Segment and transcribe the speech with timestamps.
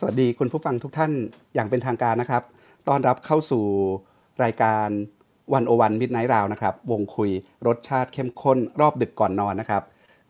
[0.00, 1.12] สวัสดีคุณผู้ฟังทุกท่าน
[1.54, 2.42] อย่างเป็นทางการนะครับ
[2.88, 3.64] ต้อนรับเข้าสู่
[4.44, 4.88] รายการ
[5.54, 7.30] One O One Midnight Round นะครับ วงคุย
[7.66, 9.82] รสชาติเข้มข้นรอบดึกก่อนนอนนะครับ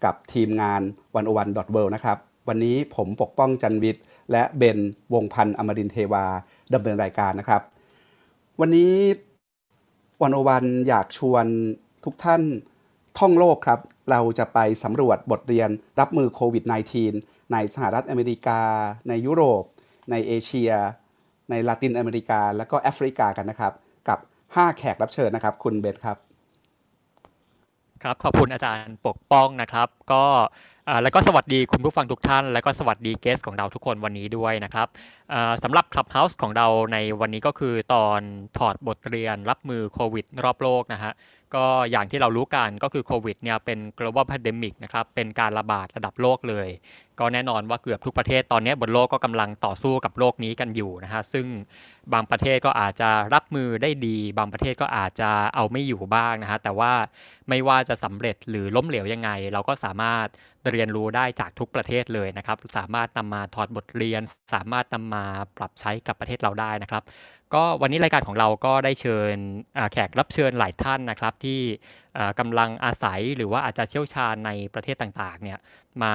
[0.05, 0.81] กับทีมงาน
[1.17, 4.79] One O One dot World นะครับ วันนี้ผมปกป้องจันวิทย์ และเบน
[5.15, 6.25] วงศ์พันธ์อมรินทร์เทวา
[6.75, 7.63] ดำเนินรายการนะครับ
[8.61, 8.93] วันนี้
[10.23, 11.47] One O One อยากชวน
[12.05, 12.43] ทุกท่าน
[13.19, 15.69] ท่องโลกครับ เราจะไปสำรวจบทเรียน
[16.01, 18.61] รับมือโควิด -19 ในสหรัฐอเมริกา
[19.09, 19.65] ในยุโรป
[20.11, 20.73] ในเอเชีย
[21.51, 23.73] ในลาตินอเมริกา และก็แอฟริกากันนะครับ
[24.09, 26.17] กับ 5 แขกรับเชิญนะครับ คุณเบสครับ
[28.03, 30.25] ครับขอบคุณอาจารย์ปกป้องนะครับ ก็
[31.03, 34.89] แล้วก็สวัสดีคุณผู้ฟังทุกท่าน แล้วก็สวัสดีเกสของเราทุกคนวันนี้ด้วยนะครับ
[35.63, 38.21] สำหรับ Clubhouse ของเราในวันนี้ก็คือตอน
[38.59, 41.13] ถอดบทเรียนรับมือโควิดรอบโลกนะฮะ
[41.57, 46.69] ก็อย่างที่เรารู้กันก็คือโควิดเนี่ยเป็น global pandemic นะครับเป็นการระบาดระดับโลกเลย
[47.21, 51.47] ก็แน่นอนว่าเกือบทุกประเทศตอนนี้บนโลกก็กำลังต่อสู้กับโรคนี้กันอยู่นะฮะซึ่ง
[52.13, 56.93] บางประเทศก็อาจจะรับมือได้ดี บางประเทศก็อาจจะเอาไม่อยู่บ้างนะฮะแต่ว่า
[57.49, 60.27] ไม่ว่าจะสำเร็จหรือล้มเหลวยังไง เราก็สามารถ
[60.73, 64.23] เรียนรู้ได้จากทุกประเทศเลยนะครับ สามารถนำมาถอดบทเรียน
[64.55, 65.25] สามารถนำมา
[65.57, 67.03] ปรับใช้กับประเทศเราได้นะครับ
[67.55, 69.35] ก็วันนี้รายการของเราก็ได้เชิญ
[69.93, 71.61] แขกรับเชิญหลายท่านนะครับ ที่
[72.39, 75.59] กำลังอาศัยหรือว่าอาจจะเชี่ยวชาญในประเทศต่างๆเนี่ย
[76.03, 76.15] มา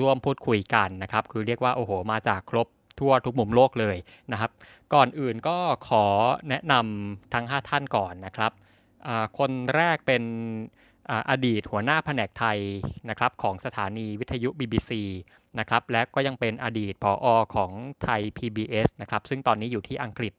[0.00, 2.66] ร่วมพูดคุยกันนะครับ คือเรียกว่าโอ้โห มาจากครบ
[3.00, 3.96] ทั่วทุกมุมโลกเลย
[4.32, 4.50] นะครับ
[4.94, 5.56] ก่อนอื่นก็
[5.88, 6.04] ขอ
[6.48, 8.52] แนะนำทั้ง 5 ท่านก่อนนะครับ
[9.38, 10.22] คนแรกเป็น
[11.30, 12.58] อดีตหัวหน้าแผนกไทย
[13.10, 14.90] นะครับของสถานีวิทยุ BBC
[15.58, 17.70] นะครับและก็ยังเป็นอดีตผออของ
[18.02, 20.32] ไทย PBS นะครับซึ่งตอนนี้อยู่ที่อังกฤษ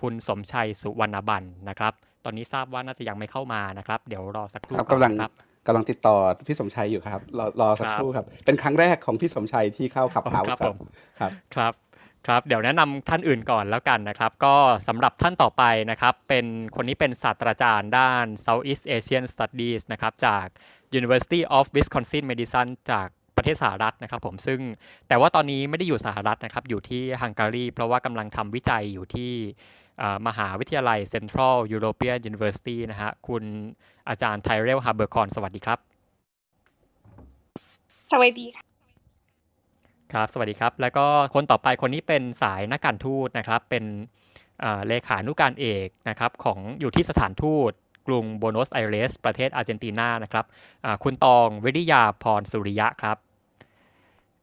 [0.00, 1.92] คุณสมชัยสุวรรณบันนะครับ
[2.24, 5.32] ตอนนี้ทราบว่าน่าจะยังไม่เข้ามานะครับ เดี๋ยวรอสักครู่กำลังครับ
[5.66, 10.74] กำลังติดต่อพี่สมชัยอยู่ครับรอรอสักครู่ครับ เป็นครั้งแรกของพี่สมชัยที่เข้าขับเฮาส์ครับ
[11.20, 11.72] ครับครับ
[12.26, 14.54] ครับเดี๋ยวแนะนำท่านอื่นก่อนแล้วกันนะครับ ก็
[14.88, 20.46] สำหรับท่านต่อไปนะครับเป็นคนนี้เป็นศาสตราจารย์ด้าน Southeast Asian Studies นะครับจาก
[20.98, 24.60] University of Wisconsin Madison จากประเทศสหรัฐนะครับผมซึ่ง
[25.08, 29.32] แต่ว่าตอนนี้ไม่ได้อยู่สหรัฐนะครับอยู่ที่ฮังการีเพราะว่ากำลังทำวิจัยอยู่ที่
[30.26, 33.44] มหาวิทยาลัย Central European University นะฮะคุณ
[34.08, 35.78] อาจารย์ไทเรลฮาเบอร์คอร์นสวัสดีครับ
[38.12, 38.73] สวัสดีค่ะ
[40.14, 43.84] ครับสวัสดีครับ แล้วก็คนต่อไปคนนี้เป็นสายนักการทูตนะครับ เป็น
[44.88, 47.72] เลขานุการเอกนะครับของอยู่ที่สถานทูต
[48.06, 50.44] กรุงบัวโนสไอเรส ประเทศอาร์เจนตินานะครับ
[51.04, 53.16] คุณตองวิริยาพรสุริยะครับ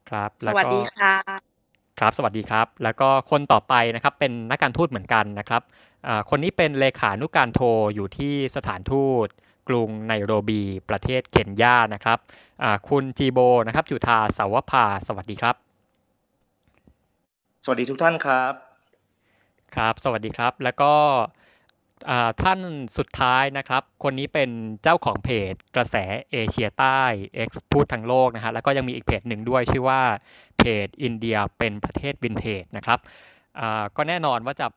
[0.09, 1.14] ครับสวัสดีค่ะ
[2.00, 5.62] ครับสวัสดีครับ แล้วก็คนต่อไปนะครับเป็นนักการทูตเหมือนกันนะครับ
[6.30, 7.59] คนนี้เป็นเลขานุการโท
[7.96, 9.28] อยู่ที่สถานทูต
[9.72, 12.20] กรุงไนโรบีประเทศเคนยานะครับ
[12.90, 15.56] คุณจีโบนะครับจุธาสาวภาสวัสดีครับ
[17.64, 18.54] สวัสดีทุกท่านครับ
[19.76, 20.94] ครับ สวัสดีครับ แล้วก็
[22.44, 22.59] ท่าน
[22.98, 24.50] สุดท้ายนะครับ คนนี้เป็น
[24.84, 25.96] เจ้าของเพจกระแส
[26.32, 27.02] เอเชียใต้
[27.48, 30.02] X พูดทั้งโลกนะฮะแล้วก็ยังมีอีกเพจหนึ่งด้วยชื่อว่า
[30.58, 33.00] เพจอินเดียเป็นประเทศวินเทจนะครับ
[33.96, 34.68] ก็แน่นอนว่าจะ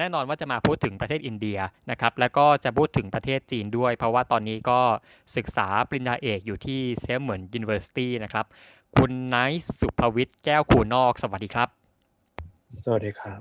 [0.00, 1.58] แน่นอนว่าจะมาพูดถึงประเทศอินเดีย
[1.90, 4.80] นะครับแล้วก็จะพูดถึงประเทศจีนด้วย เพราะว่าตอนนี้ก็
[5.36, 8.46] ศึกษาปริญญาเอกอยู่ที่เซี่ยเหมิน University นะครับ
[8.96, 11.68] คุณไนท์ ศุภวิชญ์แก้วคูนอก สวัสดีครับ
[12.84, 13.40] สวัสดีครับ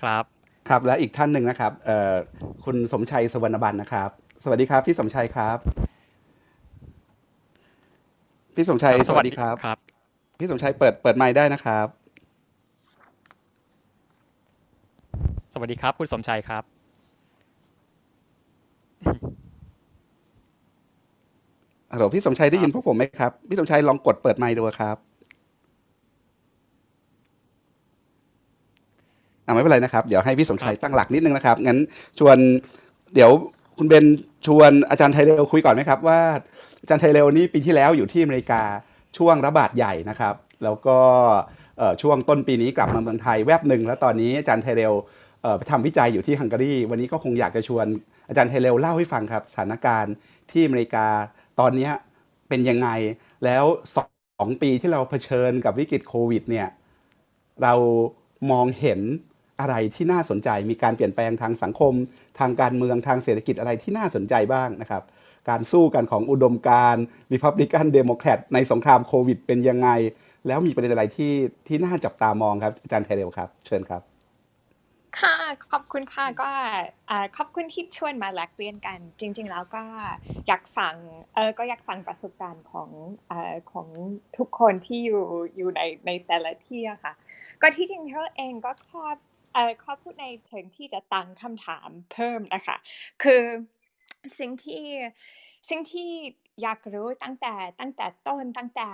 [0.00, 0.24] ครับ
[0.68, 2.14] ครับและอีกท่านหนึ่งนะครับเอ่อ
[2.64, 4.08] คุณสมชัยสวรรณบันนะครับ
[4.44, 5.58] สวัสดีครับ พี่สมชัยครับ
[8.56, 9.78] พี่สมชัยสวัสดีครับครับ
[10.38, 11.86] พี่สมชัยเปิดเปิดไมค์ได้นะครับ
[15.58, 16.62] สวัสดีครับ คุณสมชัยครับ
[21.92, 24.96] ฮัลโหลพี่สมชัยได้ยินพวกผมไหมครับ พี่สมชัยลองกดเปิดไมค์ดูครับ
[29.46, 31.78] อ่าไม่เป็นไรนะครับ เดี๋ยวให้พี่สมชัยตั้งหลักนิดนึงนะครับ งั้น
[32.18, 32.36] ชวน
[33.14, 33.30] เดี๋ยว
[33.78, 34.04] คุณเบน
[34.46, 36.20] ชวนอาจารย์ไทเรลคุยก่อนไหมครับ ว่า
[36.80, 38.62] อาจารย์ไทเรลนี่ปีที่แล้วอยู่ที่อเมริกา
[39.16, 40.34] ช่วงระบาดใหญ่นะครับ
[40.64, 40.98] แล้วก็
[42.02, 44.94] ช่วงต้นปีนี้กลับมาเมืองไทยแวบหนึ่งแล้วตอนนี้อาจารย์ไทเรล
[45.70, 47.86] ทำวิจัยอยู่ที่ฮังการีวันนี้ก็คงอยากจะชวน
[48.28, 50.14] อาจารย์ไทเรลเล่าให้ฟังครับสถานการณ์
[50.50, 51.06] ที่อเมริกา
[51.60, 51.90] ตอนนี้
[52.48, 52.88] เป็นยังไง
[53.44, 53.64] แล้ว
[53.96, 53.98] ส
[54.42, 56.68] องปีที่เราเผชิญกับวิกฤตโควิดเนี่ย
[57.62, 57.74] เรา
[58.50, 59.00] มองเห็น
[59.60, 61.92] อะไรที่น่าสนใจ มีการเปลี่ยนแปลงทางสังคม
[62.38, 65.02] ทางการเมืองทางเศรษฐกิจอะไรที่น่าสนใจบ้างนะครับ
[65.48, 66.96] การสู้กันของอุดมการ
[67.32, 69.88] ริพับลิกันเดโมแครตในสงครามโควิดเป็นยังไง
[70.46, 71.32] แล้วมีประเด็นอะไรที่
[71.66, 74.15] ที่น่าจับตามองครับอาจารย์ไทเรลครับ เชิญครับ
[75.20, 75.34] ค่ะ
[75.72, 76.50] ขอบคุณค่ะก็
[77.36, 79.84] ขอบคุณที่ชวนมาแลกเปลี่ยนกัน จริง ๆ แล้วก็
[80.46, 80.94] อยากฟัง
[81.34, 82.90] เออก็อยากฟังประสบการณ์ของ
[83.30, 83.32] อ
[83.72, 83.88] ของ
[84.36, 85.24] ทุกคนที่อยู่
[85.56, 87.12] อยู่ในในแต่ละที่อะค่ะ
[87.62, 89.04] ก็ที่จริงเธอเองก็ขอ
[89.54, 92.76] เอ่อขอพูดในเชิงที่จะตั้งคำถามเพิ่มนะคะ
[93.22, 93.42] คือ
[94.38, 94.84] สิ่งที่
[95.68, 96.10] สิ่งที่
[96.62, 98.88] อยากรู้ตั้งแต่ตั้งแต่ต้นตั้งแต่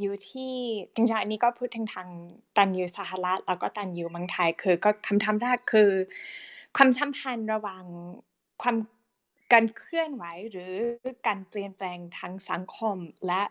[0.00, 0.52] อยู่ที่
[0.94, 2.08] จริงๆอันนี้ก็พูดถึงทาง
[2.56, 5.90] ตันอยู่สหรัฐแล้วก็ตันอยู่เมืองไทยคือก็คำถามแรกคือ
[6.76, 7.84] ความสัมพันธ์ระหว่าง
[8.62, 8.76] ความ
[9.52, 10.72] การเคลื่อนไหวหรือ
[11.26, 13.42] การเปลี่ยนแปลงทางสังคมและ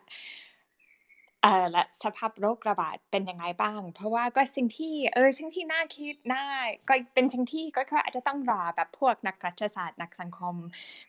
[1.72, 6.44] และสภาพโรคระบาดเป็นยังไงบ้าง เพราะว่าก็สิ่งที่เออสิ่งที่น่าคิดน่า
[6.90, 10.56] ก็เป็นสิ่งที่ก็ก็อาจจะต้องรอแบบพวกนักรัฐศาสตร์นักสังคม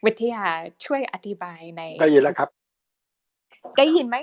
[0.04, 0.44] วิทยา
[0.84, 2.48] ช่วยอธิบายในได้ยินแล้วครับ
[3.78, 4.16] ได้ยินไหม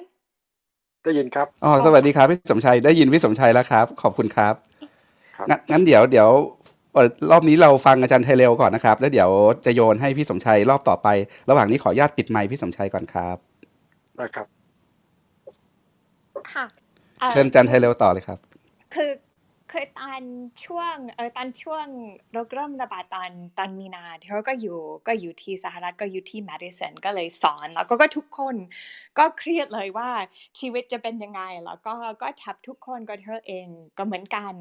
[1.06, 4.54] ได้ยินครับอ๋อสวัสดีครับพี่สมชัยได้ยินพี่สมชัยแล้วครับ ขอบคุณครับ
[5.38, 6.30] ครับงั้นงั้นเดี๋ยวเดี๋ยว
[6.94, 9.30] เอ่อรอบนี้เราฟังอาจารย์ไทยเร็วก่อนนะครับ แล้วเดี๋ยว
[9.66, 11.08] จะโยนให้พี่สมชัยรอบต่อไป
[11.50, 13.38] ระหว่างนี้ขออนุญาตปิดไมค์พี่สมชัยก่อนครับ
[14.18, 14.48] ได้ครับ
[16.54, 16.66] ค่ะ
[17.22, 18.40] อ่อเชิญอาจารย์ไทยเร็วต่อเลยครับ
[18.94, 19.12] คือ
[19.72, 20.22] คือตอน
[20.66, 21.86] ช่วงเออตอนช่วง
[22.32, 28.56] โรคเริ่มระบาดตอนตอนมีนาเธอก็อยู่ก็อยู่ที่สหรัฐก็อยู่ที่แมดิสันก็เลยสอน แล้วก็ก็ทุกคน
[29.18, 30.10] ก็เครียดเลยว่า
[30.60, 34.54] ชีวิตจะเป็นยังไง แล้วก็ก็ทับทุกคนก็เธอเองก็เหมือนกัน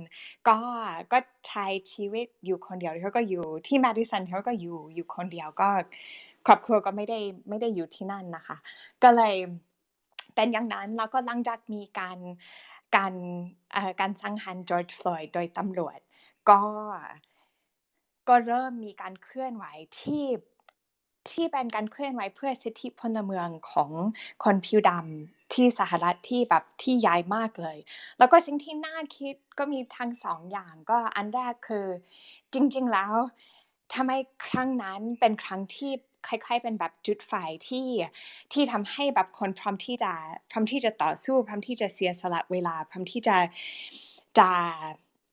[0.49, 0.59] ก็
[1.13, 5.69] ก็ใช้ชีวิตอยู่คนเดียวเธอก็อยู่ที่แมดิสันเธอก็อยู่อยู่คนเดียวก็
[6.47, 8.57] ครอบครัวก็ไม่ได้ไม่ได้อยู่ที่นั่นนะคะ
[9.03, 9.37] ก็เลย
[10.35, 12.19] เป็นอย่างนั้นแล้วก็หลังจากมีการ
[12.97, 13.15] การ
[14.01, 15.99] การสังหารจอร์จฟลอยด์โดยตำรวจ
[16.49, 16.61] ก็
[18.29, 19.65] ก็เริ่มมีการเคลื่อนไหว
[20.01, 20.25] ที่
[21.31, 23.91] ที่เป็นการเคลื่อนไหวเพื่อสิทธิพลเมืองของ
[24.45, 27.79] คนผิวดำที่สหรัฐที่แบบที่ย้ายมากเลย
[28.19, 31.87] แล้วก็สิ่งที่น่าคิดก็มีทั้งสองอย่างก็อันแรกคือ
[32.53, 33.13] จริง ๆแล้ว
[33.95, 34.11] ทำไม
[34.47, 35.93] ครั้งนั้นเป็นครั้งที่
[36.29, 37.33] คล้ายๆ เป็นแบบจุดไฟ
[37.69, 37.87] ที่
[38.53, 40.13] ที่ทำให้แบบคนพร้อมที่จะ
[40.51, 43.37] พร้อมที่จะต่อสู้พร้อมที่จะเสียสละเวลา พร้อมที่จะ
[44.39, 44.51] จะ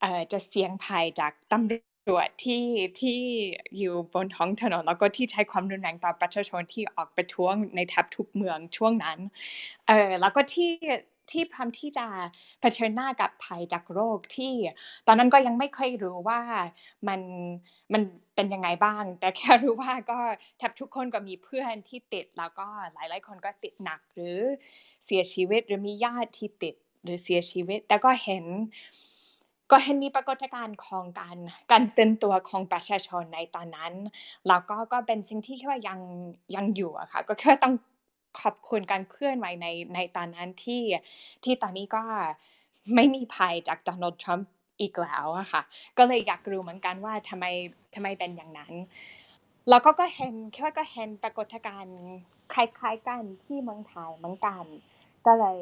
[0.02, 1.72] เอ่อจะเสี่ยงภัยจากตำ
[2.10, 2.64] รวจที่
[3.00, 3.20] ที่
[3.78, 9.20] อยู่บนท้องถนนแล้วก็ที่ใช้ความรุนแรงต่อประชาชนที่ออกประท้วงในแทบทุกเมืองช่วงนั้น
[9.88, 10.70] เออแล้วก็ที่
[11.32, 12.06] ที่พร้อมที่จะ
[12.62, 14.54] เผชิญหน้ากับภัยจากโรคที่
[15.08, 16.40] ตอนนั้นก็ยังไม่ค่อยรู้ว่า
[17.08, 17.22] มัน
[17.94, 18.02] มัน
[18.36, 20.20] เป็นยังไงบ้าง แต่แค่รู้ว่าก็
[20.58, 24.38] แทบทุกคนก็มีเพื่อนที่ติด แล้วก็หลายๆคนก็ติดหนักหรือ
[25.06, 28.46] เสียชีวิตหรือมีญาติที่ติดหรือเสียชีวิต แต่ก็เห็น
[29.72, 31.38] ก็เห็นมีปรากฏการณ์ของการ
[31.72, 33.94] การตื่นตัวของประชาชนในตอนนั้น
[34.48, 36.00] แล้วก็ก็เป็นสิ่งที่คิดว่ายัง
[36.56, 37.74] ยังอยู่อะค่ะ ก็แค่ต้อง
[38.40, 40.82] ขอบคุณการเคลื่อนไหวในในตอนนั้นที่
[41.44, 42.04] ที่ตอนนี้ก็
[42.96, 44.50] ไม่มีภัยจากโดนัลด์ทรัมป์
[44.80, 45.62] อีกแล้วอะค่ะ
[45.98, 47.46] ก็เลยอยากรู้เหมือนกันว่าทำไม
[47.96, 48.74] ทำไมเป็นอย่างนั้น
[49.70, 51.98] แล้วก็ก็เห็นแคิดว่าก็เห็นปรากฏการณ์
[52.54, 54.64] คล้ายๆกันที่เมืองไทยเหมือนกัน
[55.26, 55.60] ก็เลย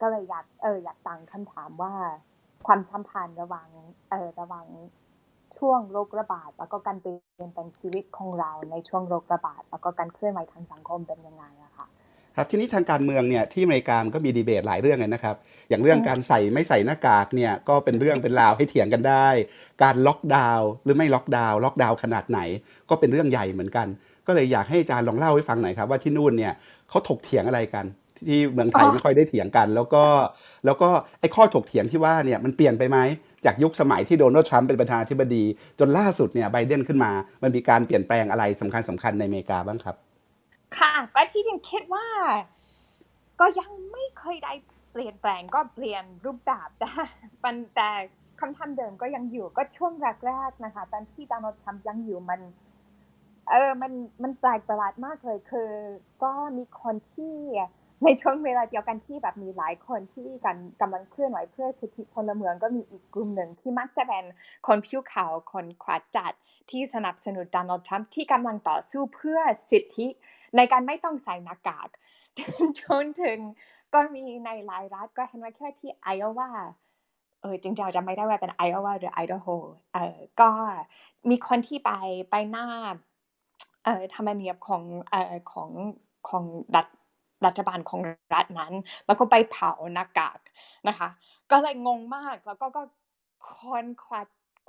[0.00, 1.94] ก็เลยอยากเอออยากตั้งคำถามว่า
[2.66, 3.68] ความสัมพันธ์ระหว่าง
[4.10, 4.66] เออระหว่าง
[5.58, 11.65] ช่วงโรคระบาด แล้วก็การเปลี่ยนแปลงชีวิตของเราในช่วงโรคระบาด แล้วก็การเคลื่อนไหวทางสังคมเป็นยังไงอะ
[12.36, 15.36] ค่ะครับทีนี้ทางการเมืองเนี่ยที่อเมริกามันก็มีดีเบตหลายเรื่องเลยนะครับ
[15.68, 19.28] อย่างเรื่องการใส่ไม่ใส่หน้ากากเนี่ยก็เป็นเรื่องเป็นราวให้เถียงกันได้
[19.82, 22.40] การล็อกดาวน์หรือไม่ล็อกดาวน์ล็อกดาวน์ขนาดไหน
[22.88, 23.86] ก็เป็นเรื่องใหญ่เหมือนกัน
[24.26, 26.52] ก็เลยอยากให้อาจารย์ลองเล่าให้ฟังหน่อยครับว่าที่นู่นเนี่ย
[26.88, 27.84] เขาถกเถียงอะไรกัน
[28.18, 30.04] ที่เมืองไทยอ๋อไม่ค่อยได้เถียงกัน แล้วก็
[30.66, 30.88] แล้วก็
[31.20, 32.98] ไอ้ข้อถกเถียงที่ว่าเนี่ยมันเปลี่ยนไปไหม
[33.44, 35.44] จากยุคสมัยที่โดนัลด์ทรัมป์เป็นประธานาธิบดี
[35.78, 37.12] จนล่าสุดเนี่ยไบเดนขึ้นมา
[37.42, 40.05] มันมีการเปลี่ยนแปลงอะไรสำคัญสำคัญในอเมริกาบ้างครับ
[40.74, 42.06] ค่ะ ก็ที่จริงคิดว่า
[43.40, 44.52] ก็ยังไม่เคยได้
[44.92, 46.88] เปลี่ยนแปลงก็เปลี่ยนรูปแบบแต่
[47.44, 47.90] มันแต่
[48.40, 49.92] คำทำเดิมก็ยังอยู่ก็ช่วง
[50.26, 52.40] แรกๆนะคะ ตอนที่โดนัลด์ทรัมยังอยู่มัน
[53.50, 53.92] เออมัน
[54.22, 55.70] มันแปลกประหลาดมากเลยคือ
[56.22, 57.36] ก็มีคนที่
[58.04, 64.24] ในช่วงเวลาเดียวกันที่แบบมีหลายคนที่กันกำลังเคลื่อนไหวเพื่อสิทธิพลเมืองก็มีอีกกลุ่มหนึ่งที่มักจะเป็น
[64.66, 66.32] คนผิวขาวคนขวาจัด
[66.70, 70.06] ที่สนับสนุนโดนัลด์ทรัมป์ที่กำลังต่อสู้เพื่อสิทธิ
[70.56, 71.88] ในการไม่ต้องใส่หน้ากาก
[72.80, 73.38] จนถึง
[73.94, 76.50] ก็มีในหลายรัฐก็เห็นว่าแค่ที่ไอโอวา
[77.42, 79.48] เออจริงๆจำไม่ได้ว่าเป็นไอโอวาหรือไอโดโฮ
[79.94, 80.50] เออก็
[81.30, 81.92] มีคนที่ไป
[82.30, 82.66] ไปหน้า
[83.84, 85.70] เอ่อธรรมเนียบของเอ่อของ
[86.28, 86.44] ของ
[86.76, 86.86] รัฐ
[87.46, 88.00] รัฐบาลของ
[88.34, 88.72] รัฐนั้น
[89.06, 90.40] แล้วก็ไปเผาหน้ากาก
[90.88, 91.08] นะคะ
[91.50, 92.82] ก็เลยงงมากแล้วก็ก็
[93.58, 94.20] คนขวา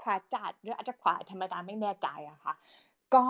[0.01, 2.53] ขวาจัดหรืออาจจะขวาธรรมดาไม่แน่ใจอะค่ะ
[3.15, 3.25] ก็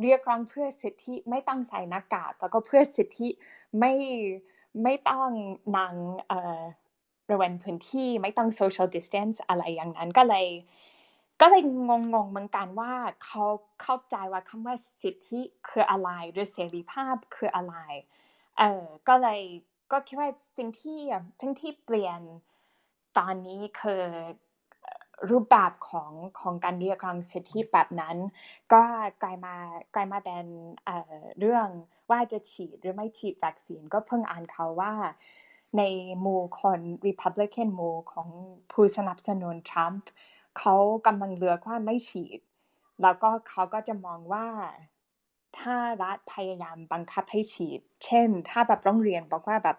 [0.00, 3.28] เรียกร้องเพื่อสิทธิไม่ต้องใส่หน้ากากแล้วก็เพื่อสิทธิ
[3.78, 3.92] ไม่
[4.82, 5.28] ไม่ต้อง
[5.76, 5.94] นั่ง
[6.28, 6.62] เอ่อ
[7.26, 10.46] บริเวณพื้นที่ไม่ต้อง social distance อะไรอย่างนั้นก็เลย
[11.40, 11.90] ก็เลยง
[12.24, 12.92] งๆเหมือนกันว่า
[13.24, 13.44] เขา
[13.82, 17.76] เข้าใจว่าคำว่าสิทธิคืออะไรหรือเสรีภาพคืออะไร
[18.58, 19.40] เออก็เลย
[19.92, 20.98] ก็คิดว่าสิ่งที่
[21.40, 22.20] สิ่งที่เปลี่ยน
[23.18, 24.04] ตอนนี้คือ
[25.30, 28.16] รูปแบบของของการเรียกร้องสิทธิแบบนั้น
[28.72, 28.82] ก็
[29.22, 29.54] กลายมา
[29.94, 30.46] กลายมาเป็น
[30.84, 31.68] เอ่อเรื่อง
[32.10, 34.92] ว่าจะฉีดหรือไม่ฉีดวัคซีนก็เพิ่งอ่านเขาวว่า
[35.78, 35.82] ใน
[36.20, 38.28] หมู่คน Republican หมู่ของ
[38.72, 40.08] ผู้สนับสนุนทรัมป์
[40.58, 40.74] เขา
[41.06, 42.40] กำลังเลือกว่าไม่ฉีด
[43.02, 44.46] แล้วก็เขาก็จะมองว่า
[45.58, 49.76] ถ้ารัฐพยายามบังคับให้ฉีด เช่น ถ้าแบบโรงเรียนบอกว่าแบบ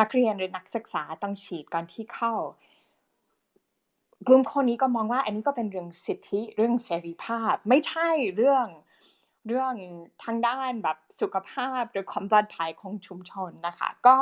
[0.00, 2.34] นักเรียนหรือนักศึกษาต้องฉีดก่อนที่เข้า
[4.26, 8.66] กลุ่มคนนี้ก็มองว่าอันนี้ก็เป็นเรื่องสิทธิเรื่องเสรีภาพ ไม่ใช่เรื่อง
[9.46, 9.74] เรื่อง
[10.24, 14.16] ทางด้านแบบสุขภาพหรือความปลอดภัยของชุมชนนะคะ ก็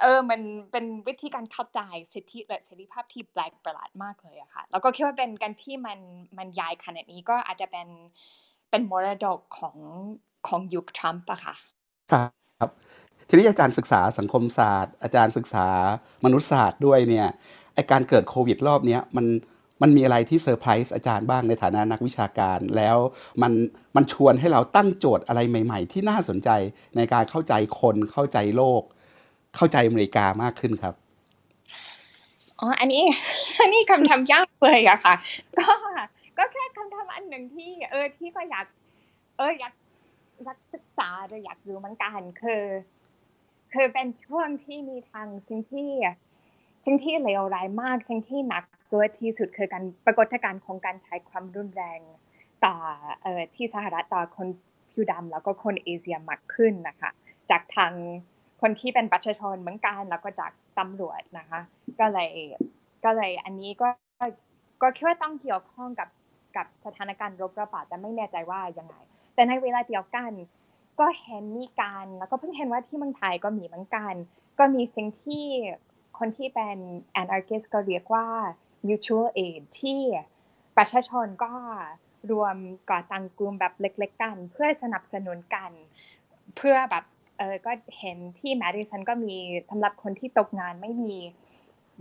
[0.00, 0.40] เออมัน
[0.72, 1.80] เป็นวิธีการเข้าใจ
[2.14, 5.98] สิทธิและเสรีภาพที่แปลกประหลาดมากเลยอะค่ะแล้วก็คิดว่าเป็นการที่มัน
[6.38, 7.88] มันใหญ่ขนาดนี้ก็อาจจะเป็น
[8.70, 9.76] เป็นมรดกของ
[10.48, 11.54] ของยุคทรัมป์อะค่ะ
[12.12, 12.24] ครั
[12.68, 12.70] บ
[13.28, 15.68] ทีนี้อาจารย์ศึกษาสังคมศาสตร์ อาจารย์ศึกษา
[16.24, 17.28] มนุษยศาสตร์ด้วยเนี่ย
[17.74, 19.26] ไอการเกิดโควิดรอบเนี้ยมัน
[19.82, 22.96] มันมีอะไรที่เซอร์ไพรส์อาจารย์บ้างในฐานะนักวิชาการ แล้ว
[23.42, 23.52] มัน
[23.96, 26.50] มันชวนให้เราตั้งโจทย์อะไรใหม่ ๆ ที่น่าสนใจ
[26.96, 28.82] ในการเข้าใจคนเข้าใจโลก
[29.56, 30.94] เข้าใจอเมริกามากขึ้นครับ
[32.60, 33.04] อ๋ออันนี้
[33.60, 35.14] อันนี้คำถามยากเลยอะค่ะ
[35.58, 35.68] ก็
[37.38, 38.66] นหนึ่งที่เออที่ก็อยาก
[39.36, 39.72] เอออยาก
[40.44, 42.64] อยากศึกษาหรืออยากรู้มือนกันคือ
[43.72, 45.90] คือเป็นช่วงที่มีทางสิ่งที่
[46.84, 52.00] สิ่งที่เลวร้ายมากสิ่งที่หนักตัวที่สุดคือการปรากฏการณ์ของการใช้ความรุนแรง
[52.64, 52.74] ต่อ
[53.22, 54.48] เอ่อที่สหรัฐต่อคน
[54.90, 57.10] ผิวดำแล้วก็คนเอเชียมากขึ้นนะคะ
[57.50, 57.92] จากทาง
[58.60, 61.60] คนที่เป็นประชาชนเหมือนกันแล้วก็จากตำรวจนะคะ
[62.00, 62.30] ก็เลย
[63.04, 63.88] ก็เลยอันนี้ก็
[64.82, 66.08] ก็คิดว่าต้องเกี่ยวข้องกับ
[66.58, 68.94] กับสถานการณ์โรคระบาดแต่ไม่แน่ใจว่ายังไง
[69.34, 70.32] แต่ในเวลาเดียวกัน
[71.00, 74.14] ก็เห็นมีการแล้วก็เพิ่งเห็นว่าที่เมืองไทยก็มีเหมือนกัน
[74.58, 75.44] ก็มีสิ่งที่
[76.18, 76.78] คนที่เป็น
[77.20, 78.26] anarchist ก็เรียกว่า
[78.86, 80.00] mutual aid ที่
[80.76, 81.52] ประชาชนก็
[82.30, 82.56] รวม
[82.90, 85.70] ก่อตั้งกลุ่มแบบเล็ก ๆ กัน เพื่อสนับสนุนกัน
[86.56, 87.04] เพื่อแบบ
[87.38, 89.34] เออก็เห็นที่แมดิสันก็มี
[89.70, 91.14] สำหรับคนที่ตกงานไม่มี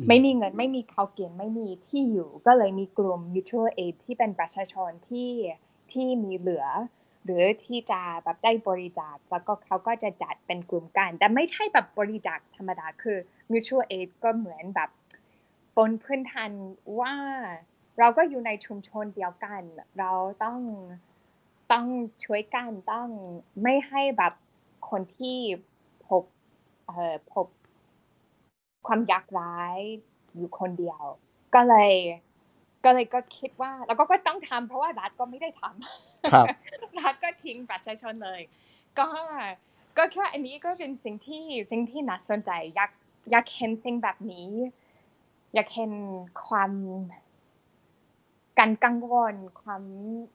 [0.08, 5.32] ไม่มีเงินไม่มีข้าวกินไม่มีที่อยู่ก็เลยมีกลุ่ม mutual aid ที่เป็นประชาชนที่
[5.92, 6.66] ที่มีเหลือ
[7.24, 13.18] หรือที่จะแบบได้บริจาคแล้วก็เขาก็จะจัดเป็นกลุ่มกัน แต่ไม่ใช่แบบบริจาคธรรมดาคือ
[13.52, 14.90] mutual aid ก็เหมือนแบบ
[15.78, 16.52] บนพื้นฐาน
[17.00, 17.14] ว่า
[18.00, 19.62] เราก็อยู่ในชุมชนเดียวกัน
[20.00, 20.12] เรา
[20.44, 20.60] ต้อง
[21.72, 21.86] ต้อง
[22.24, 23.08] ช่วยกันต้อง
[23.64, 24.34] ไม่ให้แบบ
[24.90, 25.38] คนที่
[26.08, 26.24] พบ
[26.88, 27.48] เอ่อพบ
[28.88, 29.78] ความยากร้าย
[30.36, 31.02] อยู่คนเดียว
[31.56, 31.92] ก็เลย
[32.86, 36.46] ก็เลยก็คิดว่าแล้วก็ก็ต้องทำเพราะว่ารัฐก็ไม่ได้ทำครับ
[37.00, 38.42] รัฐก็ทิ้งประชาชนเลย
[39.00, 39.08] ก็
[39.98, 42.92] ก็แค่อันนี้ก็เป็นสิ่งที่สิ่งที่น่าสนใจอยาก
[43.32, 44.50] อยากเห็นสิ่งแบบนี้
[45.54, 45.92] อยากเห็น
[46.48, 46.72] ความ
[48.60, 49.84] การกังวลความ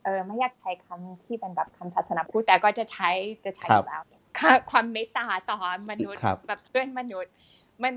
[0.03, 3.11] เออไม่อยากใช้คำที่เป็นแบบคำศาสนาพูดแต่ก็จะใช้
[3.45, 4.03] จะใช้ครัอบยู่แล้ว
[4.39, 5.59] ค่ะความเมตตาต่อ
[5.91, 7.33] มนุษย์ครับแบบเพื่อนมนุษย์
[7.83, 7.95] มัน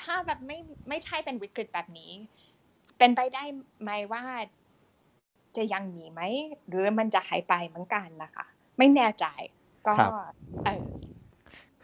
[0.00, 2.12] ถ้าแบบไม่ไม่ใช่เป็นวิกฤตแบบนี้
[2.98, 3.44] เป็นไปได้
[3.82, 4.24] ไหมว่า
[5.56, 6.20] จะยังมีไหม
[6.68, 8.46] หรือมันจะหายไปเหมือนกันนะคะ
[8.78, 9.26] ไม่แน่ใจ
[9.86, 10.10] ก็ครับ
[10.64, 10.82] เออ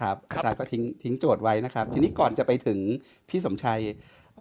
[0.00, 2.78] ครับครัอาบจารย์ก็ทิ้งทิ้งโจทย์ไว้นะครับ ทีนี้ก่อนจะไปถึง
[3.28, 3.82] พี่สมชัย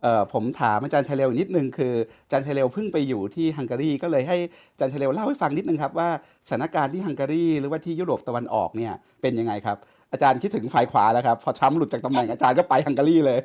[0.02, 4.38] เอ่อผมถามอาจารย์ชัยเร็วนิดนึงคืออาจารย์ชัยเร็วเพิ่งไปอยู่ที่ฮังการีก็เลยให้
[4.74, 6.10] อาจารย์ชัยเร็วเล่าให้ฟังนิดนึงครับว่า
[6.48, 9.78] สถานการณ์ที่ฮังการีหรือว่าที่ยุโรปตะวันออกเนี่ยเป็นยังไงครับ
[10.12, 13.40] อาจารย์คิดถึงฝ่ายขวาแล้วครับ พอทรัมป์หลุดจากตำแหน่งอาจารย์ก็ไปฮังการีเลย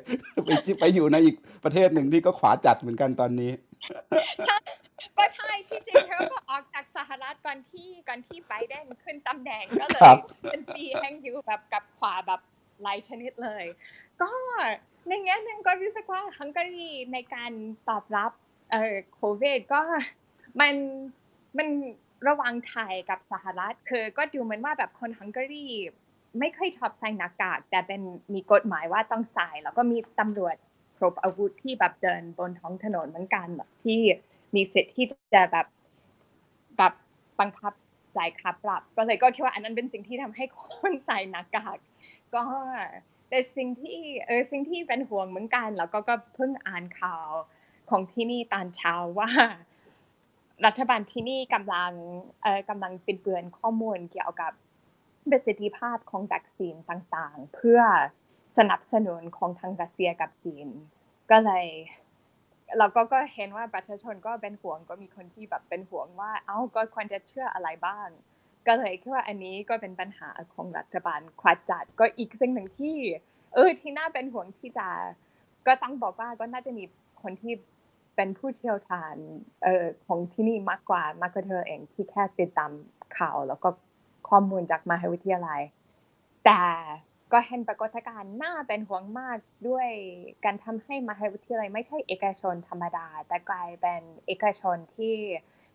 [0.45, 3.51] ไปไปอยู่ในอีกประเทศหนึ่งที่ก็ขวาจัดเหมือนกันตอนนี้
[5.17, 10.17] ก็ใช่ที่จริงเขาก็ออกจากสหรัฐก่อนที่ก่อนที่ไบเดนขึ้นตำแหน่งก็เลยครับ
[10.51, 12.41] เป็นปีแห่งอยู่แบบกับขวาแบบ
[12.81, 13.65] หลายชนิดเลย
[14.21, 14.29] ก็
[15.07, 17.51] ในแง่หนึ่งก็รู้สึกว่าฮังการีในการ
[17.89, 18.31] ตอบรับ
[18.71, 19.81] เอ่อโควิดก็
[20.59, 20.73] มัน
[21.57, 21.67] มัน
[22.27, 25.67] ระหวังไทยกับสหรัฐคือก็ดูเหมือนว่าแบบคนฮังการี
[26.39, 28.01] ไม่เคยชอบใส่หน้ากากแต่เป็น
[28.33, 30.55] มีกฎหมายว่าต้องใส่แล้วก็มีตำรวจ
[30.97, 33.99] ครบอาวุธที่แบบเดินบนท้องถนนเหมือนกันแบบที่
[34.55, 35.67] มีสิทธิ์ที่จะแบบ
[36.77, 36.93] แบบ
[37.39, 37.73] บังคับ
[38.17, 41.77] จ่ายค่าปรับ ก็เลยก็คิดว่าอันนั้นเป็นสิ่งที่ทำให้คนใส่หน้ากาก
[42.33, 42.43] ก็
[43.29, 47.27] แต่สิ่งที่เออสิ่งที่เป็นห่วงเหมือนกัน แล้วก็ก็เพิ่งอ่านข่าว
[47.89, 49.29] ของที่นี่ตอนเช้าว่า
[50.65, 51.91] รัฐบาลที่นี่กำลัง
[52.43, 54.51] เออกำลังปิดเบือนข้อมูลเกี่ยวกับ
[55.31, 57.79] ประสิทธิภาพของวัคซีนต่างๆ เพื่อ
[58.57, 60.67] สนับสนุนของทางรัสเซียกับจีน
[61.31, 61.67] ก็เลย
[62.77, 68.07] เราก็ก็เห็นว่าประชาชนก็เป็นห่วงก็มีคนที่แบบเป็นห่วงว่า เอ้าก็ควรจะเชื่ออะไรบ้าง
[68.67, 72.95] ก็เลยคิดว่าอันนี้ก็เป็นปัญหาของรัฐบาลควาจัดก็อีกสิ่งหนึ่งที่
[73.53, 74.87] เออที่น่าเป็นห่วงที่จะ
[75.67, 76.83] ก็ต้องบอกว่าก็น่าจะมี
[77.21, 77.53] คนที่
[78.15, 79.15] เป็นผู้เชี่ยวชาญ
[79.63, 82.71] เอ่อของที่นี่มากกว่ามากกว่าเธอเองที่แค่ติดตาม
[83.17, 83.69] ข่าวแล้วก็
[84.29, 85.61] ข้อมูลจากมหาวิทยาลัย
[86.45, 86.61] แต่
[87.31, 89.89] ก็เห็นปรากฏการณ์น่าเป็นห่วงมากด้วย
[90.45, 95.15] การทำให้มหาวิทยาลัยไม่ใช่เอกชนธรรมดา แต่กลายเป็นเอกชนที่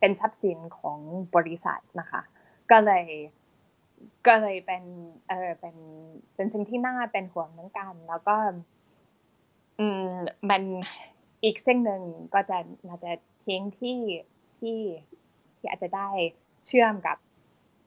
[0.00, 0.98] เป็นทรัพย์สินของ
[1.34, 2.22] บริษัทนะคะ
[2.70, 3.06] ก็เลย
[4.26, 4.82] ก็เลยเป็น
[5.28, 5.76] เออเป็น
[6.34, 8.36] เป็นสิ่งที่น่าเป็นห่วงเหมือนกัน แล้วก็
[9.78, 10.10] อืม
[10.50, 10.62] มัน
[11.44, 12.02] อีกเสิ่งหนึ่ง
[12.34, 13.12] ก็จะน่าจะ
[13.44, 13.98] ทิ้งที่
[14.58, 14.78] ที่
[15.56, 16.08] ที่อาจจะได้
[16.66, 17.16] เชื่อมกับ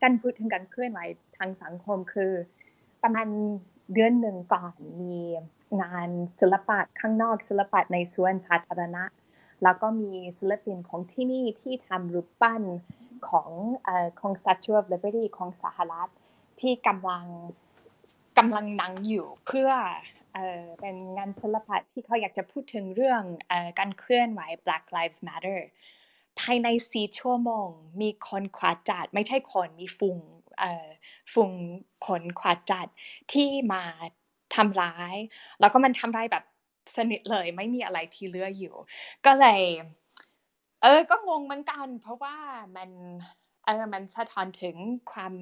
[0.03, 0.99] การพูดถึงการเคลื่อนไหว
[1.37, 2.31] ทางสังคมคือ
[3.03, 3.27] ประมาณ
[3.93, 5.17] เดือนหนึ่งก่อนมี
[5.81, 9.03] งานศิลปะข้างนอกศิลปะในสวนสาธารณะ
[9.63, 12.63] แล้วก็มีศิลปินของที่นี่ที่ทำรูปปั้น
[13.29, 13.49] ของ
[13.87, 16.09] อของ Statue of Liberty ของสหรัฐ
[16.59, 17.25] ที่กำลัง
[18.37, 19.69] กำลังนั่งอยู่เพื่อ
[20.33, 20.39] เอ
[20.79, 25.59] เป็นงานศิลปะที่เขาอยากจะพูดถึงเรื่องอการเคลื่อนไหว Black Lives Matter
[26.39, 27.69] ภายในสี่ชั่วโมง
[28.01, 30.17] มีคนขวาดจัด ไม่ใช่คนมีฟุง
[30.59, 30.87] เอ่อ
[31.33, 31.51] ฟุง
[32.07, 32.87] คนขวาดจัด
[33.33, 33.83] ที่มา
[34.55, 35.15] ทำร้าย
[35.59, 36.43] แล้วก็มันทำร้ายแบบ
[36.95, 38.75] สนิทเลยไม่มีอะไรที่เหลืออยู่
[39.25, 39.61] ก็เลย
[40.81, 42.35] เออ ก็งงเหมือนกัน เพราะว่า
[42.75, 42.89] มัน
[43.65, 44.75] เออ มันสะท้อนถึง
[45.11, 45.33] ความ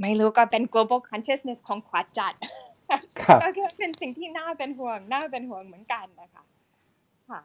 [0.00, 2.34] ไม่รู้ก็เป็น global consciousness ของขวาดจัด
[3.20, 6.44] ครับก็คือเป็นสิ่งที่น่าเป็นห่วง น่าเป็นห่วงเหมือนกันนะคะ
[7.30, 7.40] ค่ะ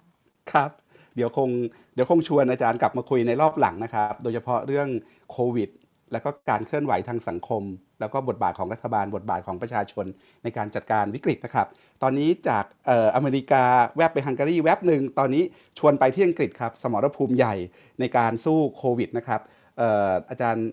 [0.51, 0.71] ครับ
[1.15, 1.49] เดี๋ยวคง
[1.93, 4.87] เดี๋ยวคงชวนอาจารย์กลับมาคุยในรอบหลังนะครับ โดยเฉพาะเรื่อง
[5.31, 5.69] โควิด
[6.11, 7.63] แล้วก็การเคลื่อนไหวทางสังคม
[7.99, 10.05] แล้วก็บทบาทของรัฐบาล บทบาทของประชาชน
[10.43, 11.67] ในการจัดการวิกฤตนะครับ
[12.01, 13.63] ตอนนี้จากเอ่ออเมริกา
[13.97, 15.43] แวบไปฮังการีแวบหนึ่งตอนนี้
[15.79, 17.55] ชวนไปที่อังกฤษครับ สมรภูมิใหญ่
[17.99, 19.41] ในการสู้โควิดนะครับ
[19.81, 20.67] อออาจารย์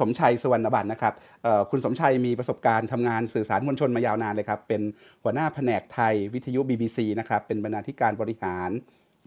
[0.00, 1.14] สมชัยสุวรรณบัตรนะครับ
[1.70, 4.82] คุณสมชัยมีประสบการณ์ทำงานสื่อสารมวลชนมายาวนานเลยครับ เป็น
[5.22, 8.70] หัวหน้าแผนกไทยวิทยุ BBC นะครับ เป็นบรรณาธิการบริหาร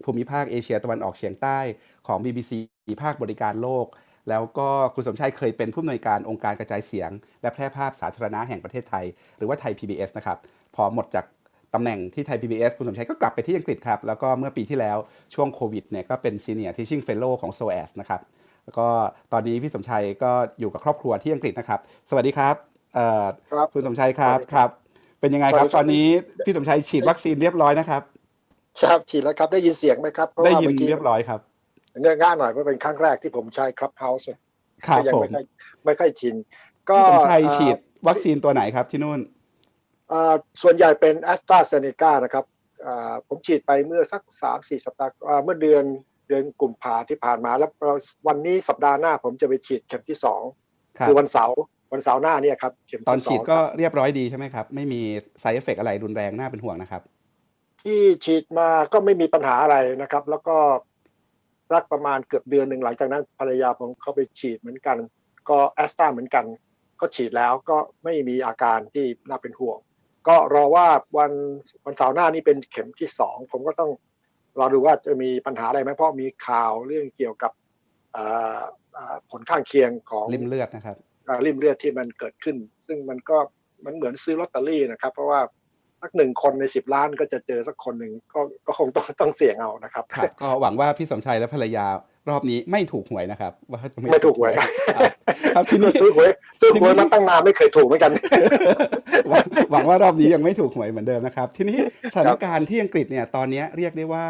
[0.04, 1.58] ภูมิภาคเอเชียตะวันออกเฉียงใต้
[2.06, 2.52] ของ BBC
[3.02, 3.86] ภาคบริการโลก
[4.28, 7.10] แล้วก็คุณสมชัยเคยเป็นผู้อำนวยการองค์การกระจายเสียง
[7.42, 9.04] และแพร่ภาพสาธารณะแห่งประเทศไทย
[9.38, 10.38] หรือว่าไทย PBS นะครับ
[10.76, 11.24] พอหมดจาก
[11.74, 14.98] ตำแหน่งที่ไทย PBS คุณสมชัยก็กลับไปที่อังกฤษครับ แล้วก็เมื่อปีที่แล้ว
[15.34, 18.20] ช่วงโควิดเนี่ยก็เป็น Senior Teaching Fellow ของ SOAS นะครับ
[18.64, 18.86] แล้วก็
[19.32, 22.54] ตอนนี้พี่สมชัยก็อยู่กับครอบครัวที่อังกฤษนะครับ สวัสดีครับ
[22.94, 24.68] เอ่อครับคุณสมชัยครับสวัสดีคครัรับบ
[25.20, 26.06] เป็นยังไงครับสวัสดีครับ ตอนนี้
[26.46, 28.02] พี่สมชัยฉีดวัคซีนเรียบร้อยนะครับ
[28.82, 31.40] ครับฉีดแล้วครับได้ยินเสียงไหมครับเพราะได้ว่ายินเมื่อกี้เรียบร้อยครับ
[32.00, 34.24] เงื่อนง่าหน่อยเพราะเป็นครั้งแรกที่ผมใช้ Clubhouse
[34.86, 35.44] ครับก็ยัผไม่มค่อย
[35.84, 36.34] ไม่ค่อยชิน
[36.90, 37.76] ก็พี่สมชัยเอ่อฉีด
[38.08, 39.20] วัคซีนตัวไหนครับที่นู่น
[40.08, 42.44] เอ่อส่วนใหญ่เป็น a s t r a z เซ e c a นะครับ
[42.82, 45.84] เอ่อผมฉีดไปเมื่อสักสามสี่สัปดาห์เอ่อเมื่อเดือน
[46.30, 47.94] เดือนกุมภาที่ผ่านมา แล้วเรา
[48.28, 50.42] วันนี้สัปดาห์หน้าผมจะไปฉีดเข็มที่สอง
[50.98, 51.58] ครับคือวันเสาร์
[51.92, 55.00] วันเสาร์หน้าเนี่ยครับเข็มตอนที่สฉีอดงก็ครับเรียบร้อยดีใช่ไหมครับ ไม่มี
[55.42, 57.02] side effect อะไรรุนแรงน่าเป็นห่วงนะครับ
[57.82, 60.56] ที่ฉีดมาก็ไม่มีปัญหาอะไรนะครับ แล้วก็
[61.70, 64.96] สักประมาณเกือบเดือนหนึ่งหลังจากนั้นภรรยาผมเขาไปฉีดเหมือนกัน
[65.48, 66.44] ก็แอสตราเหมือนกัน
[67.00, 69.78] ก็ฉีดแล้วก็ไม่มีอาการที่น่าเป็นห่วง
[70.28, 70.86] ก็รอว่า
[71.18, 71.32] วัน
[71.84, 73.90] วันเสาร์หน้านี่เป็นเข็มที่สองผมก็ต้อง
[74.60, 77.52] รอดูว่าจะมีปัญหาอะไรไหมเพราะมีข่าวเรื่องเกี่ยวกับ
[78.12, 78.24] เอ่
[78.58, 78.60] อ
[78.94, 80.96] เอ่อผลข้างเคียงของริมเลือดนะครับ
[81.26, 83.38] เอ่อริ่มเลือดที่มันเกิดขึ้น ซึ่งมันก็
[83.84, 85.40] มันเหมือนซื้อลอตเตอรี่นะครับ เพราะว่า
[86.02, 91.86] สักหนึ่งคนในสิบล้านก็จะเจอสักคนหนึ่งก็ก็คงต้องต้องเสี่ยงเอานะครับครับก็หวังว่าพี่สมชัยและภรรยา
[92.28, 94.68] รอบนี้ไม่ถูกหวยนะครับ ว่าจะไม่ถูกหวยครับ
[95.54, 96.30] ครับทีนี้ซื้อหวย
[96.60, 98.12] ซื้อหวยทีนี้มาตั้งนานไม่เคยถูกเหมือนกัน
[99.28, 101.78] หวังหวังว่ารอบนี้ยังไม่ถูกหวยเหมือนเดิมนะครับ ทีนี้
[102.12, 104.26] สถานการณ์ที่อังกฤษเนี่ยตอนนี้เรียกได้ว่า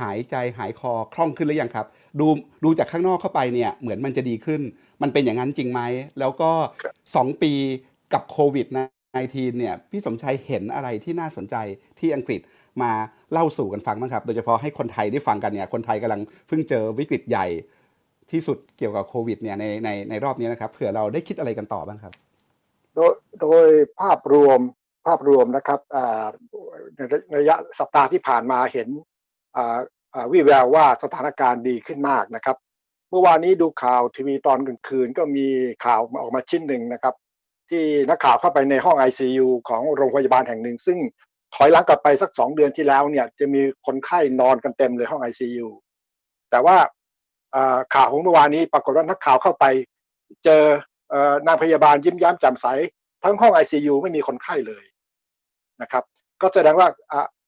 [0.00, 1.86] หายใจหายคอคล่องขึ้นหรือยังครับ
[2.20, 2.26] ดู
[2.64, 4.60] ดูจากข้างนอกเข้าไปเนี่ยเหมือนมันจะดีขึ้น
[5.02, 5.80] มันเป็นอย่างนั้นจริงไหม
[6.20, 6.50] แล้วก็
[6.96, 7.52] 2 ปี
[8.12, 11.56] กับโควิด -19 เนี่ยพี่สมชัยเห็นอะไรที่น่าสนใจ
[11.98, 12.40] ที่อังกฤษ
[12.82, 12.92] มา
[13.32, 17.46] เล่าสู่กันฟังบ้างครับ โดยเฉพาะให้คนไทยได้ฟังกันเนี่ยคนไทยกำลังเพิ่งเจอวิกฤตใหญ่
[18.30, 22.12] ที่สุดเกี่ยวกับโควิดเนี่ยในในในรอบนี้นะครับเผื่อเราได้คิดอะไรกันต่อบ้างครับ
[22.94, 23.66] โดยโดย
[24.00, 24.60] ภาพรวม
[25.06, 25.80] ภาพรวมนะครับ
[26.96, 27.00] ใน
[27.38, 28.88] ระยะสัปดาห์ที่ผ่านมาเห็น
[30.32, 32.56] วิแววว่าสถานการณ์ดีขึ้นมากนะครับ
[33.10, 35.46] เมื่อวานนี้ดูข่าวทีวีตอนกลางคืนก็มี
[35.84, 37.14] ข่าวออกมาชิ้นหนึ่งนะครับ
[37.70, 40.98] ที่นักข่าวเข้าไปในห้อง ICU ของโรงพยาบาลแห่งหนึ่ง ซึ่ง
[41.54, 45.68] ถอยหลังกลับไปสักสองเดือนที่แล้วเนี่ยจะมีคนไข้นอนกันเต็มเลยห้อง ICU
[46.50, 46.76] แต่ว่า
[47.94, 49.64] ข่าวของเมื่อวานนี้ปรากฏว่านักข่าวเข้าไป
[50.44, 50.62] เจอ
[51.46, 52.66] นางพยาบาลยิ้มย้มแจ่มใส
[53.24, 54.84] ทั้งห้อง ICU ไม่มีคนไข้เลย
[55.82, 56.04] นะครับ
[56.42, 56.88] ก็แสดงว่า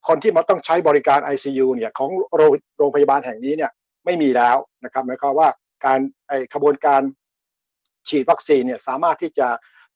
[0.08, 3.70] คนที่มาต้องใช้บริการ ICU เนี่ยของโรงโรงพยาบาลแห่งนี้เนี่ย
[4.04, 5.48] ไม่มีแล้วนะครับหมายความว่า
[5.86, 7.02] การไอขบวนการ
[8.08, 9.48] ฉีดวัคซีนเนี่ยสามารถที่จะ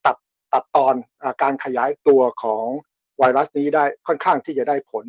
[0.07, 0.17] ตัด
[0.53, 2.67] ตัดตอนอการขยายตัวของ
[3.21, 5.07] ไวรัสนี้ได้ค่อนข้างที่จะได้ผล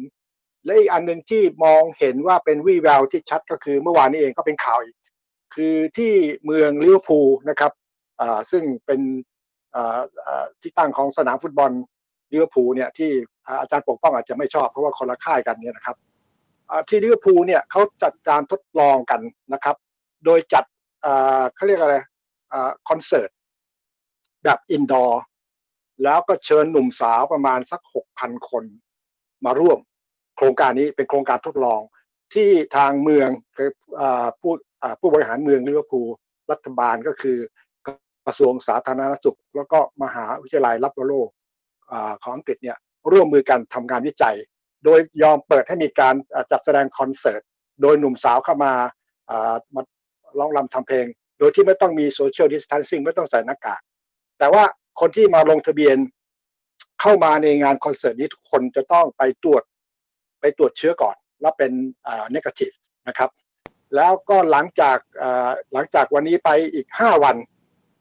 [0.65, 4.95] และอีกอันหนึ่งที่มองเห็นว่าเป็นวี่แววที่ชัดก็คือเมื่อวานนี้เองก็เป็นข่าวอีก
[5.56, 6.13] คือที่
[6.45, 7.71] เมืองลิเวอร์พูลนะครับ
[8.52, 9.02] ซึ่งเป็น
[10.62, 11.71] ที่ตั้งของสนามฟุตบอล
[12.34, 13.12] ลิเวอร์พูลเนี่ยที่
[13.62, 15.97] อาจารย์ปกป้องอาจจะไม่ชอบเพราะว่าคนละค่ายกันเนี่ยนะครับ
[16.89, 19.21] ที่ลิเวอร์พูลเนี่ยเขาจัดการทดลองกัน
[19.54, 19.76] นะครับ
[20.26, 20.63] โดยจัด
[21.56, 21.95] เขาเรียกอะไร
[22.89, 23.30] คอนเสิร์ต
[24.43, 25.21] แบบ indoor
[26.04, 28.63] แล้วก็เชิญหนุ่มสาวประมาณสักหกพันคน
[29.45, 29.80] มาร่วม
[30.38, 31.82] โครงการนี้เป็นโครงการทดลอง
[32.34, 33.30] ที่ทางเมือง
[34.41, 34.54] ผู้
[34.99, 36.10] ผู้บริหารเมืองลิเวอร์พูล
[36.51, 37.38] รัฐบาลก็คือ
[38.25, 41.13] กระทรวงสาธารณสุข แล้วก็มหาวิทยาลัยรับโล
[42.23, 42.77] ของอังกฤษเนี่ย
[43.12, 44.36] ร่วมมือกันทำงานวิจัย
[44.86, 46.15] โดยยอมเปิดให้มีการ
[46.51, 47.41] จัดแสดงคอนเสิร์ต
[47.82, 48.73] โดยหนุ่มสาวเข้ามา
[49.75, 49.82] มา
[50.39, 51.06] ร้องรำทำเพลง
[51.39, 53.82] โดยที่ไม่ต้องมีโซเชียลดิสทันซิ่งไม่ต้องใส่หน้ากาก
[54.39, 54.63] แต่ว่า
[54.99, 55.97] คนที่มาลงทะเบียน
[57.01, 59.63] เข้ามาในงานคอนเสิร์ตนี้ทุกคนจะต้องไปตรวจ
[60.41, 61.71] ไปตรวจเชื้อก่อนแล้วเป็น
[62.08, 62.75] อ่า negative
[63.08, 63.30] นะครับ
[63.95, 64.97] แล้วก็หลังจาก
[65.73, 67.36] หลังจากวันนี้ไปอีก 5 วัน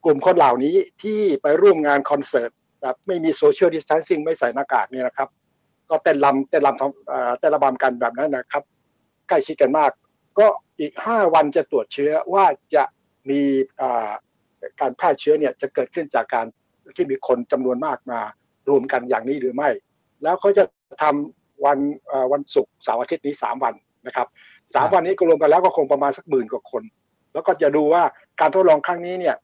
[0.05, 2.51] กลุ่มคนเหล่านี้ที่ไปร่วมงานคอนเสิร์ต
[2.81, 5.29] แบบไม่มี social distancing ไม่ใส่หน้ากากเนี่ยนะครับ
[5.89, 8.63] ก็เต้นรำเต้นรำเต้นระบำกันแบบนั้นนะครับ
[9.27, 9.91] ใกล้ชิดกันมาก
[10.39, 10.47] ก็
[10.79, 12.83] อีก 5 วันจะตรวจเชื้อว่าจะ
[13.29, 13.41] มี
[14.79, 16.47] การแพร่เชื้อเนี่ยจะเกิดขึ้นจากการ
[16.97, 18.19] ที่มีคนจำนวนมากมา
[18.69, 19.69] รวมกันอย่างนี้หรือไม่
[20.23, 20.63] แล้วเขาจะ
[21.01, 21.79] ทำวัน
[22.31, 23.73] วันศุกร์เสาร์อาทิตย์นี้ 3 วัน
[24.07, 24.27] นะครับ
[24.75, 26.83] สามวันนี้ก็รวมกันแล้วก็คงประมาณสักหมื่นกว่าคน
[27.33, 28.03] แล้วก็จะดูว่า
[28.39, 29.35] การทดลองครั้งนี้เนี่ย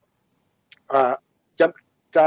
[1.60, 1.68] จะ
[2.16, 2.26] จะ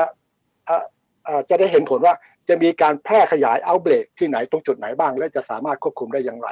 [1.48, 2.14] จะได้เห็นผลว่า
[2.48, 6.48] จะมีการแพร่ขยายเอาเบรกที่ไหนตรงจุดไหนบ้าง และจะสามารถควบคุมได้อย่างไร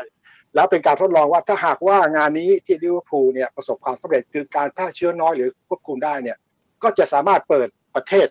[0.54, 6.36] แล้วเป็นการทดลองว่าถ้าหากว่างานนี้ที่ลิเวอร์พูลเนี่ยประสบความสำเร็จคือการแพร่เชื้อน้อยหรือควบคุมได้เนี่ย
[6.82, 8.26] ก็จะสามารถเปิดประเทศ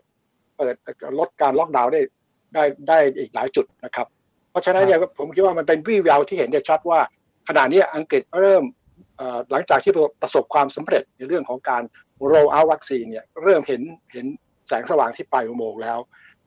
[0.58, 0.76] เปิด
[1.20, 2.02] ลดการล็อกดาวน์ได้
[2.54, 4.08] ได้ได้อีกหลายจุดนะครับ
[4.52, 7.00] เพราะฉะนั้นเนี่ยผมคิดว่ามันเป็นวี่แววที่เห็นได้ชัดว่า
[7.50, 8.64] ขณะนี้อังกฤษเริ่ม
[9.52, 11.84] หลังจากที่ประสบความสำเร็จในเรื่องของการ
[12.28, 13.82] โรลเอาวัคซีนเนี่ยเริ่มเห็น
[14.14, 14.26] เห็น
[14.68, 16.00] แสงสว่างที่ปลายอุโมงค์แล้ว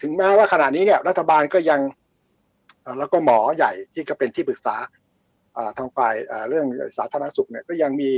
[0.03, 1.81] ถึงแม้ว่าขณะนี้เนี่ยรัฐบาลก็ยัง
[2.99, 4.77] แล้วก็หมอใหญ่ที่ก็เป็นที่ปรึกษา
[5.77, 6.15] ทางฝ่าย
[6.49, 6.67] เรื่อง
[6.99, 8.13] สาธารณสุขเนี่ยก็ยังมี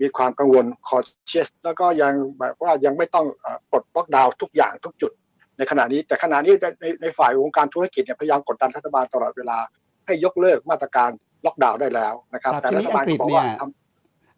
[0.00, 3.26] มีความกังวลคอเชสแล้วก็ยังแบบว่ายังไม่ต้อง
[3.70, 5.12] ปลดล็อกดาวน์ทุกอย่างทุกจุด
[5.58, 9.58] ในขณะนี้แต่ขณะนี้ในในฝ่ายวงการธุรกิจเนี่ยพยายามกดดันรัฐบาลตลอดเวลา
[10.06, 11.10] ให้ยกเลิกมาตรการ
[11.46, 13.46] ล็อกดาวน์ได้แล้วนะครับ แต่รัฐบาลบอกว่า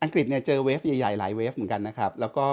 [0.02, 2.46] อังกฤษเนี่ยเจอ wave ใหญ่ๆหลาย wave เหมือนกันนะครับ แล้วก็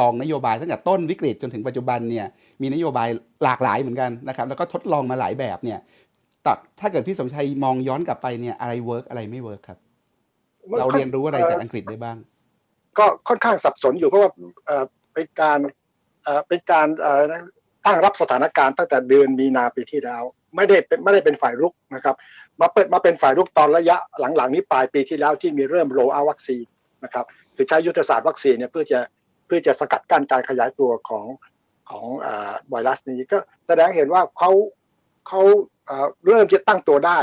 [0.00, 2.26] ลองนโยบายตั้งแต่ต้นวิกฤตจนถึงปัจจุบันเนี่ย
[2.62, 3.08] มีนโยบาย
[3.44, 5.78] หลากหลายเหมือนกันนะครับ แล้วก็ทดลองมาหลายแบบเนี่ย
[6.42, 9.78] แต่ถ้าเกิดพี่สมชัยมองย้อนกลับไปเนี่ยอะไร work อะไรไม่ work ครับ
[10.78, 12.16] เราเรียนรู้อะไรจากอังกฤษได้บ้าง
[12.98, 14.30] ก็ค่อนข้างสับสนอยู่เพราะว่า
[15.14, 15.58] เป็นการ
[16.48, 16.88] เป็นการ
[17.84, 20.22] ตั้งรับสถานการณ์ตั้งแต่เดือนมีนาปีที่แล้ว
[20.56, 22.14] ไม่ได้เป็นไม่ได้เป็นฝ่ายรุกนะครับ
[22.60, 23.96] มาเปิดมาเป็นฝ่ายรุกตอนระยะ
[24.36, 26.64] หลังๆ นี้ปลายปีที่แล้วที่มีเริ่มโรอาวัคซีน
[27.04, 27.24] นะครับ
[27.56, 29.00] คือใช้ยุทธศาสตร์วัคซีนเนี่ยเพื่อจะ
[29.46, 31.26] เพื่อจะสกัดกั้นการขยายตัวของ
[31.90, 32.06] ของ
[32.70, 34.50] ไวรัสนี้ก็แสดงเห็นว่าเขา
[35.28, 35.40] เขา
[36.26, 37.20] เริ่มจะตั้งตัวได้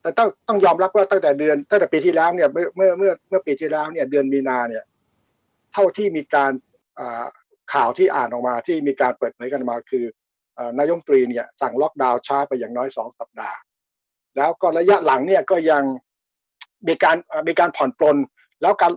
[0.00, 4.84] แต่ต้องต้องยอมรับว่าตั้งแต่เดือนตั้งแต่ปีที่แล้วเนี่ยเมื่อเมื่อเมื่อเมื่อปีที่แล้วเนี่ยเดือนมีนาเนี่ย
[5.72, 6.52] เท่าที่มีการ
[7.74, 10.04] ข่าวที่อ่านออกมาที่มีการเปิดเผยกันมาคือ
[10.78, 13.58] นายมตรีเนี่ยสั่งล็อกดาวน์ช้าไปอย่างน้อยสองสัปดาห์
[14.36, 15.82] แล้วก็ระยะหลังเนี่ยก็ยัง
[16.88, 17.16] มีการ
[17.48, 18.16] มีการผ่อนปลน
[18.62, 18.92] แล้วการ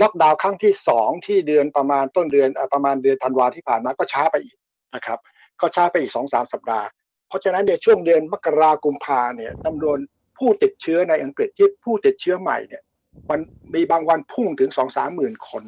[0.00, 4.56] ล็อกดาวน์ครั้งที่สองที่เดือนประมาณต้นเดือนประมาณเดือนธันวาที่ผ่านมาก็ช้าไปอีก
[4.94, 5.18] นะครับ
[5.60, 6.86] ก็ช้าไปอีกสองสามสัปดาห์
[7.28, 9.98] เพราะฉะนั้นในช่วงเดือนมกรากุมภาเนี่ยจำนวน
[10.38, 12.82] ผู้ติดเชื้อในอังกฤษที่ผู้ติดเชื้อใหม่เนี่ย
[13.30, 13.40] มัน
[13.74, 15.64] มีบางวันพุ่งถึงสองสามหมื่นคน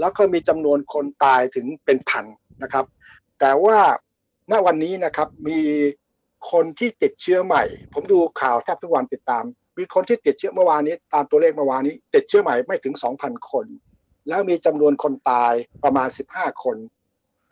[0.00, 2.24] แล้วก็มีจำนวนคนตายถึงเป็นพัน
[2.62, 2.84] นะครับ
[3.40, 3.78] แต่ว่า
[4.50, 5.60] ณวันนี้นะครับมี
[6.50, 7.62] คนที่ติดเชื้อใหม่
[7.94, 9.44] ผมดูข่าวแทบทุกวันติดตาม
[9.78, 13.66] มีคนที่ติดเชื้อเมื่อวานนี้ ตามตัวเลขเมื่อวานนี้ ติดเชื้อใหม่ไม่ถึง 2,000 คน
[14.28, 15.52] แล้วมีจำนวนคนตาย
[15.84, 16.76] ประมาณ 15 คน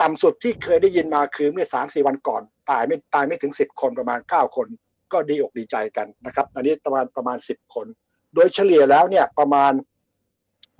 [0.02, 4.66] ต่ำสุดที่เคยได้ยินมาคือเมื่อ 3 4 วันก่อน ตายไม่ตายไม่ถึง 10 คนประมาณ 9 คน
[5.12, 7.86] ก็ดีอกดีใจกันนะครับ อันนี้ประมาณประมาณ 10 คน
[8.34, 9.72] โดยเฉลี่ยแล้วเนี่ยประมาณ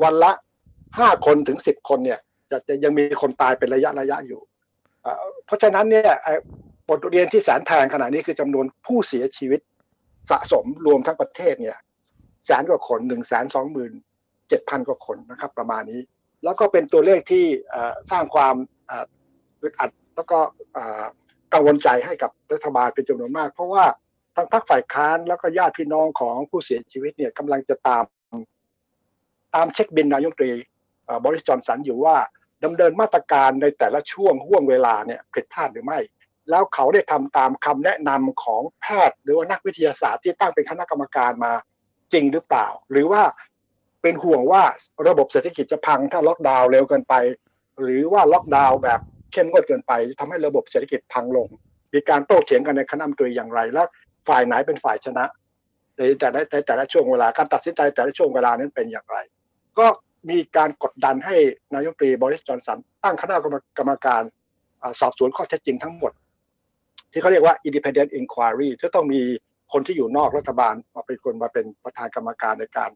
[0.02, 0.33] วันละ
[0.96, 2.20] 5คนถึง10คนเนี่ย
[2.51, 4.40] จะจะยังมีคนตายเป็นระยะระยะอยู่
[5.46, 6.12] เพราะฉะนั้นเนี่ย
[6.88, 9.61] บทเรียนที่แสนแพงขณะนี้คือจำนวนผู้เสียชีวิต
[10.31, 11.77] สะสมรวมทั้งประเทศเนี่ย
[12.46, 13.92] แสนกว่าคนหนึ่งแสนสองหมื่น
[14.48, 16.01] เจ็ดพันกว่าคนนะครับ ประมาณนี้
[16.44, 17.44] แล้วก็เป็นตัวเลขที่
[18.11, 18.55] สร้างความ
[19.62, 20.38] อึดอัดแล้วก็
[21.55, 23.85] กังวลใจให้กับรัฐบาลเป็นจำนวนมาก เพราะว่า
[24.37, 28.05] ทั้งพรรคฝ่ายค้านแล้วก็ญาติพี่น้องของผู้เสียชีวิตเนี่ยกำลังจะตาม
[29.55, 30.51] ตามเช็คบินนายกตรี
[31.24, 32.16] บริสจอนสันอยู่ว่า
[32.64, 35.98] ดำเนินมาตรการในแต่ละช่วงห่วงเวลาเนี่ยผิดพลาดหรือไม่
[36.50, 41.52] แล้วเขาได้ทำตามคำแนะนำของแพทย์ หรือว่านักวิทยาศาสตร์ที่ตั้งเป็นคณะกรรมการมา
[42.12, 43.22] จริงหรือเปล่า หรือว่า
[44.02, 44.62] เป็นห่วงว่า
[45.08, 47.14] ระบบเศรษฐกิจจะพังถ้าล็อกดาวน์เร็วเกินไป
[47.80, 49.00] หรือว่าล็อกดาวน์แบบ
[49.32, 51.48] เข้มงวดเกินไปทำให้ระบบเศรษฐกิจพังลง
[51.92, 53.86] มีการโต้เถียงกันในคณะมนตรีอย่างไร แล้ว
[54.28, 55.24] ฝ่ายไหนเป็นฝ่ายชนะ
[55.96, 59.18] ในแต่ละในแต่ละช่วงเวลาการตัดสินใจแต่ละช่วงเวลานั้นเป็นอย่างไร
[59.78, 59.86] ก็
[60.30, 61.36] มีการกดดันให้
[61.74, 63.34] นายกรัฐมนตรีบริสจอนสันตั้งคณะ
[63.78, 64.22] กรรมการ
[65.00, 66.12] สอบสวนข้อเท็จจริงทั้งหมด
[67.12, 69.22] ที่เขาเรียกว่า independent inquiry ที่ต้องมี
[69.72, 72.90] คนที่อยู่นอกรัฐบาลมาเป็นคนมาเป็นประธานกรรมการในการ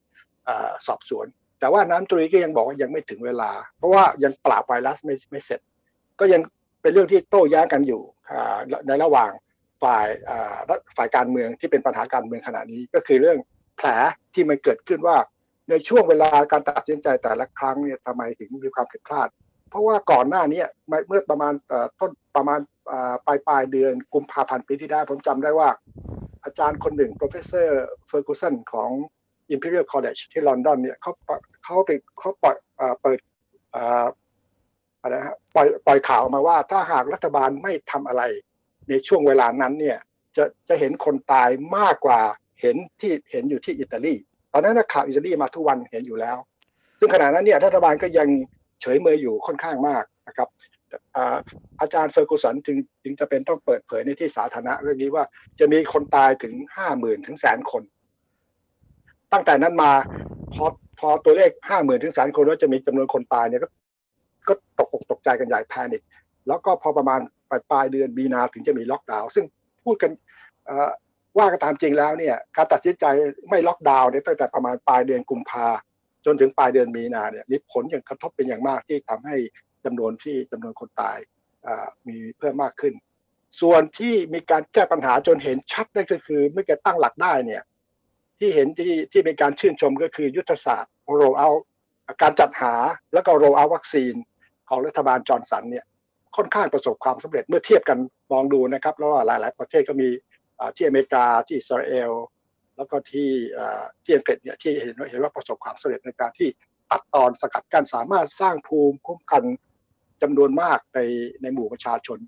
[0.87, 1.27] สอบสวน
[1.61, 5.61] แต่ว่าน้ำตรีก็ยังบอกว่ายังไม่ถึงเวลา เพราะว่ายังปราบไวรัสไม่ไม่เสร็จ
[6.21, 6.40] ก็ยัง
[6.83, 8.03] เป็นเรื่องที่โต้แย้งกันอยู่
[8.88, 9.31] ในระหว่าง
[9.83, 10.07] ฝ่าย
[10.97, 13.38] ฝ่ายการเมืองที่เป็นปัญหาการเมืองขณะนี้ก็คือเรื่อง
[13.77, 13.88] แผล
[14.35, 15.16] ที่มันเกิดขึ้นว่า
[15.70, 19.29] ในช่วงเวลาการตัดสินใจแต่ละครั้งเนี่ยทำไมถึงมีความผิดพลาด
[19.70, 20.62] เพราะว่าก่อนหน้านี้
[21.09, 21.53] เมื่อประมาณ
[21.98, 22.61] ต้นประมาณ
[23.27, 25.68] ปลายปลายเดือนกุมภาพันธ์ปีที่แล้วผมจำได้ว่า
[26.44, 27.68] อาจารย์คนหนึ่ง professor
[28.11, 28.90] Ferguson ของ
[29.55, 31.12] Imperial College ที่ลอนดอนเนี่ยเขา
[31.64, 32.57] เขาไปเขาปล่อย
[33.01, 33.18] เปิด
[35.01, 38.22] อะไรฮะปล่อยปล่อยข่าวมาว่าถ้าหากรัฐบาลไม่ทำอะไร
[38.88, 39.98] ในช่วงเวลานั้นเนี่ย
[40.37, 42.20] จะจะเห็นคนตายมากกว่า
[42.61, 44.14] เห็นที่เห็นอยู่ที่อิตาลี
[44.53, 46.37] ตอนนั้นข่าวอิตาลีมาทุกวันเห็นอยู่แล้ว
[46.99, 48.29] ซึ่งขณะนั้นเนี่ยรัฐบาลก็ยัง
[48.81, 50.49] เฉยเมยอยู่ค่อนข้างมากนะครับ
[51.81, 55.25] อาจารย์เฟอร์กูสันจึงจึงจะเป็นต้องเปิดเผยในที่สาธารณะเรื่องนี้ว่า
[55.61, 57.83] จะมีคนตายถึงห้าหมื่นถึงแสนคน
[59.33, 59.93] ตั้งแต่นั้นมา
[60.55, 60.67] พอ
[60.99, 63.69] พอตัวเลขห้าหมื่นถึงแสนคนว่าจะมีจำนวนคนตายเนี่ยก็
[64.49, 66.03] ก็ตกอกตกใจกันใหญ่แพนิค
[66.49, 69.45] แล้วก็พอประมาณปลายปลายเดือนมีนาถึงจะมีล็อกดาวน์ซึ่ง
[69.85, 70.11] พูดกัน
[71.37, 73.05] ว่าก็ตามจริงแล้วเนี่ยการตัดสินใจ
[73.51, 75.66] ไม่ล็อกดาวน์เนี่ยตั้งแต่ประมาณปลายเดือนกุมภา
[76.27, 79.37] จนถึงปลายเดือนมีนาเนี่ยมีผลอย่างกระทบเป็นอย่างมากที่ทำให้
[79.85, 81.18] จำนวนที่จำนวนคนตาย
[82.09, 82.95] มีเพิ่มมากขึ้น
[83.61, 87.62] ส่วนที่มีการแก้ปัญหาจนเห็นชัดนั่นก็คือเมื่อแกตั้งหลักได้เนี่ย
[88.38, 91.49] ที่เห็นที่ที่เป็นการชื่นชมก็คือยุทธศาสตร์โรเอา
[92.23, 92.75] การจัดหา
[93.14, 94.14] แล้วก็โรเอาวัคซีน
[94.68, 95.85] ของรัฐบาลจอร์นสันเนี่ย
[96.37, 97.99] ค่อนข้างประสบความสำเร็จเมื่อเทียบกัน
[98.33, 100.09] มองดูนะครับแล้วหลาย ๆ ประเทศก็มี
[100.77, 102.12] ที่อเมริกาที่อิสราเอล
[102.77, 103.31] แล้วก็ที่
[104.05, 106.48] ที่อังกฤษเนี่ยที่เห็นเห็นว่าประสบความสำเร็จในการที่
[106.90, 109.42] ตัดตอนสกัดกั้นสามารถสร้างภูมิคุ้มกัน
[110.22, 111.01] จำนวนมากใน
[111.42, 112.18] ในหมู่ประชาชน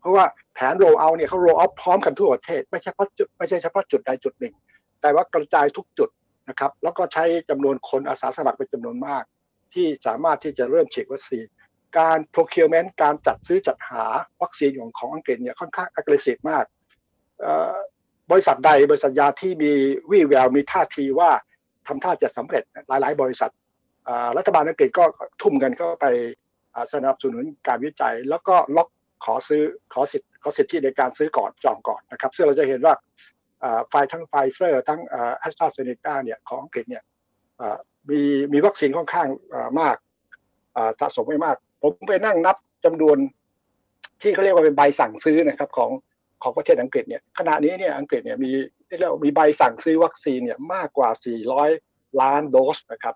[0.00, 4.54] เพราะว่าแผนโรเอาเนี่ยเขาโรเอาพร้อมกันทั่วประเทศ ไม่ใช่เฉพาะจุดไม่ใช่เฉพาะจุดใดจุดหนึ่ง
[5.00, 6.10] แต่ว่ากระจายทุกจุด
[6.48, 9.24] นะครับ แล้วก็ใช้จำนวนคนอาสาสมัครเป็นจำนวนมาก
[9.74, 11.46] ที่สามารถที่จะเริ่มฉีดวัคซีน
[11.98, 14.04] การ procurement การจัดซื้อจัดหา
[14.42, 16.64] วัคซีนของของอังกฤษเนี่ยค่อนข้าง aggressive มาก
[18.30, 19.72] บริษัทใดบริษัทยาที่มี
[20.10, 21.30] วี่แววมีท่าทีว่า
[21.86, 23.50] ทำท่าจะสำเร็จหลาย ๆ บริษัท
[24.36, 25.04] รัฐบาลอังกฤษก็
[25.42, 26.06] ทุ่มเงินเข้าไป
[26.92, 28.88] สนับสนุนการวิจัย แล้วก็ล็อก
[29.24, 32.94] ขอซื้อขอสิทธิ์ขอสิทธิในการซื้อก่อนจองก่อนนะครับ ซึ่งเราจะเห็นว่า
[33.88, 35.00] ไฟทั้งไฟเซอร์ ทั้ง
[35.38, 37.02] แอสตราเซเนกาเนี่ยของอังกฤษเนี่ย
[38.10, 38.20] มี
[38.52, 39.28] มีวัคซีนค่อนข้าง
[39.80, 39.96] มาก
[41.00, 43.16] สะสมไม่มาก ผมไปนั่งนับจำนวน
[44.22, 45.90] ที่เขาเรียกว่าเป็นใบสั่งซื้อนะครับของ
[46.42, 48.50] ของประเทศอังกฤษเนี่ยขณะนี้เนี่ยอังกฤษเนี่ยมี
[48.86, 51.08] เรียกว่ามีใบสั่งซื้อวัคซีนเนี่ยมากกว่า
[51.64, 53.14] 400 ล้านโดสนะครับ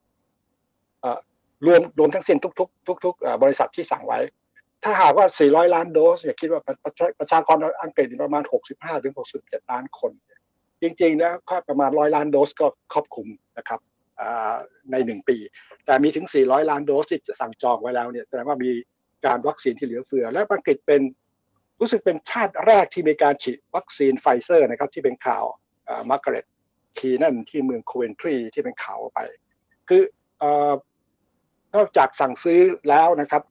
[1.67, 4.21] รวมรวมทั้งสิ้นทุก ๆ ทุก ๆ บริษัทที่สั่งไว้
[4.85, 6.63] ถ้าหากว่า 400 ล้านโดสเนี่ยคิดว่า
[7.19, 8.43] ประชากรอังกฤษประมาณ
[9.07, 10.13] 65-67 ล้านคน
[10.83, 13.29] จริงๆนะก็ประมาณ 100 ล้านโดสก็ครอบคลุม
[13.59, 13.81] นะครับ
[14.91, 15.37] ในหนึ่งปี
[15.87, 18.71] แต่มีถึง 400 ล้านโดสที่จะสั่งจองไว้แล้วเนี่ยแสดงว่ามี
[19.27, 21.01] การวัคซีนที่เหลือเฟือ และอังกฤษเป็น
[21.81, 25.45] รู้สึกเป็นชาติแรกที่มีการฉีดวัคซีนไฟเซอร์นะครับที่เป็นข่าว
[26.11, 26.45] มาร์กาเร็ต
[26.99, 29.21] คีแนนที่เมืองโคเวนทรีที่เป็นข่าวไป
[29.88, 30.03] คือ
[31.75, 33.43] นอกจากสั่งซื้อแล้วนะครับ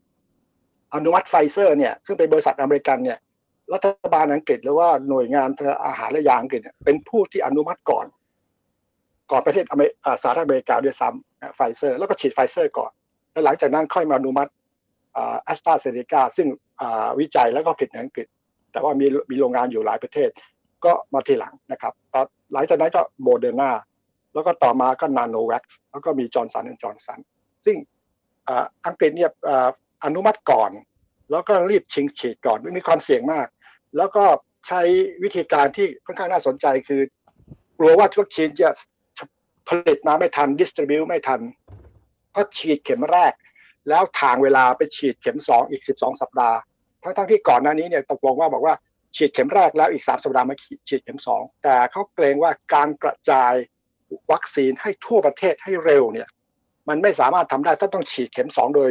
[0.96, 3.18] อนุมัติไฟเซอร์เนี่ยซึ่งเป็นบริษัทอเมริกันเนี่ย
[3.74, 5.50] รัฐบาลอังกฤษหรือว่าหน่วยงาน
[5.86, 8.06] อาหารและยาอังกฤษเป็นผู้ที่อนุมัติก่อน
[9.32, 9.66] ก่อนประเทศ
[10.22, 12.92] สหรัฐอเมริกาด้วยซ้ำไฟเซอร์ แล้วก็ฉีดไฟเซอร์ก่อน
[13.32, 14.50] แล้วหลังจากนั้นค่อยมาอนุมัติ
[15.44, 16.48] แอสตราเซเนกาซึ่ง
[17.20, 18.28] วิจัยแล้วก็ผลิตในอังกฤษ
[18.72, 20.30] แต่ว่ามีมีโรงงานอยู่หลายประเทศ
[20.86, 21.94] ก็มาทีหลังนะครับ
[22.54, 23.72] หลังจากนั้นก็โมเดอร์นา
[24.34, 27.20] แล้วก็ต่อมาก็โนวาแว็กซ์แล้วก็มีจอห์นสันและจอร์นสัน
[27.66, 27.76] ซึ่ง
[28.86, 29.32] อังกฤษเนี่ย
[30.04, 30.72] อนุมัติก่อน
[31.32, 33.48] แล้วก็รีบชิงฉีดก่อนไม่มีความเสี่ยงมาก
[33.98, 34.24] แล้วก็
[34.68, 34.82] ใช้
[35.24, 37.02] วิธีการที่ค่อนข้างน่าสนใจคือ
[37.78, 38.70] กลัวว่าวัคซีนจะ
[39.68, 41.42] ผลิตมาไม่ทันดิสติบิวไม่ทัน
[42.36, 43.34] ก็ฉีดเข็มแรก
[43.90, 46.58] แล้วทางเวลาไปฉีดเข็มสองอีกสิบสองสัปดาห์
[47.04, 48.76] ทั้งทั้งที่ก่อนหน้านี้เนี่ยตกลงว่าบอกว่า
[49.16, 50.56] ฉีดเข็มแรกแล้วอีกสามสัปดาห์มา
[50.88, 53.54] ฉีดเข็มสองแต่เขาเกรงว่าการกระจาย
[54.32, 56.28] วัคซีนให้ทั่วประเทศให้เร็วเนี่ย
[56.90, 58.90] มันไม่สามารถทำได้ถ้าต้องฉีดเข็มสองโดย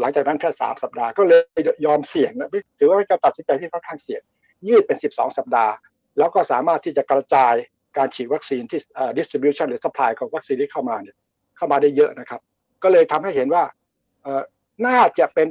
[0.00, 1.40] หลังจากนั้นแค่สามสัปดาห์ก็เลย
[1.86, 4.22] ยอมเสี่ยงนะถือว่าเป็นการตัดสินใจที่ค่อนข้างเสี่ยง
[4.68, 5.72] ยืดเป็นสิบสองสัปดาห์
[6.18, 7.54] แล้วก็สามารถที่จะกระจาย
[7.96, 8.80] การฉีดวัคซีนที่
[9.18, 11.16] distribution หรือ supply ของวัคซีนที่เข้ามาเนี่ย
[11.56, 12.40] เข้ามาได้เยอะนะครับ
[12.82, 13.62] ก็เลยทำให้เห็นว่า
[14.86, 15.46] น่าจะเป็น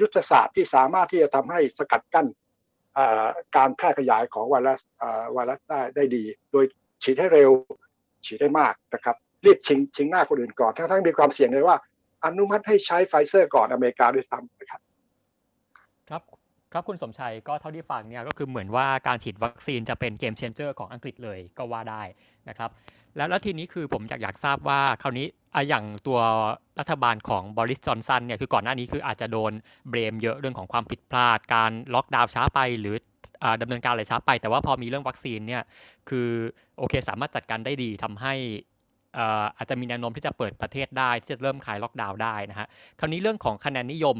[0.00, 2.26] ยุทธศาสตร์ที่สามารถที่จะทำให้สกัดกั้น
[3.56, 4.80] การแพร่ขยายของไวรัส
[5.32, 6.64] ไวรัสได้ได้ดี โดย
[7.02, 7.50] ฉีดให้เร็ว
[8.26, 11.76] ฉีดได้มากนะครับรีบชิงชิงหน้าคนอื่นก่อน ทั้งทั้งมีความเสี่ยงเลยว่า
[12.24, 14.80] อนุมัติให้ใช้ไฟเซอร์ก่อนอเมริกาด้วยซ้ำนะครับ
[16.10, 16.22] ครับ
[16.72, 22.02] ครับคุณสมชัยก็เท่าที่ฟังเนี่ยก็คือเหมือนว่าการฉีดวัคซีนจะเป็น game changer ของอังกฤษเลยก็ว่าได้
[22.48, 22.70] นะครับ
[23.16, 26.20] แล้วแล้วทีนี้คือผมอยากอยากทราบว่าคราวนี้ออย่างตัว
[26.80, 29.52] รัฐบาลของบอริสจอห์นสันเนี่ยคือก่อนหน้านี้คืออาจจะโดน
[29.88, 32.96] blame เยอะเรื่องของความผิดพลาด การล็อกดาวน์ช้าไปหรือ
[33.60, 35.62] ดำเนินการอะไรช้าไป แต่ว่าพอมีเรื่องวัคซีนเนี่ย
[36.08, 36.28] คือ
[36.78, 38.34] โอเคสามารถจัดการได้ดีทำให้
[39.56, 42.66] อาจจะมีแนวโน้มที่จะเปิดประเทศได้ ที่จะเริ่มคลายล็อกดาวน์ได้นะฮะ
[43.00, 44.16] คราวนี้เรื่องของคะแนนนิยม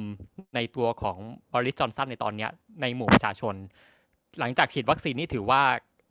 [0.54, 1.18] ในตัวของ
[1.52, 2.48] บริสจอนสันในตอนนี้
[2.80, 3.54] ในหมู่ประชาชน
[4.40, 5.62] หลังจากฉีดวัคซีนนี่ถือว่า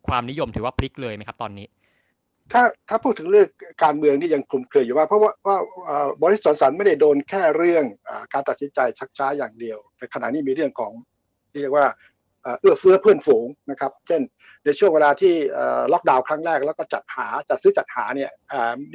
[0.08, 1.67] ความนิยมถือว่าพลิกเลยไหมครับตอนนี้
[2.52, 3.48] ถ้าถ้าพูดถึงเรื่อง
[3.84, 5.58] การเมืองนี่ยังคลุมเครืออยู่ว่า เพราะว่าว่า
[6.22, 7.86] บริสจอนสันไม่ได้โดนแค่เรื่อง
[8.34, 10.92] การตัดสินใจชักช้าอย่างเดียวแต่ขณะนี้มีเรื่องของ
[11.52, 11.88] ที่เรียกว่า
[12.60, 14.22] เอื้อเฟื้อเพื่อนฝูงนะครับ เช่น
[14.66, 15.34] ในช่วงเวลาที่
[15.94, 18.32] ล็อกดาวน์ครั้งแรกแล้วก็จัดหาจัดซื้อจัดหาเนี่ย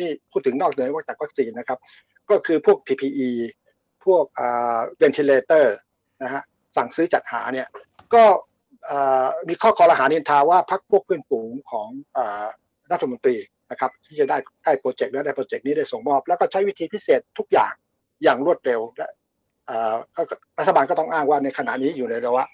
[0.01, 1.79] นี่พูดถึงนอกเหนือจากวัคซีนนะครับ
[2.31, 3.31] ก็คือพวก PPE
[4.05, 4.25] พวก
[4.99, 5.77] ventilator
[6.23, 6.43] นะฮะ
[6.77, 7.67] สั่งซื้อจัดหาเนี่ย
[8.15, 8.25] ก็
[9.49, 11.89] มีข้อครหานินทาว่าพักพวกเพื่อนฝูงของ
[12.93, 13.37] รัฐมนตรี
[13.71, 17.73] นะครับที่จะได้ได้โปรเจกต์และได้โปรเจกต์นี้ได้ส่งมอบ แล้วก็ใช้วิธีพิเศษทุกอย่าง
[18.23, 19.09] อย่างรวดเร็วและ
[20.59, 22.45] รัฐบาลก็ต้องอ้างว่าในขณะนี้อยู่ในภาวะ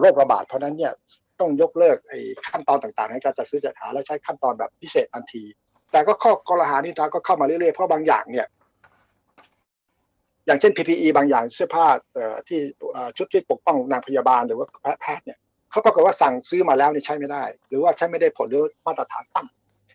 [0.00, 0.92] โรคระบาดเพราะนั้นเนี่ย
[1.40, 2.20] ต้องยกเลิกไอ้
[2.50, 5.42] ขั้นตอนต่างๆในการจัดซื้อจัดหาและใช้ขั้นตอนแบบพิเศษทันที
[5.92, 8.46] แต่ก็ข้อกรหานี้ทาก็เข้ามาเรื่อยๆเพราะบางอย่างเนี่ย
[10.46, 11.86] อย่างเช่น PPE บางอย่างเสื้อผ้า
[12.48, 12.60] ที่
[13.16, 14.66] ชุดที่ปกป้องนางพยาบาลหรือว่า
[15.00, 15.38] แพทย์เนี่ย
[15.72, 19.42] เขาปรากฏว่าสั่งซื้อมาแล้วนี่ใช้ไม่ได้ หรือว่าใช้ไม่ได้ผลหรือมาตรฐานต่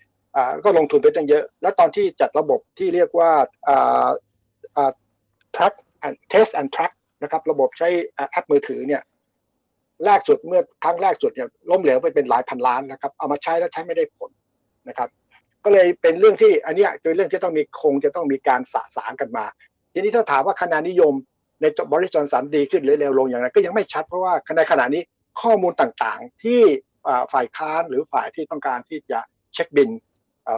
[0.05, 3.31] ำก็ลงทุนไปตั้งเยอะ แล้วตอนที่จัดระบบที่เรียกว่า
[5.55, 5.73] track
[6.05, 7.89] and test and track นะครับ ระบบใช้
[8.31, 9.01] แอปมือถือเนี่ย
[10.05, 14.31] แรกสุดเมื่อครั้งแรกสุดเนี่ยล้มเหลวไปเป็นหลายพันล้านนะครับ เอามาใช้แล้วใช้ไม่ได้ผล
[14.87, 15.09] นะครับ
[15.63, 19.45] ก็เลยเป็นเรื่องที่อันนี้เป็นเรื่องที่ต้องมีคงจะต้องมีการสะสางกันมา
[19.93, 21.13] ทีนี้ถ้าถามว่าคะแนนนิยม
[21.61, 25.01] ในบริษัทสันดีขึ้นหรือเลวลงอย่างไรก็ยังไม่ชัดเพราะว่าในขณะนี้
[25.41, 26.61] ข้อมูลต่างๆ ที่
[27.33, 29.19] ฝ่ายค้านหรือฝ่ายที่ต้องการที่จะ
[29.53, 29.89] เช็คบิล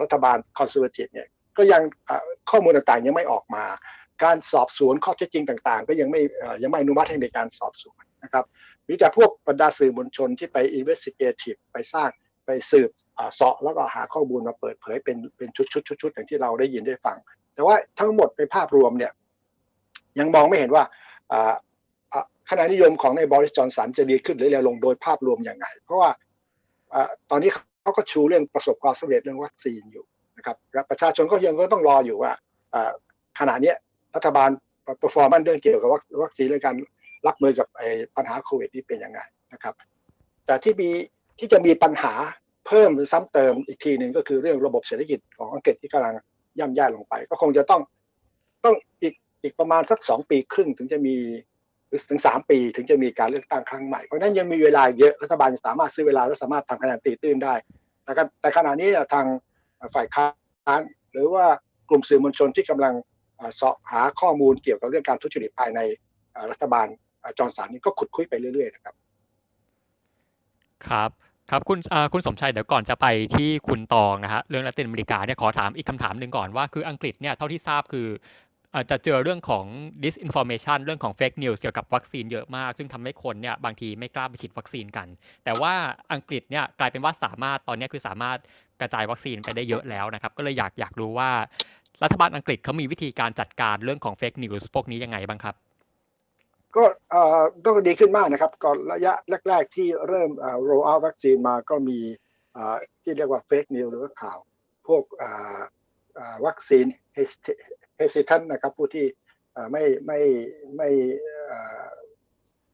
[0.03, 1.81] รัฐบาล Conservative เนี่ยก็ยัง
[2.51, 3.65] ข้อมูลต่างๆยังไม่ออกมา
[4.23, 6.21] การสอบสวนข้อเท็จจริงต่างๆ ก็ยังไม่
[6.63, 8.45] ยังไม่อนุมัติให้มีการสอบสวนนะครับ
[8.87, 12.09] มีแต่พวกบรรดาสื่อมวลชนที่ไป investigative ไปสร้าง
[12.45, 12.89] ไปสืบ
[13.33, 17.17] เสาะแล้วก็หาข้อมูลมาเปิดเผยเป็นเป็นชุดชุดชุดชุดอย่างที่เราได้ยินได้ฟัง
[17.53, 19.11] แต่ว่าทั้งหมดในภาพรวมเนี่ย
[20.19, 20.83] ยังมองไม่เห็นว่า
[22.49, 26.09] คะแนนนิยมของในบริสจอนสันจะดีขึ้นหรือเลวลงโดยภาพรวมอย่างไรเพราะว่า
[27.29, 30.05] ตอนนี้เขาก็ชูเรื่องประสบความสำเร็จเรื่องวัคซีนอยู่
[30.37, 30.55] นะครับ
[30.89, 32.31] ประชาชนก็ยังก็ต้องรออยู่ว่า
[33.39, 33.73] ขณะนี้
[34.15, 34.49] รัฐบาล
[35.01, 35.89] performance เรื่องเกี่ยวกับ
[36.23, 36.75] วัคซีนเรื่องการ
[37.27, 37.67] รับมือกับ
[38.17, 39.19] ปัญหาโควิดนี้เป็นยังไง
[39.53, 39.73] นะครับ
[40.45, 40.89] แต่ที่มี
[41.39, 42.13] ที่จะมีปัญหา
[42.67, 46.13] เพิ่มหรือซ้ำเติมอีกทีหนึ่งก็คือเรื่องระบบเศรษฐกิจของอังกฤษที่กำลัง
[46.59, 47.81] ย่ำแย่ลงไป ก็คงจะต้อง
[48.65, 51.15] ต้องอีกอีกประมาณสักสองปีครึ่งถึงจะมี
[51.89, 57.55] หรือถึงสามปีถึงจะมีการเลือกตั้งครั้งใหม่เพราะนั้นยังมีเวลาเยอะรัฐบาลสามารถซื้อเวลาและสามารถทำคะแนนตีตื้นได้
[58.03, 59.25] แต่แต่ขณะนี้ทาง
[59.95, 60.25] ฝ่ายค้า
[60.79, 61.45] นหรือว่า
[61.89, 62.93] กลุ่มสื่อมวลชนที่กำลัง
[63.55, 65.79] เสาะหาข้อมูลเกี่ยวกับเรื่องการทุจริตภายใน
[66.51, 66.87] รัฐบาล
[67.37, 68.95] จอห์นสันนี่ก็ขุดคุ้ยไปเรื่อยๆนะครับ
[70.87, 71.09] ครับ
[71.49, 71.79] ครับคุณ
[72.13, 78.07] คุณสมชัยเดี๋ยวก่อนจะไปที่คุณตองนะฮะเรื่องละตินอเมริกาเนี่ยขอถามอีกคำถามหนึ่งก่อนว่าคืออังกฤษเนี่ยเท่าที่ทราบคือ
[78.75, 79.65] อาจจะเจอเรื่องของ
[80.03, 85.07] disinformation เรื่องของ fake news เกี่ยวกับวัคซีนเยอะมาก ซึ่งทำให้คนเนี่ยบางทีไม่กล้าไปฉีดวัคซีนกัน
[85.43, 85.73] แต่ว่า
[86.13, 88.37] อังกฤษเนี่ยกลายเป็นว่าสามารถตอนนี้คือสามารถ
[88.81, 91.31] กระจายวัคซีนไปได้เยอะแล้วนะครับ ก็เลยอยากอยากรู้ว่า
[92.03, 95.55] รัฐบาลอังกฤษเขามีวิธีการจัดการเรื่องของ fake news พวกนี้ยังไงบ้างครับ
[96.75, 96.83] ก็
[97.65, 99.13] ต้องดีขึ้นมากนะครับ ก่อนระยะ
[99.47, 100.31] แรก ๆ ที่เริ่ม
[100.67, 101.99] roll out วัคซีนมาก็มี
[103.03, 104.39] ที่เรียกว่า fake news หรือว่าข่าว
[104.87, 105.03] พวก
[106.45, 106.85] วัคซีน
[107.99, 109.05] hesitant นะครับผู้ที่
[109.71, 110.19] ไม่ไม่
[110.77, 110.89] ไม่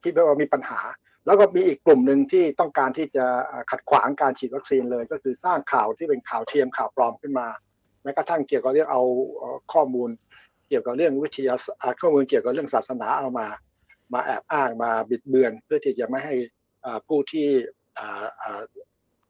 [0.04, 0.80] คิดว่ามีปัญหา
[1.26, 3.24] แล้วก็มีอีกกลุ่มหนึ่งที่ต้องการที่จะ
[3.70, 7.48] ขัดขวางการฉีดวัคซีนเลย ก็คือสร้างข่าวที่เป็นข่าวเทียมข่าวปลอมขึ้นมา
[8.02, 9.02] แม้กระทั่งเกี่ยวกับเรื่องเอา
[9.72, 10.10] ข้อมูล
[10.68, 11.54] เกี่ยวกับเรื่องวิทยา
[12.00, 13.46] ข้อมูลเกี่ยวกับเรื่องศาสนาเอามา
[14.12, 16.34] มาแอบอ้างมาบิดเบือน เพื่อที่จะไม่ให้
[17.08, 17.48] ผู้ที่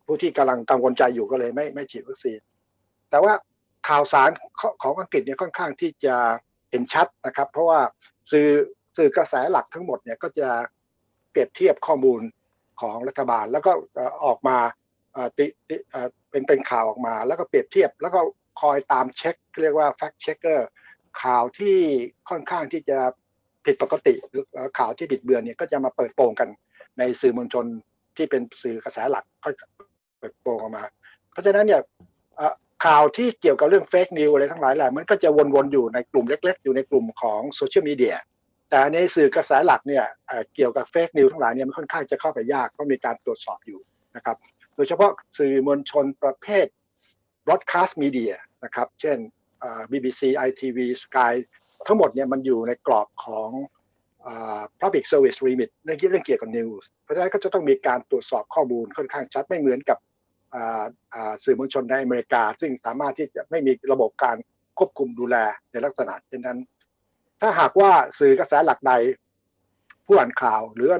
[0.06, 2.38] ผู้ที่กำลังกังวลใจอยู่ก็เลยไม่ไม่ฉีดวัคซีน
[3.10, 3.32] แต่ว่า
[3.88, 4.30] ข่าวสาร
[4.82, 6.16] ของอังกฤษเนี่ยค่อนข้างที่จะ
[6.70, 7.80] เห็นชัดนะครับ เพราะว่า
[8.32, 8.48] สื่อ
[8.96, 10.48] สื่อกระแสหลักทั้งหมดเนี่ยก็จะ
[11.30, 12.20] เปรียบเทียบข้อมูล
[12.80, 13.72] ของรัฐบาล แล้วก็
[14.24, 14.58] ออกมา
[15.38, 15.46] ติ
[16.30, 18.20] เป็นเป็นข่าวออกมา แล้วก็เปรียบเทียบ แล้วก็
[18.60, 20.60] คอยตามเช็ค เรียกว่า fact checker
[21.22, 21.78] ข่าวที่
[22.30, 22.98] ค่อนข้างที่จะ
[23.64, 24.44] ผิดปกติหรือ
[24.78, 26.48] ข่าวที่บิดเบือนเนี่ยก็จะมาเปิดโปงกัน
[26.98, 27.66] ในสื่อมวลชน
[28.16, 29.48] ที่เป็นสื่อกระแสหลักก็
[30.18, 30.84] เปิดโปงออกมา
[31.32, 31.82] เพราะฉะนั้นเนี่ย
[32.84, 38.16] ข่าวที่เกี่ยวกับเรื่องเฟกนิวอะไรทั้งหลายแหละมันก็จะวนๆอยู่ในกลุ่มเล็ก ๆ อยู่ในกลุ่มของโซเชียลมีเดีย
[38.70, 40.04] แต่ในสื่อกระแสหลักเนี่ย
[40.54, 43.80] เกี่ยวกับเฟกนิวทั้งหลายเนี่ยมันค่อนข้างจะเข้าไปยากเพราะมีการตรวจสอบอยู่
[44.16, 44.36] นะครับ
[44.76, 46.66] โดยเฉพาะสื่อมวลชนประเภท
[47.46, 48.32] broadcast media
[48.64, 49.18] นะครับเช่น
[49.90, 51.32] BBC ITV Sky
[51.86, 53.50] ทั้งหมดเนี่ยมันอยู่ในกรอบของ
[54.80, 59.98] public service remit เรื่องเรื่องเกี่ยวกับ news เพราะฉะนั้นก็จะต้องมีการตรวจสอบข้อมูลค่อนข้างชัดไม่เหมือนกับ
[61.44, 64.36] สื่อมวลชนในอเมริกา ซึ่งสามารถที่จะไม่มีระบบการ
[64.78, 65.36] ควบคุมดูแล
[65.72, 66.58] ในลักษณะเช่นนั้น
[67.40, 68.92] ถ้าหากว่าสื่อกระแสหลักใด
[70.06, 70.90] ผู้อ่านข่าวหรือ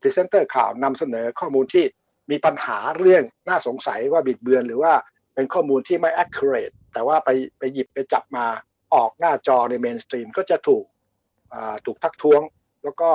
[0.00, 1.84] พรีเซนเตอร์ข่าวนำเสนอข้อมูลที่
[2.30, 4.92] มีปัญหาเรื่องน่าสงสัยว่าบิดเบือนหรือว่า
[5.34, 8.46] เป็นข้อมูลที่ไม่ accurate แต่ว่าไปไปหยิบไปจับมา
[8.94, 10.84] ออกหน้าจอใน mainstream ก็จะถูก
[11.86, 12.42] ถูกทักท้วง
[12.84, 13.10] แล้วก็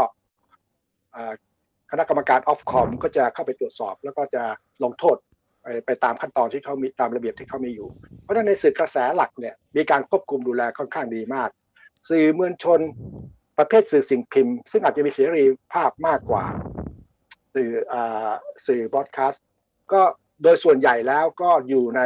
[1.91, 4.43] คณะกรรมการออฟคอมก็จะเข้าไปตรวจสอบ แล้วก็จะ
[4.83, 5.17] ลงโทษ
[5.86, 7.89] ไปตามขั้นตอนที่เขามีตามระเบียบที่เขามีอยู่
[8.24, 11.49] เพราะฉะนั้นในสื่อกระแสหลักเนี่ยมีการควบคุมดูแลค่อนข้างดีมาก
[12.09, 12.80] สื่อมวลชน
[13.57, 15.43] ประเภทสื่อสิ่งพิมพ์ ซึ่งอาจจะมีเสรี
[15.74, 16.45] ภาพมากกว่า
[17.55, 17.72] สื่อ
[18.68, 19.45] สื่อบอดคาสต์
[19.93, 20.01] ก็
[20.43, 22.01] โดยส่วนใหญ่แล้วก็อยู่ใน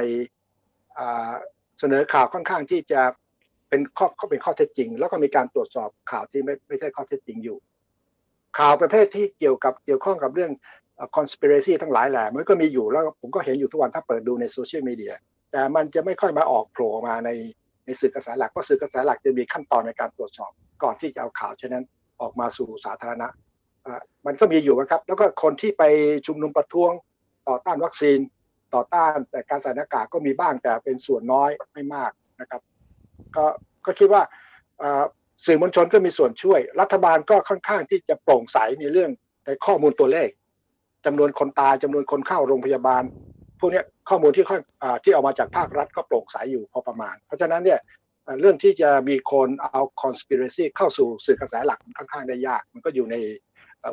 [1.80, 3.01] เสนอข่าวค่อนข้างที่จะ
[3.70, 7.57] เป็นข้อเป็นข้อเท็จจริง แล้วก็มีการตรวจสอบข่าวที่ไม่ไม่ใช่ข้อเท็จจริงอยู่
[8.59, 10.51] ข่าวประเภทที่เกี่ยวกับเกี่ยวข้องกับเรื่อง
[11.17, 15.13] conspiracy ทั้งหลายแหละมันก็มีอยู่แล้วผมก็เห็นอยู่ทุกวันถ้าเปิดดูในโซเชียลมีเดีย
[15.51, 17.29] แต่มันจะไม่ค่อยมาออกโผล่มาใน
[17.85, 20.51] ในสื่อกระแสหลักเพราะสื่อกระแสหลักจะมีขั้นตอนในการตรวจสอบ
[20.83, 21.85] ก่อนที่จะเอาข่าวเช่นนั้น
[22.21, 23.27] ออกมาสู่สาธารณะ
[24.25, 25.83] มันก็มีอยู่นะครับ แล้วก็คนที่ไป
[26.27, 26.91] ชุมนุมประท้วง
[27.47, 28.19] ต่อต้านวัคซีน
[28.73, 32.11] ต่อต้านแต่การใส่หน้ากากก็มีบ้างแต่เป็นส่วนน้อยไม่มาก
[32.41, 32.61] นะครับ
[33.35, 33.45] ก็
[33.85, 34.23] ก็คิดว่า
[35.45, 39.11] สื่อมวลชนก็มีส่วนช่วย รัฐบาลก็ค่อนข้างที่จะโปร่งใสในเรื่อง
[39.45, 40.29] ในข้อมูลตัวเลข
[41.06, 43.04] จำนวนคนตายจำนวนคนเข้าโรงพยาบาล
[43.60, 44.62] พวกนี้ข้อมูลที่ค่อน
[45.04, 47.80] ที่ออกมาจากภาครัฐก็โปร่งใสอยู่พอประมาณ เพราะฉะนั้นเนี่ย
[48.39, 53.16] เรื่องที่จะมีคนเอา conspiracy เข้าสู่สื่อกระแสหลักค่อนข้างได้ยาก มันก็อยู่ใน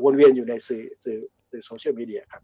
[0.05, 1.19] วนเวียนอยู่ในสื่อสื่อ
[1.51, 2.43] สื่อโซเชียลมีเดียครับ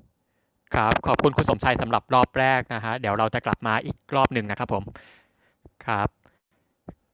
[0.75, 4.83] ครับ ขอบคุณคุณสมชัยสำหรับรอบแรกนะฮะเดี๋ยวเราจะกลับมาอีกรอบหนึ่งนะครับผม
[5.87, 6.09] ครับ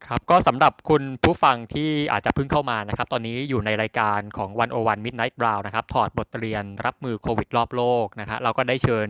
[0.07, 9.09] ครับก็สำหรับคุณผู้ฟังที่อาจจะเพิ่งเข้ามานะครับ ตอนนี้อยู่ในรายการของ 1 0 1 Midnight Brown นะครับ ถอดบทเรียนรับมือโควิดรอบโลกนะครับเราก็ได้เชิญ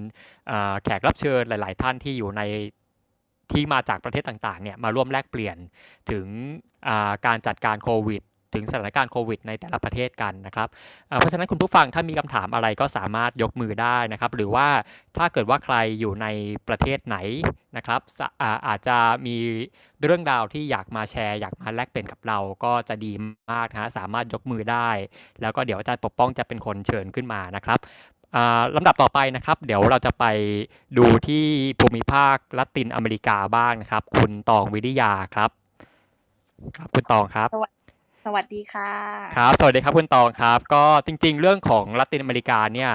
[0.84, 2.42] แขกรับเชิญหลาย ๆ ท่านที่อยู่ใน
[3.52, 5.56] ที่มาจากประเทศต่าง ๆ เนี่ยมาร่วมแลกเปลี่ยน
[6.10, 6.26] ถึง
[7.26, 8.22] การจัดการโควิด
[8.54, 10.68] ถึงสถานการณ์โควิดในแต่ละประเทศกันนะครับ
[11.18, 14.68] เพราะฉะนั้นคุณผู้ฟังถ้ามีคำถามอะไรก็สามารถยกมือได้นะครับ หรือว่า
[15.16, 16.26] ถ้าเกิดว่าใครอยู่ใน
[16.68, 17.16] ประเทศไหน
[17.76, 18.00] นะครับ
[18.66, 18.96] อาจจะ
[19.26, 19.36] มี
[20.04, 23.12] เรื่องราวที่อยากมาแชร์ อยากมาแลกเปลี่ยนกับเราก็จะดี
[23.52, 24.88] มากนะสามารถยกมือได้
[25.40, 27.80] แล้วก็เดี๋ยวอาจารย์ปกป้องจะเป็นคนเชิญขึ้นมานะครับ
[28.76, 30.24] ลำดับต่อไปนะครับ เดี๋ยวเราจะไป
[30.98, 31.44] ดูที่
[31.80, 35.50] ภูมิภาคละตินอเมริกาบ้างนะครับ คุณตองวิทยาครับ
[36.76, 37.79] ครับคุณตองครับสวัส
[38.54, 38.90] ดีค่ะ
[39.36, 42.90] ครับ สวัสดีครับคุณตองครับ ก็จริง ๆ เรื่องของละตินอเมริกาเนี่ย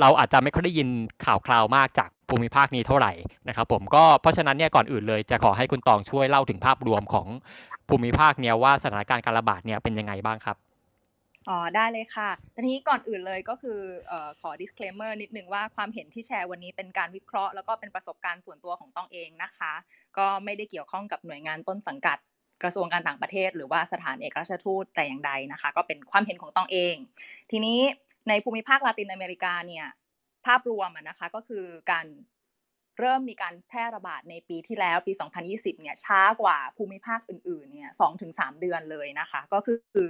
[0.00, 0.88] เราอาจจะไม่ค่อยได้ยิน
[1.24, 3.12] ข่าวคราวมากจากภูมิภาคนี้เท่าไหร่
[3.48, 7.26] นะครับผมก็เพราะฉะนั้นเนี่ยก่อนอื่นเลยจะขอให้คุณตองช่วยเล่าถึงภาพรวมของ
[7.88, 10.56] ภูมิภาคเนี่ยว่าสถานการณ์การระบาดเนี่ยเป็นยังไงบ้างครับ
[11.48, 13.80] อ๋อได้เลยค่ะทีนี้ก่อนอื่นเลยก็คือ
[14.10, 19.72] อขอ disclaimer นิดนึงว่าความเห็นที่แชร์วันนี้เป็นการวิเคราะห์แล้วก็เป็นประสบการณ์ส่วนตัวของตองเองนะคะ
[20.18, 22.18] ก็ไม่ได้เกี่ยวข้องกับหน่วยงานต้นสังกัด
[22.62, 26.94] กระทรวงการต่างประเทศ หรือว่าสถานเอกราชทูตแต่อย่างใดนะคะ ก็เป็นความเห็นของตองเอง
[27.50, 27.80] ทีนี้
[28.28, 29.86] ในภูมิภาคลาตินอเมริกาเนี่ย
[30.46, 32.06] ภาพรวมนะคะก็คือการ
[32.98, 35.12] เริ่มมีการแพร่ระบาดในปีที่แล้วปี
[35.46, 40.08] 2020 เนี่ยช้ากว่าภูมิภาคอื่นๆ เนี่ยสองถึงสามเดือนเลยนะคะ ก็คือ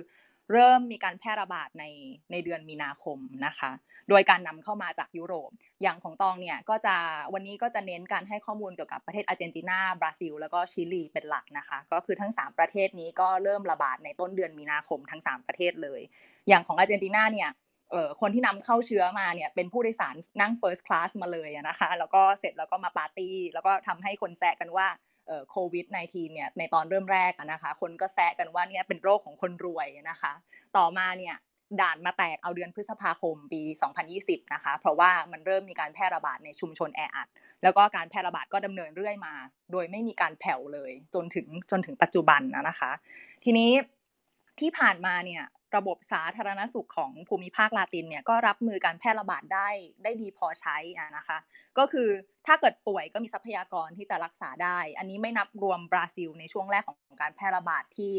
[0.52, 1.84] เริ่มมีการแพร่ระบาดใน
[2.30, 3.70] ในเดือนมีนาคมนะคะ
[4.08, 5.50] โดยการนำเข้ามาจากยุโรป
[5.82, 6.94] อย่างของตองเนี่ยก็จะ
[7.34, 16.00] วันนี้ก็จะเน้นการให้ข้อมูลเกี่ยวกับประเทศอาร์เจนตินา บราซิล แล้วก็ชิลีเป็นหลักนะคะ ก็คือทั้ง 3 ประเทศนี้ก็เริ่มระบาดในต้นเดือนมีนาคมทั้ง 3 ประเทศเลย
[16.48, 17.50] อย่างของอาร์เจนตินาเนี่ย
[17.90, 24.86] เออคนที่นำเข้าเชื้อมาเนี่ยเป็นผู้โดยสารนั่ง first class มาเลยนะคะ แล้วก็เสร็จแล้วก็มาปาร์ตี้ แล้วก็ทำให้คนแซะกันว่า
[25.50, 30.32] โควิด -19 เนี่ยในตอนเริ่มแรกนะคะคนก็แซะกันว่าเนี่ยเป็นโรคของคนรวยนะคะ
[30.76, 31.36] ต่อมาเนี่ย
[31.80, 33.62] ด่านมาแตกเอาเดือนพฤษภาคมปี
[34.08, 37.28] 2020 นะคะ เพราะว่ามันเริ่มมีการแพร่ระบาดในชุมชนแออัด
[37.62, 39.34] แล้วก็การแพร่ระบาดก็ดำเนินเรื่อยมา
[39.72, 42.90] โดยไม่มีการแผ่วเลยจนถึงจนถึงปัจจุบันนะคะ
[43.44, 43.70] ทีนี้
[44.60, 45.42] ที่ผ่านมาเนี่ย
[45.76, 49.68] ระบบสาธารณสุขของภูมิภาคลาตินเนี่ยก็รับมือการแพร่ระบาดได้
[50.02, 51.38] ได้ดีพอใช้อะนะคะ
[51.78, 52.08] ก็คือ
[52.46, 58.14] ถ้าเกิดป่วยก็มีทรัพยากรที่จะรักษาได้ อันนี้ไม่นับรวมบราซิลในช่วงแรกของการแพร่ระบาดที่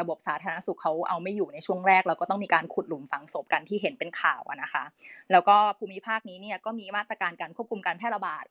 [0.00, 4.84] ระบบสาธารณสุขเขาเอาไม่อยู่ในช่วงแรกแล้วก็ต้องมีการขุดหลุมฝังศพกันที่เห็นเป็นข่าวนะคะ
[5.32, 8.44] แล้วก็ภูมิภาคนี้เนี่ยก็มีมาตรการการควบคุมการแพร่ระบาด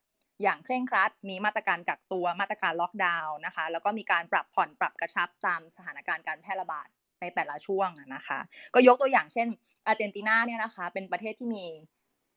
[0.43, 6.87] อย่างเคร่งครัด มีมาตรการกักตัว มาตรการล็อกดาวน์นะคะ แล้วก็มีการปรับผ่อนปรับกระชับตามสถานการณ์การแพร่ระบาด
[7.21, 8.39] ในแต่ละช่วงนะคะ
[8.73, 9.47] ก็ยกตัวอย่างเช่น
[9.87, 11.65] อาร์เจนตินาเนี่ยนะคะ เป็นประเทศที่มี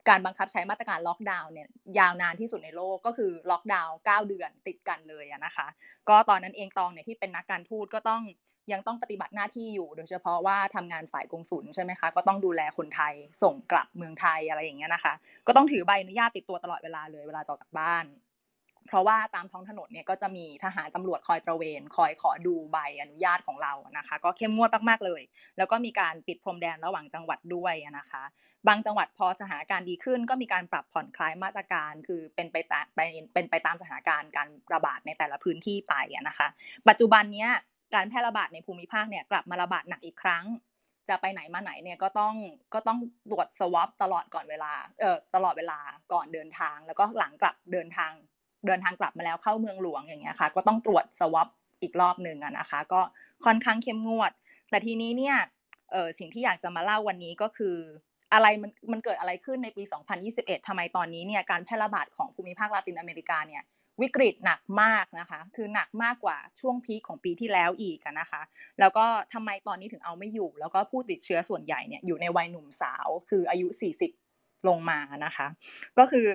[0.09, 1.69] การบังคับใช้มาตรการล็อกดาวน์เนี่ย
[1.99, 5.67] ยาวนานที่สุดในโลกก็คือล็อกดาวน์9เดือนติดกันเลยนะคะ
[6.09, 8.23] ก็ตอนนั้นเองตองเนี่ยที่เป็นนักการทูตก็ต้อง
[8.73, 15.15] ยังต้องปฏิบัติหน้าที่อยู่ โดยเฉพาะว่าทำงานฝ่ายกงสุลใช่ไหมคะก็ต้องดูแลคนไทยส่งกลับเมืองไทยอะไรอย่างเงี้ยนะคะ
[15.47, 18.05] ก็ต้องถือใบอนุญาตติดตัวตลอดเวลาเลยเวลาออกจากบ้าน
[18.87, 25.23] เพราะว่าตามท้องถนนเนี่ยก็จะมีทหารตำรวจคอยตระเวน คอยขอดูใบอนุญาตของเรานะคะ ก็เข้มงวดมากๆเลย
[25.57, 28.23] แล้วก็มีการปิดพรมแดนระหว่างจังหวัดด้วยนะคะ
[28.69, 32.87] บางจังหวัดพอสถานการณ์ดีขึ้น ก็มีการปรับผ่อนคลายมาตรการ คือเป็นไปตาม
[33.35, 35.95] เป็นไปตามสถานการณ์การระบาดในแต่ละพื้นที่ไป
[36.29, 36.49] นะคะ
[36.89, 37.51] ปัจจุบันเนี้ย
[37.95, 40.45] การแพร่ระบาดในภูมิภาคเนี่ยกลับมาระบาดหนักอีกครั้ง
[41.09, 42.35] จะไปไหนมาไหนเนี่ยก็ต้อง
[42.75, 42.99] ก็ต้อง
[43.31, 45.79] ตรวจสวอปตลอดก่อนเวลาเอ่อตลอดเวลา
[46.13, 48.13] ก่อนเดินทาง แล้วก็หลังกลับเดินทาง
[48.67, 51.49] เดินทางกลับมาแล้วเข้าเมืองหลวงอย่างเงี้ยค่ะ ก็ต้องตรวจสวอป
[51.83, 53.01] อีกรอบหนึ่งนะคะ ก็
[53.45, 54.33] ค่อนข้างเข้มงวด
[54.71, 55.37] แต่ทีนี้เนี่ย
[55.93, 57.77] เออสิ่งที่อยากจะมาเล่าวันนี้ก็คือ
[58.33, 59.83] อะไรมันมันเกิดอะไรขึ้นในปี
[60.25, 63.63] 2021ทำไมตอนนี้เนี่ยการแพร่ระบาดของภูมิภาคลาตินอเมริกาเนี่ย
[64.03, 68.43] วิกฤตหนักมากนะคะ คือหนักมากกว่าช่วงพีคของปีที่แล้วอีกนะคะ
[68.81, 69.05] แล้วก็
[69.35, 73.69] ทำไมตอนนี้ถึงเอาไม่อยู่ แล้วก็ผู้ติดเชื้อส่วนใหญ่เนี่ยอยู่ในวัยหนุ่มสาว คืออายุ
[74.17, 75.47] 40 ลงมานะคะ
[75.99, 76.27] ก็คือ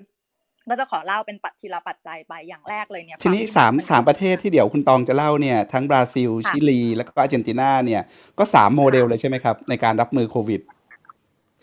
[0.70, 8.02] ก็จะขอเล่าเป็นปัจทีละปัจจัยไปอย่างแรกเลยเนี่ยทีนี้สามสามประเทศที่เดี๋ยวคุณตองจะเล่าเนี่ยทั้งบราซิล ชิลี แล้วก็อาร์เจนตินาเนี่ย
[8.40, 10.62] ก็สามโมเดลเลยใช่ไหมครับ ในการรับมือโควิด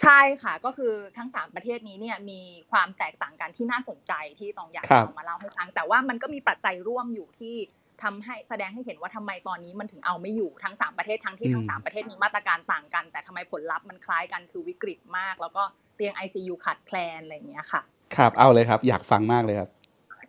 [0.00, 2.40] ใช่ค่ะก็คือทั้งสามประเทศนี้เนี่ยมี
[2.70, 7.56] ความแตกต่างกันที่น่าสนใจที่ต้องอยากเอามาเล่าให้ฟัง แต่ว่ามันก็มีปัจจัยร่วมอยู่ที่
[8.02, 15.62] ทำให้แสดงให้เห็นว่าทำไมตอนนี้มันถึงเอาไม่อยู่ทั้งสามประเทศทั้งที่ทั้งสามประเทศมีมาตรการต่างกัน แต่ทำไมผลลัพธ์มันคล้ายกันคือวิกฤตมาก แล้วก็
[15.96, 17.82] เตียง ICU ขาดแคลนอะไรอย่างเงี้ยค่ะ
[18.16, 19.70] ครับเอาเลยครับ อยากฟังมากเลยครับ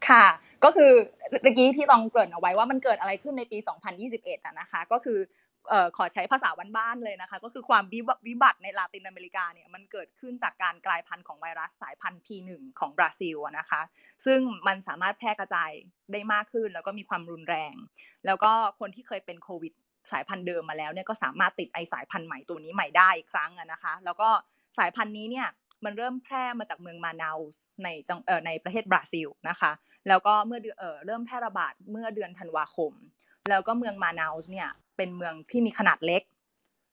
[0.09, 0.25] ค่ะ
[0.63, 0.91] ก็คือ
[1.43, 3.57] เมื่อกี้ที่ต้องเกริ่นเอาไว้ว่ามันเกิดอะไรขึ้นในปี
[4.01, 5.19] 2021อะนะคะ ก็คือ
[5.69, 7.84] เอ่อขอใช้ภาษาบ้านๆเลยนะคะ ก็คือความ
[8.27, 13.81] วิบัติในลาตินอเมริกาเนี่ยมันเกิดขึ้นจากการกลายพันธุ์ของไวรัสสายพันธุ์ P1 ของบราซิลนะคะ
[14.25, 15.71] ซึ่งมันสามารถแพร่กระจาย
[16.11, 17.73] ได้มากขึ้น แล้วก็มีความรุนแรง
[18.25, 19.73] แล้วก็คนที่เคยเป็นโควิด
[20.11, 24.29] สายพันธุ์เดิมมาแล้วเนี่ยก็สามารถติดไอสายพันธุ์ใหม่ตัวนี้ใหม่ได้อีกครั้งนะคะ แล้วก็
[24.77, 25.47] สายพันธุ์นี้เนี่ย
[25.86, 29.71] มันเริ่มแพร่มาจากเมืองมานาสในจังเอ่อในประเทศบราซิลนะคะ
[30.07, 32.93] แล้วก็เมื่อเออเริ่มแพร่ระบาดเมื่อเดือนธันวาคม
[33.49, 36.23] แล้วก็เมืองมานาสเนี่ยเป็นเมืองที่มีขนาดเล็ก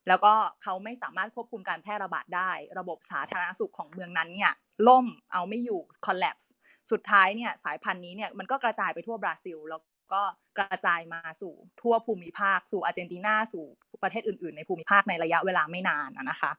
[0.09, 0.33] แล้วก็
[0.63, 4.53] เขาไม่สามารถควบคุมการแพร่ระบาดได้ ระบบสาธารณสุขของเมืองนั้นเนี่ย
[4.89, 6.47] ล่มเอาไม่อยู่ collapse
[6.91, 9.83] สุดท้ายเนี่ยสายพันธุ์นี้เนี่ยมันก็กระจายไปทั่วบราซิล แล้ว
[10.13, 10.23] ก็
[10.59, 13.65] กระจายมาสู่ทั่วภูมิภาค สู่อาร์เจนตินาสู่
[14.03, 16.51] ประเทศอื่น ๆ ในภูมิภาคในระยะเวลาไม่นานนะคะ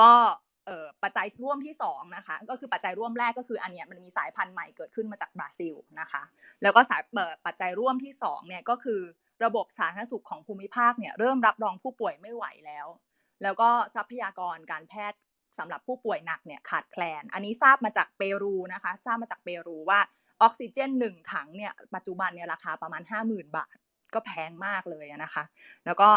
[0.00, 0.10] ก็
[1.02, 6.22] ปัจจัยร่วมที่2นะคะก็คือปัจจัยร่วมแรกก็คืออันเนี้ยมันมีสายพันธุ์ใหม่เกิดขึ้นมาจากบราซิลนะคะ
[6.62, 7.02] แล้วก็สาย
[7.46, 9.00] ปัจจัยร่วมที่2เนี่ยก็คือ
[9.44, 12.86] ระบบสาธารณสุขของภูมิภาคเนี่ยเริ่มรับรองผู้ป่วยไม่ไหวแล้ว
[13.42, 15.18] แล้วก็ทรัพยากรการแพทย์
[15.58, 20.00] สำหรับผู้ป่วยหนักเนี่ยขาดแคลน อันนี้ทราบมาจากเปรูนะคะทราบมาจากเปรูว่า
[20.42, 23.76] ออกซิเจนหนึ่งถังเนี่ยปัจจุบันเนี่ยราคาประมาณ 50,000 บาท
[24.14, 25.44] ก็แพงมากเลยนะคะ
[25.86, 26.08] แล้วก็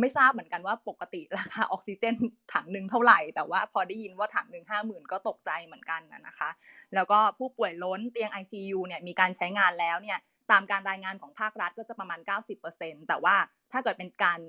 [0.00, 2.14] ไม่ทราบเหมือนกันว่าปกติราคาออกซิเจน
[2.54, 6.50] ถังหนึ่งเท่าไหร่ แต่ว่าพอได้ยินว่าถังหนึ่งห้าหมื่นก็ตกใจเหมือนกันนะคะ
[6.94, 10.18] แล้วก็ผู้ป่วยล้นเตียง ICU เนี่ยมีการใช้งานแล้วเนี่ย
[10.50, 12.20] ตามการรายงานของภาครัฐก็จะประมาณ
[12.64, 13.36] 90%แต่ว่า
[13.72, 14.40] ถ้าเกิดเป็นการ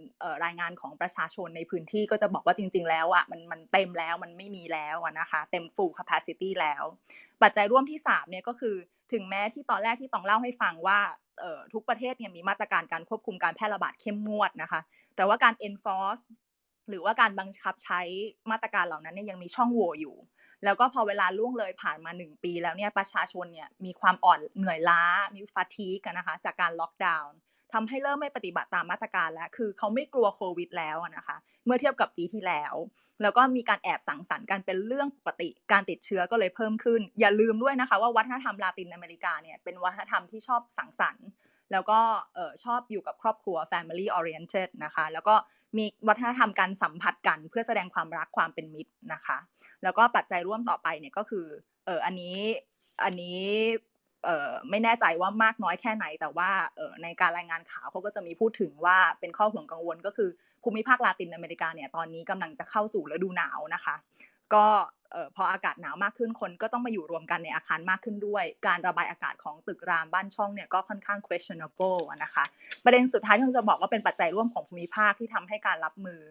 [0.45, 6.83] รายงานของประชาชนในพื้นที่ก็จะบอกว่าจริง ๆ แล้วอะมันมันเต็มแล้วมันไม่มีแล้วนะคะ เต็ม full capacity แล้ว
[7.41, 8.75] ปัจจัยร่วมที่3เนี่ยก็คือ
[9.13, 10.99] ถึงแม้ที่ตอนแรกที่ต้องเล่าให้ฟังว่า
[11.73, 14.81] ทุกประเทศเนี่ยมีมาตรการการควบคุมการแพร่ระบาดเข้มงวดนะคะ
[15.19, 16.23] แต่ว่าการ enforce
[16.89, 18.01] หรือว่าการบังคับใช้
[18.51, 20.15] มาตรการเหล่านั้นเนี่ยยังมีช่องโหว่อยู่
[20.63, 25.03] แล้วก็พอเวลาล่วงเลยผ่านมา 1 ปีแล้วเนี่ยประชาชนเนี่ยมีความอ่อนเหนื่อยล้า
[25.35, 27.33] มีฟาทีกันนะคะจากการล็อกดาวน์
[27.73, 32.73] ทำให้เริ่มไม่ปฏิบัติตามมาตรการแล้ว คือเขาไม่กลัวโควิดแล้วนะคะ เมื่อเทียบกับปีที่แล้ว
[33.21, 41.27] แล้วก็มีการแอบสังสรรค์กันเป็นเรื่องปกติ การติดเชื้อก็เลยเพิ่มขึ้น อย่าลืมด้วยนะคะว่าวัฒนธรรมลาตินอเมริกาเนี่ยเป็นวัฒนธรรมที่ชอบสังสรรค์
[41.71, 41.99] แล้วก็
[42.63, 45.35] ชอบอยู่กับครอบครัว family oriented นะคะ แล้วก็
[45.77, 49.37] มีวัฒนธรรมการสัมผัสกันเพื่อแสดงความรักความเป็นมิตรนะคะ
[49.83, 51.45] แล้วก็ปัจจัยร่วมต่อไปเนี่ยก็คือ
[51.85, 52.37] เอออันนี้
[53.03, 53.41] อันนี้
[54.25, 60.29] เออไม่แน่ใจว่ามากน้อยแค่ไหน แต่ว่าเออในการรายงานข่าวเขาก็จะมีพูดถึงว่าเป็นข้อห่วงกังวลก็คือ
[60.63, 63.95] ภูมิภาคลาตินอเมริกาเนี่ยตอนนี้กำลังจะเข้าสู่ฤดูหนาวนะคะ
[64.53, 64.65] ก็
[65.35, 72.45] พออากาศหนาวมากขึ้นคนก็ต้องมาอยู่รวมกันในอาคารมากขึ้นด้วย การระบายอากาศของตึกรามบ้านช่องเนี่ยก็ค่อนข้าง questionable นะคะ
[72.83, 76.21] ประเด็นสุดท้ายที่เราจะบอกว่าเป็นปัจจัยร่วมของภูมิภาคที่ทำให้การรับมือ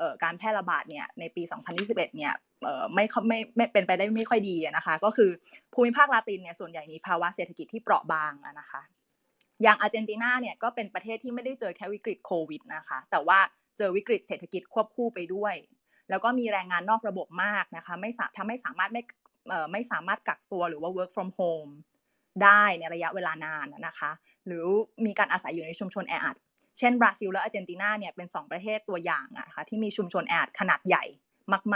[0.00, 1.42] ออการแพร่ระบาดเนี่ยในปี
[1.74, 2.32] 2021 เนี่ย
[2.64, 5.30] เอ่ไม่ค่ยไม่ไม่เป็นไปได้ไม่ค่อยดีนะคะ ก็คือ
[5.74, 8.82] ภูมิภาคลาตินเนี่ยส่วนใหญ่มีภาวะเศรษฐกิจที่เปราะบางนะคะ
[9.62, 13.38] อย่างอาร์เจนตินาเนี่ยก็เป็นประเทศที่ไม่ได้เจอแค่วิกฤตโควิดนะคะแต่ว่า
[13.78, 15.54] เจอวิกฤตเศรษฐกิจควบคู่ไปด้วย
[16.10, 19.02] แล้วก็มีแรงงานนอกระบบมากนะคะ ไม่สาทำให้สามารถไม่
[19.72, 21.72] ไม่สามารถกักตัวหรือว่า work from home
[22.42, 24.10] ได้ในระยะเวลานานนะคะ
[24.46, 24.64] หรือ
[25.06, 26.36] มีการอาศัยอยู่ในชุมชนแออัด
[26.78, 31.04] เช่นบราซิลและอาร์เจนตินาเนี่ยเป็น 2 ประเทศตัวอย่างอะคะที่มีชุมชนแออัดขนาดใหญ่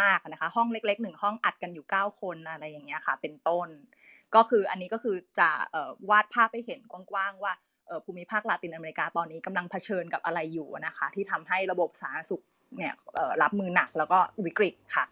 [0.00, 3.68] มากๆนะคะห้องเล็กๆหนึ่งห้องอัดกันอยู่ 9 คนอะไรอย่างเงี้ยค่ะ เป็นต้น
[4.34, 5.48] ก็คืออันนี้ก็คือจะ
[6.10, 7.52] วาดภาพให้เห็นกว้างๆว่า
[8.04, 12.42] ภูมิภาคลาตินอเมริกาตอนนี้กำลังเผชิญกับอะไรอยู่นะคะ ที่ทำให้ระบบสาธารณสุข
[12.76, 15.04] เนี่ยเอ่อรับมือหนักแล้วก็วิกฤตค่ะ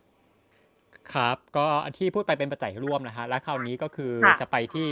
[1.14, 4.88] ครับก็อันที่พูดไปเป็นปัจจัยร่วมนะฮะและคราวนี้ก็คือค่ะจะไปที่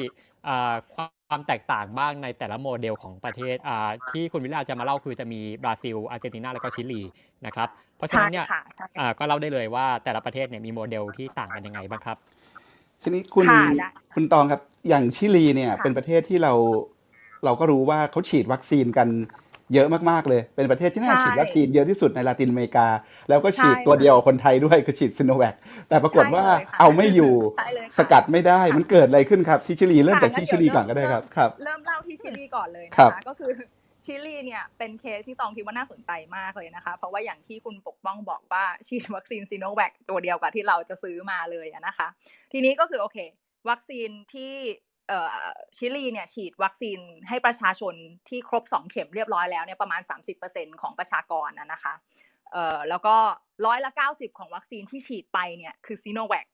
[0.48, 0.96] อ่าค
[1.30, 7.02] วามแตกต่างบ้างในแต่ละโมเดลของประเทศอ่าที่คุณวิลาจะมาเล่าคือจะมีบราซิล อาร์เจนตินา แล้วก็ชิลี
[7.46, 12.16] นะครับ เพราะฉะนั้นเนี่ยใช่ค่ะใช่อ่าก็เล่าได้เลยว่าแต่ละประเทศเนี่ยมีโมเดลที่ต่างกันยังไงบ้างครับ
[13.02, 16.52] ทีนี้คุณค่ะได้คุณตองครับอย่างชิลีเนี่ยค่ะเป็นประเทศที่เรา
[17.44, 19.08] เราก็รู้ว่าเขาฉีดวัคซีนกัน
[19.74, 22.86] เยอะมากๆเลย เป็นประเทศที่น่าฉีดวัคซีนเยอะที่สุดในลาตินอเมริกา
[23.28, 25.54] แล้วก็ฉีดตัวเดียวกับคนไทยด้วยคือฉีดซิโนแวค
[25.88, 33.50] แต่ปรากฏว่าใช่เลยค่ะเอาไม่อยู่ใช่เลยค่ะสกัดไม่ได้ค่ะมันเกิดอะไรขึ้นครับที่ชิลีเริ่มค่ะจากที่งั้นชิลีเดี๋ยวก่อนก็ได้เริ่มครับครับ เริ่มเล่าที่ชิลีก่อนเลยครันะบคะก็คือ
[34.04, 42.08] ชิลีเนี่ยเป็นเคสที่ตองคิดว่าน่าสนใจมากเลยนะคะ เพราะว่าอย่างที่คุณปกป้องบอกว่าฉีดวัคซีนซีโนแวคตัวเดียวกับที่เราจะซื้อมาเลยอะนะคะ
[42.52, 43.18] ทีนี้ก็คือโอเค
[43.70, 44.93] วัคซีนที่เอ่อ
[45.76, 46.98] ชิลีเนี่ยฉีดวัคซีน
[47.28, 47.94] ให้ประชาชน
[48.28, 50.02] ที่ครบ 2 เข็มเรียบร้อยแล้วเนี่ยประมาณ
[50.40, 51.94] 30%ของประชากรนะนะคะ
[52.52, 53.16] เอ่อแล้วก็
[53.66, 56.46] ร้อยละ 90 ของวัคซีนที่ฉีดไปเนี่ยคือซีโนแวค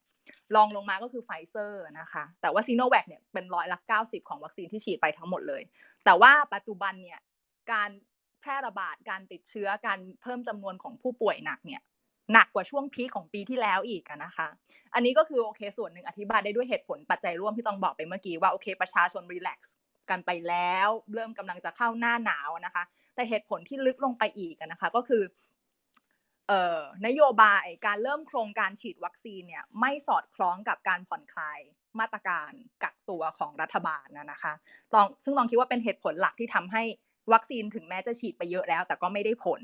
[0.54, 5.62] รองลงมาก็คือไฟเซอร์นะคะแต่ว่าซีโนแวคเนี่ยเป็นร้อยละ 90 ของวัคซีนที่ฉีดไปทั้งหมดเลย
[6.04, 7.20] แต่ว่าปัจจุบันเนี่ย
[7.72, 7.90] การ
[8.40, 11.82] แพร่ระบาดการติดเชื้อการเพิ่มจำนวนของผู้ป่วยหนักเนี่ย
[12.32, 14.48] หนักกว่าช่วง peak ของปีที่แล้วอีกนะคะ
[14.94, 19.74] อันนี้ก็คือโอเคส่วนหนึ่งอธิบายได้ด้วยเหตุผลปัจจัยร่วมที่ตองบอกไปเมื่อกี้ว่าโอเค ประชาชน relax
[20.10, 25.24] กันไปแล้ว เริ่มกำลังจะเข้าหน้าหนาวนะคะ แต่เหตุผลที่ลึกลงไปอีกนะคะ ก็คือ
[27.06, 31.60] นโยบายการเริ่มโครงการฉีดวัคซีนเนี่ยไม่สอดคล้องกับการผ่อนคลาย
[32.00, 32.50] มาตรการ
[32.82, 34.52] กักตัวของรัฐบาลนะคะ
[34.94, 36.82] ตองซึ่งตองคิดว่าเป็นเหตุผลหลักที่ทำให้
[37.32, 39.60] วัคซีนถึงแม้จะฉีดไปเยอะแล้ว แต่ก็ไม่ได้ผล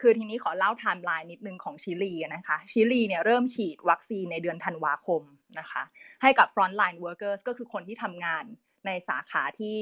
[0.00, 5.22] คือทีนี้ขอเล่าไทม์ไลน์นิดนึงของชิลีนะคะ ชิลีเนี่ยเริ่มฉีดวัคซีนในเดือนธันวาคม
[5.58, 5.82] นะคะ
[6.22, 8.44] ให้กับ frontline workers ก็คือคนที่ทำงาน
[8.86, 9.78] ในสาขาที่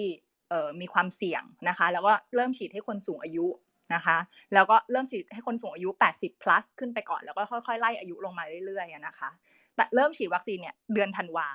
[0.81, 3.47] มีความเสี่ยงนะคะ แล้วก็เริ่มฉีดให้คนสูงอายุ
[3.95, 4.17] นะคะ
[4.55, 9.31] แล้วก็เริ่มฉีดให้คนสูงอายุ 80 plus ขึ้นไปก่อน แล้วก็ค่อยๆ ไล่อายุลงมาเรื่อยๆนะคะ
[9.77, 11.49] แต่เริ่มฉีดวัคซีนเนี่ยเดือนธันวา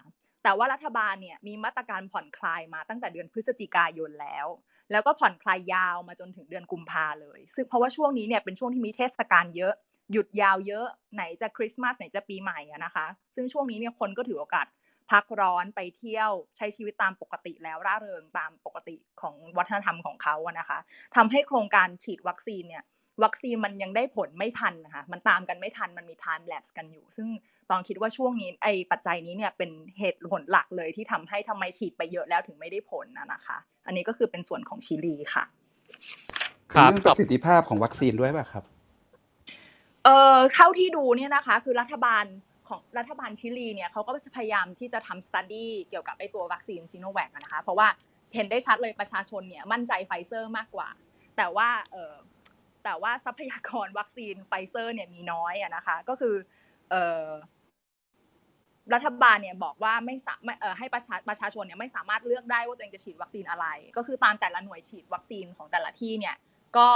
[0.44, 4.48] แต่ว่ารัฐบาลเนี่ยมีมาตรการผ่อนคลายมาตั้งแต่เดือนพฤศจิกายนแล้ว
[4.92, 9.74] แล้วก็ผ่อนคลายยาวมาจนถึงเดือนกุมภาเลย ซึ่งเพราะว่าช่วงนี้เนี่ยเป็นช่วงที่มีเทศกาลเยอะ
[10.12, 13.06] หยุดยาวเยอะไหนจะคริสต์มาสไหนจะปีใหม่อะนะคะ
[13.36, 14.68] ซึ่งช่วงนี้เนี่ยคนก็ถือโอกาส
[15.12, 20.80] พักร้อนไปเที่ยวใช้ชีวิตตามปกติแล้วร่าเริงตามปกติของวัฒนธรรมของเขาอะนะคะ
[21.16, 22.84] ทำให้โครงการฉีดวัคซีนเนี่ย
[23.24, 27.28] วัคซีนมันยังได้ผลไม่ทันนะคะมันตามกันไม่ทันมันมี time lapse กันอยู่ ซึ่ง
[27.70, 35.44] ตองคิดว่าช่วงนี้ไอ้ปัจจัยนี้เนี่ยเป็นเหตุผลหลักเลยที่ทำให้ทำไมฉีดไปเยอะแล้วถึงไม่ได้ผลนะนะคะ อันนี้ก็คือเป็นส่วนของชิลีค่ะ
[36.72, 38.64] ครับเป็นบเรื่องประสิทธิภาพของวัคซีนด้วยป่ะครับ
[40.04, 42.26] เอ่อเท่าที่ดูเนี่ยนะคะคือรัฐบาล
[42.68, 47.88] ของรัฐบาลชิลีเนี่ยเขาก็จะพยายามที่จะทำ study เกี่ยวกับไอตัววัคซีนซีโนแวคนะคะเพราะว่า
[48.36, 50.90] เห็นได้ชัดเลยประชาชนเนี่ยมั่นใจไฟเซอร์มากกว่า
[51.38, 52.14] แต่ว่าเอ่อ
[52.84, 56.36] แต่ว่าทรัพยากรวัคซีนไฟเซอร์เนี่ยมีน้อยอะนะคะ ก็คือ
[56.90, 56.96] เอ
[58.94, 63.66] รัฐบาลเนี่ยบอกว่าไม่สามารถให้ประชาประชาชนเนี่ยไม่สามารถเลือกได้ว่าตัวเองจะฉีดวัคซีนอะไร
[63.98, 66.36] ก็คือตามแต่ละหน่วยฉีดวัคซีนของแต่ละที่เนี่ย
[66.78, 66.88] ก็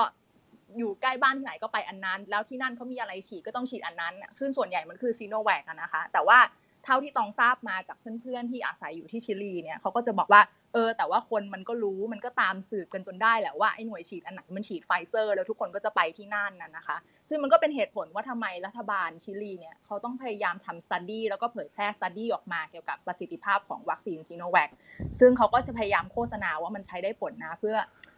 [0.78, 6.40] อยู่ใกล้บ้านที่ไหนก็ไปอันนั้น แล้วที่นั่นเขามีอะไรฉีดก็ต้องฉีดอันนั้น ซึ่งส่วนใหญ่มันคือซีโนแวคนะคะ แต่ว่า
[6.86, 10.42] เท่าที่ตองทราบมาจากเพื่อนๆที่อาศัยอยู่ที่ชิลีเนี่ยเขาก็จะบอกว่า
[10.74, 16.98] เออแต่ว่าคนมันก็รู้มันก็ตามสืบกันจนได้แหละว่าไอ้หน่วยฉีดอันไหนมันฉีดไฟเซอร์ แล้วทุกคนก็จะไปที่นั่นน่ะนะคะ
[17.30, 24.70] ซึ่งมันก็เป็นเหตุผลว่าทำไมรัฐบาลชิลีเนี่ยเขาต้องพยายามทำ study แล้วก็เผยแพร่ study ออกมาเกี่ยวกับประสิทธิภาพของวัคซีนซีโนแวค
[25.20, 27.78] ซึ่งเขาก็จะพยายามโฆษณาว่ามันใช้ได้ผลนะเพื่อ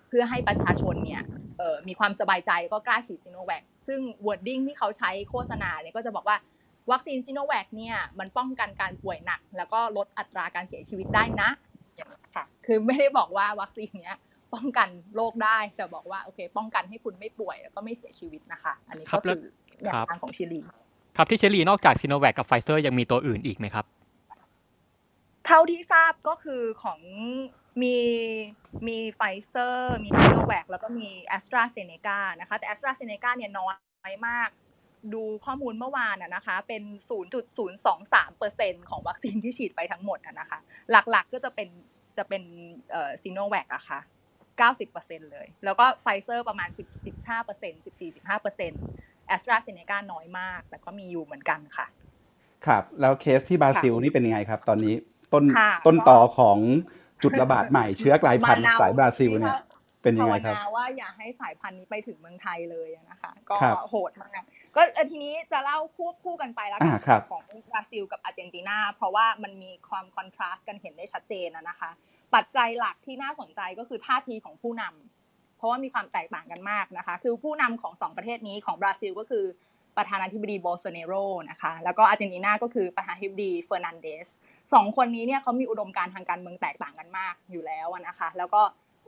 [0.10, 1.24] เพื่อให้ประชาชนเนี่ย
[1.58, 6.38] เออมีความสบายใจแล้วก็กล้าฉีดซิโนแวคซึ่ง wording ที่เขาใช้โฆษณาเนี่ยก็จะบอกว่า
[6.92, 11.50] วัคซีนซิโนแวคเนี่ยมันป้องกันการป่วยหนัก แล้วก็ลดอัตราการเสียชีวิตได้นะ
[12.36, 14.18] ค่ะ คือไม่ได้บอกว่าวัคซีนเนี้ย
[14.54, 20.62] ป้องกันโรคได้แต่บอกว่าโอเค ป้องกันให้คุณไม่ป่วยแล้วก็ไม่เสียชีวิตนะคะ อันนี้ครับก็แล้วคือครับแนวทางของชิลี
[21.18, 23.86] ครับที่ชิลีนอกจากซีโนแวคกับไฟเซอร์ยังมีตัวอื่นอีกไหมครับ
[25.46, 27.00] เท่าที่ทราบก็คือของ
[27.82, 27.98] มี
[28.88, 33.70] มีไฟเซอร์มีซีโนแวคแล้วก็มีแอสตราเซเนกานะคะ แต่แอสตราเซเนกาเนี่ยน้อ
[34.12, 34.50] ยมาก
[35.14, 36.84] ดูข้อมูลเมื่อวานอะนะคะ เป็น
[37.62, 40.60] 0.023%ของวัคซีนที่ฉีดไปทั้งหมดอะนะคะ
[40.92, 41.70] หลักๆก็จะเป็น
[42.20, 42.44] จะเป็น
[42.92, 44.00] เอ่อซีโนแวคอะค่ะ
[44.62, 51.86] 90%เลย แล้วก็ไฟเซอร์ประมาณ 10 15% 14-15%แอสตราเซเนกาน้อยมาก แต่ก็มีอยู่เหมือนกันค่ะ
[52.68, 54.94] ครับ แล้วเคสที่บราซิลนี่เป็นยังไงครับ ตอนนี้
[55.34, 56.58] ต้นค่ะต้นก็ต่อของ
[57.24, 59.58] จุดระบาดใหม่เชื้อกลายพันธุ์มะนาวสายบราซิลเนี่ย
[60.04, 64.40] เป็นยังไงครับภาวนาว่าอย่าให้สายพันธุ์นี้ไปถึงเมืองไทยเลยอะนะคะ ก็ครับโหดมาก
[64.80, 71.90] ก็เอ่อทีนี้จะเล่าควบคู่กันไปแล้วกัอ่าครับของบราซิลกับอาร์เจนตินาเพราะว่ามันมีความคอนทราสต์กันเห็นได้ชัดเจนอะนะคะ
[72.36, 79.46] ปัจจัยหลักที่น่าสนใจก็คือท่าทีของผู้นำเพราะว่ามีความแตกต่างกันมากนะคะ คือผู้นำของสองประเทศนี้ของบราซิลก็คือ
[79.98, 81.14] ประธานาธิบดีโบโซเนโร
[81.50, 84.28] นะคะแล้วก็อาร์เจนตินาก็คือประธานาธิบดีเฟอร์นันเดส
[84.74, 88.62] สองคนนี้เนี่ยเขามีอุดมการณ์ทางการเมืองแตกต่างกันมากอยู่แล้วอะนะคะ แล้วก็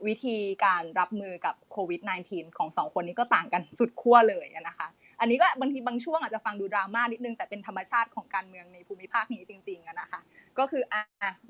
[0.07, 4.87] วิธีการรับมือกับโควิด -19 ของสองคนนี้ก็ต่างกันสุดขั้วเลยอะนะคะ
[5.21, 10.19] อันนี้ก็บางทีบางช่วงอาจจะฟังดูดราม่านิดนึงแต่เป็นธรรมชาติของการเมืองในภูมิภาคนี้จริงๆอะนะคะ
[10.57, 11.01] ก็คืออะ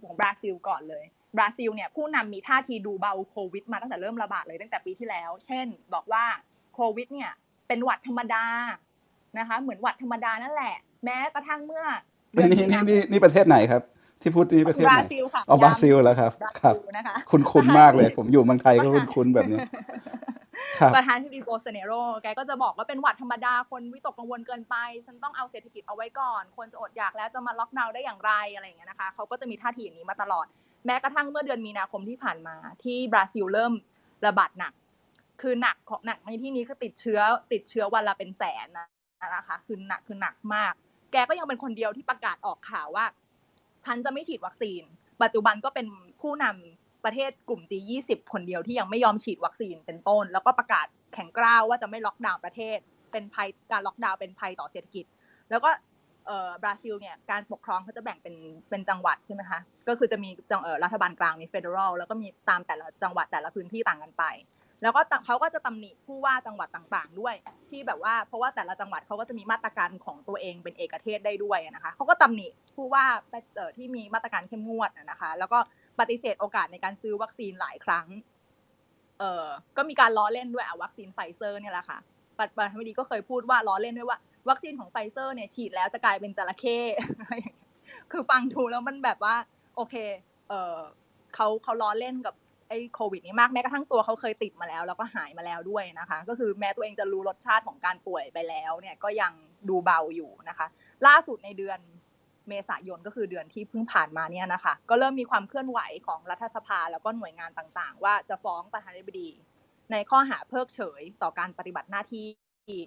[0.01, 1.05] ของบราซิลก่อนเลย
[1.37, 6.23] บราซิลเนี่ยผู้นำมีท่าทีดูเบาโควิดมาตั้งแต่เริ่มระบาดเลยตั้งแต่ปีที่แล้ว เช่น บอกว่า
[6.75, 7.31] โควิดเนี่ย
[7.67, 8.45] เป็นหวัดธรรมดา
[9.39, 11.85] นะคะเหมือนหวัดธรรมดานั่นแหละ แม้กระทั่งเมื่อ
[12.33, 13.81] เดือนนี่มีนี่นาคนี่มนี่ประเทศไหนครับ
[14.21, 20.40] ที่พูดนี่ประเทศบไหรานซิลค่ะอ๋อบราซิลแล้วครับบราครับซิลนะคะคุณคุณมากเลย ผมอยู่เมืองไทยก็คุณคุณแบบเนี้ยครับ
[20.95, 21.91] ประธานที่ดีโบเซเนโร
[22.23, 24.75] แกก็จะบอกว่าเป็นหวัดธรรมดาคนวิตกกังวลเกินไป
[25.05, 30.45] ฉันต้องเอาเศรษฐกิจเอาไว้ก่อน คนจะอดอยากแล้วจะมาล็อกดาวน์ได้อย่างไรอะไรอย่างเงี้ยนะคะเขาก็จะมีท่าทีอย่างนี้มาตลอด
[30.85, 33.73] แม้กระทั่งเมื่อเดือนมีนาคมที่ผ่านมาที่บราซิลเริ่ม
[34.25, 34.73] ระบาดหนัก
[35.41, 37.19] คือหนักของหนักในที่นี้คือติดเชื้อ
[37.51, 38.87] ติดเชื้อวันละเป็นแสนนะ
[39.35, 40.73] นะคะคือหนักคือหนักมาก
[41.11, 43.05] แกก็ยังเป็นคนเดียวที่ประกาศออกข่าวว่า
[43.85, 44.81] ฉันจะไม่ฉีดวัคซีน
[45.23, 45.87] ปัจจุบันก็เป็น
[46.21, 52.77] ผู้นำ ประเทศกลุ่ม G20 คนเดียวที่ยังไม่ยอมฉีดวัคซีนเป็นต้น แล้วก็ประกาศแข็งกร้าวว่าจะไม่ล็อกดาวน์ประเทศ
[53.11, 55.05] เป็นภัยการล็อกดาวน์เป็นภัยต่อเศรษฐกิจ
[55.49, 55.69] แล้วก็
[56.27, 58.35] เอ่อบราซิลเนี่ยการปกครองเขาจะแบ่งเป็น
[58.69, 64.25] เป็นจังหวัดใช่ไหมคะก็คือจะมีจังเอ่อรัฐบาลกลางมี federal แล้วก็มีตามแต่ละจังหวัดแต่ละพื้นที่ต่างกันไป
[64.83, 67.35] แล้วก็เขาก็จะตำหนิผู้ว่าจังหวัดต่างๆ ด้วย
[67.69, 73.05] ที่แบบว่าเพราะว่าแต่ละจังหวัดเขาก็จะมีมาตรการของตัวเองเป็นเอกเทศได้ด้วยนะคะเขาก็ตำหนิผู้ว่า
[73.55, 75.59] เอ่อที่มีมาตรการเข้มงวดนะคะ แล้วก็
[75.99, 78.07] ปฏิเสธโอกาสในการซื้อวัคซีนหลายครั้ง
[79.19, 81.99] เออก็มีการล้อเล่นด้วยอะวัคซีนไฟเซอร์เนี่ยแหละค่ะ
[82.37, 84.19] ประธานาธิบดีก็เคยพูดว่าล้อเล่นด้วยว่า
[84.49, 86.79] วัคซีนของไฟเซอร์เนี่ยฉีดแล้วจะกลายเป็นจระเข้
[88.11, 89.35] คือฟังดูแล้วมันแบบว่า
[89.75, 89.95] โอเค
[90.49, 90.77] เออ
[91.35, 92.35] เขาเขาล้อเล่นกับ
[92.69, 99.33] ไอ้โควิดนี้มากแม้กระทั่งตัวเขาเคยติดมาแล้ว แล้วก็หายมาแล้วด้วยนะคะ ก็คือแม้ตัวเองจะรู้รสชาติของการป่วยไปแล้วเนี่ยก็ยัง
[99.69, 100.67] ดูเบาอยู่นะคะ
[101.07, 101.79] ล่าสุดในเดือน
[102.51, 109.29] เมษายนก็คือเดือนที่เพิ่งผ่านมาเนี่ยนะคะ ก็เริ่มมีความเคลื่อนไหวของรัฐสภาแล้วก็หน่วยงานต่างๆ ว่าจะฟ้องประธานาธิบดี
[109.91, 112.27] ในข้อหาเพิกเฉยต่อการปฏิบัติหน้าที่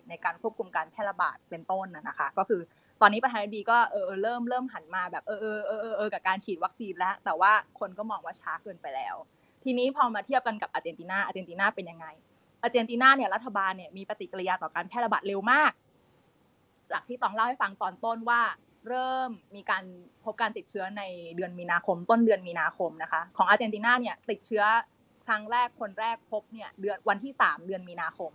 [0.09, 2.61] ในการควบคุมการแพร่ระบาดเป็นต้นนะคะ ก็คือ
[3.01, 9.15] ตอนนี้ประธานาธิบดีก็เออเริ่มเริ่มหันมาแบบเออเออเออเออกับการฉีดวัคซีนแล้ว แต่ว่าคนก็มองว่าช้าเกินไปแล้ว
[9.65, 12.07] ทีนี้พอมาเทียบกันกับอาร์เจนตินาอาร์เจนตินาเป็นยังไง
[12.63, 15.73] อาร์เจนตินาเนี่ยรัฐบาลเนี่ยมีปฏิกิริยาต่อการแพร่ระบาดเร็วมาก
[16.93, 18.41] จากที่ต้องเล่าให้ฟังตอนต้นว่า
[18.89, 19.85] เริ่มมีการ
[20.25, 21.03] พบการติดเชื้อใน
[21.37, 24.65] เดือนมีนาคม ต้นเดือนมีนาคมนะคะ ของอาร์เจนตินาเนี่ยติดเชื้อ
[25.27, 28.33] ครั้งแรกคนแรกพบเนี่ยเดือนวันที่ 3 เดือนมีนาคม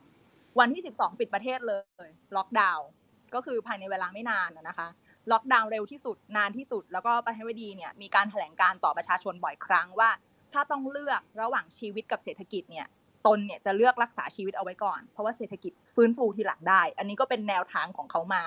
[0.59, 1.73] วันที่ 12 ปิดประเทศเล
[2.07, 2.87] ยล็อกดาวน์
[3.33, 4.87] ก็คือภายในเวลาไม่นานนะคะ
[5.31, 10.09] ล็อกดาวน์เร็วที่สุดนานที่สุด แล้วก็ประธานาธิบดีเนี่ยมีการแถลงการต่อประชาชนบ่อยครั้งว่า
[10.53, 12.87] ถ้าต้องเลือกระหว่างชีวิตกับเศรษฐกิจเนี่ย
[13.27, 18.43] ตนเนี่ยจะเลือกรักษาชีวิตเอาไว้ก่อน เพราะว่าเศรษฐกิจฟื้นฟูทีหลังได้ อันนี้ก็เป็นแนวทางของเขามา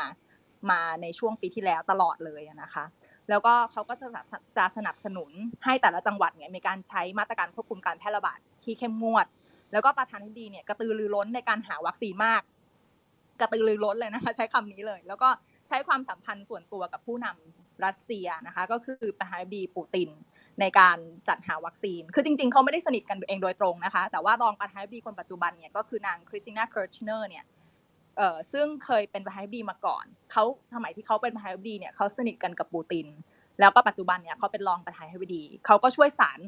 [0.70, 2.84] มาในช่วงปีที่แล้วตลอดเลยนะคะ
[3.30, 4.06] แล้วก็เขาก็จะ
[4.56, 5.30] จะสนับสนุน
[5.64, 9.26] ให้แต่ละจังหวัดเนี่ยมีการใช้มาตรการควบคุมการแพร่ระบาดที่เข้มงวด
[9.72, 12.42] แล้วก็ประธานาธิบดีเนี่ยกระตือรือร้นในการหาวัคซีนมาก
[13.40, 15.28] กระตือรือร้นเลยนะคะใช้คำนี้เลย แล้วก็
[15.68, 20.10] ใช้ความสัมพันธ์ส่วนตัวกับผู้นำรัสเซียนะคะ ก็คือประธานาธิบดีปูติน
[20.60, 20.98] ในการ
[21.28, 27.44] จัดหาวัคซีน คือจริง ๆ เขาไม่ได้สนิทกันเองโดยตรงนะคะ แต่ว่ารองประธานาธิบดีคนปัจจุบันเนี่ยก็คือนางคริสตินาเคิร์ชเนอร์เนี่ย
[28.16, 30.44] เออซึ่งเคยเป็นประธานาธิบดีมาก่อนเขา
[30.74, 33.06] สมัยที่เขาเป็นประธานาธิบดีเนี่ยเขาสนิทกันกับปูติน
[33.60, 36.40] แล้วก็ปัจจุบันเนี่ยเขาเป็นรองประธานาธิบดีเขาก็ช่วยสาน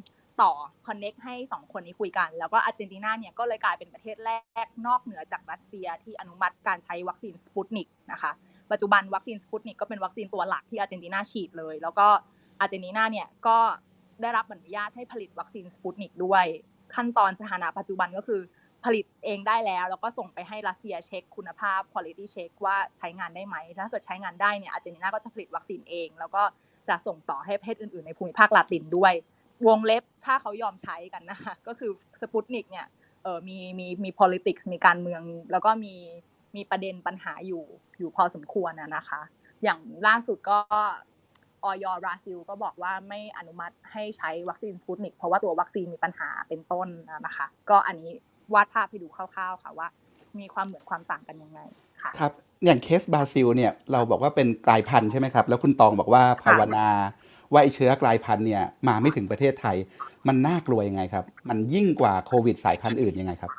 [0.42, 0.52] ต่อ
[0.86, 4.30] connect ให้สองคนนี้คุยกัน แล้วก็อาร์เจนตินาเนี่ยก็เลยกลายเป็นประเทศแร
[4.64, 8.32] กนอกเหนือจากรัสเซียที่อนุมัติการใช้วัคซีนสปุตนิกนะคะ
[8.72, 12.06] ปัจจุบันวัคซีนสปุตนิกก็เป็นวัคซีนตัวหลักที่อาร์เจนตินาฉีดเลย แล้วก็
[12.60, 13.58] อาร์เจนตินาเนี่ยก็
[14.22, 16.44] ได้รับอนุญาตให้ผลิตวัคซีนสปุตนิกด้วย
[16.94, 18.40] ขั้นตอนสถานะปัจจุบันก็คือ
[18.84, 26.42] ผลิตเองได้แล้ว แล้วก็ส่งไปให้รัสเซียเช็คคุณภาพ quality check ว่าใช้งานได้ไหม ถ้าเกิดใช้งานได้เนี่ยอาร์เจนตินาก็จะผลิตวัคซีนเอง แล้วก็
[26.88, 29.12] จะส่งต่อให้ประเทศอื่นๆ ในภูมิภาคลาตินด้วย
[29.66, 32.86] วงเล็บถ้าเขายอมใช้กันนะคะ ก็คือสปุตนิกเนี่ย
[33.22, 35.22] เออมีมีมี politics มีการเมือง
[35.52, 35.94] แล้วก็มี
[36.56, 37.64] มีประเด็นปัญหาอยู่
[37.98, 39.20] อยู่พอสมควรนะนะคะ
[39.62, 40.58] อย่างล่าสุดก็
[41.64, 46.88] ออยบราซิลก็บอกว่าไม่อนุมัติให้ใช้วัคซีนสปุตนิกเพราะว่าตัววัคซีนมีปัญหาเป็นต้น
[47.26, 48.10] นะคะ ก็อันนี้
[48.54, 49.88] วาดภาพให้ดูคร่าวๆค่ะว่า
[50.38, 51.60] มีความเหมือนความต่างกันยังไง
[52.02, 52.32] ค่ะครับ
[52.64, 56.86] อย่างเคสบราซิลเนี่ยเราบอกว่าเป็นกลายพันธุ์ใช่ไหมครับ แล้วคุณตองบอกว่าภาวนา
[57.52, 59.76] ว่าไอ้เชื้อกลายพันธุ์เนี่ยมาไม่ถึงประเทศไทย
[60.28, 63.50] มันน่ากลัวยังไงครับ มันยิ่งกว่าโควิดสายพันธุ์อื่นยังไงครับ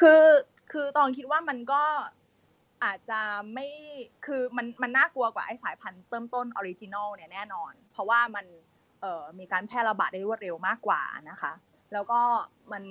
[0.00, 0.24] คือ
[0.72, 1.82] คือตองคิดว่ามันก็
[2.84, 3.20] อาจจะ
[3.54, 3.68] ไม่
[4.26, 8.46] คือมันมันน่ากลัวกว่าไอ้สายพันธุ์เริ่มต้น original เนี่ยแน่นอน เพราะว่ามัน
[9.00, 11.52] เอ่อมีการแพร่ระบาดได้รวดเร็วมากกว่านะคะ
[11.92, 12.20] แล้วก็
[12.72, 12.84] มัน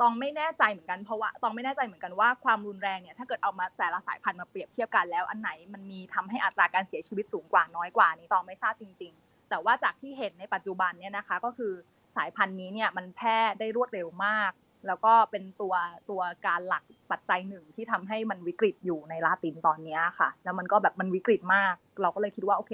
[0.00, 11.72] ตองไม่แน่ใจเหมือนกันเพราะว่าตองไม่แน่ใจเหมือนกันว่าความรุนแรงเนี่ยถ้าเกิดเอามาแต่ละสายพันธุ์มาเปรียบเทียบกันแล้วอันไหนมันมีทำให้อัตราการเสียชีวิตสูงกว่าน้อยกว่านี้ตองไม่ทราบจริง ๆ แต่ว่าจากที่เห็นในปัจจุบันเนี่ยนะคะ ก็คือ
[12.16, 14.52] สายพันธุ์นี้เนี่ยมันแพร่ได้รวดเร็วมาก
[14.86, 15.74] แล้วก็เป็นตัว
[16.10, 22.72] ตัวการหลักปัจจัยหนึ่งที่ทำให้มันวิกฤตอยู่ในลาตินตอนนี้ค่ะ แล้วมันก็แบบมันวิกฤตมาก เราก็เลยคิดว่าโอเค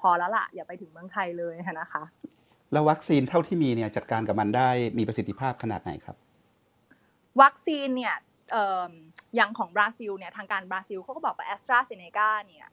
[0.00, 2.02] พอแล้วล่ะอย่าไปถึงเมืองไทยเลยนะคะ
[2.72, 6.16] แล้ววัคซีนเท่าที่มีเนี่ยจัดการกับมันได้มีประสิทธิภาพขนาดไหนครับ
[7.42, 8.14] วัคซีนเนี่ย
[8.52, 8.90] เอ่อ
[9.36, 12.66] อย่างของบราซิลเนี่ยทางการบราซิลเขาก็บอกว่าแอสตราเซเนกาเนี่ย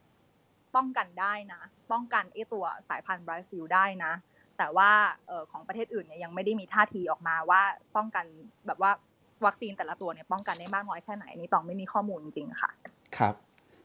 [0.76, 1.62] ป้องกันได้นะ
[1.92, 4.14] ป้องกันไอตัวสายพันธุ์บราซิลได้นะ
[4.58, 4.92] แต่ว่า
[5.28, 7.62] เอ่อของประเทศอื่นเนี่ยยังไม่ได้มีท่าทีออกมาว่า
[7.96, 8.26] ป้องกัน
[8.68, 8.92] แบบว่า
[9.46, 12.72] วัคซีนแต่ละตัวเนี่ยป้องกันได้มากน้อยแค่ไหนนี่ต้องไม่มีข้อมูลจริงๆค่ะ
[13.18, 13.36] ครับ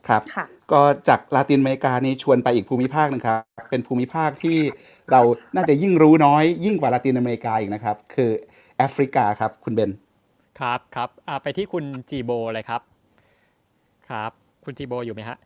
[0.08, 4.58] ครับค่ะก็จากลาตินอเมริกานี่ชวนไปอีกภูมิภาคหนึงครับ เป็นภูมิภาคที่
[5.10, 5.20] เรา
[5.54, 8.30] น่าจะยิ่งรู้น้อย ยิ่งกว่าลาตินอเมริกาอีกนะครับ คือ
[8.76, 9.90] แอฟริกาครับคุณเบน
[10.60, 12.80] ครับครับอ่าไปที่คุณจีโบเลยครับ
[14.10, 14.30] ครับ
[14.64, 15.36] คุณจีโบอยู่ไหมฮะ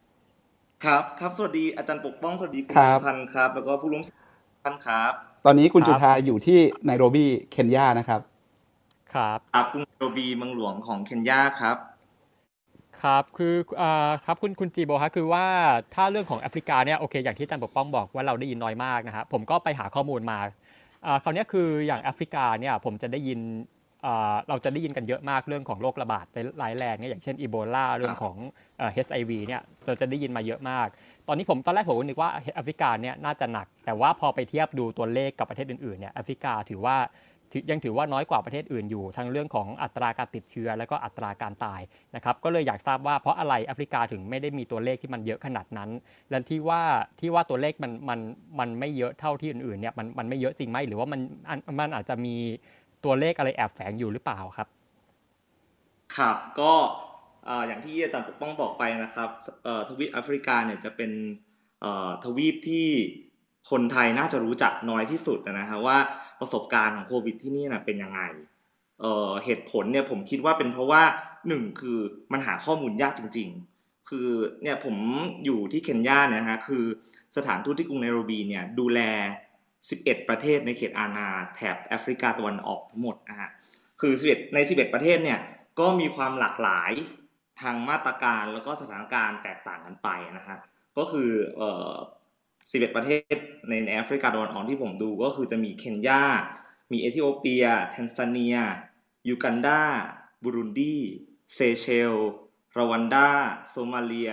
[0.85, 4.03] ครับครับสวัสดีอาจารย์ปกป้องสวัสดีคุณครับพันธ์ครับ แล้วก็ผู้ร่วม
[4.65, 5.13] ท่านครับ
[5.47, 8.21] ตอนนี้คุณครับจุธาอยู่ที่ไนโรบีเคนยานะครับ
[9.15, 11.77] ครับครับกรุงโรบีเมืองหลวงของเคนยาครับ
[13.03, 15.47] ครับคืออ่าครับคุณคุณจีโบฮะคือว่า
[15.95, 20.39] ถ้าเรื่องของแอฟริกาเนี่ยโอเคอย่างที่อาจารย์ปกป้องบอกว่าเราได้ยินน้อยมากนะฮะผมก็ไปหาข้อมูลมา
[21.07, 23.82] อ่าคราวเนี้ยคืออย่างแอฟริกาเนี่ยผมจะได้ยินอ่า
[24.49, 26.27] เราจะได้ยินกันเยอะมากเรื่องของโรคระบาด
[26.63, 28.37] ร้ายแรงเนี่ยอย่างเช่นอีโบลาเรื่องของ
[28.79, 30.89] เอ่อ HIV เนี่ยเราจะได้ยินมาเยอะมาก
[31.29, 36.97] ตอนนี้ผมตอนแรกผมก็นึกว่าแอฟริกาเนี่ยน่าจะหนัก แต่ว่าพอไปเทียบดูตัวเลขกับประเทศอื่นๆเนี่ยแอฟริกาถือว่า
[37.55, 41.81] ถือยังถือว่าน้อยกว่าประเทศอื่นอยู่ทั้งเรื่องของอัตราการติดเชื้อแล้วก็อัตราการตาย
[42.17, 45.91] นะครับก็เลยอยากทราบว่าเพราะอะไรแอฟริกาถึงไม่ได้มีตัวเลขที่มันเยอะขนาดนั้น
[46.31, 46.83] และที่ว่า
[47.21, 48.21] ที่ว่าตัวเลขมันมัน
[48.59, 52.37] มันไม่เยอะเท่าที่อื่นๆเนี่ยมันมันไม่เยอะจริงไหมหรือว่ามันมันมันอาจจะมี
[53.05, 54.69] ตัวเลขอะไรแอบแฝงอยู่หรือเปล่าครับ
[56.17, 56.73] ครับก็
[57.67, 59.29] อย่างที่อาจารย์ปกป้องบอกไปนะครับ
[59.89, 61.11] ทวีปแอฟริกาเนี่ยจะเป็น
[62.25, 62.89] ทวีปที่
[63.71, 65.99] คนไทยน่าจะรู้จักน้อยที่สุดนะฮะว่า
[66.41, 68.21] ประสบการณ์ของโควิดที่นี่นะเป็นยังไง
[69.45, 71.03] เหตุผลเนี่ยผมคิดว่าเป็นเพราะว่า
[71.49, 71.99] หนึ่งคือ
[72.33, 73.49] มันหาข้อมูลยากจริง
[73.79, 74.29] ๆ คือ
[74.63, 74.97] เนี่ยผม
[75.45, 76.85] อยู่ที่เคนยาเนี่ยนะฮะคือ
[77.37, 79.01] สถานทูตที่กรุงไนโรบีเนี่ยดูแล
[79.91, 83.51] 11 ประเทศในเขตอาณาแถบแอฟริกาตะวันออกทั้งหมดนะฮะ
[84.01, 85.41] คือ11ใน 11 ประเทศเนี่ย
[85.81, 86.93] ก็มีความหลากหลาย
[87.61, 90.09] ทางมาตรการแล้วก็สถานการณ์แตกต่างกันไป
[90.39, 90.59] นะฮะ
[90.99, 91.93] ก็คือเอ่อ
[92.73, 93.37] 11 ประเทศ
[93.69, 96.23] ในแอฟริกาตะวันออกที่ผมดูก็คือจะมีเคนยา
[96.93, 98.57] มีเอธิโอเปีย แทนซาเนีย
[99.29, 99.83] ยูกันดา
[100.43, 100.97] บุรุนดี
[101.55, 102.15] เซเชล
[102.77, 103.29] รวันดา
[103.71, 104.33] โซมาเลีย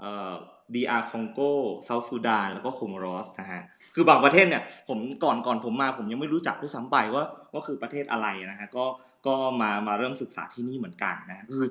[0.00, 0.34] เอ่อ
[0.74, 1.40] DR คองโก
[1.84, 3.62] เซาท์ซูดาน แล้วก็โคโมรอสนะฮะ
[3.94, 8.84] คือบางประเทศเนี่ยผมก่อนก่อนผมมาผมยังไม่รู้จักด้วยซ้ำไปว่าว่าคือประเทศอะไรนะฮะก็
[9.26, 11.66] ก็มามาเริ่มศึกษาที่นี่เหมือนกันนะคือ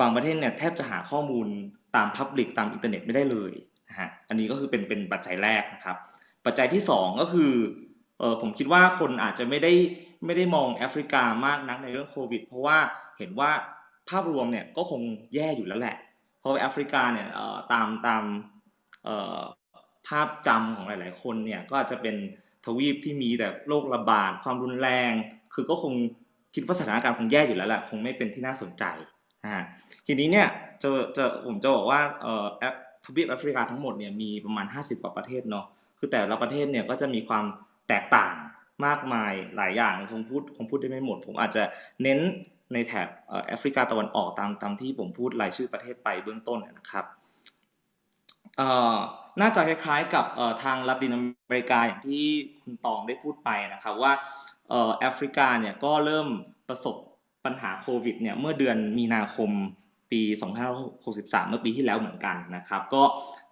[0.00, 1.46] บางประเทศเนี่ยแทบจะหาข้อมูล
[1.96, 3.52] ตาม public ตามอินเทอร์เน็ตไม่ได้เลย
[3.88, 5.96] นะฮะอันนี้ก็คือเป็นเป็นปัจจัยแรกนะครับ
[6.46, 7.52] ปัจจัยที่สองก็คือ
[8.18, 9.72] เออผมคิดว่าคนอาจจะไม่ได้
[10.24, 12.78] ไม่ได้มองแอฟริกามากนักในเรื่องโควิด เพราะว่า
[13.18, 13.50] เห็นว่า
[14.10, 15.00] ภาพรวมเนี่ยก็คง
[15.34, 15.96] แย่อยู่แล้วแหละ
[16.40, 18.22] เพราะว่าแอฟริกาเนี่ยเออตามตาม
[19.04, 19.38] เออ
[20.08, 22.16] ภาพจำของหลาย ๆ คนเนี่ยก็อาจจะเป็น
[22.64, 25.12] ทวีปที่มีแต่โรคระบาดความรุนแรง
[25.54, 25.92] คือก็คง
[26.54, 28.84] คิดว่าสถานการณ์คงแย่อยู่แล้วแหละคงไม่เป็นที่น่าสนใจ
[29.44, 29.64] นะฮะ
[30.06, 30.48] ทีนี้เนี่ย
[30.82, 32.46] จะจะผมจะบอกว่าเอ่อ
[33.04, 35.66] ทวีปแอฟริกาทั้งหมดเนี่ยมีประมาณ 50 กว่าประเทศเนาะ
[35.98, 37.44] คือแต่ละประเทศเนี่ยก็จะมีความ
[37.88, 38.34] แตกต่าง
[38.86, 41.62] มากมายหลายอย่างคงพูดคงพูดได้ไม่หมด ผมอาจจะ
[42.02, 42.18] เน้น
[42.72, 43.08] ในแถบ
[43.46, 47.04] แอฟริกาตะวันออกตามตามที่ผมพูดรายชื่อประเทศไปเบื้องต้นนะครับ
[48.56, 48.96] เอ่อ
[49.40, 50.24] น่าจะคล้ายๆกับ
[50.62, 52.26] ทางลาตินอเมริกาอย่างที่
[52.62, 54.12] คุณตองได้พูดไปนะครับว่า
[55.00, 56.28] แอฟริกาเนี่ยก็เริ่ม
[56.68, 56.96] ประสบ
[57.44, 59.50] ปัญหาโควิดเนี่ยเมื่อเดือนมีนาคม
[60.12, 60.22] ปี
[60.86, 63.02] 2563 เมื่อปีที่แล้วเหมือนกันนะครับ ก็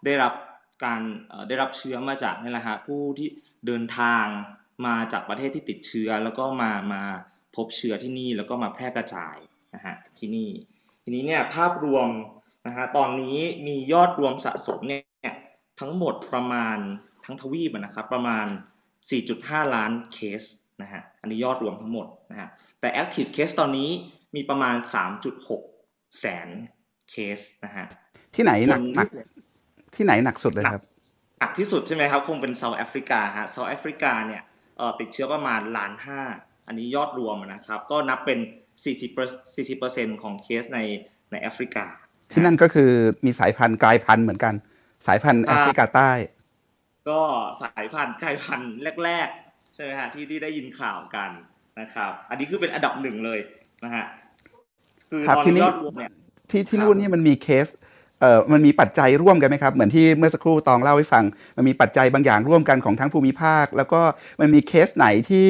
[0.04, 0.32] ได้รับ
[0.84, 1.00] การ
[1.48, 3.28] ได้รับเชื้อมาจากนี่แหละฮะผู้ที่
[3.66, 4.26] เดินทาง
[4.86, 7.02] มาจากประเทศที่ติดเชื้อ แล้วก็มามา
[7.56, 9.36] พบเชื้อที่นี่แล้วก็มาแพร่กระจาย
[9.74, 10.50] นะฮะที่นี่
[11.02, 12.08] ทีนี้เนี่ยภาพรวม
[12.66, 15.02] นะฮะตอนนี้มียอดรวมสะสมเนี่ย
[15.80, 16.78] ทั้งหมดประมาณ
[17.24, 18.46] ทั้งทวีปนะครับประมาณ
[19.10, 20.42] 4.5 ล้านเคส
[20.82, 22.48] นะฮะอันนี้ยอดรวมทั้งหมดนะฮะ
[22.80, 23.90] แต่ active case ตอนนี้
[24.34, 24.76] มีประมาณ
[25.46, 26.48] 3.6 แสน
[27.10, 27.86] เคสนะฮะ
[28.34, 29.08] ที่ไหนหนักหนัก
[29.96, 30.82] ที่ไหนหนักสุดเลยครับ
[31.40, 34.42] หนักที่สุดใช่ไหมครับ คงเป็นเซาท์แอฟริกาฮะเซาท์แอฟริกาเนี่ย
[35.00, 36.20] ติดเชื้อประมาณล้านห้า
[36.66, 38.38] อันนี้ยอดรวมนะครับ ก็นับเป็น
[38.84, 40.80] 40 40%ของเคสใน
[41.30, 41.84] ในแอฟริกา
[42.32, 42.90] ที่นั่นก็คือ
[43.24, 44.54] มีสายพันธุ์กลายพันธุ์เหมือนกัน
[45.06, 46.10] สายพันธุ์แอฟริกาใต้
[47.08, 47.20] ก็
[47.62, 48.72] สายพันธุ์กลายพันธุ์
[49.04, 51.30] แรกๆใช่ไหมฮะที่ที่ได้ยินข่าวกัน
[51.80, 53.38] นะครับ อันนี้คือเป็นอันดับหนึ่งเลย
[53.84, 54.04] นะฮะ
[55.10, 56.12] คือตอนยอดรวมเนี่ย
[56.50, 57.66] ที่ที่นู่นนี่มันมีเคส
[58.20, 61.24] เอ่อมันมีปัจจัยร่วมกันไหมครับ เหมือนที่เมื่อสักครู่ตองเล่าให้ฟัง
[61.56, 64.00] มันมีปัจจัยบางอย่างร่วมกันของทั้งภูมิภาค แล้วก็
[64.40, 65.46] มันมีเคสไหนที่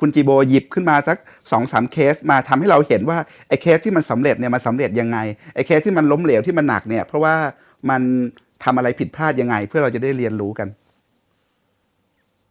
[0.00, 1.16] คุณจีโบหยิบขึ้นมาสัก
[1.52, 3.18] สองสามเคสมาทำให้เราเห็นว่า
[3.48, 5.18] ไอ้เคสที่มันสำเร็จเนี่ยมันสำเร็จยังไง
[5.54, 7.34] ไอ้เคสที่มันล้มเหลวที่มันหนักเนี่ยเพราะว่า
[7.90, 8.02] มัน
[8.64, 10.68] ทำอะไรผิดพลาดยังไง เพื่อเราจะได้เรียนรู้กัน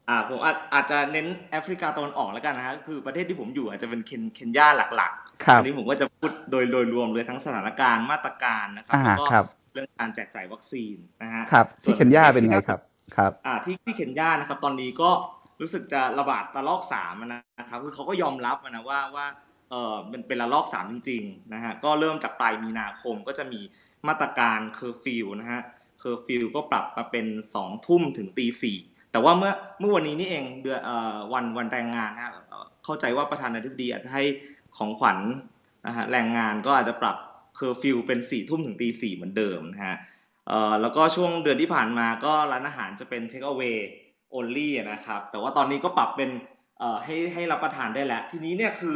[0.10, 9.26] อ่าผมอาจอาจจะเน้นแอฟริกาตะวันออกแล้วกันนะฮะคือประเทศที่ผมอยู่อาจจะเป็นเคนเคนยาหลักๆอันนี้ผมก็จะพูดโดยโดยรวมเลยทั้งสถานการณ์มาตรการนะครับแล้วก็
[9.74, 12.80] เรื่องการแจกจ่ายวัคซีนนะฮะครับที่เคนยาเป็นไงครับ
[13.16, 15.10] ครับอ่าที่ที่เคนยานะครับ ตอนนี้ก็
[15.62, 19.26] รู้สึกจะระบาดระลอกสามนะครับคือเขาก็ยอมรับนะว่าว่า
[19.70, 23.60] เออเป็นเป็นระลอกสามจริงๆนะฮะก็เริ่มจากปลายมีนาคมก็จะมี
[24.08, 25.62] มาตรการเคอร์ฟิวนะฮะ
[26.02, 27.26] เคอร์ฟิวก็ปรับมาเป็น
[27.56, 28.78] สองทุ่มถึงตีสี่
[29.12, 30.80] แต่ว่าเมื่อเมื่อวันนี้นี่เองเดือน
[31.34, 32.34] วันวันแรงงานนะ
[32.84, 34.24] เข้าใจว่าประธานาธิบดีอาจจะให้
[34.78, 35.20] ของขวัญ
[35.86, 37.18] นะฮะแรงงานก็อาจจะปรับ
[37.56, 39.98] เคอร์ฟิวเป็นสี่ทุ่มถึงตีสี่เหมือนเดิมนะฮะ
[40.82, 43.78] แล้วก็ช่วงเดือนที่ผ่านมาก็ร้านอาหารจะเป็นเทคเอา a y
[44.34, 46.30] only นะครับ แต่ว่าตอนนี้ก็ปรับเป็น
[47.04, 48.96] ให้ให้รับประทานได้แล้ว ทีนี้เนี่ยคือ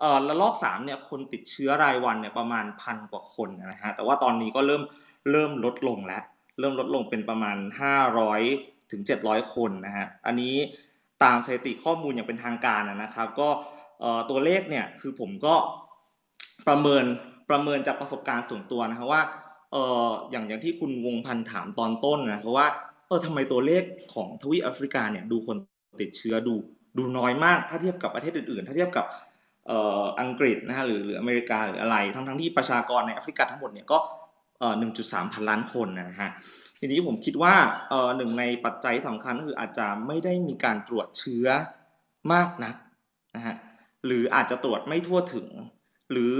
[0.00, 4.82] เอ่อระลอกสามเนี่ยคนติดเชื้อรายวันเนี่ยประมาณพันกว่าคนนะฮะแต่ว่าตอนนี้ก็เริ่ม
[5.30, 6.22] เริ่มลดลงแล้ว
[6.58, 7.56] เริ่มลดลงเป็นประมาณ
[8.20, 10.54] 500 ถึง 700 คนนะฮะ อันนี้
[11.24, 13.48] ตามสถิติข้อมูลอย่างเป็นทางการนะครับ ก็
[14.30, 15.54] ตัวเลขเนี่ยคือผมก็
[16.68, 17.04] ประเมิน
[17.50, 19.22] ประเมินจากประสบการณ์ส่วนตัวนะครับว่า
[19.72, 19.76] เอ
[20.06, 22.66] ออย่างอย่างที่คุณวงพันธ์ถามตอนต้นนะเพราะว่า
[23.06, 23.82] เออทำไมตัวเลข
[24.14, 25.56] ของทวีปแอฟริกาเนี่ยดูคน
[26.00, 26.54] ติดเชื้อดู
[26.98, 29.06] ดูน้อยมาก ถ้าเทียบกับประเทศอื่นๆ ถ้าเทียบกับ
[29.66, 33.98] เอ่ออังกฤษนะฮะหรือหรืออเมริกาหรืออะไร ทั้งทั้งที่ประชากรในแอฟริกาทั้งหมดเนี่ยก็
[34.62, 36.30] เอ่อหนึ่งจุดสามพันล้านคนนะฮะ
[36.78, 37.54] ทีนี้ผมคิดว่า
[37.90, 41.46] เอ่อหนึ่งในปัจจัยสำคัญก็คืออาจจะไม่ได้มีการตรวจเชื้อ
[42.32, 42.76] มากนัก
[43.36, 43.54] นะฮะ
[44.06, 45.48] หรืออาจจะตรวจไม่ทั่วถึง
[46.12, 46.36] หรือ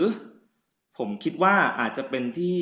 [0.99, 2.57] ผมคิดว่าอาจจะเป็นที่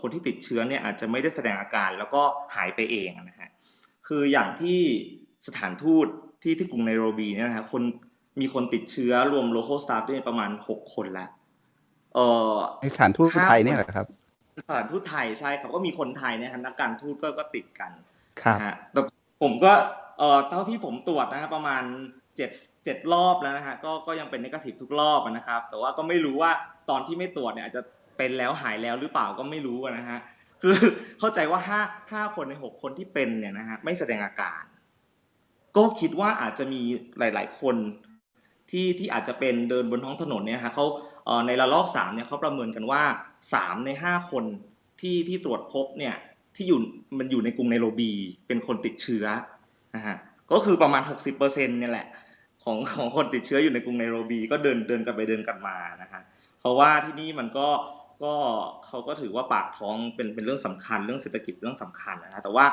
[0.00, 2.22] คนที่ติดเชื้อเนี่ยอาจจะไม่ได้แสดงอาการแล้วก็
[2.54, 3.50] หายไปเองนะฮะ
[4.06, 4.78] คืออย่างที่
[5.46, 6.06] สถานทูต
[6.42, 7.82] ที่ที่กรุงไนโรบีเนี่ยนะฮะคน
[8.40, 11.30] มีคนติดเชื้อรวม local staff ได้ประมาณหกคนแล้ว
[12.14, 12.18] เอ
[12.52, 14.06] อในสถานทูตไทยเนี่ยแหละครับ
[14.58, 17.90] สถานทูตไทยใช่ครับก็มีคนไทยเนี่ยนักการทูตก็ก็ติดกัน
[18.42, 18.58] ครับ
[18.92, 19.00] แต่
[19.42, 19.72] ผมก็
[20.18, 21.82] เอ่อเท่าที่ผมตรวจนะฮะประมาณ
[22.36, 22.50] เจ็ด
[22.84, 26.50] เจ็ดรอบแล้วนะฮะก็ก็ยังเป็นนกาทีฟทุกรอบนะครับ แต่ว่าก็ไม่รู้ว่า
[26.90, 27.82] ตอนที่ไม่ตรวจเนี่ยอาจจะ
[28.16, 30.18] เป็นแล้วหายแล้วหรือเปล่าก็ไม่รู้นะฮะ
[30.62, 30.76] คือ
[31.18, 31.80] เข้าใจว่าห้า
[32.12, 34.62] ห้าคนในหกคนที่เป็นเนี่ยนะฮะไม่แสดงอาการ
[35.76, 36.82] ก็คิดว่าอาจจะมี
[37.18, 37.76] หลาย ๆ คน
[38.70, 40.86] ที่ที่อาจจะเป็นเดินบนท้องถนนเนี่ยฮะเขา
[41.46, 43.02] ในระลอกสามเนี่ยเขาประเมินกันว่า
[43.54, 44.44] สามในห้าคน
[45.00, 46.14] ที่ที่ตรวจพบเนี่ย
[46.56, 46.78] ที่อยู่
[47.18, 48.12] มันอยู่ในกรุงไนโรบี
[48.46, 49.26] เป็นคนติดเชื้อ
[49.94, 50.16] นะฮะ
[50.52, 52.06] ก็คือประมาณ 60%เนี่ยแหละ
[52.62, 56.22] ของของคนติดเชื้ออยู่ในกรุงไนโรบี ก็เดินเดินกันไปเดินกันมานะฮะ
[56.60, 57.68] เพราะว่าที่นี่มันก็
[58.24, 58.34] ก็
[58.86, 62.66] เขาก็ถือว่าปากท้องเป็นเป็นเรื่องสำคัญเรื่องเศรษฐกิจเรื่องสำคัญนะแต่ว่า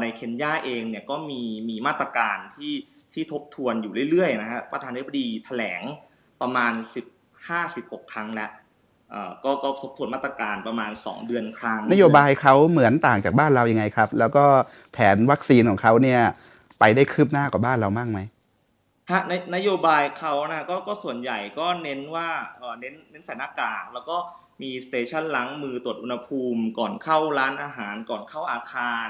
[0.00, 2.74] ในเคนยาเองเนี่ยก็มีมีมาตรการที่
[3.12, 5.82] ที่ทบทวนอยู่เรื่อยๆนะฮะประธานาธิบดีแถลง
[6.42, 7.13] ประมาณ 10
[7.52, 8.50] 56 ครั้งแล้ว
[9.44, 14.44] ก็ก็ทบทวนมาตรการประมาณ 2 เดือนครั้ง นโยบายเขาเหมือนต่างจากบ้านเรายังไงครับ แล้วก็
[14.92, 16.20] แผนวัคซีนของเขาเนี่ย
[16.78, 18.18] ไปได้คืบหน้ากว่าบ้านเรามากไหม
[19.10, 22.28] ฮะในนโยบายเขานะก็ก็ส่วนใหญ่ก็เน้นว่า
[22.58, 24.16] เออเน้นเน้นใส่หน้ากากแล้วก็
[24.62, 29.08] มีสเตชันล้างมือตรวจอุณหภูมิ ก่อนเข้าร้านอาหารก่อนเข้าอาคาร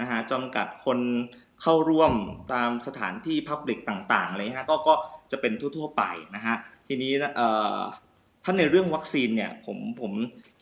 [0.00, 0.98] นะฮะจำกัดคน
[1.62, 2.12] เข้าร่วม
[2.52, 4.94] ตามสถานที่พับลิกต่างๆอะไรฮะก็ก็
[5.32, 6.02] จะเป็นทั่วๆไป
[6.36, 6.56] นะฮะ
[6.88, 7.12] ทีนี้
[8.44, 10.12] ถ้าในเรื่องวัคซีนเนี่ยผมผม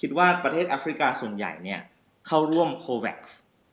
[0.01, 1.81] คิดว่าประเทศแอฟริกาส่วนใหญ่เนี่ย
[2.27, 3.19] เข้าร่วม COVAX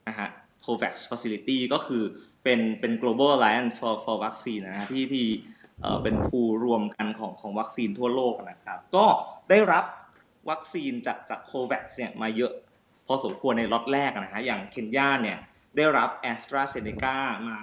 [0.08, 0.30] นะฮะ
[0.66, 2.04] COVAX Facility ก็คือ
[2.44, 5.26] เป็นเป็น global alliance for for vaccine นะฮะที่ที่
[5.82, 9.06] เอ่อเป็นภูรวมกันของของวัคซีนทั่วโลกนะครับ ก็
[9.50, 9.86] ได้รับ
[10.50, 12.54] วัคซีนจากจาก COVAX เนี่ยมาเยอะ
[13.08, 15.38] พอสมควรในล็อตแรกนะฮะ อย่างเคนยาเนี่ย
[15.78, 17.18] ได้รับ a s t r a z เซ e c a
[17.50, 17.60] มา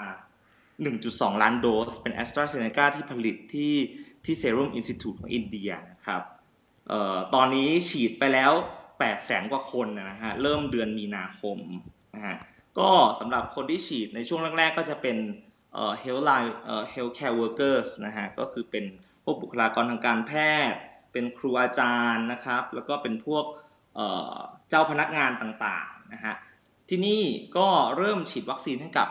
[0.69, 3.75] 1.2 ล้านโดส เป็น a s t r a z เซ e c a ที่ผลิตที่
[4.25, 6.23] ที่ Serum Institute ของอินเดียนะครับ
[6.93, 8.53] ออตอนนี้ฉีดไปแล้ว
[8.89, 11.59] 8แสนกว่าคนนะฮะเริ่มเดือนมีนาคม
[12.15, 12.37] นะฮะ
[12.79, 12.91] ก็
[13.21, 15.17] สำหรับคนที่ฉีดในช่วงแรกๆ ก็จะเป็น
[15.75, 18.85] เอ่อ health line เอ่อ healthcare workers นะฮะก็คือเป็น
[19.25, 20.33] พวกบุคลากรทางการแพ
[20.71, 20.79] ทย์
[21.13, 23.45] เป็นครูอาจารย์นะครับ แล้วก็เป็นพวก
[24.69, 26.35] เจ้าพนักงานต่างๆนะฮะ
[26.89, 27.23] ที่นี่
[27.57, 29.09] ก็เริ่มฉีดวัคซีนให้กับ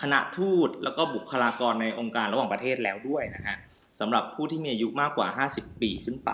[0.00, 3.56] คณะทูตแล้วก็บุคลากรในองค์การระหว่างประเทศแล้วด้วยนะฮะ
[4.00, 6.30] สำหรับผู้ที่มีอายุมากกว่า 50 ปีขึ้นไป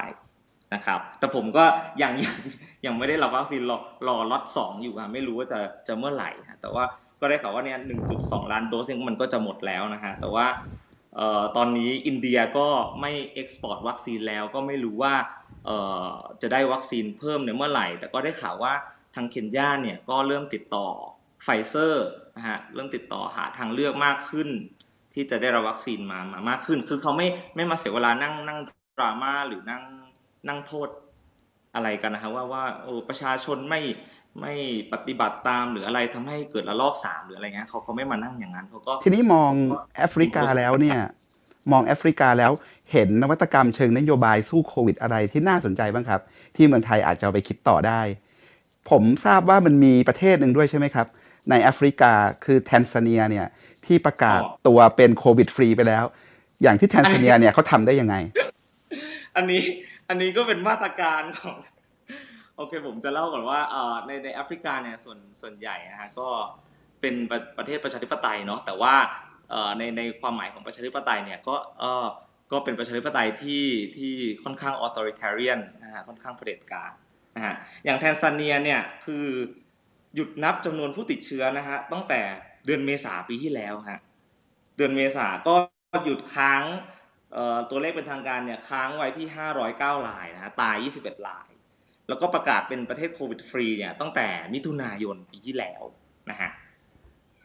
[0.75, 1.65] นะครับแต่ผมก็
[2.03, 2.37] ยังยัง
[2.87, 3.79] ยังไม่ได้รับวัคซีนรอ
[4.09, 6.85] รอล็อตสองอยู่ครับไม่รู้ว่าจะจะเมื่อไหร่ฮะแต่ว่า
[7.21, 7.79] ก็ได้ข่าวว่าเนี่ย
[8.15, 10.47] 1.2ล้านโดสเองมันก็จะหมดแล้วนะฮะแต่ว่า
[11.19, 12.67] ออตอนนี้อินเดียก็
[13.01, 15.15] ไม่ export วัคซีนแล้วก็ไม่รู้ว่า
[16.43, 18.75] จะได้วัคซีนเพิ่มในเมื่อไหร่ แต่ก็ได้ข่าวว่า
[19.15, 20.87] ทางเคนยาเนี่ยก็เริ่มติดต่อ
[21.45, 22.07] ไฟเซอร์
[22.41, 24.49] นะฮะเริ่มติดต่อหาทางเลือกมากขึ้น
[25.15, 28.59] ที่จะได้รับวัคซีนมามามากขึ้น คือเขาไม่ไม่มาเสียเวลานั่งนั่ง
[28.99, 29.83] ดราม่าหรือนั่ง
[30.49, 30.89] นั่งโทษ
[31.75, 33.81] อะไรกันนะฮะว่าว่าโอ้ประชาชนไม่
[34.41, 34.55] ไม่
[34.93, 39.53] ปฏิบัติตามหรืออะไรทำให้เกิดระลอกสามหรืออะไรเงี้ยเขาเขาไม่มานั่งอย่างนั้นเขาก็ทีนี้มอง
[39.97, 41.01] แอฟริกาแล้วเนี่ย
[41.73, 42.53] มองแอฟริกาแล้ว
[42.93, 46.21] เห็นนวัตกรรมเชิงนโยบายสู้โควิดอะไรที่น่าสนใจบ้างครับ
[46.57, 48.01] ที่เมืองไทยอาจจะไปคิดต่อได้
[48.91, 51.07] ผมทราบว่ามันมีประเทศหนึ่งด้วยใช่ไหมครับ
[51.51, 52.13] ในแอฟริกา
[52.45, 53.47] คือแทนซาเนียเนี่ย
[53.87, 56.05] ที่ประกาศอ๋อตัวเป็นโควิดฟรีไปแล้ว
[56.63, 58.17] อย่างที่แทนซาเนียเนี่ยเขาทำได้ยังไง
[59.37, 59.63] อันนี้
[60.09, 61.57] อันนี้ก็เป็นมาตรการของ
[62.57, 66.29] โอเคผมจะเล่าก่อนว่าเอ่อในในแอฟริกาเนี่ยส่วนส่วนใหญ่นะฮะก็
[67.01, 68.95] เป็นประประเทศประชาธิปไตยเนาะแต่ว่า
[69.51, 72.07] เอ่อในในความหมายของประชาธิปไตยเนี่ยก็เอ่อ
[72.53, 73.65] ก็เป็นประชาธิปไตยที่
[73.97, 74.15] ที่
[74.45, 76.93] ค่อนข้าง authoritarian นะฮะค่อนข้างเผด็จการ
[77.35, 79.27] นะฮะอย่างแทนซาเนียเนี่ยคือ
[80.15, 82.21] หยุดนับจำนวนผู้ติดเชื้อนะฮะตั้งแต่
[82.67, 84.01] เดือนเมษาปีที่แล้วฮะ
[84.77, 85.55] เดือนเมษาก็
[86.05, 86.63] หยุดค้าง
[87.71, 89.27] ตัวเลขเป็นทางการเนี่ยค้างไว้ที่
[89.67, 91.49] 509รายนะฮะตาย 21ราย
[92.09, 95.83] แล้วก็ประกาศเป็นประเทศโควิดฟรีเนี่ยตั้งแต่มิถุนายนปีที่แล้ว
[96.31, 96.51] นะฮะ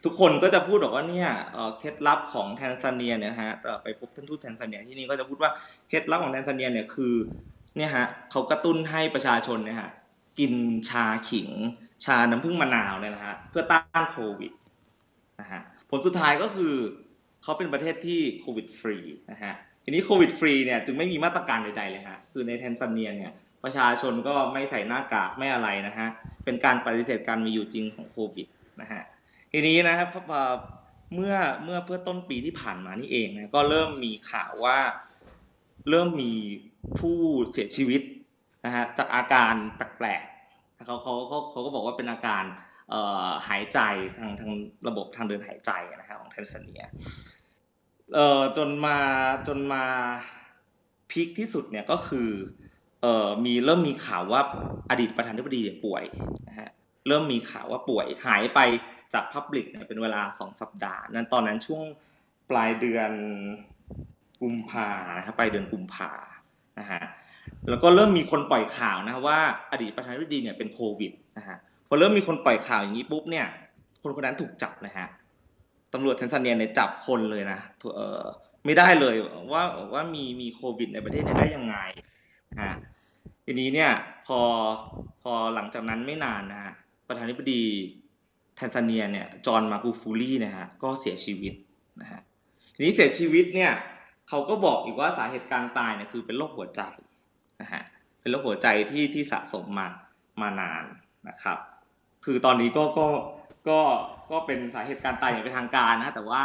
[0.04, 1.28] ทุกคนก็จะพูดบอกว่าเนี่ย
[1.78, 5.50] เคล็ดลับของแทนซาเนียเนี่ยฮะเอ่ไปพบท่านทูตแทนซาเนียที่นี่ก็จะพูดว่า
[5.88, 7.14] เคล็ดลับของแทนซาเนียเนี่ยคือ
[7.76, 9.90] เนี่ยฮะเขากระตุ้นให้ประชาชนเนี่ยฮะ
[10.38, 10.54] กิน
[10.88, 11.50] ชาขิง
[12.04, 14.52] ชาน้ำผึ้งมะนาวเนี่ยนะฮะเพื่อต้านโควิด
[15.40, 16.74] นะฮะผลสุดท้ายก็คือ
[17.42, 18.98] เขาเป็นประเทศที่โควิดฟรี
[19.30, 19.52] นะฮะ
[19.84, 23.32] ทีนี้โควิดฟรีเนี่ยจึงไม่มีมาตรการใดๆเลยฮะคือในแทนซาเนียเนี่ย
[23.64, 26.08] ประชาชนก็ไม่ใส่หน้ากากไม่อะไรนะฮะ
[26.44, 28.46] เป็นการปฏิเสธการมีอยู่จริงของโควิด
[28.80, 29.02] นะฮะ
[29.52, 30.08] ทีนี้นะครับ
[31.14, 31.34] เมื่อ
[31.64, 34.78] เมื่อเพื่อต้นปีที่ผ่านมานี่เองนะก็เริ่มมีข่าวว่า
[35.90, 36.32] เริ่มมี
[36.98, 37.18] ผู้
[37.50, 38.02] เสียชีวิต
[38.64, 40.22] นะฮะจากอาการแปลก
[40.84, 42.44] เขาเขาเขาเขาก็บอกว่าเป็นอาการ
[43.48, 43.78] หายใจ
[44.18, 44.50] ทางทาง
[44.88, 46.82] ระบบทางเดินหายใจนะฮะของแทนซาเนีย
[48.14, 48.98] เอ่อจนมา
[49.48, 49.84] จนมา
[51.10, 52.28] พีคที่สุดเนี่ยก็คือ
[53.02, 54.40] เอ่อมีเริ่มมีข่าวว่า
[54.90, 56.04] อดีตประธานาธิบดีเนี่ยป่วย
[56.48, 56.68] นะฮะ
[57.08, 58.60] เริ่มมีข่าวว่าป่วยหายไป
[59.14, 61.82] จากพับลิกเนี่ยเป็นเวลาสองสัปดาห์ นั้นตอนนั้นช่วง
[62.50, 63.12] ปลายเดือน
[64.40, 66.10] กุมภานะครับปลายเดือนกุมภา
[66.78, 67.02] นะฮะ
[67.68, 69.38] แล้วก็เริ่มมีคนปล่อยข่าวนะว่า
[69.72, 71.56] อดีตประธานาธิบดีเนี่ยเป็นโควิดนะฮะ
[71.88, 73.46] พอเริ่มมีคนปล่อยข่าวอย่างนี้ปุ๊บเนี่ย
[74.02, 75.06] คนคนนั้นถูกจับนะฮะ
[75.92, 77.58] ตำรวจแทนซาเนียเนี่ยจับคนเลยนะ
[77.96, 78.22] เออ
[78.64, 79.14] ไม่ได้เลย
[79.52, 79.62] ว่า
[79.92, 81.76] ว่ามีมีโควิด ในประเทศเนี่ยได้ยังไง
[82.62, 82.72] ฮะ
[83.44, 83.90] ทีนี้เนี่ย
[84.26, 84.40] พอ
[85.22, 86.72] พอหลังจากนั้นไม่นานนะฮะ
[87.08, 87.62] ประธานาธิบดี
[88.56, 91.54] แทนซาเนียเนี่ยจอห์นมากูฟูลี่นะฮะก็เสียชีวิต
[92.00, 92.20] นะฮะ
[92.74, 93.72] ทีนี้เสียชีวิตเนี่ย
[94.28, 96.80] เขาก็บอกอีกว่าสาเหตุการตายเนี่ยคือเป็นโรคหัวใจ
[97.60, 97.82] นะฮะ
[98.20, 99.88] เป็นโรคหัวใจที่ที่สะสมมา
[100.42, 100.84] มานาน
[101.28, 101.58] นะครับ
[102.24, 103.06] คือตอนนี้ก็ก็
[103.68, 103.80] ก็
[104.30, 106.42] ก็เป็นสาเหตุการตายอย่างเป็นทางการนะแต่ว่า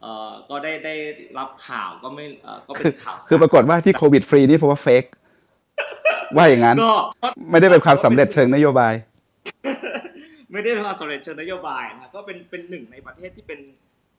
[0.00, 0.94] เอ่อก็ได้ได้
[1.38, 5.04] รับข่าวก็ไม่เอ่อก็เป็นข่าวคือปรากฏว่าที่โควิดฟรีนี่เพราะว่าเฟก
[6.36, 8.94] ว่าอย่างนั้นก็ไม่ได้เป็นความสำเร็จเชิงนโยบาย
[10.52, 13.60] ไม่ได้เป็นความสำเร็จเชิงนโยบายนะก็เป็นเป็นหนึ่งในประเทศที่เป็น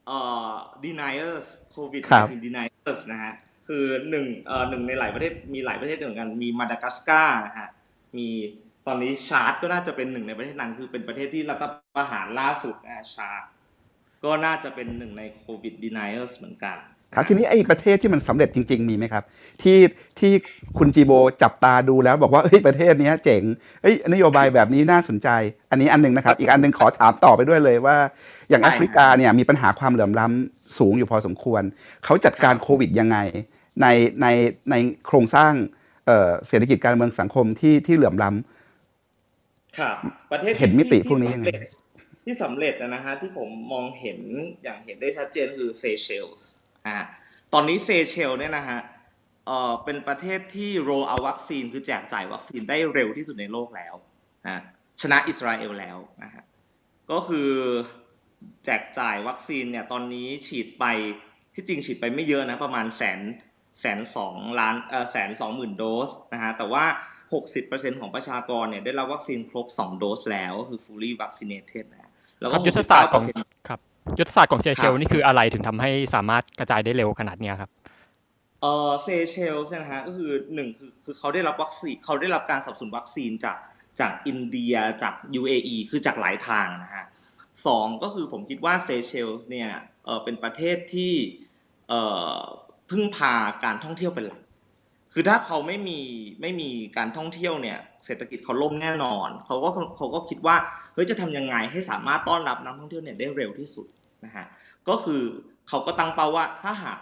[0.07, 0.17] เอ่
[0.47, 0.51] อ
[0.83, 1.45] deniers
[1.75, 3.33] covid ครับ deniers นะฮะ
[3.71, 7.69] คือหนึ่งเอ่อหนึ่งในหลายประเทศมีหลายประเทศเหมือนกันมีมาดากัสการ์นะฮะ
[8.17, 8.27] มี
[8.87, 11.63] ตอนนี้ชาร์ตก็น่าจะเป็นหนึ่งในประเทศนั้นคือเป็นประเทศที่รัฐ
[11.95, 13.43] ประหารล่าสุดนะฮะชาร์ต
[14.23, 16.77] ก็น่าจะเป็นหนึ่งในโควิด deniers เหมือนกัน
[17.15, 19.23] ครับทีนี้ไอ้ประเทศที่มันสำเร็จจริง ๆ มีไหมครับ
[19.61, 19.77] ที่
[20.19, 20.31] ที่
[20.77, 21.11] คุณจีโบ
[21.43, 23.43] จับตาดูแล้วบอกว่าเฮ้ยประเทศเนี้ยเจ๋ง
[23.81, 25.29] เฮ้ยนโยบายแบบนี้น่าสนใจ
[25.71, 27.97] อันนี้อันหนึงนะครับ อีกอันหนึงขอถามต่อไปด้วยเลยว่า
[28.49, 31.63] อย่างได้แอฟริกาเนี่ยมีปัญหาความเหลื่อมล้ำสูงอยู่พอสมควร
[32.05, 33.17] เขาจัดการโควิดยังไง
[33.81, 33.87] ใน
[34.21, 34.27] ใน
[34.71, 34.75] ใน
[35.07, 35.53] โครงสร้าง
[36.05, 39.95] เอ่อเศรษฐกิจการเมืองสังคมที่ที่เหลื่อมล้ำครับ
[40.31, 41.73] ประเทศเห็นมิติที่พวกนี้ยังไงที่สำเร็จ
[42.25, 44.19] ที่สำเร็จนะฮะที่ผมมองเห็น
[44.63, 46.47] อย่างเห็นได้ชัดเจนคือเซเชลส์
[46.87, 46.97] อ่า
[47.53, 48.79] ตอนนี้เซเชลเนี่ยนะฮะ
[49.45, 53.93] เอ่อเป็นประเทศที่โรเอาวัคซีนคือแจกจ่ายวัคซีนได้เร็วที่สุดในโลกแล้ว
[54.45, 54.55] อ่า
[55.01, 56.43] ชนะอิสราเอลแล้วนะฮะ
[57.11, 57.49] ก็คือ
[58.65, 60.85] แจกจ่ายวัคซีนเนี่ยตอนนี้ฉีดไป
[61.53, 63.19] ที่จริงฉีดไปไม่เยอะนะประมาณแสน
[63.79, 66.85] แสนสองล้านเออแสนสองหมื่นโดสนะฮะแต่ว่า
[67.43, 73.79] 60%ของประชากรเนี่ยได้รับวัคซีนครบ 2 โดสแล้วก็คือ fully vaccinated นะแล้วคก็รับยุทธศาสตร์ของ69%ครับ
[74.19, 77.69] ยุทธศาสตร์ของเซเชครัลบนี่คืออะไรถึงทำให้สามารถกระจายได้เร็วขนาดเนี้ยครับ
[78.61, 83.57] เออเซเชลส์เนี่ยนะฮะก็คือหนึ่งคือคือเขาได้รับวัคซีนเขาได้รับการสนับสนุนวัคซีนจาก
[83.99, 87.05] จากอินเดียจาก UAE คือจากหลายทางนะฮะ
[87.67, 89.69] สองก็คือผมคิดว่าเซเชลส์เนี่ย
[90.05, 91.13] เออเป็นประเทศที่
[91.89, 91.93] เอ
[92.33, 92.39] อ
[92.89, 93.33] พึ่งพา
[93.63, 94.41] การท่องเที่ยวเป็นหลัก
[95.13, 95.99] คือถ้าเขาไม่มี
[96.41, 100.55] ไม่มีการท่องเที่ยวเนี่ย เศรษฐกิจเขาล่มแน่นอน เขาก็เขาก็คิดว่า
[100.93, 103.87] เฮ้ยจะทำยังไงให้สามารถต้อนรับนักท่องเที่ยวเนี่ยได้เร็วที่สุด
[104.25, 104.45] นะฮะ
[104.89, 105.21] ก็คือ
[105.69, 106.99] เขาก็ตั้งเป้าว่าถ้าหาก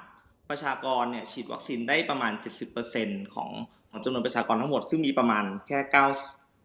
[0.49, 2.33] ประชากรเนี่ยฉีดวัคซีนได้ประมาณ
[2.83, 3.49] 70%ของ
[3.89, 6.07] ของจำนวนประชากรทั้งหมด ซึ่งมีประมาณแค่9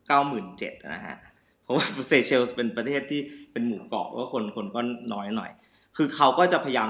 [0.09, 1.17] 97,000นะฮะ
[1.63, 3.21] เพราะว่าเซเชลส์เป็นประเทศที่
[3.53, 4.81] เป็นหมู่เกาะแล้วคนคนก็
[5.13, 5.51] น้อยหน่อย
[5.97, 6.89] คือเขาก็จะพยายาม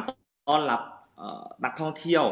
[0.48, 0.80] ต้อนรับ
[1.64, 2.24] นักท่องเที่ยว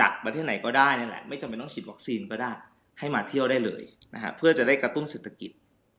[0.00, 2.50] จากประเทศไหนก็ได้นี่แหละ ไม่จำเป็นต้องฉีดวัคซีนก็ได้
[2.98, 3.82] ให้มาเที่ยวได้เลย
[4.14, 5.50] นะฮะเพื่อจะได้กระตุ้นเศรษฐกิจ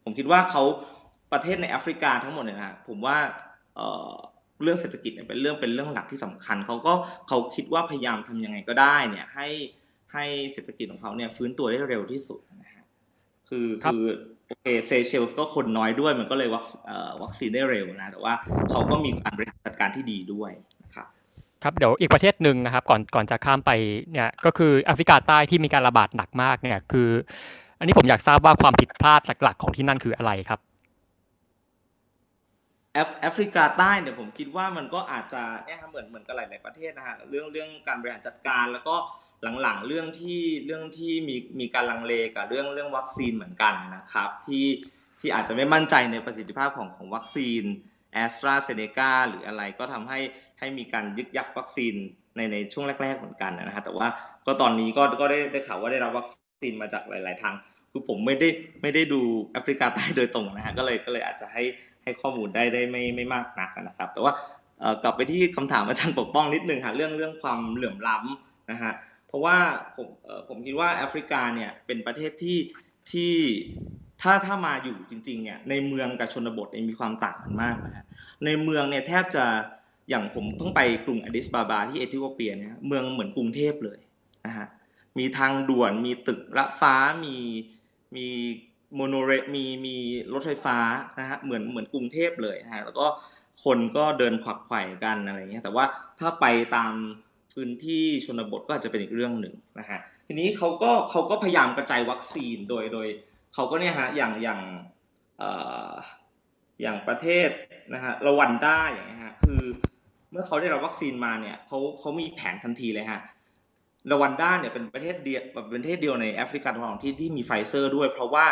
[0.03, 0.63] ผมคิดว่าเขา
[1.33, 3.17] ประเทศในแอฟริกาทั้งหมดเนี่ยนะฮะผมว่า
[3.75, 4.13] เอ่อ
[4.63, 6.93] เรื่องเศรษฐกิจเนี่ยเป็นเรื่องเป็นเรื่องหลักที่สำคัญเขาก็
[7.27, 9.47] เขาคิดว่าพยายามทำยังไงก็ได้เนี่ยให้
[10.13, 12.85] ให้เศรษฐกิจของเขาเนี่ยฟื้นตัวได้เร็วที่สุดนะฮะ
[13.49, 14.05] คือครับคือ
[14.47, 18.33] โอเคเซเชลส์ก็คนน้อยด้วยมันก็เลยวัคเอ่อวัคซีนได้เร็วนะแต่ว่า
[18.69, 20.68] เขาก็มีการบริหารจัดการที่ดีด้วยนะ
[21.63, 23.71] ครับเดี๋ยวอีกประเทศหนึ่งนะครับก่อนก่อนจะข้ามไป
[24.11, 27.09] เนี่ยก็คือแอฟริกาใต้ที่มีการระบาดหนักมากเนี่ยคือ
[27.79, 30.59] อันนี้ผมอยากทราบว่าความผิดพลาดหลัก ๆ ของที่นั่นคืออะไรครับ
[32.93, 38.95] แอฟแอฟริกาใต้เนี่ยผมคิดว่ามันก็อาจจะเนี่ยครับเหมือนเหมือนกับหลายๆประเทศนะฮะเรื่องเรื่องการบริหารจัดการแล้วก็
[39.61, 44.65] หลังๆเรื่องที่เรื่องที่มีมีการลังเลกับเรื่องเรื่องวัคซีนเหมือนกันนะครับที่
[45.19, 47.63] ที่อาจจะไม่มั่นใจในประสิทธิภาพของของวัคซีน
[48.13, 50.19] แอสตราเซเนกาหรืออะไรก็ทำให้
[50.59, 51.95] ให้มีการยึกยักวัคซีน
[52.35, 54.07] ในในช่วงแรก ๆเหมือนกันนะฮะแต่ว่า
[54.45, 56.27] ก็ตอนนี้ก็ก็ได้ได้ข่าวว่าได้รับวัค
[56.61, 57.53] ซีนมาจากหลาย ๆ ทาง
[57.91, 58.49] คือผมไม่ได้
[58.81, 59.21] ไม่ได้ดู
[59.51, 61.63] แอฟริกาใต้โดยตรงนะฮะก็เลยก็เลยอาจจะให้
[62.03, 64.33] ให้ข้อมูลได้ได้ไม่ไม่มากนักนะครับ แต่ว่า
[65.03, 68.93] กลับไปที่คำถามอาจารย์ปกป้องนิดนึงค่ะเรื่องเรื่องความเหลื่อมล้ำนะฮะ
[69.27, 69.57] เพราะว่า
[69.95, 70.07] ผม
[70.47, 72.57] ผมคิดว่าแอฟริกาเนี่ยเป็นประเทศที่
[73.11, 73.33] ที่
[74.21, 78.05] ถ้าถ้ามาอยู่จริงๆเนี่ยในเมืองกับชนบทมีความต่างกันมากนะฮะ
[78.45, 79.45] ในเมืองเนี่ยแทบจะ
[80.09, 83.99] อย่างผมเพิ่งไปกรุงอดิสบาบาที่เอธิโอเปียเนี่ยเมืองเหมือนกรุงเทพเลย
[84.45, 84.67] นะฮะ
[85.17, 86.95] มีทางด่วนมีตึกระฟ้า
[87.25, 87.35] มี
[88.15, 88.27] มี
[88.95, 89.97] โมโนเรมีมี
[90.33, 90.77] รถไฟฟ้า
[91.19, 93.07] นะฮะเหมือนเหมือนกรุงเทพเลยนะฮะแล้วก็
[93.63, 95.85] คนก็เดินขวักไขว่กันอะไรเงี้ยแต่ว่า
[96.19, 96.45] ถ้าไป
[96.75, 96.93] ตาม
[97.53, 103.07] พื้นที่ชนบทก็อาจจะเป็นอีกเรื่องหนึ่งนะฮะทีนี้เขาก็เขาก็พยายามกระจายวัคซีนโดยโดย
[103.53, 104.61] เขาก็เนี่ยฮะอย่างอย่าง
[105.39, 105.51] เอ่
[105.89, 105.93] อ
[106.81, 107.49] อย่างประเทศ
[107.93, 109.28] นะฮะรวันด้าอย่างเงี้ยฮะ
[110.39, 113.21] มื่อเขาได้รับวัคซีนมาเนี่ยเขาเขามีแผนทันทีเลยฮะ
[114.11, 118.45] รวันด้าเนี่ยเป็นประเทศเดียวเป็นประเทศเดียวในแอฟริกาตะวันออกที่ที่มีไฟเซอร์ด้วย เพราะว่า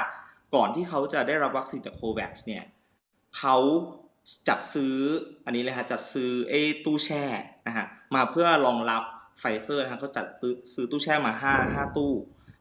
[0.55, 2.63] ก่อนที่เขาจะได้รับวัคซีนจาก COVAX เนี่ย
[3.37, 3.57] เขา
[4.49, 4.95] จัดซื้อ
[5.45, 7.23] อันนี้เลยฮะจัดซื้อไอ้ตู้แช่
[7.67, 7.85] นะฮะ
[8.15, 9.03] มาเพื่อรองรับ
[9.39, 10.25] ไฟเซอร์นะฮะเขาจัด
[10.73, 12.13] ซื้อตู้แช่มาห้าห้าตู้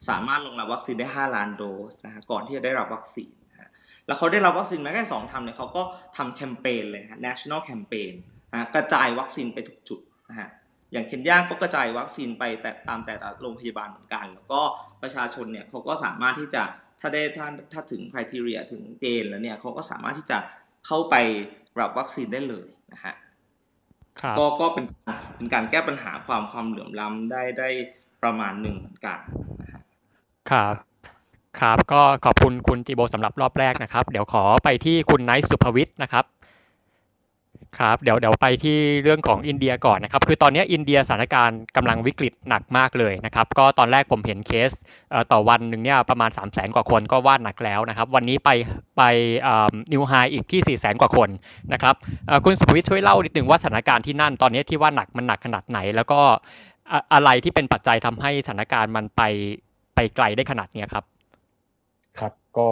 [0.09, 3.69] สามารถรองรับวัคซีนได้5ล้านโดสนะฮะก่อนที่จะได้รับวัคซีนนะฮะ
[4.07, 5.83] แล้วเขาได้รับวัคซีนมาแค่สองทำเนี่ยเขาก็
[6.17, 8.15] ทำแคมเปญเลยฮะ national campaign
[8.57, 10.01] นะฮะกระจายวัคซีนไปทุกจุด
[10.31, 10.49] นะฮะ
[10.93, 14.61] อย่างเคนยาก็กระจายวัคซีนไปแต่ตามแต่ละโรงพยาบาลเหมือนกัน แล้วก็
[15.03, 16.63] ประชาชนเนี่ยเขาก็สามารถที่จะ
[17.01, 20.39] ถ้าได้ถ้าถ้าถึงคุณทีเรียถึงเกณฑ์แล้วเนี่ยเขาก็สามารถที่จะ
[20.87, 21.15] เข้าไป
[21.81, 23.15] รับวัคซีนได้เลยนะฮะ
[24.23, 24.85] ครับก็ก็เป็น
[25.37, 27.69] เป็นการแก้ปัญหาความความเหลื่อมล้ำได้ได้
[28.23, 29.19] ประมาณหนึ่งเหมือนกัน
[29.61, 29.81] นะฮะ
[30.51, 30.75] ครับ
[31.61, 36.25] ครับ ก็ขอบคุณคุณจีโบสำหรับรอบแรกนะครับ เดี๋ยวขอไปที่คุณไนท์สุภวิทย์นะครับ
[37.79, 44.71] ครับเดี๋ยวเดี๋ยวไปที่เรื่องของอินเดียก่อนนะครับคือตอนนี้อินเดียสถานการณ์กำลังวิกฤตหนักมากเลยนะครับก็ตอนแรกผมเห็นเคส
[45.33, 48.51] ต่อวันหนึ่งเนี่ยประมาณ 3 0 0แสนกว่าคนก็ว่าหนักแล้วนะครับวันนี้ไป
[48.97, 49.03] ไป
[49.93, 51.29] นิวไฮอีกที่4 0 0แสนกว่าคน
[51.73, 51.95] นะครับ
[52.45, 56.21] คุณสุภวิทย์ช่วยเล่านิดนึงว่าสถานการณ์ที่นั่นตอนนี้ที่ว่าหนักมันหนักขนาดไหน แล้วก็
[57.15, 59.23] อะไรที่เป็นปัจจัยทำให้สถานการณ์มันไป
[59.95, 61.05] ไปไกลได้ขนาดนี้ครับ
[62.21, 62.69] ครับก็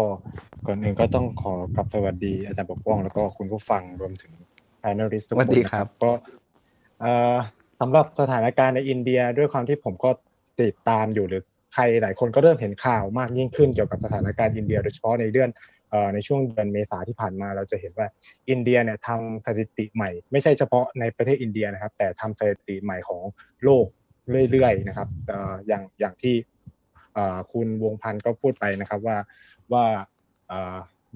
[0.67, 4.33] ก่อนอื่นก็ต้องขอกับสวัสดีอาจารย์ปกป้องแล้วก็คุณผู้ฟังรวมถึง
[4.85, 6.13] แ a น e l i s t ทุกคนครับก็
[7.81, 10.11] สำหรับสถานการณ์ในอินเดียด้วยความที่ผมก็
[10.63, 11.43] ติดตามอยู่หรือ
[11.75, 15.51] ใครหลายคนก็เริ่มเห็นข่าวมากยิ่งขึ้นเกี่ยวกับสถานการณ์อินเดีย โดยเฉพาะในเดือน
[16.15, 18.07] ในช่วงเดือนเมษาที่ผ่านมาเราจะเห็นว่า
[18.51, 23.23] อินเดียเนี่ยทำสถิติใหม่ ไม่ใช่เฉพาะในประเทศอินเดียนะครับ แต่ทำสถิติใหม่ของ
[23.65, 23.87] โลก
[24.51, 25.09] เรื่อยๆนะครับ
[25.67, 26.35] อย่างอย่างที่
[27.53, 29.17] คุณวงพันธ์ก็พูดไปนะครับว่า
[29.73, 29.85] ว่า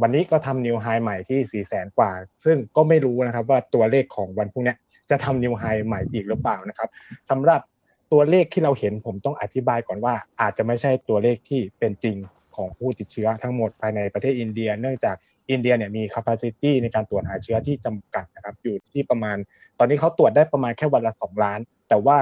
[0.02, 2.10] วันนี้ก็ทำนิวไฮใหม่ที่4ี่แสนกว่า
[2.44, 4.74] ซึ่งก็ไม่รู้นะครับว่าตัวเลขของวันพรุ่งนี้
[5.10, 6.88] จะทำนิวไฮใหม่อีกหรือเปล่านะครับ
[7.30, 7.60] สำหรับ
[8.12, 12.16] ตัวเลขที่เราเห็นผมต้องอธิบายก่อนว่า อาจจะไม่ใช่ตัวเลขที่เป็นจริง
[12.56, 15.16] ของผู้ติดเชื้อทั้งหมดภายในประเทศอินเดีย เนื่องจาก
[15.50, 19.36] อินเดียเนี่ยมี capacity ในการตรวจหาเชื้อที่จำกัดนะครับอยู่ที่ประมาณ
[19.78, 21.58] ตอนนี้เขาตรวจได้ประมาณแค่วันละ 2 ล้าน
[21.88, 22.18] แต่ว่า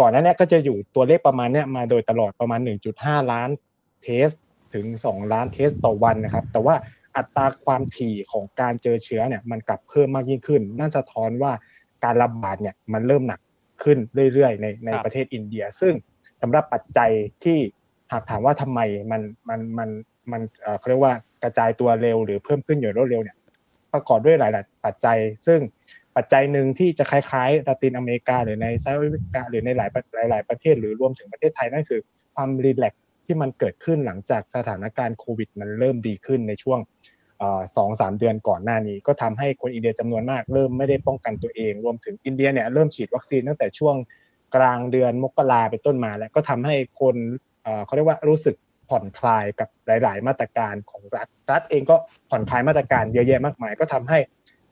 [0.00, 2.60] ก่อนหน้านี้ก็จะอยู่ตัวเลขประมาณเนี้ยมาโดยตลอดประมาณ
[2.96, 3.48] 1.5 ล้าน
[4.02, 4.28] เทส
[4.74, 6.74] ถึง 2 ล้านเทสต่อวันนะครับ แต่ว่า
[7.16, 11.52] อัตราความถี่ของการเจอเชื้อเนี่ยมันกลับเพิ่มมากยิ่งขึ้น นั่นสะท้อนว่า
[12.04, 13.40] การระบาดเนี่ยมันเริ่มหนัก
[13.82, 13.98] ขึ้น
[14.32, 15.94] เรื่อยๆ ในในประเทศอินเดีย ซึ่ง
[16.42, 17.10] สำหรับปัจจัย
[17.44, 17.58] ที่
[18.12, 18.80] หากถามว่าทำไม
[19.10, 19.88] มันมันมัน
[20.32, 20.40] มัน
[20.78, 23.36] เขาเรียกว่ากระจายตัวเร็วหรือเพิ่มขึ้นอยู่รวดเร็วเนี่ย
[23.92, 25.60] ประกอบด้วยหลายๆปัจจัย ซึ่ง
[26.16, 29.86] ปัจจัยหนึ่งที่จะคล้ายๆลาตินอเมริกา หรือในเซาท์อเมริกาหรือในหลา
[30.24, 32.00] ยหลาย ๆ ประเทศหรือรวมถึงประเทศไทยนั่นคือ
[32.34, 32.94] ความรีแลก
[33.26, 36.78] ที่มันเกิดขึ้นหลังจากสถานการณ์โควิด มันเริ่มดีขึ้นในช่วง
[37.76, 43.96] สองสามเดือนก่อนหน้านี้ ก็ทำให้คนอินเดียจำนวนมากเริ่มไม่ได้ป้องกันตัวเอง รวมถึงอินเดียเนี่ยเริ่มฉีดวัคซีนตั้งแต่ช่วง
[44.56, 47.16] กลางเดือนมกราเป็นต้นมา แล้วก็ทำให้คน
[47.84, 48.56] เขาเรียกว่ารู้สึก
[48.88, 51.96] ผ่อนคลายกับหลาย ๆ มาตรการของรัฐรัฐเองก็
[52.30, 54.18] ผ่อนคลายมาตรการเยอะแยะมากมาย ก็ทำให้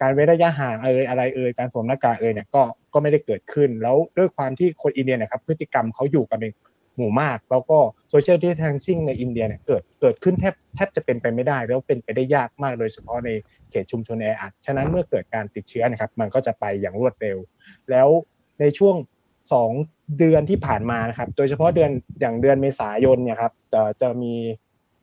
[0.00, 2.62] การเว้นระยะห่างเอ่ยอะไรเอ่ยการสวมหน้ากากเอ่ยเนี่ยก็
[2.92, 6.52] ก็ไม่ได้เกิดขึ้น แล้วด้วยความที่คนอินเดียนะครับพฤติกรรมเขาอยู่กันเป็น
[7.00, 7.78] หมู่มาก แล้วก็
[8.10, 13.30] social distancing ในอินเดียเนี่ยเกิดเกิดขึ้นแทบแทบจะเป็นไปไม่ได้ แล้วเป็นไปได้ยากมากโดยเฉพาะใน
[13.70, 17.38] เขตชุมชนแออัดฉะนั้นเมื่อเกิดการติดเชื้อนะครับ มันก็จะไปอย่างรวดเร็ว
[17.90, 18.08] แล้ว
[18.60, 18.96] ในช่วง
[19.52, 19.70] สอง
[20.18, 21.90] เดือนที่ผ่านมานะครับ โดยเฉพาะเดือน
[22.20, 24.34] อย่างเดือนเมษายนเนี่ยครับจะจะมี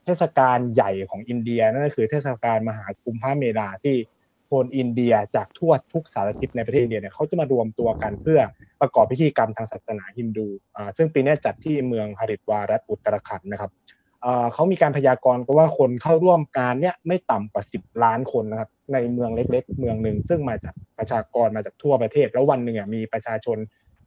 [0.04, 3.96] เทศกาลใหญ่ของอินเดียนั่นก็คือเทศกาลมหากุมภาเมลาที่
[4.50, 8.40] คนอินเดียจากทั่วทุกสารทิศในประเทศอินเดียเนี่ยเขาจะมารวมตัวกันเพื่อ
[8.82, 10.48] ประกอบพิธีกรรมทางศาสนาฮินดู
[10.98, 13.72] ซึ่งปีนี้จัดที่เมืองฮาริดวารัฐอุตรขันนะครับ
[14.54, 23.58] เขามีการพยากรณ์ก็ว่าคนเข้าร่วมการเนี่ยไม่ต่ำกว่า 10 ล้านคนนะครับในเมืองเล็ก ๆ เมืองหนึ่งซึ่งมาจากประชากรมาจากทั่วประเทศ แล้ววันหนึ่งมีประชาชน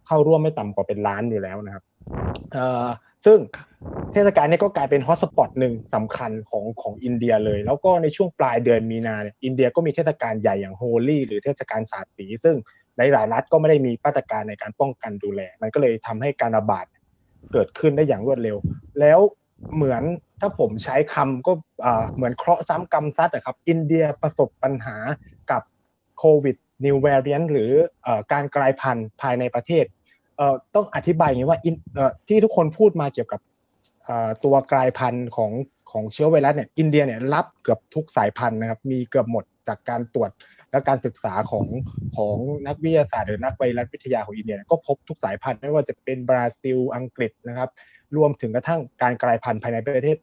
[0.07, 1.85] เข้าร่วมไม่ต่ำกว่าเป็นล้านอยู่แล้วนะครับ
[3.27, 3.39] ซึ่ง
[4.13, 12.57] เทศกาลนี้ก็กลายเป็น hotspot หนึ่งสำคัญของของอินเดียเลย แล้วก็ในช่วงปลายเดือนมีนาเนี่ยอินเดียก็มีเทศกาลใหญ่อย่างโฮลี่หรือเทศกาลศาสตร์สี ซึ่ง
[12.99, 16.87] ในหลายรัฐก็ไม่ได้มีมาตรการในการป้องกันดูแล มันก็เลยทำให้การระบาด
[17.53, 18.57] เกิดขึ้นได้อย่างรวดเร็ว
[19.01, 19.21] แล้ว
[19.75, 20.03] เหมือน
[20.41, 21.53] ถ้าผมใช้คำก็
[22.15, 24.97] เหมือนเคราะห์ซ้ำกรรมซัดนะครับ อินเดียประสบปัญหา
[25.51, 25.63] กับ
[26.19, 27.73] โควิด new variant หรือ
[28.33, 29.85] การกลายพันธุ์ภายในประเทศ
[30.75, 31.61] ต้องอธิบายอย่างนี้ว่า
[32.29, 33.41] ที่ทุกคนพูดมาเกี่ยวกับ
[34.45, 35.53] ตัวกลายพันธุ์ของ
[35.91, 40.31] ของเชื้อไวรัสเนี่ยอินเดียเนี่ยรับเกือบทุกสายพันธุ์นะครับ มีเกือบหมดจากการตรวจ
[40.71, 41.67] และการศึกษาของ
[42.17, 42.37] ของ
[42.67, 47.71] นักวิทยาศาสตร์หรือนักไวรัสวิทยาของอินเดียก็พบทุกสายพันธุ์ไม่ว่าจะเป็นบราซิลอังกฤษนะครับ
[48.17, 50.17] รวมถึงกระทั่งการกลายพันธุ์ภายในประเทศ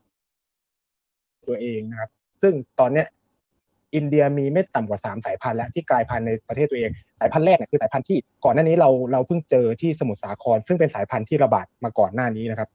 [1.47, 2.09] ตัวเองนะครับ
[2.41, 3.07] ซึ่งตอนเนี้ย
[3.95, 6.89] อินเดียมีไม่ต่ำกว่า3สายพันธุ์แล้วที่กลายพันธุ์ในประเทศตัวเอง
[7.19, 12.69] สายพันธุ์แรกเนี่ยคือสายพันธุ์ที่ก่อนหน้านี้เราเราเพิ่งเจอที่สมุทรสาคร ซึ่งเป็นสายพันธุ์ที่ระบาดมาก่อนหน้านี้นะครับ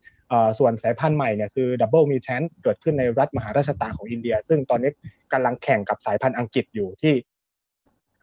[0.58, 4.90] ส่วนสายพันธุ์ใหม่เนี่ยคือดับเบิลมีแทนเกิดขึ้นในรัฐมหาราชตาของอินเดีย ซึ่งตอนนี้
[5.32, 7.14] กำลังแข่งกับสายพันธุ์อังกฤษอยู่ที่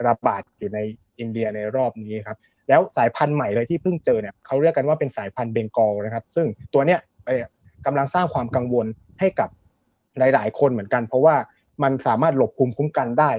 [0.07, 0.80] ระบาดอยู่ใน
[1.19, 2.38] อินเดียในรอบนี้ครับ
[2.69, 6.99] แล้วสายพันธุ์ใหม่เลยที่เพิ่งเจอเนี่ยเขาเรียกกันว่าเป็นสายพันธุ์เบงกอลนะครับ ซึ่งตัวเนี้ย
[7.86, 8.86] กำลังสร้างความกังวล
[9.19, 9.49] ให้กับ
[10.19, 11.36] หลาย ๆ คนเหมือนกัน เพราะว่า
[11.84, 13.31] มันสามารถหลบภูมิคุ้มกันได้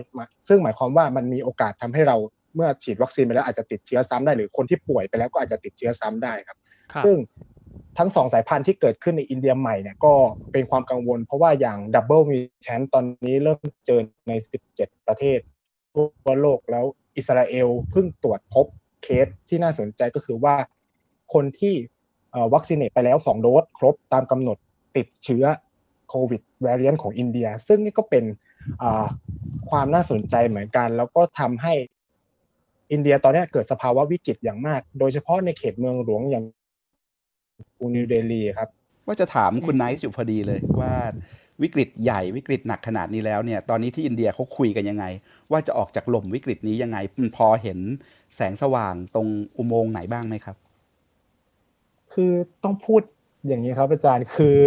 [0.48, 2.16] ซึ่งหมายความว่ามันมีโอกาสทำให้เรา
[2.54, 6.58] เมื่อฉีดวัคซีนไปแล้วอาจจะติดเชื้อซ้ำได้หรือคนที่ป่วยไปแล้วก็อาจจะติดเชื้อซ้ำได้ครับ
[7.04, 7.16] ซึ่ง
[7.98, 10.14] ทั้งสองสายพันธุ์ที่เกิดขึ้นในอินเดียใหม่เนี่ยก็
[10.52, 14.32] เป็นความกังวล เพราะว่าอย่าง double mutation ตอนนี้เริ่มเจอใน
[14.70, 15.38] 17 ประเทศ
[15.92, 16.84] ทั่วโลกแล้ว
[17.16, 18.66] อิสราเอลเพิ่งตรวจพบ
[19.02, 20.56] เคสที่น่าสนใจก็คือว่า
[21.32, 21.74] คนที่
[22.54, 24.56] วัคซีนไปแล้ว 2 โดสครบตามกำหนด
[24.96, 25.44] ติดเชื้อ
[26.08, 28.24] โควิด variant ของอินเดีย ซึ่งนี่ก็เป็น
[29.70, 31.74] ความน่าสนใจเหมือนกัน แล้วก็ทำให้
[32.92, 36.44] อินเดียตอนนี้เกิดสภาวะวิกฤตอย่างมาก โดยเฉพาะในเขตเมืองหลวงอย่าง
[37.78, 38.68] กรุงนิวเดลีครับ
[39.06, 40.94] ว่าจะถามคุณไนท์อยู่พอดีเลยว่า
[41.62, 45.04] วิกฤตใหญ่วิกฤตหนักขนาดนี้แล้วเนี่ยตอนนี้ที่อินเดียเขาคุยกันยังไง
[45.50, 46.98] ว่าจะออกจากหล่มวิกฤตนี้ยังไง
[47.36, 47.78] พอเห็น
[48.36, 49.26] แสงสว่างตรง
[49.56, 50.56] อุโมงค์ไหนบ้างไหมครับ
[52.12, 52.32] คือ
[52.64, 53.02] ต้องพูด
[53.46, 54.58] อย่างนี้ครับอาจารย์คือ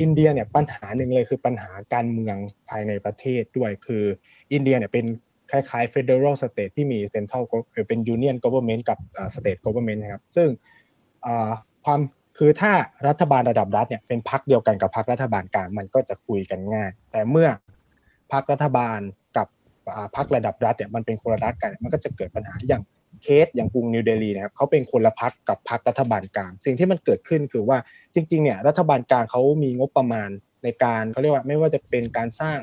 [0.00, 2.36] อินเดียเนี่ยปัญหาหนึ่งเลยคือปัญหาการเมือง
[2.68, 4.04] ภายในประเทศด้วยคือ
[4.52, 5.04] อินเดียเนี่ยเป็น
[5.50, 7.42] คล้ายๆ federal state ที่มี central
[7.88, 8.98] เป็น union government กับ
[9.34, 10.48] state government นะครับ ซึ่ง
[11.84, 12.00] ความ
[12.42, 12.72] คือถ้า
[13.08, 17.48] รัฐบาลระดับรัฐเนี่ยเป็นพักเดียวกันกับพักรัฐบาลกลางมันก็จะคุยกันง่าย แต่เมื่อ
[18.32, 18.98] พรรครัฐบาล
[19.36, 19.46] กับ
[20.16, 22.82] พรรคระดับรัฐเนี่ยมันเป็นคนละรัฐกันมันก็จะเกิดปัญหาอย่าง
[23.22, 27.78] เคสอย่างกรุงนิวเดลีนะครับเขาเป็นคนละพรรคกับพรรครัฐบาลกลางสิ่งที่มันเกิดขึ้นคือว่า
[28.14, 30.30] จริงๆเนี่ยรัฐบาลกลางเขามีงบประมาณ
[30.64, 32.58] ในการเขาเรียกว่าไม่ว่าจะเป็นการสร้าง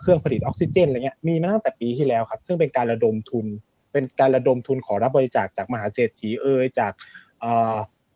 [0.00, 3.46] เครื่องผลิตออกซิเจนอะไรเงี้ยมีมาตั้งแต่ปีที่แล้วครับซึ่งเป็นการระดมทุน
[3.92, 6.92] เป็นการระดมทุนขอรับบริจาคจากมหาเศรษฐีเอ่ยจาก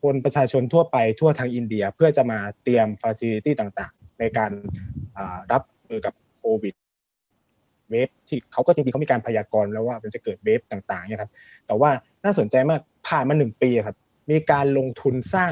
[0.01, 4.51] คนประชาชนทั่วไปทั่วทั้งอินเดียเพื่อจะมาเตรียม facility ต่างๆ ในการ
[5.51, 6.75] รับมือกับโควิด
[7.89, 11.31] เวฟที่เขาก็จริงๆเขามีการพยากรณ์แล้วว่ามันจะเกิดเวฟต่างๆเนี่ยครับ
[11.67, 11.89] แต่ว่า
[12.23, 13.97] น่าสนใจมากผ่านมาหนึ่งปีครับ
[14.31, 15.51] มีการลงทุนสร้าง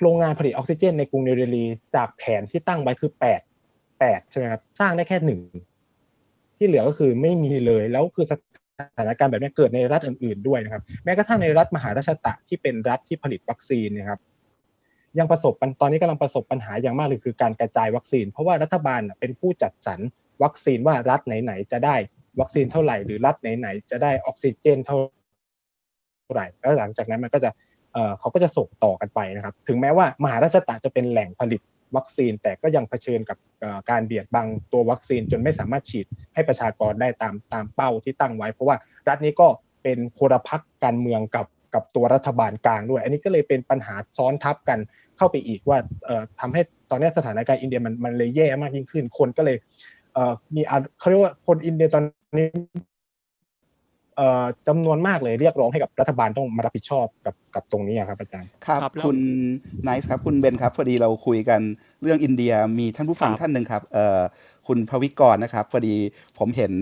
[0.00, 1.64] โรงงานผลิตออกซิเจนในกรุงนิวเดลี
[1.94, 3.40] จากแผนที่ตั้งไว้คือแปด
[4.00, 5.40] แปดใช่ไหมครับสร้างได้แค่หนึ่ง
[6.56, 8.32] ที่เหลือก็คือไม่มีเลยแล้วคือส
[8.98, 14.20] ถานการณ์แบบนี้เกิดในรัฐอื่นๆด้วยนะครับแม้กระทั่งในรัฐมหาราชตะที่เป็นรัฐที่ผลิตวัคซีนนะครับ
[15.18, 20.00] ยังประสบตอนนี้กำลังประสบปัญหาอย่างมากเลยคือการกระจายวัคซีน เพราะว่ารัฐบาลเป็นผู้จัดสรร
[20.42, 21.96] วัคซีนว่ารัฐไหนๆจะได้
[22.40, 24.98] วัคซีนเท่าไหร่หรือรัฐไหนๆจะได้ออกซิเจนเท่า
[26.32, 27.50] ไหร่แล้วหลังจากนั้นมันก็จะ
[28.18, 31.60] เขาก็จะส่งต่อกันไปนะครับ ถึงแม้ว่ามหาราชตะจะเป็นแหล่งผลิต
[31.96, 33.38] วัคซีน แต่ก็ยังเผชิญกับ
[33.90, 38.76] การเบียดบังตัววัคซีนจนไม่สามารถฉีดให้ประชากรได้ตามตามเป้าที่ตั้งไว้ เพราะว่า
[39.08, 39.48] รัฐนี้ก็
[39.82, 44.78] เป็นโครพักการเมืองกับกับตัวรัฐบาลกลางด้วย อันนี้ก็เลยเป็นปัญหาซ้อนทับกัน
[45.16, 49.56] เข้าไปอีกว่าเอ่อทำให้ตอนนี้สถานการณ์อินเดียมันมันเลยแย่มากยิ่งขึ้นคนก็เลย
[50.54, 50.60] มี
[50.98, 52.04] เขาเรียกว่าคนอินเดียตอน
[52.38, 52.48] นี้
[54.68, 59.18] จำนวนมากเลยเรียกร้องให้กับรัฐบาลต้องมารับผิดชอบกับกับตรงนี้ครับอาจารย์ครับ คุณ
[59.84, 61.60] ไนซ์ครับคุณเบนครับพอดีเราคุยกัน
[62.02, 64.20] เรื่องอินเดียมีท่านผู้ฟังท่านหนึ่งครับเอ่อ
[64.68, 65.96] คุณภวิกรนะครับพอดี
[66.38, 66.72] ผมเห็น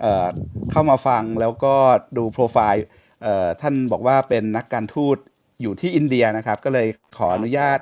[0.00, 0.26] เอ่อ
[0.70, 1.74] เข้ามาฟังแล้วก็
[2.16, 2.84] ดูโปรไฟล์
[3.22, 5.16] เอ่อท่านบอกว่าเป็นนักการทูต
[5.64, 6.86] อยู่ที่อินเดียนะครับ ก็เลย
[7.18, 7.78] ขออนุญาต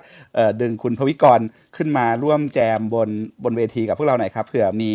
[0.60, 1.40] ดึงคุณภวิกร
[1.76, 3.08] ขึ้นมาร่วมแจมบน
[3.44, 4.90] บนเวทีกับพวกเราหน่อยครับเผื่อมี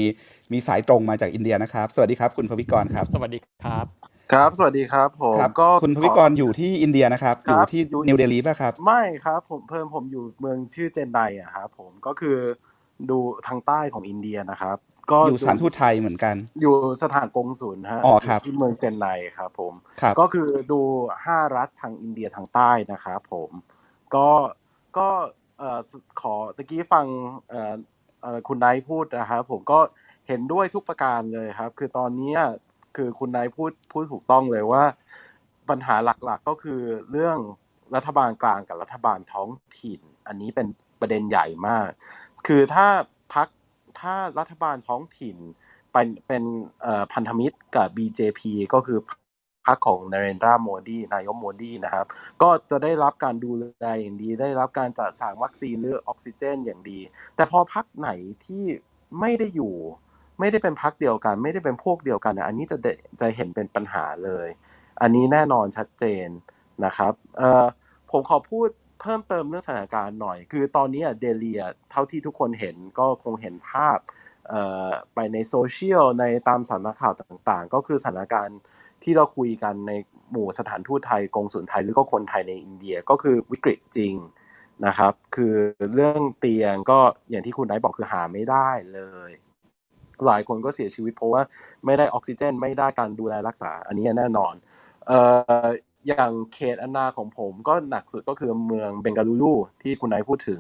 [0.52, 3.86] มีสายตรงมาจากอินเดียนะครับ สวัสดีครับ คุณภวิกรครับ สวัสดีครับ
[4.34, 12.38] ครับ สวัสดีครับผมก็คุณภวิกรอยู่ที่อินเดียนะครับ อยู่ที่นิวเดลีป่ะครับ ไม่ครับผมเพิ่มผมอยู่เมืองชื่อเจนไดอะครับผมก็คือ
[13.10, 14.78] ดูทางใต้ของอินเดียนะครับ
[15.12, 19.08] ก็อยู่สถานทูตไทยเหมือนกัน อยู่สถานกงศุลฮะอ๋อครับที่เมืองเจนได
[19.38, 20.80] ครับผมครับก็คือดู
[21.26, 23.50] ห้ารัฐทางอินเดียทางใต้นะครับผม
[24.16, 24.30] ก็
[24.98, 25.10] ก็
[25.58, 25.80] เอ่อ
[26.22, 27.06] ขอตะกี้ฟัง
[27.50, 27.76] เอ่อ
[28.22, 29.80] เอ่อคุณไนท์พูดนะครับผมก็
[30.28, 32.34] เห็นด้วยทุกประการเลยครับ คือตอนนี้
[32.96, 34.84] คือคุณนายพูดพูดถูกต้องเลยว่า
[35.70, 36.82] ปัญหาหลักๆก็คือ
[37.12, 37.38] เรื่อง
[37.96, 39.50] รัฐบาลกลางกับรัฐบาลท้อง
[39.82, 40.68] ถิ่น อันนี้เป็น
[41.00, 41.88] ประเด็นใหญ่มาก
[42.48, 42.88] คือถ้า
[43.34, 43.48] พัก
[44.00, 45.38] ถ้ารัฐบาลท้องถิ่น
[45.92, 46.44] เป็นเป็น
[47.14, 48.42] พันธมิตรกับ BJP
[48.74, 49.00] ก็คือ
[49.68, 52.06] พรรคของนเรนทราโมดีนายกโมดีนะครับ
[52.42, 53.64] ก็จะได้รับการดูแล
[54.00, 57.00] อย่างดี ได้รับการจัดสรรวัคซีนหรือออกซิเจนอย่างดี
[57.36, 58.10] แต่พอพรรคไหน
[58.46, 58.66] ที่
[59.20, 59.76] ไม่ได้อยู่
[60.40, 62.78] ไม่ได้เป็นพักเดียวกัน ไม่ได้เป็นพวกเดียวกันอันนี้จะ
[63.22, 64.48] จะเห็นเป็นปัญหาเลย
[65.02, 66.28] อันนี้แน่นอนชัดเจน
[66.86, 67.66] นะครับเอ่อ
[68.12, 68.70] ผมขอพูด
[69.02, 71.54] เพิ่มเติมเรื่องสถานการณ์หน่อย คือตอนนี้เดลี
[71.92, 73.98] เท่าที่ทุกคนเห็นก็คงเห็นภาพ
[75.14, 78.60] ไปในโซเชียลในตามสำนักข่าวต่างๆ ก็คือสถานการณ์
[79.04, 79.92] ที่เราคุยกันใน
[80.32, 84.16] หมู่สถานทูตไทยกงสุลไทยหรือก็คนไทยในอินเดียก็คือวิกฤตจริง
[84.86, 85.56] นะครับ คือ
[85.94, 87.00] เรื่องเตียงก็
[87.30, 89.32] อย่างที่คุณไนท์บอกคือหาไม่ได้เลย
[90.26, 91.42] หลายคนก็เสียชีวิตเพราะว่า
[91.86, 94.54] ไม่ได้ออกซิเจน ไม่ได้การดูแลรักษา อันนี้แน่นอน
[95.08, 100.60] เอย่างเขตอนนาของผมก็หนักสุดก็คือเมืองเบงกาลูรูที่คุณนายพูดถึง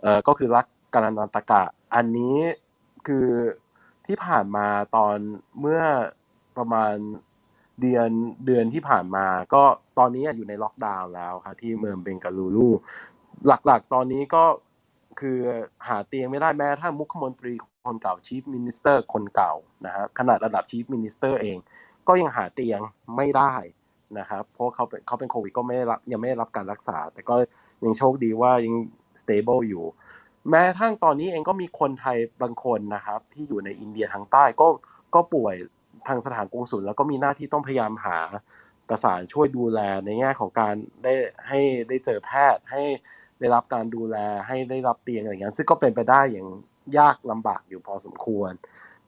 [0.00, 1.62] เอ่อก็คือรักกานาตกะ
[1.94, 2.36] อันนี้
[3.06, 3.28] คือ
[4.06, 4.66] ที่ผ่านมา
[4.96, 5.16] ตอน
[5.60, 5.82] เมื่อ
[6.56, 6.94] ประมาณ
[7.80, 8.10] เดือน
[8.46, 9.62] เดือนที่ผ่านมา ก็
[9.98, 12.68] ตอนนี้อยู่ในล็อกดาวน์แล้วครับที่เมืองเบงกาลูรู
[13.46, 14.44] หลักๆ ตอนนี้ก็
[15.20, 15.38] คือ
[15.88, 17.52] หาเตียงไม่ได้แม้กระทั่งมุขมนตรี
[17.84, 19.52] คนเก่า chief minister คนเก่า
[19.86, 21.56] นะฮะขนาดระดับ chief minister เอง
[22.08, 22.80] ก็ยังหาเตียง
[23.16, 23.54] ไม่ได้
[24.18, 27.34] นะครับเพราะเขาเป็นเขาเป็นโควิดก็ไม่ได้รับยังไม่ได้รับการรักษา แต่ก็
[27.84, 28.74] ยังโชคดีว่ายัง
[29.22, 29.84] stable อยู่
[30.50, 34.68] แม้ทั้งตอนนี้เองก็มีคนไทยบางคนนะครับ ที่อยู่ในอินเดียทางใต้ก็
[35.14, 35.54] ก็ป่วย
[36.08, 38.18] ทางสถานกงสุลแล้วก็มีหน้าที่ต้องพยายามหา
[38.88, 40.74] ประสานช่วยดูแลในแง่ของการ
[41.04, 41.12] ได้
[41.48, 42.82] ให้ได้เจอแพทย์ให้
[43.38, 44.16] ได้รับการดูแล
[44.46, 46.48] ให้ได้รับเตียงอะไรอย่างเงี้ยซึ่งก็เป็นไปได้อย่าง
[46.98, 48.52] ยากลำบากอยู่พอสมควร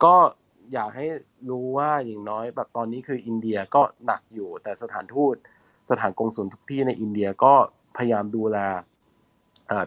[0.04, 0.14] ก็
[0.72, 1.06] อยากให้
[1.50, 5.34] รู้ว่าอย่างน้อยแบบตอนนี้คืออินเดียก็หนักอยู่ แต่สถานทูต
[5.90, 7.54] สถานกงสุลทุกที่ในอินเดียก็
[7.96, 8.58] พยายามดูแล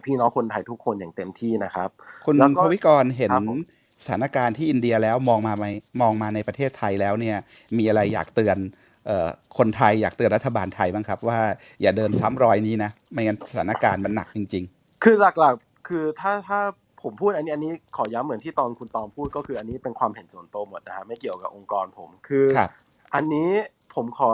[0.04, 1.88] พี่น้องคนไทยทุกคนอย่างเต็มที่นะครับ
[2.26, 3.60] คุณแล้วพก็วิกรเห็นครับผม
[4.02, 5.66] สถานการณ์ที่อินเดียแล้วมองมาไหม
[6.00, 7.36] มองมาในประเทศไทยแล้วเนี่ย
[7.78, 8.58] มีอะไรอยากเตือน
[9.06, 9.28] เอ่อ
[9.58, 11.40] คนไทยอยากเตือนรัฐบาลไทยบ้างครับ ว่า
[11.82, 14.64] อย่าเดินซ้ำรอยนี้นะ ไม่งั้นสถานการณ์มันหนักจริง
[15.04, 16.60] คือหลักๆคือถ้าถ้า
[17.02, 22.70] ผมพูดอันนี้อันนี้ขอย้ำเหมือนที่ตอนคุณตองพูดก็คืออันนี้เป็นความเห็นส่วนตัวหมดนะฮะไม่เกี่ยวกับองค์กรผมคือครับ
[23.14, 23.50] อันนี้
[23.94, 24.32] ผมขอ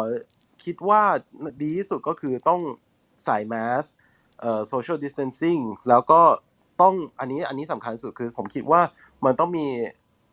[0.65, 1.03] คิดว่า
[1.63, 2.61] ดีที่สุดก็คือต้อง
[3.25, 3.85] ใส่แมส
[4.41, 6.21] เอ่อ social distancing แล้วก็
[6.83, 8.81] ต้องอันนี้อันนี้สำคัญสุดคือผมคิดว่า
[9.25, 9.67] มันต้องมี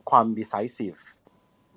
[0.09, 1.01] ความ decisive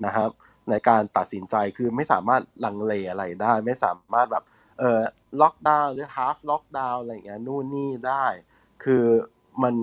[0.06, 0.30] นะครับ
[0.70, 4.44] ในการตัดสินใจคือไม่สามารถลังเลอะไรได้ ไม่สามารถแบบ
[4.78, 5.02] เอ่อ
[5.40, 8.26] ล็อกดาวน์หรือ half ล็อกดาวน์อะไรอย่างเงี้ยนู่นนี่ได้
[8.84, 9.04] คือ
[9.62, 9.74] มัน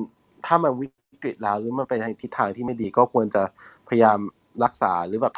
[0.45, 0.88] ถ้ามันวิ
[1.23, 3.43] กฤตแล้วหรือมันไปในทิศทางที่ไม่ดีก็ควรจะ
[3.89, 4.17] พยายาม
[4.63, 5.34] รักษาหรือแบบ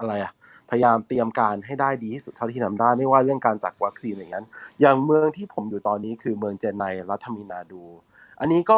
[0.00, 0.32] อะไรอะ
[0.70, 4.46] พยายามเตรียมการให้ได้ดีที่สุดเท่าที่ทำได้ไม่ว่าเรื่องการจัดวัคซีนอย่างนั้น
[4.80, 7.82] อย่างเมืองที่ผมอยู่ตอนนี้คือเมืองเจนไนรัฐมินาดู
[8.40, 8.76] อันนี้ก็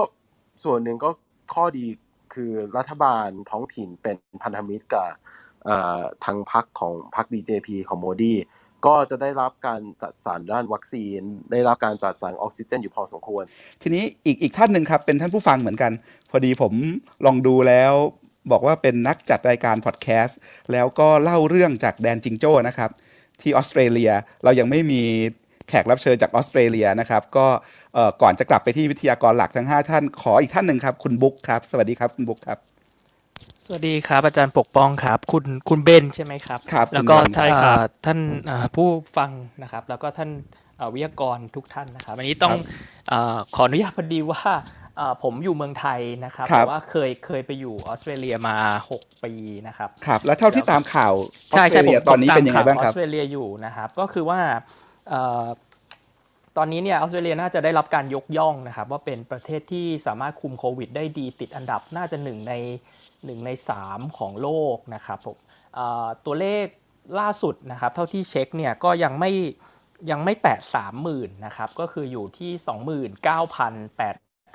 [0.64, 1.10] ส่วนหนึ่งก็
[1.54, 1.86] ข้อดี
[2.34, 5.08] คือรัฐบาลท้องถิ่นเป็นพันธมิตรกับ
[6.24, 8.34] ทางพรรคของพรรค BJP ของโมดี
[8.86, 11.20] ก็จะได้รับการจัดสรรด้านวัคซีน
[11.52, 13.44] ได้รับการจัดสรรออกซิเจนอยู่พอสมควร
[13.82, 15.92] ทีนี้อีกอีกท่านหนึ่งครับเป็นท่านผู้ฟังเหมือนกัน
[16.30, 16.72] พอดีผม
[17.26, 17.92] ลองดูแล้ว
[18.52, 20.38] บอกว่าเป็นนักจัดรายการพอดแคสต์
[20.72, 22.90] แล้วก็เล่าเรื่องจากแดนจิงโจ้นะครับ
[23.40, 24.12] ที่ออสเตรเลีย
[24.44, 25.02] เรายังไม่มี
[25.68, 27.46] แขกรับเชิญจากออสเตรเลียนะครับก็
[28.22, 32.69] ก่อนจะกลับไปที่วิทยากรหลักทั้ง 5 ท่านขออีกท่านหนึ่งครับคุณบุ๊คครับ สวัสดีครับคุณบุ๊คครับ
[33.72, 39.30] วัสดีครับอาจารย์ปกป้องครับ คุณคุณเบนใช่ไหมครับครับ แล้วก็คุณเบนใช่ครับเอ่อท่านเอ่อผู้ฟัง
[39.62, 40.30] นะครับ แล้วก็ท่าน
[40.76, 42.54] เอ่อวิทยากรทุกท่านนะครับอันนี้ต้อง
[43.08, 44.42] เอ่อขออนุญาตพอดีว่า
[44.96, 48.56] เอ่อผมอยู่เมืองไทยนะครับครับแต่ว่าเคยเคยไปอยู่ออสเตรเลียมา
[48.92, 49.32] 6 ปี
[49.66, 51.12] นะครับครับแล้วเท่าที่ตามข่าว
[51.52, 54.40] ออใช่สเตรใช่เลียผมตอนนี้ผมเป็นยังไงบ้างตมคข่วรับออสเตรเลียอยู่นะครับ ก็คือว่า
[55.08, 55.44] เอ่อ
[56.56, 62.54] ตอนนี้เนี่ยออสเตรเลียน่าจะได้รับการยกย่องนะครับ ว่าเป็นประเทศที่สามารถคุมโควิดได้ดีติดอันดับน่าจะหนึ่งใน
[63.24, 65.38] หนึ่งในสามของโลกนะครับผม
[66.24, 66.66] ตัวเลข
[67.20, 69.32] ล่าสุดนะครับเท่าที่เช็คเนี่ยก็ยังไม่
[70.10, 70.58] ยังไม่แตะ
[70.96, 72.50] 30,000นะครับก็คืออยู่ที่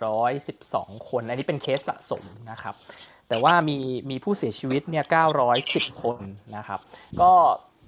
[0.01, 2.75] 29,812 คน อันนี้เป็นเคสสะสมนะครับ
[3.27, 3.77] แต่ว่ามี
[4.09, 5.05] มีผู้เสียชีวิตเนี่ย
[5.53, 6.17] 910 คน
[6.55, 6.79] นะครับ
[7.21, 7.31] ก็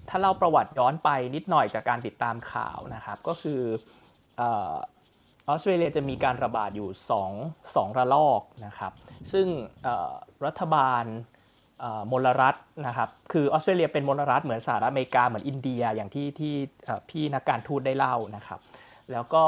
[0.09, 3.61] ถ้าเล่าประวัติย้อนไปนิดหน่อยจากการติดตามข่าวนะครับก็คือ
[5.49, 6.89] ออสเตรเลียจะมีการระบาดอยู่
[7.31, 8.91] 2 2ระลอกนะครับ
[9.33, 9.47] ซึ่ง
[10.45, 11.03] รัฐบาล
[12.11, 12.55] มลรัฐ
[12.87, 16.53] นะครับคือออสเตรเลียเป็นมลรัฐเหมือนสหรัฐอเมริกาเหมือนอินเดียอย่างที่ที่
[17.09, 18.59] พี่นักการทูตได้เล่านะครับ
[19.11, 19.43] แล้วก็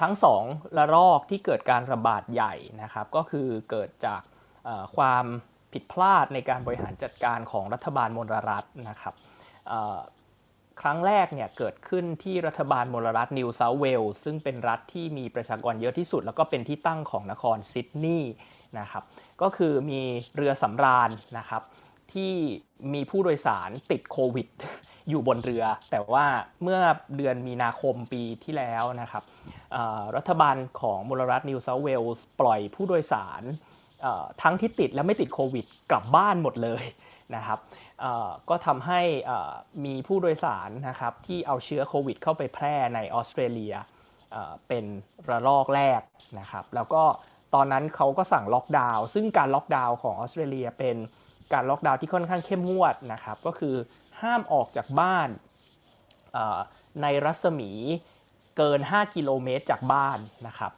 [0.00, 0.42] ทั้งสอง
[0.76, 4.20] ระลอกที่เกิดการระบาดใหญ่นะครับ ก็คือเกิดจาก
[4.96, 5.24] ความ
[5.72, 9.14] ผิดพลาดในการบริหารจัดการของรัฐบาลมลรัฐนะครับ
[10.80, 18.32] ครั้งแรกเนี่ยเกิดขึ้นที่รัฐบาลมลรัฐนิวเซาเวลส์ซึ่งเป็นรัฐที่มีประชากรเยอะที่สุด แล้วก็เป็นที่ตั้งของนครซิดนีย์
[18.78, 19.04] นะครับ
[19.42, 20.00] ก็คือมี
[20.36, 21.62] เรือสำราญนะครับ
[22.12, 22.32] ที่
[22.94, 24.48] มีผู้โดยสารติดโควิด
[25.08, 26.26] อยู่บนเรือ แต่ว่า
[26.62, 26.78] เมื่อ
[27.16, 29.22] เดือนมีนาคมปีที่แล้วนะครับ
[30.16, 33.42] รัฐบาลของมลรัฐนิวเซาเวลส์ปล่อยผู้โดยสาร
[34.42, 36.84] ทั้งที่ติดและไม่ติดโควิดกลับบ้านหมดเลย
[37.36, 37.58] นะครับ
[38.48, 39.00] ก็ทำให้
[39.84, 43.74] มีผู้โดยสารนะครับที่เอาเชื้อโควิดเข้าไปแพร่ในออสเตรเลีย
[44.68, 44.84] เป็น
[45.28, 46.00] ระลอกแรก
[46.38, 47.02] นะครับ แล้วก็
[47.54, 50.96] ตอนนั้นเขาก็สั่งล็อกดาวน์ซึ่งการล็อกดาวน์ของออสเตรเลียเป็น
[51.52, 53.74] การล็อกดาวน์ที่ค่อนข้างเข้มงวดนะครับ ก็คือ
[54.20, 55.28] ห้ามออกจากบ้าน
[57.02, 57.70] ในรัศมี
[58.56, 60.72] เกิน 5 กิโลเมตรจากบ้านนะครับ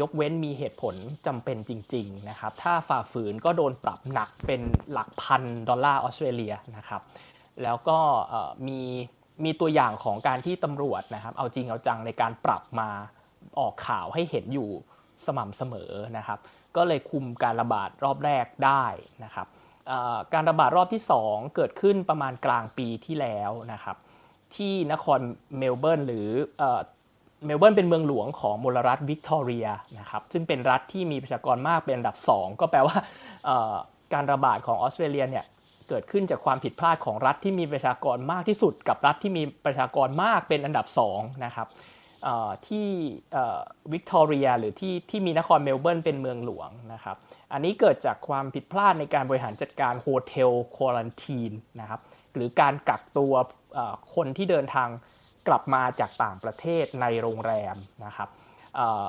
[0.00, 0.94] ยกเว้นมีเหตุผล
[1.26, 4.60] จำเป็นจริงๆนะครับถ้าฝ่าฝืนก็โดนปรับหนักเป็น
[4.92, 7.02] หลักพันดอลลาร์ออสเตรเลียนะครับ
[7.62, 7.98] แล้วก็
[8.68, 8.80] มี
[9.44, 12.88] มีตัวอย่างของการที่ตำรวจนะครับเอาจริงเอาจังในการปรับมา
[13.58, 14.70] ออกข่าวให้เห็นอยู่
[15.26, 16.38] สม่ำเสมอนะครับ
[16.76, 18.84] ก็เลยคุมการระบาดรอบแรกได้
[19.24, 19.46] นะครับ
[20.34, 23.96] การระบาดรอบที่ 2 เกิดขึ้นประมาณกลางปีที่แล้วนะครับ
[24.56, 25.20] ที่นคร
[25.58, 26.28] เมลเบิร์นหรือ
[27.44, 29.66] เมลเบิร์นเป็นเมืองหลวงของมลรัฐวิกตอเรีย
[29.98, 32.96] นะครับซึ่งเป็นรัฐที่มีประชากรมากเป็นอันดับ 2 ก็แปลว่า
[34.14, 35.44] การระบาดของออสเตรเลียเนี่ย
[35.88, 41.68] เกิดขึ้นจากความผิดพลาดของรัฐที่มีประชากรมากที่สุด กับรัฐที่มีประชากรมากเป็นอันดับ2นะครับ
[42.66, 42.86] ที่
[43.92, 47.16] วิกตอเรียหรือที่ที่มีนครเมลเบิร์นเป็นเมืองหลวงนะครับ
[47.52, 52.00] อันนี้เกิดจากความผิดพลาดในการบริหารจัดการ hotel quarantine นะครับ
[52.34, 53.34] หรือการกักตัว
[54.14, 54.88] คนที่เดินทาง
[55.48, 58.28] กลับมาจากต่างประเทศในโรงแรมนะครับ
[58.74, 59.06] เออ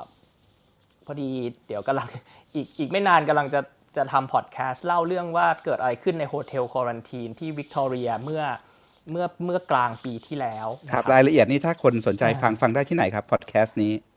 [1.06, 1.30] พอดี
[1.68, 2.08] เดี๋ยวกำลัง
[2.56, 3.62] อีกอีกไม่นานกำลังจะ
[3.98, 8.44] จะทำพอดแคสต์เล่าเรื่องว่าเกิดอะไรขึ้นใน hotel quarantine ที่วิกตอเรียเมื่อ
[9.12, 14.17] เมื่อเมื่อกลางปีที่แล้วนะคครัรับบรายละเอียดนี่ถ้าคนสนใจอ่าฟังฟังได้ที่ไหนครับพอดแคสต์นี้อ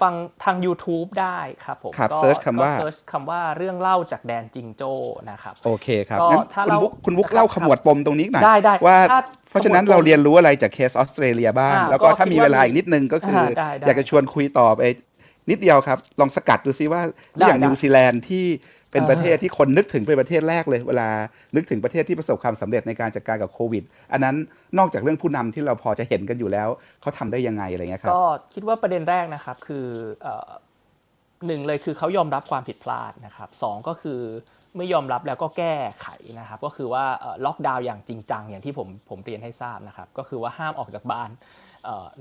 [0.00, 0.14] ฟัง
[0.44, 4.92] ทาง YouTube ได้ครับผมครับก็ search คำว่าก็ search คำว่าเรื่องเล่าจากแดนจิงโจ้
[5.30, 9.20] นะครับโอเคครับก็งั้นถ้าคุณเราบุ๊กคุณบุ๊กนะครับเล่าขมวดปมตรงนี้หน่อยได้ได้ว่าถ้า
[9.50, 14.82] เพราะฉะนั้นขมวดปมเราเรียนรู้อะไรจากเคสออสเตรเลียบ้างอ่าแล้วก็ก็ถ้าคิดมีว่าเวลาอีกนิดนึงก็คืออาได้ได้อยากจะชวนคุยต่อไป
[15.50, 17.02] นิดเดียวครับ ลองสกัดดูซิว่า
[17.34, 18.44] ได้อย่างได้นิวซีแลนด์ที่
[18.96, 21.08] เป็นประเทศที่คนนึกถึงเป็นประเทศแรกเลย เวลา
[21.56, 24.36] นึกถึงประเทศที่ประสบความสำเร็จในการจัดการกับโควิด อันนั้น
[24.78, 26.68] นอกจากเรื่องผู้นำที่เราพอจะเห็นกันอยู่แล้ว
[27.00, 28.24] เขาทำได้ยังไงอะไรเงี้ยครับก็
[28.54, 29.86] คิดว่าประเด็นแรกนะครับคือ
[31.46, 34.20] หนึ่งเลยคือเขายอมรับความผิดพลาดนะครับสองก็คือ
[34.74, 36.08] เมื่อยอมรับแล้วก็แก้ไข
[36.38, 37.04] นะครับ ก็คือว่า
[37.44, 41.30] ล็อกดาวน์อย่างจริงจังอย่างที่ผมผมเรียนให้ทราบนะครับ ก็คือว่าห้ามออกจากบ้าน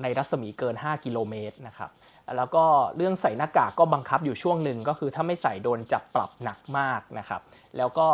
[0.01, 1.91] ในรัศมีเกิน 5 กิโลเมตรนะครับ
[2.37, 2.65] แล้วก็
[2.95, 7.41] เรื่องใส่หน้ากากก็บังคับอยู่ช่วงหนึ่งก็คือถ้าไม่ใส่โดนจับปรับหนักมากนะครับ
[7.77, 8.07] แล้วก็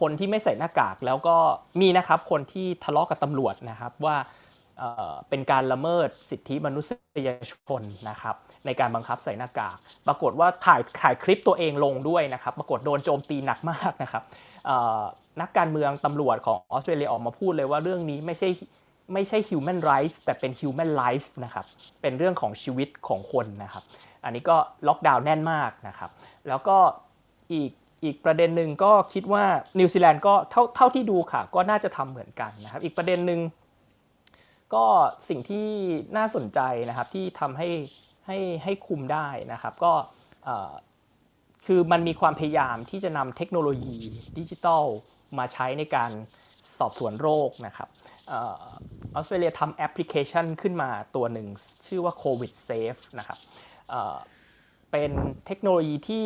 [0.00, 1.36] คนที่ไม่ใส่หน้ากากแล้วก็
[1.80, 4.16] มีนะครับคนที่ทะเลาะกับตำรวจนะครับว่า
[4.78, 6.90] เเป็นการละเมิดสิทธิมนุษ
[7.26, 8.36] ยชนนะครับ
[8.66, 14.22] ในการบังคับใส่หน้ากาก ปรากฏว่าถ่ายถ่ายคลิปตัวเองลงด้วยนะครับ ปรากฏโดนโจมตีหนักมากนะครับ
[15.40, 18.48] นักการเมืองตำรวจของออสเตรเลียออกมาพูดเลยว่าเรื่องนี้ไม่ใช่
[19.12, 21.66] ไม่ใช่ human rights แต่เป็น human life นะครับ
[22.00, 23.84] เป็นเรื่องของชีวิตของคนนะครับ
[24.24, 24.56] อันนี้ก็
[24.88, 26.10] ล็อกดาวน์แน่นมากนะครับ
[26.48, 26.76] แล้วก็
[27.52, 27.70] อีก
[28.04, 29.44] อีกประเด็นหนึ่งก็คิดว่า
[29.78, 33.40] นิวซีแลนด์ก็เท่าเท่าที่ดูค่ะ ก็น่าจะทำเหมือนกันนะครับ อีกประเด็นหนึ่ง
[34.74, 34.86] ก็
[35.28, 35.66] สิ่งที่
[36.16, 37.68] น่าสนใจนะครับที่ทำให้
[38.26, 39.92] ให้ให้คุมได้นะครับ ก็
[41.66, 43.98] คือมันมีความพยายามที่จะนำเทคโนโลยี
[44.38, 44.84] ดิจิทัล
[45.38, 46.10] มาใช้ในการ
[46.78, 47.88] สอบสวนโรคนะครับ
[48.34, 48.36] อ
[49.16, 51.46] อสเตรเลียทำแอปพลิเคชันขึ้นมาตัวหนึ่ง
[51.86, 53.38] ชื่อว่า COVID Safe นะครับ
[54.90, 55.10] เป็น
[55.46, 56.24] เทคโนโลยีที่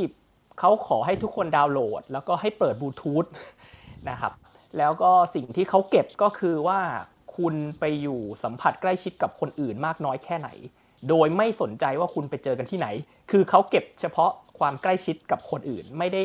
[0.58, 3.24] เขาขอให้ทุกคนดาวน์โหลด แล้วก็ให้เปิดบลูทูธ
[4.10, 4.32] นะครับ
[4.78, 6.80] แล้วก็สิ่งที่เขาเก็บก็คือว่า
[7.36, 10.48] คุณไปอยู่สัมผัสใกล้ชิดกับคนอื่นมากน้อยแค่ไหน
[11.08, 12.88] โดยไม่สนใจว่าคุณไปเจอกันที่ไหน
[13.30, 16.22] คือเขาเก็บเฉพาะความใกล้ชิดกับคนอื่น ไม่ได้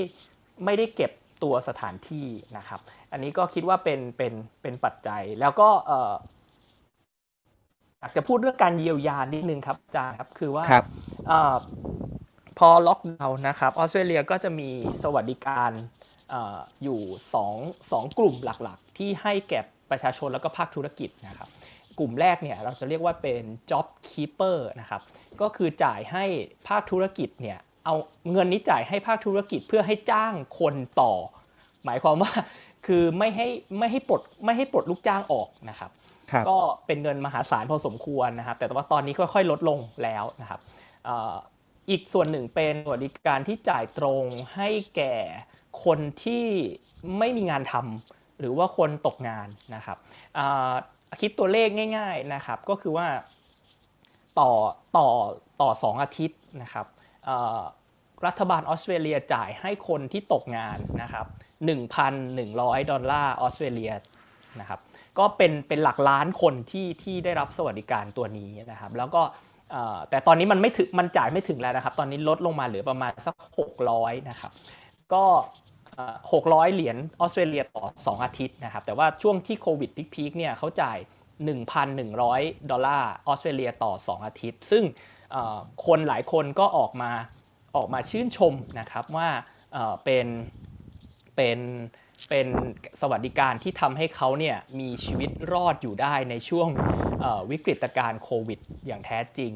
[0.65, 1.11] ไม่ได้เก็บ
[1.43, 2.27] ตัวสถานที่
[2.57, 2.81] นะครับ
[3.11, 6.14] อันนี้ก็คิดว่าเป็นเป็นเป็นปัจจัย แล้วก็เอ่อ
[7.99, 10.86] อยากจะพูดเรื่องการเยียวยานิดนึงครับอาจารย์ครับ คือว่าครับ
[11.27, 11.56] เอ่อ
[12.57, 14.69] พอล็อกดาวน์นะครับออสเตรเลียก็จะมี
[15.03, 15.72] สวัสดิการ
[16.30, 16.99] เอออยู่
[17.34, 19.60] 2งกลุ่มหลักๆ ที่ให้แก่
[19.90, 21.49] ประชาชนแล้วก็ภาคธุรกิจนะครับ
[21.99, 25.02] กลุ่มแรกเนี่ยเราจะเรียกว่าเป็น job keeper นะครับ
[25.41, 26.26] ก็คือจ่ายให้
[26.68, 27.95] ภาคธุรกิจเนี่ยเอา
[28.31, 31.14] เงินนี้จ่ายให้ภาคธุรกิจเพื่อให้จ้างคนต่อ
[31.86, 32.31] หมายความว่า
[32.85, 33.47] คือไม่ให้
[33.80, 35.91] ไม่ให้ปลดไม่ให้ปลดลูกจ้างออกนะครับ
[36.31, 40.60] ครับก็เป็นเงินมหาศาลพอสมควรนะครับ แต่ว่าตอนนี้ค่อยๆ ลดลงแล้วนะครับ
[41.06, 41.35] เอ่อ
[41.89, 44.23] อีกส่วนหนึ่งเป็นสวัสดิการที่จ่ายตรง
[44.56, 45.15] ให้แก่
[45.85, 46.45] คนที่
[47.19, 49.97] ไม่มีงานทำหรือว่าคนตกงานนะครับ
[50.38, 50.72] อ่า
[51.22, 53.07] คิดตัวเลขง่าย ๆนะครับ ก็คือว่า
[54.39, 54.51] ต่อ
[54.97, 55.07] ต่อ
[55.61, 56.85] ต่อสองอาทิตย์นะครับ
[57.26, 57.60] เอ่อ
[58.26, 61.26] รัฐบาลออสเตรเลียจ่ายให้คนที่ตกงานนะครับ
[61.68, 63.94] 1,100 ดอลลาร์ออสเตรเลีย
[64.60, 64.80] นะครับ
[65.19, 69.22] ก็เป็นเป็นหลักล้านคนที่ที่ได้รับสวัสดิการตัวนี้นะครับแล้วก็
[70.10, 73.36] แต่ตอนนี้มันไม่ถึงมันจ่ายไม่ถึงแล้วนะครับ ตอนนี้ลดลงมาเหลือประมาณสัก
[73.81, 74.52] 600 นะครับ
[75.14, 75.26] ก็
[75.94, 76.15] เอ่อ
[76.45, 80.98] 600 เหรียญออสเตรเลียต่อ 2 อาทิตย์นะครับ แต่ว่าช่วงที่โควิดพีคเนี่ยเขาจ่าย
[81.84, 84.84] 1,100 ดอลลาร์ออสเตรเลียต่อ 2 อาทิตย์ ซึ่ง
[85.86, 87.11] คนหลายคนก็ออกมา
[87.77, 89.27] ออกมาชื่นชมนะครับว่า
[90.06, 90.27] เป็น
[91.39, 91.59] เป็น
[92.29, 92.47] เป็น
[93.01, 96.67] สวัสดิการที่ทำให้เขาเนี่ยมีชีวิตรอดอยู่ได้ในช่วง
[97.21, 99.53] เอ่อวิกฤตการณ์โควิด อย่างแท้จริง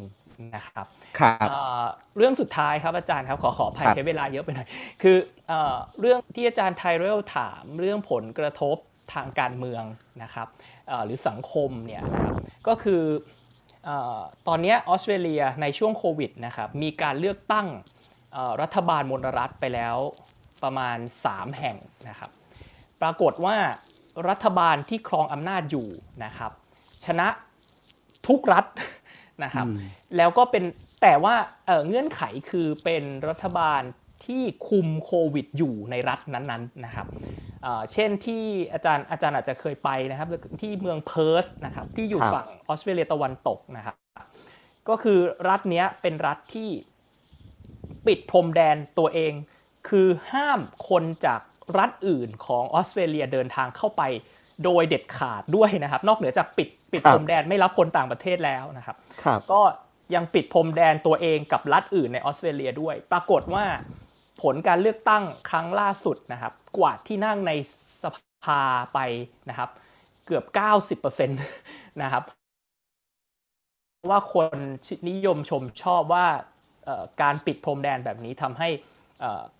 [0.55, 0.85] นะครับ
[1.19, 1.83] ครับเอ่อ
[2.17, 4.67] เรื่องสุดท้ายครับอาจารย์ครับขอขออภัยครับใช้เวลาเยอะไปหน่อย
[5.01, 8.77] คือเอ่อเรื่องที่อาจารย์ไทเรลถามเรื่องผลกระทบ
[9.13, 9.83] ทางการเมือง
[10.23, 10.47] นะครับ
[10.87, 12.35] เอ่อหรือสังคมเนี่ยนะครับ
[12.67, 13.03] ก็คือ
[13.85, 17.67] เอ่อตอนเนี้ยออสเตรเลียในช่วงโควิดนะครับมีการเลือกตั้ง
[18.33, 19.97] เอ่อรัฐบาลมลรัฐไปแล้ว
[20.63, 21.77] ประมาณ 3 แห่ง
[22.09, 22.31] นะครับ
[23.01, 23.57] ปรากฏว่า
[24.29, 25.87] รัฐบาลที่ครองอำนาจอยู่
[26.23, 26.51] นะครับ
[27.05, 27.27] ชนะ
[28.27, 28.65] ทุกรัฐ
[29.43, 29.77] นะครับอืม
[30.17, 30.63] แล้วก็เป็น
[31.01, 31.35] แต่ว่า
[31.65, 33.81] เอ่อเงื่อนไขคือเป็นรัฐบาล
[34.25, 37.07] ที่คุมโควิดอยู่ในรัฐนั้นๆนะครับ
[37.63, 40.27] เอ่อเช่นที่อาจารย์อาจารย์อาจจะเคยไปนะครับ
[40.61, 43.95] ที่เมืองเพิร์ธนะครับที่อยู่ครับฝั่งออสเตรเลียตะวันตกนะครับ
[44.89, 45.19] ก็คือ
[45.49, 46.69] รัฐเนี้ยเป็นรัฐที่
[48.07, 49.33] ปิดพรมแดนตัวเอง
[49.89, 51.41] คือห้ามคนจาก
[51.77, 54.01] รัฐอื่นของออสเตรเลียเดินทางเข้าไป
[54.63, 59.61] โดยเด็ดขาดด้วยนะครับ นอกเหนือจากปิดปิดครับพรมแดนไม่รับคนต่างประเทศแล้วนะครับครับก็
[60.15, 63.65] ยังปิดพรมแดนตัวเองกับรัฐอื่นในออสเตรเลียด้วย ปรากฏว่า
[64.41, 67.51] ผลการเลือกตั้งครั้งล่าสุดนะครับ กวาดที่นั่งใน
[68.03, 68.05] ส
[68.43, 68.61] ภา
[68.93, 68.99] ไป
[69.49, 69.69] นะครับ
[70.25, 70.43] เกือบ
[71.17, 72.23] 90%นะครับ
[74.09, 74.57] ว่าคน
[75.09, 76.25] นิยมชมชอบว่า
[76.85, 79.02] เอ่อการปิดพรมแดนแบบนี้ทำให้เอ่อ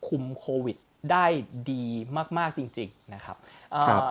[0.07, 0.77] คุมโควิด
[1.11, 1.26] ได้
[1.72, 1.85] ดี
[2.38, 3.38] มาก ๆ จริง ๆ นะครับ
[3.72, 4.02] เอ่อครับ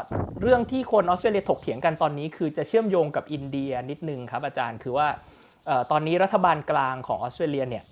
[0.41, 5.09] เรื่องที่คนออสเตรเลียถกเถียงกันตอนนี้ คือจะเชื่อมโยงกับอินเดียนิดนึงครับอาจารย์คือว่า
[5.67, 7.85] เอ่อตอนนี้รัฐบาลกลางของออสเตรเลียเนี่ย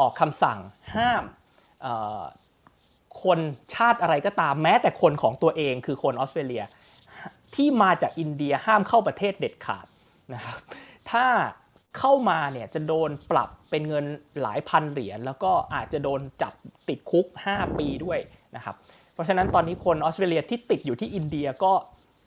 [0.00, 0.58] ออกคำสั่ง
[0.94, 1.24] ห้าม
[1.82, 2.22] เอ่อ
[3.24, 3.40] คน
[3.74, 6.64] ชาติอะไรก็ตามแม้แต่คนของตัวเองคือคนออสเตรเลีย
[7.54, 9.86] ที่มาจากอินเดียห้ามเข้าประเทศเด็ดขาด
[10.34, 10.58] นะครับ
[11.10, 11.26] ถ้า
[11.98, 14.04] เข้ามาเนี่ยจะโดนปรับเป็นเงิน
[14.42, 16.52] หลายพันเหรียญแล้วก็อาจจะโดนจับ
[16.88, 18.18] ติดคุก 5 ปีด้วย
[18.56, 18.74] นะครับ
[19.14, 21.72] เพราะฉะนั้นตอนนี้คนออสเตรเลียที่ติดอยู่ที่อินเดียก็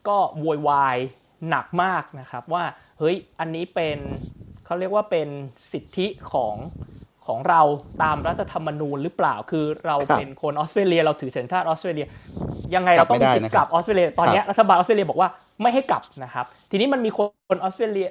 [0.08, 0.98] ก็โวยวาย
[1.50, 2.64] หนักมากนะครับว่า
[3.00, 3.98] เฮ้ยอันนี้เป็น
[4.66, 5.28] เขาเรียกว่าเป็น
[5.72, 6.56] สิทธิของ
[7.28, 7.62] ของเรา
[8.04, 12.08] ตามรัฐธรรมนูญหรือเปล่า คือเราเป็นคนออสเตรเลียเราถือสัญชาติออสเตรเลีย
[12.76, 15.30] ยังไงเราต้องมีสิทธิ์กลับออสเตรเลีย ตอนนี้รัฐบาลออสเตรเลียบอกว่า
[15.62, 17.20] ไม่ให้กลับนะครับ ทีนี้มันมีค
[17.56, 18.08] นออสเตรเลีย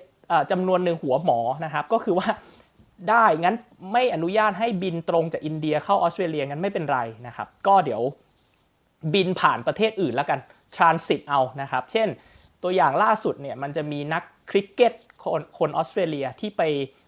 [0.51, 2.29] จำนวนหนึ่งหัวหมอนะครับ ก็คือว่า
[3.11, 3.57] ได้งั้น
[3.93, 8.03] ไม่อนุญาตให้บินตรงจากอินเดียเข้าออสเตรเลียงั้นไม่เป็นไรนะครับ ก็เดี๋ยว
[9.15, 10.39] บินผ่านประเทศอื่นแล้วกัน
[10.77, 12.09] ทรานสิตเอานะครับ เช่น
[12.63, 14.93] ตัวอย่างล่าสุดเนี่ยมันจะมีนักคริกเก็ต
[15.23, 16.63] คนคนออสเตรเลียที่ไป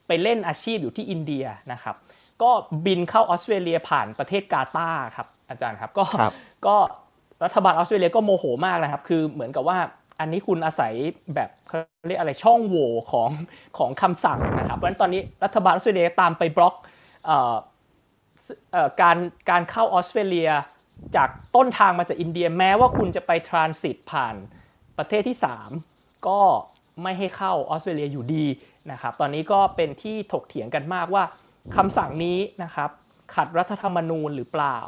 [0.06, 1.96] ไปเล่นอาชีพอยู่ที่อินเดียนะครับ
[2.42, 2.50] ก็
[2.86, 6.34] บินเข้าออสเตรเลียผ่านประเทศกาตาร์ครับอาจารย์ครับก็ครับ
[6.66, 6.76] ก็
[7.44, 9.78] รัฐบาลออสเตรเลียก็โมโหมากนะครับ คือเหมือนกับว่า
[10.20, 10.92] อันนี้คุณอาศัย
[11.34, 11.78] แบบเขา
[12.08, 13.30] เรียกอะไรช่องโหว่ของ
[13.78, 16.74] ของคำสั่งนะครับ เพราะฉะนั้นตอนนี้รัฐบาลออสเตรเลียตามไปบล็อก
[17.28, 17.30] อ
[18.74, 19.16] อการ
[19.50, 20.50] การเข้าออสเตรเลีย
[21.16, 24.34] จากต้นทางมาจากอินเดียแม้ว่าคุณจะไปทรานสิตผ่าน
[24.98, 25.36] ประเทศที่
[25.80, 26.40] 3 ก็
[27.02, 28.46] ไม่ให้เข้าออสเตรเลียอยู่ดี
[28.90, 31.24] นะครับตอนนี้ก็เป็นที่ถกเถียงกันมากว่า
[31.76, 32.90] คำสั่งนี้นะครับ
[33.34, 34.78] ขัดรัฐธรรมนูญหรือเปล่า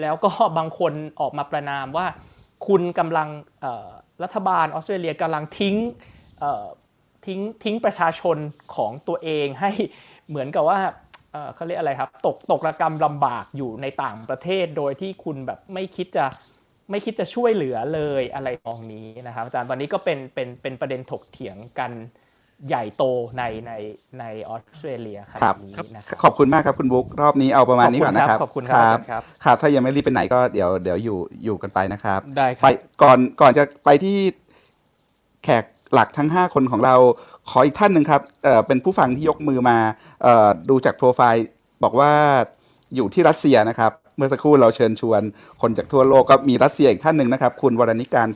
[0.00, 2.06] แล้วก็บางคนออกมาประนามว่า
[2.66, 3.28] คุณกำลัง
[4.22, 5.76] รัฐบาลออสเตรเลียกำลังทิ้ง
[7.26, 8.36] ทิ้งทิ้งประชาชน
[8.76, 9.70] ของตัวเองให้
[10.28, 10.78] เหมือนกับว่า
[11.32, 16.26] เอ่อเขาเรียกอะไรครับ ตกตกระกรรมลำบากอยู่ในต่างประเทศ โดยที่คุณแบบไม่คิดจะ
[16.90, 21.90] ไม่คิดจะช่วยเหลือเลยอะไรมองนี้นะครับอาจารย์ตอนนี้ก็เป็นเป็นเป็นประเด็นถกเถียงกัน
[22.68, 23.04] ใหญ่โต
[23.38, 23.72] ในใน
[24.20, 32.72] ในออสเตรเลียขครัณะบนี้นะครับขอบคุณมากครับคุณบุ๊กรอบนี้เอาประมาณนี้ก่อนนะครับขอบคุณครับขอบคุณครับครับถ้ายังไม่รีบไปไหนก็เดี๋ยวเดี๋ยวอยู่อยู่กันไปนะครับ ได้คไปรับ
[33.02, 34.16] ก่อนก่อนจะไปที่
[35.44, 35.64] แขก
[35.94, 36.94] หลักทั้ง 5 คนของเรา
[37.50, 39.78] ขออีกท่านหนึ่งครับเอ่อเป็นผู้ฟังที่ยกมือมา
[40.22, 41.46] เอ่อดูจากโปรไฟล์
[41.82, 42.12] บอกว่า
[42.94, 45.22] อยู่ที่รัสเซียนะครับ เมื่อสักครู่เราเชิญชวน
[45.62, 48.28] คนจากทั่วโลกก็มีรัสเซียอีกท่านหนึ่งนะครับ คุณวรณิการ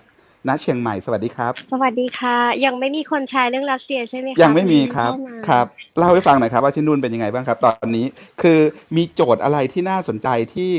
[0.48, 5.66] ณเชียงใหม่สวัสดีครับ สวัสดีค่ะ ยังไม่มีคนแชร์เรื่องรัสเซียใช่ไหมคะยังไม่มีครับเข้ามาครับ
[5.98, 8.06] เล่าให้ฟังหน่อยครับว่าที่นู่นเป็นยังไงบ้างครับ ตอนนี้
[8.42, 8.58] คือ
[8.96, 10.70] มีโจทย์อะไรที่น่าสนใจที่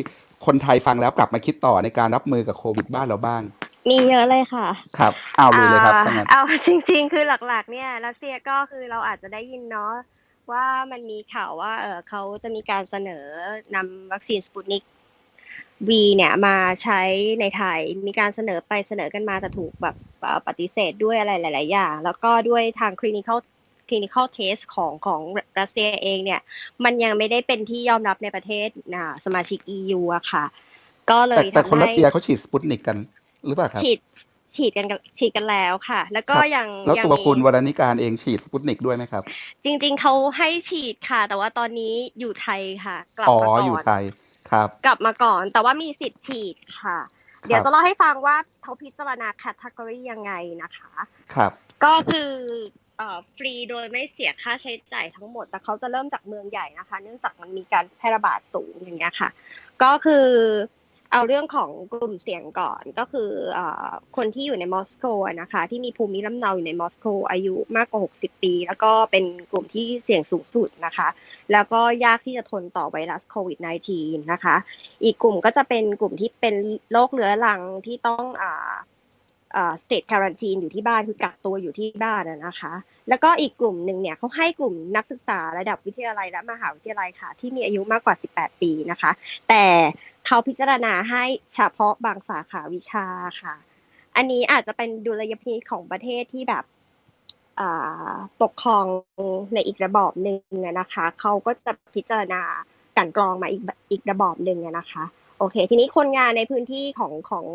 [0.45, 3.41] คนไทยฟังแล้วกลับมาคิดต่อในการรับมือกับโควิดบ้านเราบ้าง
[3.89, 4.67] มีเยอะเลยค่ะ
[4.97, 9.93] ครับเอาเลยเลยครับอ่าถ้างั้นเอาจริง ๆ คือหลักๆ เนี่ยรัสเซียก็คือเราอาจจะได้ยินเนาะ
[10.51, 13.25] ว่ามันมีข่าวว่าเออเขาจะมีการเสนอ
[13.75, 14.83] นำวัคซีนสปุตนิก
[15.89, 17.01] วีเนี่ยมาใช้
[17.39, 23.39] ในไทยมีการเสนอไปเสนอกันมาแต่ถูกแบบเอ่อปฏิเสธด้วยอะไรหลาย ๆ อย่าง แล้วก็ด้วยทาง clinical
[23.89, 25.21] clinical test ของของ
[25.59, 26.41] รัสเซียเองเนี่ย
[26.83, 30.43] มันยังไม่ได้เป็นที่ยอมรับในประเทศอ่าสมาชิก EU อะค่ะ
[31.11, 32.97] ก็เลแต่ยแต่ทำคนรัสให้เซียเขาฉีดสปุตนิกกัน
[33.45, 33.99] หรือเปล่าครับฉีด
[34.55, 39.23] ฉีดกันกับฉีดกันแล้วค่ะ แล้วก็ครับอย่างแล้วอย่างตัวนี้คุณวรณิการเองฉีดสปุตนิกด้วยไหมครับ
[39.63, 44.03] จริง ๆเขาให้ฉีดค่ะ แต่ว่าตอนนี้อยู่ไทยค่ะ กลับอ๋อมาก่อยู่อนไทย
[44.51, 46.99] ครับ กลับมาก่อน แต่ว่ามีสิทธิ์ฉีดค่ะ
[47.47, 50.33] เดี๋ยวครับจะเล่าให้ฟังว่าเขาพิจารณาแคตตากรียังไง
[50.63, 50.91] นะคะ
[51.35, 51.51] ครับ
[51.85, 52.33] ก็คือ
[52.97, 59.29] เอ่อฟรีโดยไม่เสียค่าใช้จ่ายทั้งหมด แต่เขาจะเริ่มจากเมืองใหญ่นะคะ เนื่องจากมันมีการแพร่ระบาดสูงอย่างเงี้ยค่ะ
[59.83, 60.27] ก็คือ
[61.11, 63.59] เอาเรื่องของกลุ่มเสี่ยงก่อนก็คืออ
[64.17, 65.05] คนที่อยู่ในมอสโก
[65.41, 71.07] นะคะ ที่มีภูมิลำเนาอยู่ในมอสโกอายุมากกว่า 60 ปี แล้วก็เป็นกลุ่มที่เสี่ยงสูงสุดนะคะ
[71.51, 73.57] แล้วก็ยากที่จะทนต่อไวรัสโควิด
[73.95, 74.55] -19 นะคะ
[75.03, 76.55] อีกกลุ่มก็จะเป็นกลุ่มที่เป็น
[76.91, 78.71] โรคเรื้อรังที่ต้องอ่า
[79.55, 82.73] อ่า state quarantine อยู่ที่บ้านคือกักตัวอยู่ที่บ้านนะคะ
[83.09, 89.11] แล้วก็อีกกลุ่มหนึ่งเนี่ยเขาให้กลุ่มนักศึกษาระดับวิทยาลัยและมหาวิทยาลัยค่ะ ที่มีอายุมากกว่า 18 ปีนะคะ
[89.49, 89.63] แต่
[90.33, 93.05] เขาพิจารณาให้เฉพาะบางสาขาวิชา
[93.41, 93.55] ค่ะ
[94.15, 96.63] อันนี้อาจจะเป็นดุลยพินิจของประเทศที่แบบ
[98.41, 98.85] ปกครอง
[99.53, 100.39] ในอีกระบอบหนึ่ง
[100.79, 102.41] นะคะ เขาก็จะพิจารณา
[102.97, 105.03] กันกรองมาอีกอีกระบอบหนึ่งนะคะ
[105.39, 107.45] โอเค ทีนี้คนงานในพื้นที่ของของ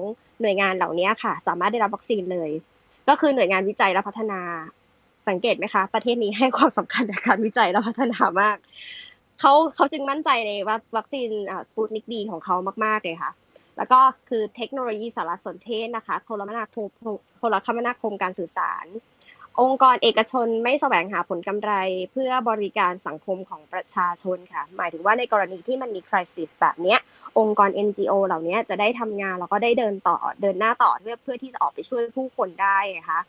[0.41, 2.51] หน่วยงานเหล่านี้ค่ะ สามารถได้รับวัคซีนเลย
[3.09, 4.41] ก็คือหน่วยงานวิจัยและพัฒนา
[5.29, 8.57] สังเกตไหมคะ ประเทศนี้ให้ความสำคัญในการวิจัยและพัฒนามาก
[9.41, 11.31] เขาเขาจึงมั่นใจในว่าวัคซีน
[11.69, 13.33] สปูตนิกดีของเขามาก ๆ เลยค่ะ
[13.77, 16.89] แล้วก็คือเทคโนโลยีสารสนเทศนะคะโทรคมนาคม
[17.39, 18.87] โทรคมนาคมการสื่อสาร
[19.61, 21.73] องค์กรเอกชนไม่แสวงหาผลกำไร
[22.13, 26.99] เพื่อบริการสังคมของประชาชนค่ะ หมายถึงว่าในกรณีที่มันมีคริสิสแบบเนี้ย
[27.39, 33.21] องค์กร NGO เหล่านี้จะได้ทำงานแล้วก็ได้เดินต่อเดินหน้าต่อเพื่อเพื่อที่จะออกไปช่วยผู้คนได้นะคะ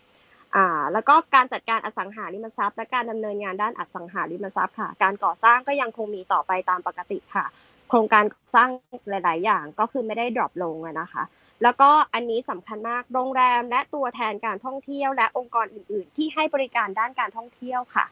[0.56, 7.46] อ่าแล้วก็การจัดการอสังหาริมทรัพย์ และการดำเนินงานด้านอสังหาริมทรัพย์ค่ะ การก่อสร้างก็ยังคงมีต่อไปตามปกติค่ะ
[7.90, 8.24] โครงการ
[8.56, 8.70] สร้าง
[9.10, 11.24] หลาย ๆ อย่างก็คือไม่ได้ดรอปลงนะคะ
[11.64, 18.06] แล้วก็อันนี้สำคัญมากโรงแรมและตัวแทนการท่องเที่ยว และองค์กรอื่น ๆ ที่ให้บริการด้านการท่องเที่ยวค่ะ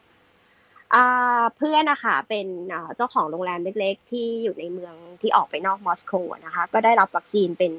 [1.58, 2.48] เพื่อนนะคะเป็น
[2.96, 6.14] เจ้าของโรงแรมเล็ก ๆ ที่อยู่ในเมืองที่ออกไปนอกมอสโก
[6.46, 7.72] นะคะ ก็ได้รับวัคซีนเป็น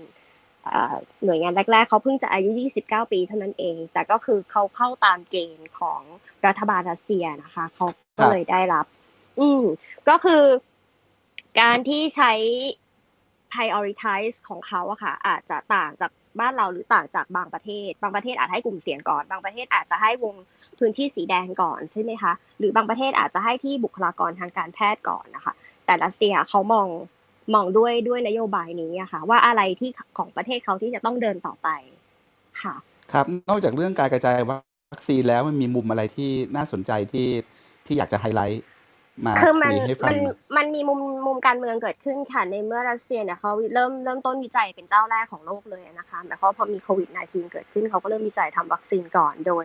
[1.24, 2.50] หน่วยงานแรก ๆเขาเพิ่งจะอายุ
[2.82, 6.00] 29 ปีเท่านั้นเอง แต่ก็คือเขาเข้าตามเกณฑ์ของ
[6.46, 7.86] รัฐบาลรัสเซียนะคะเขา
[8.18, 8.86] ก็เลยได้รับ
[9.40, 9.62] อืม
[10.08, 10.44] ก็คือ
[11.60, 12.32] การที่ใช้
[13.52, 16.10] prioritize ของเขาอะค่ะ อาจจะต่างจาก
[16.40, 20.34] บ้านเราหรือต่างจากบางประเทศ บางประเทศอาจให้กลุ่มเสี่ยงก่อน บางประเทศอาจจะให้วง
[20.78, 26.88] พื้นที่สีแดงก่อนใช่ไหมคะ หรือบางประเทศอาจจะให้ที่บุคลากรทางการแพทย์ก่อนนะคะ แต่รัสเซียเขามอง
[27.54, 31.68] มองด้วยด้วยนโยบายนี้อะค่ะ ว่าอะไรที่ของประเทศเขาที่จะต้องเดินต่อไป
[32.62, 32.74] ค่ะ
[33.12, 37.28] ครับ นอกจากเรื่องการกระจายวัคซีนแล้วมันมีมุมอะไรที่น่าสนใจที่
[37.86, 38.64] ที่อยากจะไฮไลท์
[39.26, 40.18] มาคือมันให้ฟังมัน
[40.56, 49.64] มันมีมุมมุมการเมืองเกิดขึ้นค่ะในเมื่อรัสเซียเนี่ยเขาเริ่มเริ่มต้นวิจัยเป็นเจ้าแรกของโลกเลยนะคะแต่เขาพอมีโควิด -19 เกิดขึ้นเขาก็เริ่มวิจัยทำวัคซีนก่อนโดย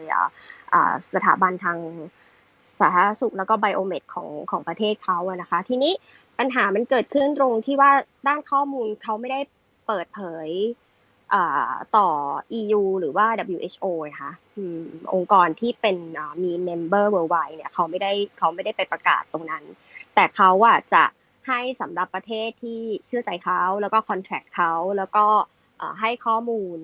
[1.16, 1.78] สถาบันทาง
[2.80, 5.94] สาธารณสุขแล้วก็ไบโอเมดของของประเทศเขาอะนะคะ ทีนี้
[6.42, 7.92] ปัญหามันเกิดขึ้นตรงที่ว่า
[8.28, 9.40] ด้านข้อมูลเขาไม่ได้
[9.88, 10.50] เปิดเผย
[11.98, 12.08] ต่อ
[12.60, 14.34] EU หรือว่า WHO นะคะ
[15.14, 15.98] องค์กรที่เป็น
[16.44, 19.64] มี member worldwide เนี่ยเขาไม่ได้เขาไม่ได้ไปประกาศตรงนั้น
[20.16, 21.04] แต่เขาอะจะ
[21.48, 25.26] ให้สำหรับประเทศที่เชื่อใจเขาแล้วก็ contract เขาแล้วก็
[26.00, 26.80] ให้ข้อมูล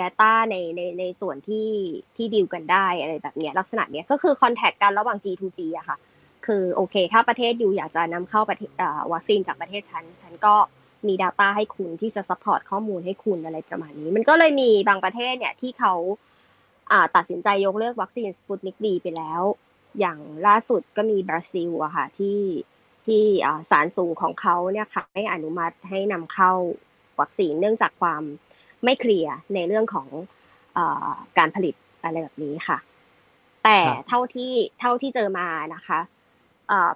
[0.00, 1.70] data ในในในส่วนที่
[2.16, 5.96] ที่ดีลกันได้อะไรแบบเนี้ยลักษณะเนี้ยก็คือ contact กันระหว่าง G2G อะค่ะ
[6.46, 8.70] คือโอเค ถ้าประเทศอยู่อยากจะนำเข้าประเทศ
[9.12, 10.54] วัคซีนจากประเทศฉันฉันก็
[11.06, 15.94] มี Data ให้คุณที่จะ support ข้อมูลให้คุณอะไรประมาณนี้ มันก็เลยมีบางประเทศเนี่ยที่เขา
[17.16, 19.42] ตัดสินใจยกเลิกวัคซีนสปุตนิก V ไปแล้ว
[20.00, 22.40] อย่างล่าสุดก็มีบราซิลอะค่ะที่
[23.06, 23.22] ที่
[23.70, 26.52] ศาลสูงของเขาเนี่ยค่ะไม่อนุมัติให้นำเข้า
[27.20, 28.22] วัคซีนเนื่องจากความ
[28.84, 30.08] ไม่เคลียร์ในเรื่องของ
[30.76, 30.78] อ
[31.38, 31.74] การผลิต
[32.04, 32.78] อะไรแบบนี้ค่ะ
[33.64, 33.78] แต่
[34.08, 35.98] เท่าที่เท่าที่เจอมานะคะ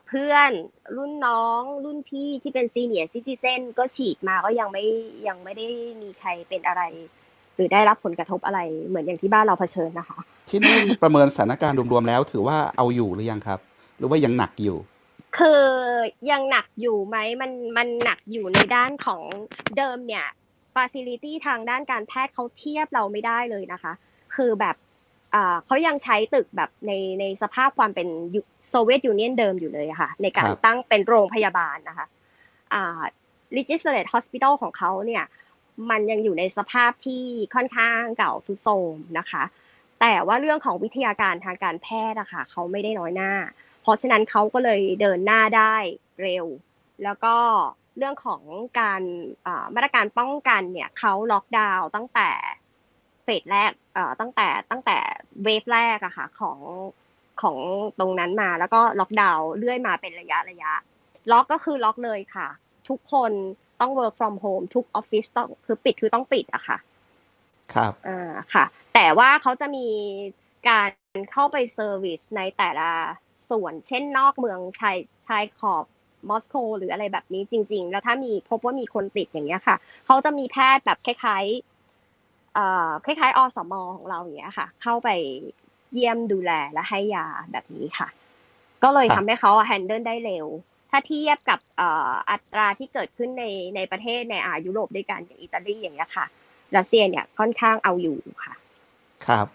[0.06, 0.50] เพื่อน
[0.96, 4.84] รุ่นน้องรุ่นพี่ที่เป็นซีเนียร์ซิติเซนก็ฉีดมาก็ยังไม่
[5.28, 5.66] ยังไม่ได้
[6.02, 6.82] มีใครเป็นอะไร
[7.56, 10.18] หรือได้รับผลกระทบอะไรเหมือนอย่างที่บ้านเราเผชิญนะคะ
[10.48, 13.58] ที่นู่นประเมินสถานการณ์รวมๆแล้ว ถือว่าเอาอยู่หรือยังครับ
[13.98, 14.78] หรือว่ายังหนักอยู่
[15.38, 15.64] คือ
[16.30, 19.22] ยังหนักอยู่ไหมมันมันหนักอยู่ในด้านของ
[19.76, 20.26] เดิมเนี่ย
[20.74, 23.92] facility ทางด้านการแพทย์เขาเทียบเราไม่ได้เลยนะคะ
[24.36, 24.76] คือแบบ
[25.66, 28.08] เขายังใช้ตึกแบบในในสภาพความเป็น
[28.68, 32.06] Soviet Union เดิมอยู่เลยค่ะ ในการตั้งเป็นโรงพยาบาลนะคะ
[32.72, 33.02] อ่า
[33.56, 35.24] Legislative Hospital ของเขาเนี่ย
[35.90, 37.24] มันยังอยู่ในสภาพที่
[37.54, 39.42] ค่อนข้างเก่าทรุดโทรมนะคะ
[40.00, 43.32] แต่ว่าเรื่องของวิทยาการทางการแพทย์อะค่ะเขาไม่ได้น้อยหน้า
[43.82, 45.74] เพราะฉะนั้นเขาก็เลยเดินหน้าได้
[46.22, 46.46] เร็ว
[47.04, 47.36] แล้วก็
[47.98, 48.42] เรื่องของ
[48.80, 49.02] การ
[49.74, 52.30] มาตรการป้องกันเนี่ยเขาล็อกดาวน์ตั้งแต่
[53.40, 54.98] สแรกเอ่อตั้งแต่ตั้งแต่
[55.44, 56.58] เวฟแรกอะค่ะของ
[57.42, 57.56] ของ
[57.98, 60.72] ตรงนั้นมาแล้วก็ล็อกดาวน์เลื่อยมาเป็นระยะระยะ
[61.32, 62.48] ล็อกก็คือล็อกเลยค่ะ
[62.88, 63.32] ทุกคน
[63.80, 66.78] ต้อง work from home ทุกออฟฟิศต้องคือปิดคือต้องปิดอะค่ะ
[67.74, 69.86] ครับอ่าค่ะ แต่ว่าเขาจะมี
[70.68, 70.90] การ
[71.32, 72.90] เข้าไป service ในแต่ละ
[73.50, 74.96] ส่วน เช่นนอกเมืองชาย
[75.28, 75.84] ชายขอบ
[76.28, 79.76] มอสโกหรืออะไรแบบนี้จริง ๆ แล้วถ้ามีพบว่ามีคนติดอย่างเงี้ยค่ะ
[80.06, 81.44] เขาจะมีแพทย์แบบคล้าย
[83.04, 85.08] คล้ายๆอสมของเราอย่างเงี้ยค่ะ เข้าไป
[85.94, 88.08] เยี่ยมดูแลและให้ยาแบบนี้ค่ะ
[88.82, 90.46] ก็เลยทำให้เขา handle ได้เร็ว
[90.90, 91.58] ถ้าเทียบกับ
[92.30, 93.44] อัตราที่เกิดขึ้นใน
[93.76, 96.26] ในประเทศในอายุโรปด้วยกันอย่างอิตาลีอย่างเงี้ยค่ะ
[96.76, 98.54] รัสเซียเนี่ยค่อนข้างเอาอยู่ค่ะ
[99.26, 99.46] ครับ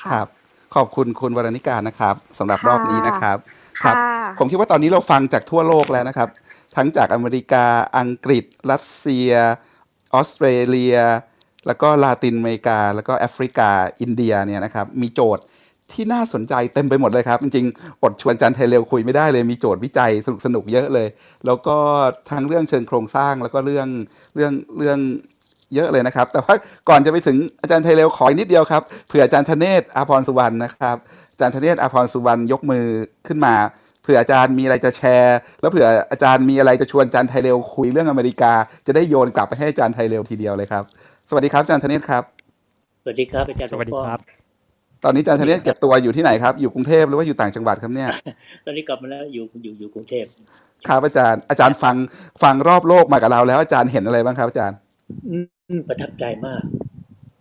[0.00, 0.28] ครับ
[0.74, 3.38] ขอบคุณคุณวรณิการนะครับสำหรับรอบนี้นะครับ
[3.82, 3.94] ครับ
[4.38, 6.28] ผมคิดว่าตอนนี้เราฟังจากทั่วโลกแล้วนะครับ
[6.76, 7.64] ทั้งจากอเมริกา
[7.98, 9.30] อังกฤษ รัสเซีย
[10.14, 10.96] ออสเตรเลีย
[11.66, 13.70] แล้วก็ลาตินอเมริกา แล้วก็แอฟริกา
[14.00, 15.44] อินเดียเนี่ยนะครับมีโจทย์
[15.92, 20.10] ที่น่าสนใจเต็มไปหมดเลยครับ จริงๆ อดชวนอาจารย์ไทยเร็วคุยไม่ได้เลย มีโจทย์วิจัย
[20.44, 21.08] สนุกๆเยอะเลย
[21.46, 21.76] แล้วก็
[22.30, 23.88] ทั้งเรื่องเชิงโครงสร้างแล้วก็เรื่อง
[24.34, 24.98] เรื่องเรื่อง
[25.74, 26.54] เยอะเลยนะครับ แต่ว่า
[26.88, 30.96] ก่อนจะไปถึงอาจารย์ไทยเร็วขออีกนิดเดียวครับเผื่ออาจารย์ธเนศอาพรสุวรรณนะครับ
[31.32, 32.84] อาจารย์ธเนศอาพรสุวรรณยกมือ
[33.26, 33.54] ขึ้นมา
[34.02, 38.52] เผื่ออาจารย์มีอะไรจะแชร์ แล้วเผื่ออาจารย์มีอะไรจะชวนอาจารย์ไทยเร็วคุยเรื่องอเมริกา
[38.86, 40.84] จะได้โยนกลับไปให้อาจารย์ไทยเร็วทีเดียวเลยครับ
[41.28, 42.24] สวัสดีครับอาจารย์ธเนศครับ
[43.02, 44.20] สวัสดีครับอาจารย์สวัสดีครับ
[45.04, 48.10] ตอนนี้อาจารย์ธเนศเก็บตัวอยู่ที่ไหนครับ อยู่กรุงเทพหรือว่าอยู่ต่างจังหวัดครับเนี่ย
[48.64, 50.24] ตอนนี้กลับมาแล้วอยู่อยู่อยู่กรุงเทพ
[50.88, 51.96] ครับอาจารย์ อาจารย์ฟัง
[52.42, 54.76] ฟังรอบโลกมากับเราแล้วอาจารย์เห็นอะไรบ้างครับอาจารย์
[55.28, 55.36] อื
[55.78, 56.62] มประทับใจมาก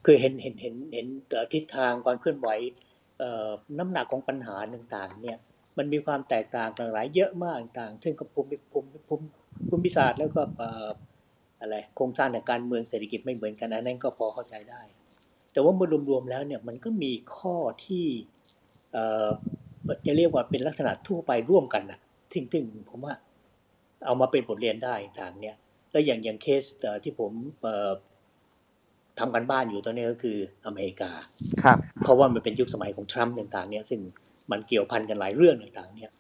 [0.06, 2.50] คือเห็นเห็นเห็นเห็นเอ่อทิศทางความเคลื่อนไหว
[3.20, 5.38] เอ่อน้ำหนักของปัญหาต่างๆ เนี่ย
[5.78, 9.26] มันมีความแตกต่างกันหลายเยอะมากต่าง ซึ่งก็ภูมิภูมิภูมิ
[9.70, 14.82] ภูมิศาสตร์แล้วก็เอ่ออะไรโครงสร้างทางการเมืองเศรษฐกิจไม่เหมือนกันอันนั้นก็พอเข้าใจได้
[15.52, 17.56] แต่ว่าเมื่อรวมๆแล้วเนี่ยมันก็มีข้อ
[17.86, 18.06] ที่
[18.94, 19.30] เอ่อ
[20.06, 22.00] จะเรียกว่าเป็นลักษณะทั่วไปร่วมกันนะ
[22.34, 23.14] ซึ่งซึ่งผมว่า
[24.06, 25.56] เอามาเป็นบทเรียนได้ต่างเนี่ย
[25.92, 27.32] แล้วอย่างอย่างเคสเอ่อที่ผม
[27.62, 27.92] เอ่อ
[29.20, 31.12] ทำกันบ้านอยู่ตอนนี้ก็คืออเมริกา
[31.64, 34.00] ครับเพราะว่ามันเป็นยุคสมัยของทรัมป์ต่าง ๆ เนี่ย ซึ่ง
[34.52, 36.12] มันเกี่ยวพันกันหลายเรื่องต่าง ๆ เนี่ย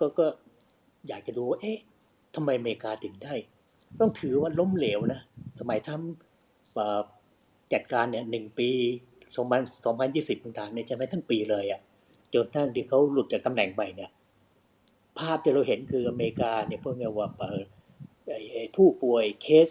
[0.00, 0.26] ก็ก็
[1.08, 1.78] อยากจะดูว่าเอ๊ะ
[2.34, 3.34] ทำไมอเมริกาถึงได้
[4.00, 5.20] ต้องถือว่าล้มเหลวนะ
[5.60, 6.10] สมัยทรัมป์
[6.74, 7.02] เอ่อ
[7.72, 8.68] จัดการเนี่ยหนึ่งปี
[9.36, 11.80] สองพันสองพันยี่สิบต่างๆเนี่ยจะไม่ทั้งปีเลยอะ่ะ
[12.34, 14.10] จนทั้งที่เขาหลุดจากตำแหน่งไปเนี่ย
[15.18, 17.28] ภาพที่เราเห็นคืออเมริกาเนี่ยพวกเนี้ยว่า
[18.76, 19.68] ผู้ป่วยเคส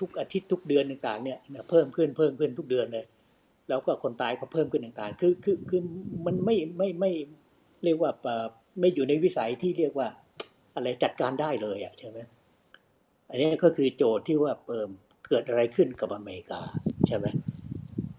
[0.00, 1.38] ทุกอาทิตย์ทุกเดือนต่างๆเนี่ย
[1.70, 3.04] เพิ่มขึ้นเพิ่มขึ้นทุกเดือนเลย
[3.68, 5.80] แล้วก็คนตายก็เพิ่มขึ้นต่างๆ คือคือคือ
[6.26, 7.12] มันไม่ไม่ไม่
[7.84, 8.10] เรียกว่า
[8.80, 10.08] ไม่อยู่ในวิสัยที่เรียกว่า
[10.74, 12.18] อะไรจัดการได้เลยอะใช่ไหม
[13.28, 14.88] อันนี้ก็คือโจทย์ที่ว่าเปิม
[15.26, 16.60] เกิดอะไรขึ้นกับอเมริกา
[17.06, 17.26] ใช่ไหม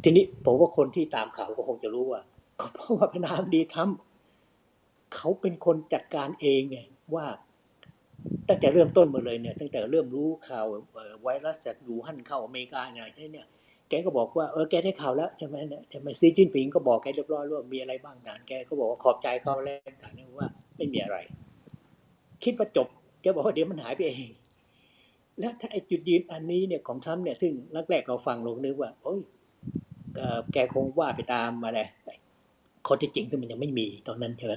[0.03, 2.21] ทีนี้ผมว่าคนที่ตามข่าวก็คงจะรู้ว่า
[2.73, 3.97] เพราะว่าประนาธิบดีทรัมป์
[5.15, 6.79] เขาเป็นคนจัดการเองไง
[7.15, 7.25] ว่า
[8.47, 10.65] ตั้งแต่เริ่มต้นมาเลยเนี่ย ตั้งแต่เริ่มรู้ข่าว
[11.23, 13.01] ไวรัสจากยูฮั่นเข้าอเมริกาไง
[13.33, 13.47] เนี่ย
[13.89, 21.17] แกก็บอกว่าเออแกได้ข่าวแล้วใช่ไหมเนี่ยใช่ไหมซีจิ้นผิงก็บอกแกเรียบร้อยว่ามีอะไรบ้างต่างแกก็บอกว่าขอบใจเขาแล้วต่างเนี่ยว่าไม่มีอะไร
[22.43, 22.87] คิดว่าจบ
[23.21, 24.31] แกบอกว่าเดี๋ยวมันหายไปเอง
[25.39, 27.53] แล้วถ้าไอ้จุดยืนอันนี้เนี่ยของทรัมป์เนี่ยซึ่ง
[27.89, 29.21] แรกๆเราฟังเรานึกว่าโอ้ย
[30.51, 31.79] แกคงว่าไปตามอะไร
[32.87, 34.53] ข้อที่จริงซึ่งมันยังไม่มีตอนนั้นใช่ไหม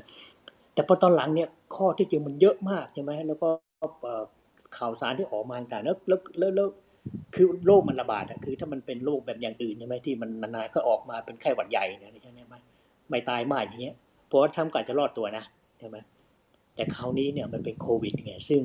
[0.75, 3.49] แต่พอตอนหลังเนี่ยข้อที่จริงมันเยอะมากใช่ไหมแล้วก็
[4.77, 6.19] ข่าวสารที่ออกมาต่างๆแล้วแล้ว
[6.57, 6.69] แล้ว
[7.35, 12.41] คือโรคมันระบาดอะคือถ้ามันเป็นโรคแบบอย่างอื่นใช่ไหมที่มันนานๆก็ออกมาเป็นไข้หวัดใหญ่เนี่ยใช่ไหม
[13.09, 13.97] ไม่ตายมากอย่างเงี้ย
[14.27, 15.45] เพราะว่าทำกาจะรอดตัวนะ
[15.79, 15.97] ใช่ไหม
[16.75, 18.63] แต่คราวนี้เนี่ยมันเป็นโควิดไงซึ่ง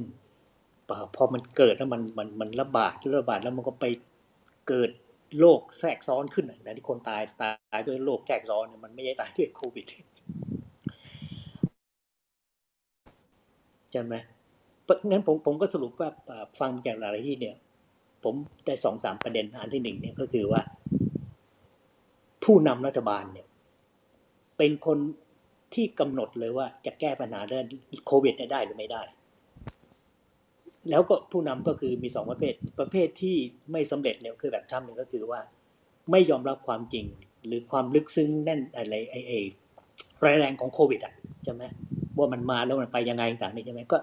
[1.15, 3.85] พอมันเกิดแล้วมันมันมันระบาดระบาดแล้วมันก็ไป
[4.68, 4.89] เกิด
[5.39, 9.85] โรคแทรกซ้อนขึ้นอะแต่ที่คนตายตายด้วยโรคแทรกซ้อนเนี่ยมันไม่ได้ตายด้วยโควิด
[13.91, 14.15] ใช่ไหม
[14.84, 16.09] เพราะงั้นผมผมก็สรุปว่า
[16.59, 17.55] ฟังจากหลายที่เนี่ย
[18.23, 18.35] ผม
[18.65, 20.61] ได้สองสามประเด็นอันที่หนึ่งเนี่ยก็คือว่า
[22.43, 23.47] ผู้นำรัฐบาลเนี่ย
[24.57, 24.97] เป็นคน
[25.73, 27.65] ที่กำหนดเลยว่าจะแก้ปัญหาเรื่อง
[28.07, 29.03] โควิดได้หรือไม่ได้
[30.89, 33.35] แล้วก็ผู้นำก็คือมีสองประเภท ประเภทที่
[33.72, 35.39] ไม่สำเร็จเนี่ยคือแบบทำเนี่ยก็คือว่า
[36.11, 37.05] ไม่ยอมรับความจริง
[37.47, 39.39] หรือความลึกซึ้งแน่นอะไรไอ้ไอ้
[40.26, 41.64] ร้ายแรงของโควิดอะใช่ไหม
[42.18, 43.97] ว่ามันมาแล้วมันไปยังไงต่างนี่ใช่ไหมก็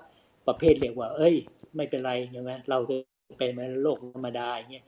[0.48, 1.34] ประเภทเรียกว่า เอ้ย
[1.76, 2.96] ไม่เป็นไรใช่ไหมเราจะ
[3.38, 4.84] เป็นมือนโลกธรรมดาอย่างเงี้ย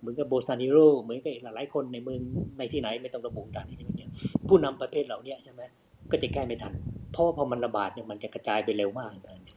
[0.00, 2.20] เหมือนกับโบซานิโรเหมือนกับหลายๆคนในเมือง
[2.58, 4.10] ในที่ไหนไม่ต้องระบุต่างๆใช่ไหมเนี่ย
[4.48, 5.62] ผู้นำประเภทเหล่านี้ใช่ไหม
[6.10, 6.72] ก็จะแก้ไม่ทัน
[7.12, 9.10] เพราะว่าพอมันระบาดเนี่ยมันจะกระจายไปเร็วมาก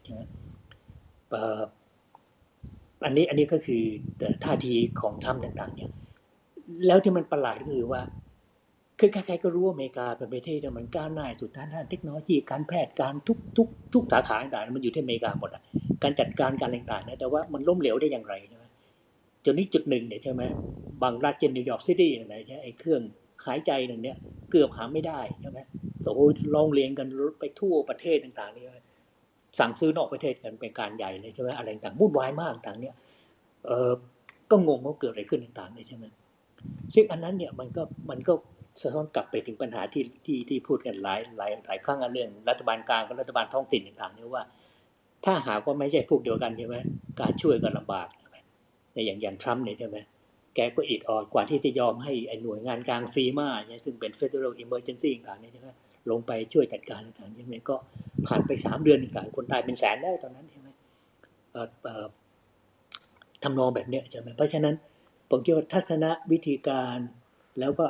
[0.03, 0.22] ใช่ไหม
[3.06, 3.84] อันนี้อันนี้ก็คือ
[4.43, 5.91] ท่าทีของทรัมป์ต่าง ๆ เนี่ย
[6.88, 8.02] แล้วที่มันประหลาดก็คือว่า
[8.99, 15.64] คือใครๆก็รู้ว่าอเมริกาเป็นประเทศที่มันก้าวหน้าสุดทางด้านเทคโนโลยีการแพทย์การทุกทุกทุกสาขาต่างๆมันอยู่ที่อเมริกาหมดอะ
[16.03, 18.65] การจัดการการต่างๆนะแต่ว่ามันล้มเหลวได้อย่างไรใช่ไหม
[19.45, 20.41] จนถึงจุดหนึ่งเนี่ยใช่ไหม
[21.03, 23.02] บางรัฐเช่นนิวยอร์กซิตี้อะไหนใช่ไอ้เครื่อง
[23.45, 24.18] หายใจหนึ่งเนี่ย
[24.52, 25.60] เกือบหาไม่ได้ใช่ไหม
[26.03, 26.19] โอ้โห
[26.56, 27.07] ลองเรียนกัน
[27.39, 28.64] ไปทั่วประเทศต่างๆนี่
[29.60, 32.95] สั่งซื้อนอกประเทศกันเป็นการใหญ่เลยใช่ไหมอะไรต่างวุ่นวายมากต่างเนี่ย
[33.65, 33.91] เออ
[34.52, 36.06] ก็งงว่าเกิดอะไรขึ้นต่างๆเลยใช่ไหม
[36.95, 38.34] ซึ่งอันนั้นเนี่ยมันก็มันก็
[38.82, 44.44] สะท้อนกลับไปถึงปัญหาที่ที่ที่พูดกันหลายหลายหลายครั้งเรื่อง รัฐบาลกลางกับรัฐบาลท้องถิ่นต่างๆเนี่ยว่า
[45.26, 46.76] ถ้าหากว่าไม่ใช่พวกเดียวกันใช่ไหม
[47.19, 48.38] การช่วยก็ลำบากใช่ไหม
[48.94, 49.98] ในอย่างอย่างทรัมป์เนี่ยใช่ไหม
[50.56, 55.69] แกก็อิดออดกว่าที่จะยอมให้ไอ้หน่วยงานกลางฟีมาเนี่ยซึ่งเป็น Federal Emergency ต่างๆเนี่ยใช่ไหม
[56.11, 57.76] ลงไปช่วยจัดการต่างๆใช่ไหมก็
[58.27, 60.68] ผ่านไปสามเดือนต่างคนตายเป็นแสนแล้ตอนนั้นใช่ไหม
[63.44, 64.76] ทำนองแบบเนี้ยใช่ไหมเพราะฉะนั้น
[65.30, 66.98] ผมคิดว่าทัศนวิธีการ
[67.60, 67.86] แล้วก็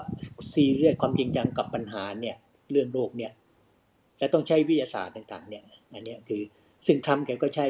[0.53, 2.35] ซีเรียสความจริงจังกับปัญหาเนี่ย
[2.71, 3.31] เรื่องโรคเนี่ย
[4.19, 5.63] และต้องใช้วิทยาศาสตร์ต่างๆเนี่ย
[5.93, 6.41] อันนี้คือ
[6.87, 7.65] ซึ่งทำแกก็ใช้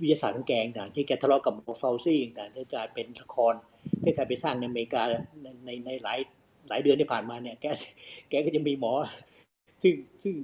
[0.00, 3.54] วิทยาศาสตร์ของแกต่างที่แกทะเลาะกับโมฟาซี่ต่างที่กลายเป็นละคร
[4.02, 5.02] ที่กลายไปสร้างในอเมริกา
[5.42, 6.18] ในในในหลาย
[6.68, 7.66] หลายเดือนที่ผ่านมาเนี่ยแก
[8.28, 8.92] แกก็จะมีหมอ
[9.82, 10.34] ซึ่งซึ่ง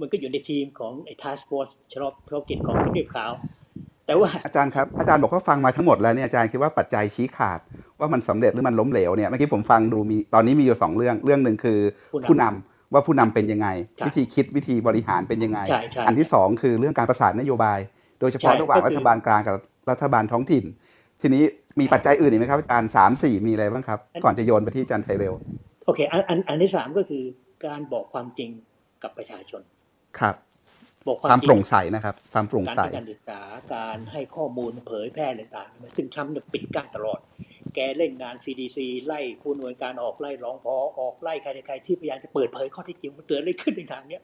[0.00, 3.32] มันก็อยู่ในทีมของไอ้ task force เฉพาะเฉพาะกิจของผู้เรียบขาว
[4.06, 7.60] แต่ว่าอาจารย์ครับ อาจารย์บอกว่าฟังมาทั้งหมดแล้วเนี่ยอาจารย์คิดว่าปัจจัยชี้ขาด
[7.98, 11.78] ว่ามันสำเร็จหรือมันล้มเหลวเนี่ยเมื่อกี้ผมฟังดูมีตอนนี้มีอยู่สองเรื่องเรื่องหนึ่งคือ
[12.28, 17.78] ผู้นำผู้นำว่าผู้นำเป็นยังไงใช่วิธีคิดวิธีบริหารเป็นยังไงใช่ใช่อันที่สองคือเรื่องการประสานนโยบาย
[18.20, 19.54] โดยเฉพาะใช่ระหว่างก็คือรัฐบาลกลางกับ
[19.90, 20.64] รัฐบาลท้องถิ่น
[21.20, 21.42] ทีนี้
[21.80, 25.34] มีปัจจัยอื่นอีกไหมครับอาจารย์สามสี่มีอะไรบ้างครับ ก่อนจะโยนไปที่อาจารย์ไทยเร็ว
[25.86, 27.22] โอเคอันอันอันที่สามก็คือ
[27.66, 28.50] การบอกความจริง
[29.02, 29.62] กับประชาชน
[30.18, 30.36] ครับ
[31.06, 33.40] บอกคความวามจโปริร่งงใสนะครับ ความโปร่งการใสให้การศึกษา
[33.74, 37.20] การให้ข้อมูลเผยแพร่ต่างๆซึ่งทรัมป์เนี่ยปิดกั้นตลอด
[37.74, 44.22] แกเล่นงาน CDC ไล่ผู้หน่วยการออกไล่รองพอออกไล่ใครๆใครที่พยายามจะเปิดเผยข้อเท็จจริงมันเกิดอะไรขึ้นในทางเนี้ย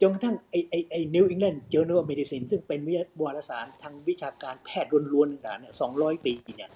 [0.00, 6.70] จนกระทั่งไอ้ไอ้ไอ้ New England Journal of Medicine ซึ่งเป็นวิทยาวารสารทางวิชาการแพทย์ล้วนๆต่างๆเนี่ย200ปีเนี่ย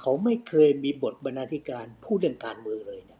[0.00, 3.17] เขาไม่เคยมีบทบรรณาธิการพูดเรื่องการเมืองเลยเนี่ย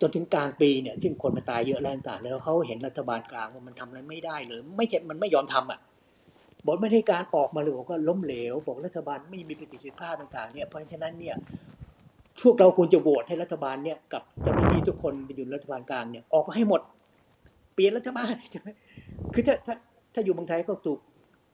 [0.00, 5.80] จนถึงกลางปีเนี่ยซึ่งคนมาตายเยอะแล้วต่างๆแล้วเขาเห็นรัฐบาลกลางว่ามันทำอะไรไม่ได้เลย ไม่ใช่มันไม่ยอมทำอะ
[6.66, 11.36] บทไม่ได้การออกมาเลยบอกว่าล้มเหลวบอกรัฐบาลไม่มีประสิทธิภาพต่างๆเนี่ยเพราะฉะนั้นเนี่ย
[12.42, 16.80] พวกเราควรจะโหวตให้รัฐบาลเนี่ยกับเจ้าหน้าที่ทุกคนอยู่รัฐบาลกลางเนี่ยออกมาให้หมด
[17.74, 18.68] เปลี่ยนรัฐบาลใช่ไหม
[19.34, 19.74] คือถ้าถ้า
[20.14, 20.98] ถ้าอยู่เมืองไทยก็ถูก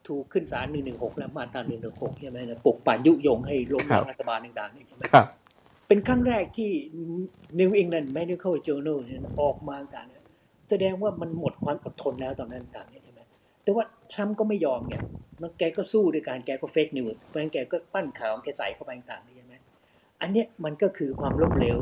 [0.08, 5.26] ถูกขึ้นศาลหนึ่งหนึ่งหกแล้วมาตราหนึ่งหนึ่งหกใช่ไหมนะปลุกปั่นยุยงให้ล้มล้างรัฐบาลต่างๆเนี่ยใช่ไหมครับ
[5.90, 6.70] เป็นครั้งแรกที่
[7.60, 10.22] New England Medical Journal เนี่ยออกมาต่างเนี่ย
[10.70, 13.20] แสดงว่ามันหมดความอดทนแล้วตอนนั้นต่างเนี่ยใช่ไหม
[13.62, 15.02] แต่ว่าทรัมป์ก็ไม่ยอมเนี่ย
[15.42, 19.54] มันแกก็สู้ด้วยการแกก็ fake news เพราะฉะนั้นแกก็ปั้นข่าวแกใส่เข้าไปต่างๆใช่ไหม
[20.20, 21.78] อันเนี้ยมันก็คือความล้มเหลว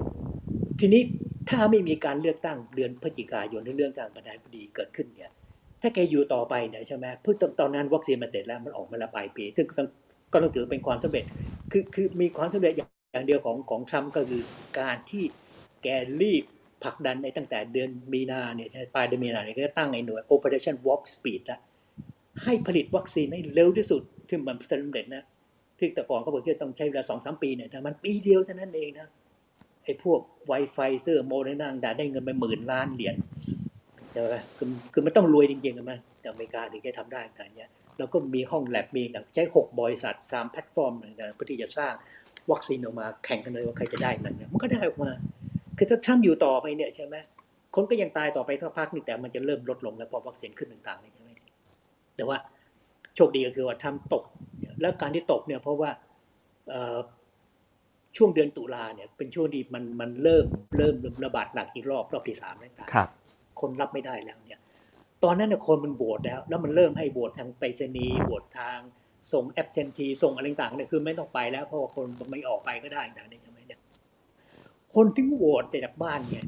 [0.81, 1.03] ทีนี้
[1.49, 5.33] ถ้าไม่มีการเลือกตั้งเดือนพฤศจิกายนในเรื่องการประธานาธิบดีเกิดขึ้นเนี่ย
[5.83, 9.89] ถ้าแกอยู่ต่อไปเนี่ยใช่ไหมเพื่อตอนนั้นวัคซีนมันเสร็จแล้วมันออกมาแล้วปลายปี ซึ่งก็ต้อง
[10.33, 11.25] ก็ต้องถือเป็นความสำเร็จ
[11.73, 14.43] คือคือมีความสำเร็จอย่าง อย่างเดียวของของทรัมป์ก็คือ
[14.81, 15.25] การที่
[15.83, 15.89] แก
[16.21, 16.45] รีบ
[16.85, 21.61] ผลักดันในตั้งแต่เดือนมีนาเนี่ยปลายเดือนมีนาเนี่ยก็ตั้งไอ้หน่วย Operation Warp Speed ละ
[22.45, 25.25] ให้ผลิตวัคซีนให้เร็วที่สุดที่มันสำเร็จนะ
[25.79, 29.09] ที่แต่ก่อนเขาบอกว่าต้องใช้เวลาสองสามปีเนี่ยแต่มันปีเดียวเท่านั้นเองนะ
[29.85, 33.17] ไอ้พวกไวไฟเซอร์โมเดอร์นาต่างได้เงินไปหมื่นล้านเหรียญ
[34.13, 39.03] ใช่ไหมคือคือมันต้องรวยจริงๆกันไหมแต่อเมริกาถึงจะทำได้กันเนี้ยแล้วก็มีห้องแลบมี
[39.35, 41.93] ใช้หกบริษัทสามแพลตฟอร์มต่างๆเพื่อที่จะสร้าง
[42.53, 45.11] วัคซีนออกมาแข่งกันเลยว่าใครจะได้กันเนี่ยมันก็ได้ออกมา
[45.77, 47.17] คือถ้าทำอยู่ต่อไปเนี่ยใช่ไหม
[47.75, 51.31] คนก็ยังตายต่อไปสักพักนึงแต่มันจะเริ่มลดลงแล้วพอวัคซีนขึ้นต่างๆนี่ใช่ไหม
[52.17, 52.37] แต่ว่า
[53.17, 54.25] โชคดีก็คือว่าทำตก
[54.81, 55.91] แล้วการที่ตกเนี่ยเพราะว่า
[56.71, 56.99] เอ่อ
[58.17, 60.47] ช่วงเดือนตุลาเนี่ยเป็นช่วงที่มันมันเริ่ม
[60.79, 60.95] เริ่ม
[61.25, 63.09] ระบาดหนักอีกรอบรอบที่สามต่างๆครับ
[63.61, 64.61] คนรับไม่ได้แล้วเนี่ย
[65.25, 68.79] ตอนนั้นเนี่ยคนมันโหวตแล้ว แล้วมันเริ่มให้โหวตทางไปรษณีย์โหวตทาง
[69.33, 73.81] ส่งแอปเ n นทีส่งอะไรต่างๆเนี่ยคือไม่ต้องไปแล้วเพราะว่าคนไม่ออกไปก็ได้ต่างๆเนี่ยใช่ไหมเนี่ย
[74.95, 76.45] คนที่โหวตจากบ้านเนี่ย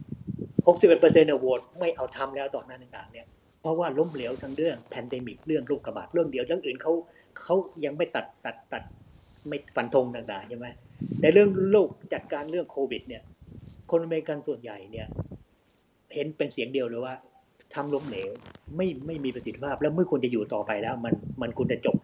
[0.66, 3.27] หกสิบเอ็ดเปอร์เซ็นต์เนี่ยโหวตไม่เอาทรัมป์แล้วตอนนั้นต่างๆเนี่ย
[3.61, 6.93] เพราะว่าล้มเหลวทั้งเรื่อง pandemic เรื่องโรคระบาดเรื่องเดียวเรื่องอื่นเขา
[7.43, 7.55] เขา
[7.85, 8.82] ยังไม่ตัดตัดตัด
[9.48, 10.66] ไม่ฟันธงต่างๆใช่ไหม
[11.23, 13.23] ในเรื่องโรคจัดการเรื่องโควิด เนี่ย
[13.90, 15.07] คนอเมริกันส่วนใหญ่เนี่ย
[16.15, 17.15] เห็นเป็นเสียงเดียวเลยว่า
[17.74, 18.31] ทรัมป์ล้มเหลว
[18.77, 21.97] ไม่ไม่มีประสิทธิภาพ แล้วไม่ควรจะอยู่ต่อไปแล้ว มันมันควรจะจบ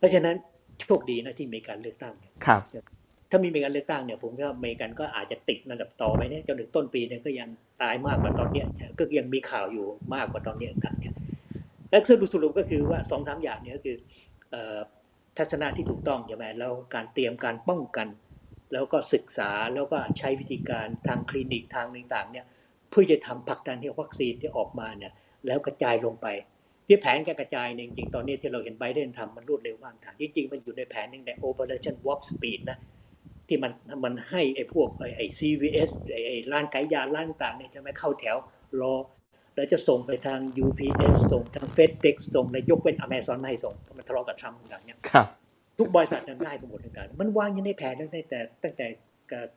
[0.00, 0.36] เพราะฉะนั้น
[0.80, 2.62] โชคดีนะที่มีการเลือกตั้งเนี่ยครับ
[3.30, 7.48] ถ้ามีการเลือกตั้งเนี่ยผมว่าอเมริกันก็อาจจะติดระดับต่อไปเนี่ยจนถึงต้นปีเนี่ยก็ยัง
[7.82, 8.66] ตายมากกว่าตอนเนี้ย
[8.98, 11.14] ก็ยังมีข่าวอยู่มากกว่าตอนเนี้ยกันเนี่ย
[11.90, 13.96] และสรุปสรุปก็คือว่าสองสามอย่างเนี่ยก็คือ
[14.50, 14.78] เอ่อ
[15.38, 18.08] ทัศนะที่ถูกต้องใช่ไหมแล้วการเตรียมการป้องกัน
[18.72, 22.46] แล้วก็ศึกษาแล้วก็ใช้วิธีการทางคลินิกทางต่างๆเนี่ย
[22.90, 25.12] เพื่อจะทำผลักดันให้วัคซีนที่ออกมาเนี่ย
[25.46, 26.26] แล้วกระจายลงไป
[26.92, 32.78] ที่แผนการกระจายเนี่ยจริงๆ ตอนนี้ที่เราเห็นไบเดนทำมันรวดเร็วมากทางจริงๆ มันอยู่ในแผนหนึ่งใน Operation Warp Speed นะ
[33.48, 33.72] ที่มัน
[34.04, 38.36] มันให้ไอ้พวกไอ้ไอ้ CVS ไอ้ไอ้ร้านขายยาร้านต่างๆเนี่ยจะไม่เข้าแถว
[38.80, 38.94] รอ
[39.54, 45.26] แล้วจะส่งไปทาง UPS ส่งทาง FedEx ส่งแล้วยกเป็น Amazon ไม่ให้ส่งเพราะมันทะเลาะกับทรัมป์อย่างเนี้ยครับ
[45.78, 48.86] ทุกบริษัทนั้นได้ไปหมดทั้งการมันวางอยู่ในแผนตั้งแต่ตั้งแต่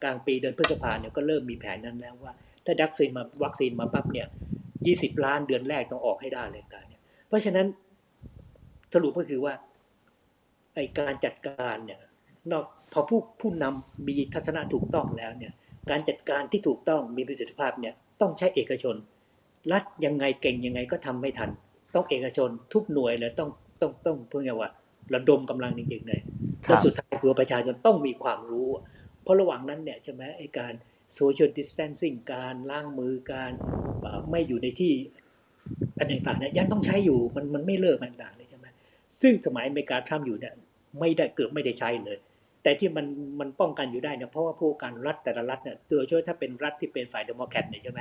[0.03, 2.33] กลางปีเดือนพฤษภาเนี่ยก็เริ่มมีแผนนั้นแล้วว่า
[2.65, 4.27] ถ้าวัคซีนมาวัคซีนมาปั๊บเนี่ย
[4.85, 6.82] ยี่สิบล้านเดือนแรกต้องออกให้ได้เลยกา
[7.35, 7.67] รเนี่ยเพราะฉะนั้น
[8.93, 9.53] สรุปก็คือว่า
[10.75, 11.99] ไอการจัดการเนี่ย
[12.51, 15.53] นอกพอผู้ผู้นำมีทัศนะถูกต้องแล้วเนี่ย
[15.89, 18.95] การจัดการที่ถูกต้องมีประสิทธิภาพเนี่ยต้องใช้เอกชน
[19.71, 21.49] รัฐยังไงเก่งยังไงก็ทำไม่ทัน
[21.95, 23.49] ต้องเอกชนทุกหน่วยเลยต้อง
[23.81, 24.69] ต้องต้องพูดง่ายๆว่า
[25.13, 26.19] ระดมกำลังจริงๆเลย
[26.65, 28.69] ครับและสุดท้ายคือว่าประชาชนต้องมีความรู้
[29.23, 30.73] เพราะระหว่างนั้นเนี่ยใช่ไหมไอการ
[31.17, 33.51] social distancing การล้างมือการ
[34.29, 34.93] ไม่อยู่ในที่
[35.99, 38.67] อันต่างๆเนี่ยยังต้องใช้อยู่มันมันไม่เลิกอันต่างเลยใช่ไหม
[39.21, 40.53] ซึ่งสมัยอเมริกาทรัมป์อยู่เนี่ย
[40.99, 42.17] ไม่ได้เกือบไม่ได้ใช้เลย
[42.63, 43.05] แต่ที่มัน
[43.39, 47.99] มันป้องกันอยู่ได้เนี่ยเพราะว่าผู้ว่าการรัฐแต่ละรัฐเนี่ยตัวช่วยถ้าเป็นรัฐที่เป็นฝ่ายเดโมแครตเนี่ยใช่ไหม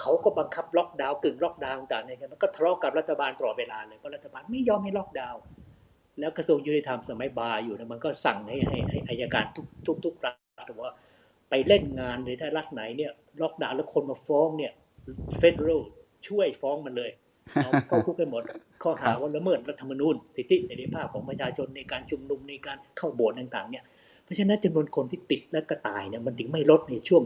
[0.00, 5.40] เขาก็บังคับล็อกดาวน์กึ่งล็อกดาวน์ต่างๆเนี่ยใช่ไหมก็ทะเลาะกับรัฐบาลตลอดเวลาเลยเพราะรัฐบาลไม่ยอมให้ล็อกดาวน์
[6.20, 10.92] แล้วกระทรวงยุติธรรมสมัยบาอยู่เนี่ยมันก็สั่งให้ให้ให้อายการทุกทุกทุกรัฐว่า
[11.50, 13.12] ไปเล่นงานหรือถ้ารัฐไหนเนี่ย
[13.42, 14.72] ล็อกดาวน์แล้วคนมาฟ้องเนี่ย
[15.36, 15.82] เฟดรัล
[16.28, 17.10] ช่วยฟ้องมันเลย
[17.64, 18.42] เอาเข้าคุกกันหมด
[18.82, 23.84] ข้อหาว่าละเมิดรัฐธรรมนูญสิทธิเสรีภาพของประชาชนในการชุมนุมในการเข้าโบสถ์ต่างๆเนี่ย
[24.24, 27.22] เพราะฉะนั้นจำนวนคนที่ติดและก็ตายเนี่ยมันถึงไม่ลดในช่วง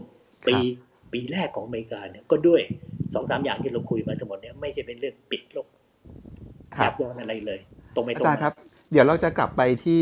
[0.47, 0.55] ปี
[1.13, 2.61] ปีแรกของอเมริกาเนี่ยก็ด้วย
[3.13, 5.67] สองสามอย่างที่เราคุยมาทั้งหมดเนี่ยไม่ใช่เป็นเรื่องปิดโลก
[6.83, 7.59] ยับยั้งอะไรเลย
[7.95, 8.53] ตรงไม่ตรงอาจารย์ครับ
[8.91, 10.01] เดี๋ยวเราจะกลับไปที่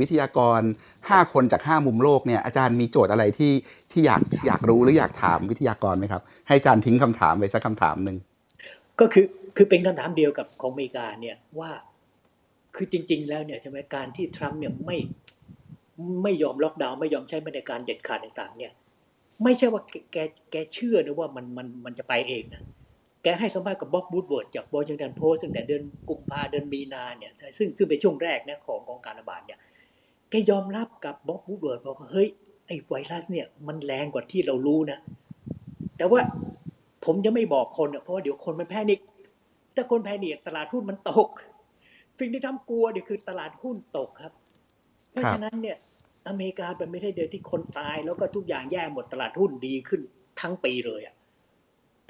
[0.00, 0.60] วิทยากร
[0.96, 3.52] 5 คนจาก 5 มุมโลกเนี่ยอาจารย์มีโจทย์อะไรที่
[3.92, 8.16] ที่อยากอยากรู้หรืออยากถามวิทยากรไหมครับ ให้อาจารย์ทิ้งคำถามไปสักคำถามหนึ่ง
[9.00, 11.70] ก็คือคือเป็นคำถามเดียวกับของอเมริกาเนี่ยว่า
[12.76, 14.98] คือจริง ๆ แล้วเนี่ยใช่ไหมการที่ทรัมป์เนี่ยไม่
[16.22, 18.72] ไม่ยอมล็อกดาวน์ไม่ยอมใช้มาตรการเด็ดขาดต่างๆ เนี่ย
[19.44, 19.82] ไม่ใช่ว่า
[20.12, 20.16] แก
[20.50, 22.62] แกเชื่อนะว่ามันมันมันจะไปเองนะ
[23.22, 29.58] แกให้สัมภาษณ์กับบ็อบวูดเวิร์ดจากวอชิงตันโพสต์ตั้งแต่เดือนกุมภาเดือนมีนาเนี่ยซึ่งซึ่งเป็นช่วงแรกนะของของการระบาดเนี่ย
[30.30, 32.28] แกยอมรับกับบ็อบวูดเวิร์ดบอกว่าเฮ้ย
[32.66, 34.98] ไอ้ไวรัสเนี่ยมันแรงกว่าที่เรารู้นะ
[35.96, 36.20] แต่ว่า
[37.04, 39.00] ผมจะไม่บอกคนเพราะว่าเดี๋ยวคนมัน panic
[39.76, 41.28] ถ้าคน panic ตลาดหุ้นมันตก
[42.18, 44.32] สิ่งที่ทรัมป์กลัวเนี่ยคือตลาดหุ้นตกครับ
[45.10, 45.76] เพราะฉะนั้นเนี่ย
[46.28, 50.00] อเมริกาเป็นไม่ใช่เดือนที่คนตาย แล้วก็ทุกอย่างแย่หมดตลาดหุ้นดีขึ้น
[50.40, 51.14] ทั้งปีเลยอะ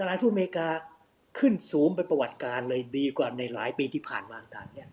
[0.01, 0.69] ตลาดหุ้นอเมริกา
[1.39, 4.89] ขึ้นสูงเป็นประวัติการณ์เลยดีกว่าในหลายปีที่ผ่านมาต่างเนี่ย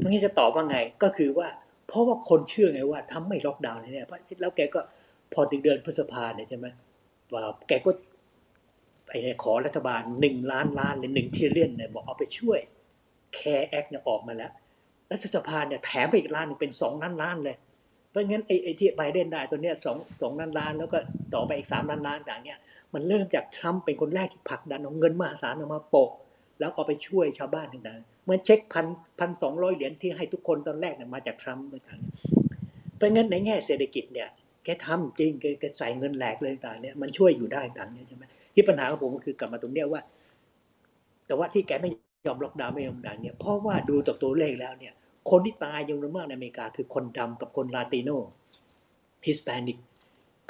[0.00, 1.48] ตรงนี้จะตอบว่าไงก็คือว่า
[1.88, 4.06] เพราะว่าคนเชื่อไงว่าทรัมป์ไม่ล็อกดาวน์เนี่ย
[4.40, 4.80] แล้วแกก็
[5.32, 6.66] พอถึงเดือนพฤษภาเนี่ยใช่ไหม
[7.32, 7.90] ว่าแกก็
[9.08, 12.58] ไอ้ขอรัฐบาลหนึ่งล้านล้านหรือหนึ่ง trillion เนี่ยบอกเอาไปช่วย
[13.34, 14.52] CARES Act เนี่ยออกมาแล้ว
[15.10, 17.56] รัฐสภาเนี่ยแถมไปอีกล้านนึงเป็นสองล้านล้านเลย
[18.10, 20.98] เพราะงั้นไอ้ไอ้ที่ไบเดนได้ตัวเนี้ยสองสองล้านล้าน แล้วก็
[21.34, 22.58] ต่อไปอีกสามล้านล้านต่างเนี่ย
[22.94, 26.10] มันเริ่มจากทรัมป์เป็นคนแรกที่ผลักดันเอาเงินมหาศาลออกมาโปะ
[26.60, 28.86] แล้วก็ไปช่วยชาวบ้านต่างๆเหมือนเช็คพัน
[29.18, 31.98] พันสองร้อยเหรียญที่ให้ทุกคนตอนแรกเนี่ยมาจากทรัมป์เหมือนกัน
[32.96, 34.28] เพราะงั้นในแง่เศรษฐกิจเนี่ย
[34.64, 38.24] แกทำจริงแกใส่เงินแหลกเลยต่างเนี่ยมันช่วยอยู่ได้ต่างเนี่ยใช่ไหม
[38.56, 40.00] ที่ปัญหาของผมก็คือกลับมาตรงเนี้ยว่า
[41.26, 41.90] แต่ว่าที่แกไม่
[42.26, 44.94] ยอมล็อกดาวน์ไม่ยอมดันเนี่ยเพราะว่าดูจากตัวเลขแล้วเนี่ย
[45.30, 48.10] คนที่ตายยังมากในอเมริกาคือคนดำกับคนลาติโน
[49.26, 49.78] ฮิสแปนิก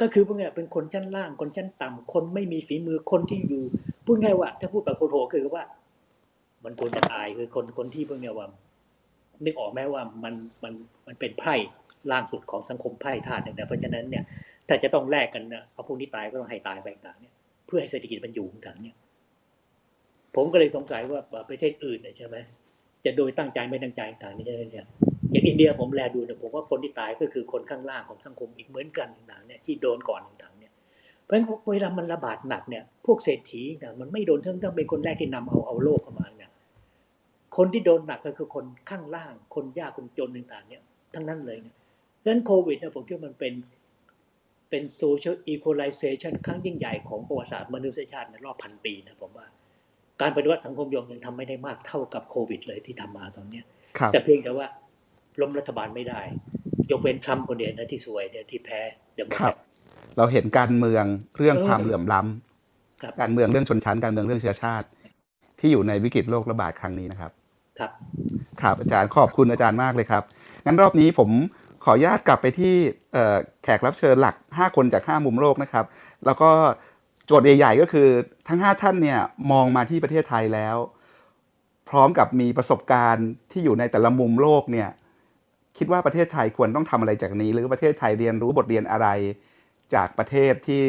[0.00, 3.64] ก็คือพวกเนี้ยเป็นคนชั้นล่างคนชั้นต่ำคนไม่มีฝีมือคนที่อยู่
[4.06, 5.64] พูดง่ายว่า ถ้าพูดแบบโคโหคือว่า
[6.64, 8.46] มันควรจะตายคือคนคนที่พวกเนี้ยว่า
[9.44, 10.34] นึกออกไหมว่ามัน
[10.64, 10.72] มัน
[11.06, 11.54] มันเป็นไพ่
[12.10, 14.24] ล่างสุดของสังคมไพ่ธาตุเนี่ยเพราะฉะนั้นเนี่ย
[14.68, 17.34] ถ้าจะต้องแลกกันนะเอาพวกนี้ตายก็ต้องให้ตายไปต่างเนี่ย
[17.66, 18.96] เพื่อให้เศรษฐกิจมันอยู่ต่างเนี่ย
[20.34, 21.20] ผมก็เลยสงสัยว่า
[21.50, 22.36] ประเทศอื่นใช่ไหม
[23.04, 24.86] จะโดยตั้งใจไม่ตั้งใจต่างนี่เนี่ย
[25.32, 30.72] อย่างอินเดียผมแลดูเนี่ยผมว่าคนที่ตายก็คือคนข้างล่างของสังคมอีกเหมือนกันต่างเนี่ยที่โดนก่อนต่างเนี่ย
[31.22, 36.50] เพราะฉะนั้นเวลามันระบาดหนักเนี่ย พวกเศรษฐีเนี่ยมันไม่โดนทั้งทั้งเป็นคนแรกที่นำเอาเอาโรคเข้ามาเนี่ย
[37.56, 40.82] คนที่โดนหนักก็คือคนข้างล่าง คนยากคนจนต่างๆเนี่ย
[41.14, 41.76] ทั้งนั้นเลยเนี่ย
[42.22, 43.52] ดังนั้นโควิดเนี่ยผมคิดว่ามันเป็น
[44.70, 49.46] เป็น social equalization ครั้งยิ่งใหญ่ของประวัติศาสตร์มนุษยชาติในรอบพันปีนะผมว่า
[50.20, 53.64] การปฏิวัติสังคมยมยังทำไม่ได้มากเท่ากับโควิด เลยที่ทำมาตอนเนี้ย
[54.12, 54.66] แต่เพียงแต่ว่า
[55.40, 56.20] ล้มรัฐบาลไม่ได้
[56.90, 58.80] ยกเว้นทรัมป์คนเดียวนะที่สวยเนี่ยที่แพ้
[59.14, 59.56] เดโมแครต
[60.16, 61.04] เราเห็นการเมือง
[61.38, 64.86] เรื่องความเหลื่อมล้ำการเมืองเรื่องชนชั้นการเมืองเรื่องเชื้อชาติ
[65.60, 67.32] ที่อยู่ในวิกฤตโรคระบาดครั้งนี้นะครับ
[67.78, 67.90] ครับ
[68.60, 70.22] ครับอาจารย์ขอบคุณอาจารย์มากเลยครับ
[70.64, 71.30] งั้นรอบนี้ผม
[71.88, 72.74] ขออนุญาตกลับไปที่
[73.62, 75.84] แขกรับเชิญหลัก 5 คนจาก 5 มุมโลกนะครับ
[76.26, 76.50] แล้วก็
[77.26, 78.08] โจทย์ใหญ่ๆก็คือ
[78.48, 79.20] ทั้ง 5 ท่านเนี่ย
[79.52, 80.76] มองมาที่ประเทศไทยแล้ว
[81.88, 84.88] พร้อมกับมีประสบการณ์ที่อยู่ในแต่ละมุมโลกเนี่ย
[85.78, 89.08] คิดว่าประเทศไทยควรต้องทำอะไรจากนี้ หรือประเทศไทยเรียนรู้บทเรียนอะไร
[89.94, 90.84] จากประเทศที่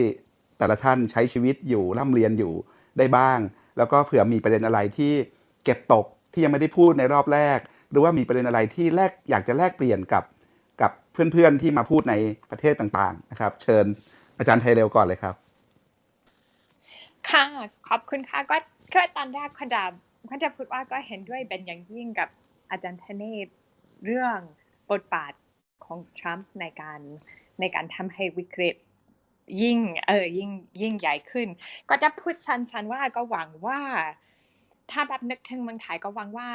[0.58, 2.54] แต่ละท่านใช้ชีวิตอยู่ร่ำเรียนอยู่
[2.98, 3.40] ได้บ้าง
[3.78, 5.14] แล้วก็เผื่อมีประเด็นอะไรที่
[5.64, 7.60] เก็บตกที่ยังไม่ได้พูดในรอบแรก
[7.92, 10.24] หรือว่ามีประเด็นอะไรที่แลกอยากจะแลกเปลี่ยนกับ
[11.32, 12.16] เพื่อนๆที่มาพูดใน
[12.52, 13.86] ประเทศต่างๆนะครับ เชิญ
[14.38, 15.36] อาจารย์ไทยเร็วก่อนเลยครับ
[17.30, 17.44] ค่ะ
[17.88, 18.58] ขอบคุณค่ะ ก็
[18.94, 19.82] ก็ตอนแรกเขาจะ
[20.28, 22.30] เขาจะพูดว่าก็เห็นด้วยเป็นอย่างยิ่งกับ
[22.70, 23.48] อาจารย์ธเนศ
[24.06, 24.40] เรื่อง
[24.92, 25.34] บทบาท
[25.86, 27.00] ของทรัมป์ในการ
[27.60, 28.76] ในการทำให้วิกฤต
[29.62, 30.50] ยิ่งเออยิ่ง
[30.82, 31.48] ยิ่งใหญ่ขึ้น
[31.90, 32.36] ก็จะพูด
[32.72, 33.80] ชันๆว่าก็หวังว่า
[34.92, 36.50] ถ้าแบบนึกถึงเมืองไทยก็หวังว่า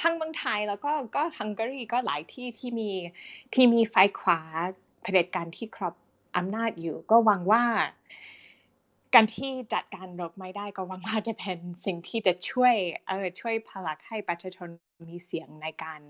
[0.00, 2.90] ทั้งเมืองไทยแล้วก็ก็ฮังการีก็หลายที่ที่มี
[3.54, 4.40] ที่มีไฟขวา
[5.02, 5.94] เผด็จการที่ครอบ
[6.36, 7.62] อำนาจอยู่ ก็หวังว่า
[9.14, 12.74] การที่จัดการรคไม่ได้ก็หวังว่าจะเป็นสิ่งที่จะช่วย
[13.06, 14.68] เออช่วยพลักให้ประชาชน
[15.08, 16.00] มีเสียงในการ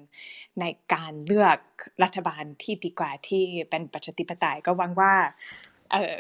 [0.60, 1.58] ในการเลือก
[2.02, 5.12] รัฐบาลที่ดีกว่าที่เป็นประชาธิปไตยก็หวังว่า
[5.92, 6.16] เออ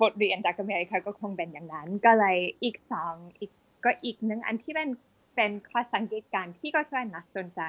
[0.00, 3.50] บทเรียนจากอเมริกาก็คงเป็นอย่างนั้น ก็เลยอีกสองอีก
[3.84, 4.88] ก็อีกหนึ่งอันที่เป็น
[5.34, 7.62] เป็นข้อสังเกตการที่ก็ช่วยน่าสนใจ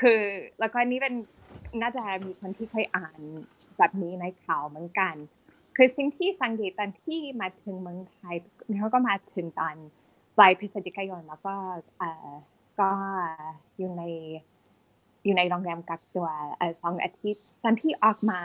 [0.00, 0.20] คือ
[0.60, 1.14] แล้วก็นี่เป็น
[1.82, 3.20] น่าจะมีคนที่เคยอ่าน
[3.78, 5.14] แบบนี้ในข่าวเหมือนกัน
[5.76, 8.34] คือสิ่งที่สังเกตตอนที่มาถึงเมืองไทย
[8.80, 9.76] เขาก็มาถึงตอน
[10.36, 11.54] ปลายพฤศจิกายนแล้วก็
[11.98, 12.28] เอ่อ
[12.80, 12.90] ก็
[13.78, 14.02] อยู่ใน
[15.24, 16.28] อยู่ในโรงแรมกักตัว
[16.82, 18.40] สองอาทิตย์ตอนที่ออกมา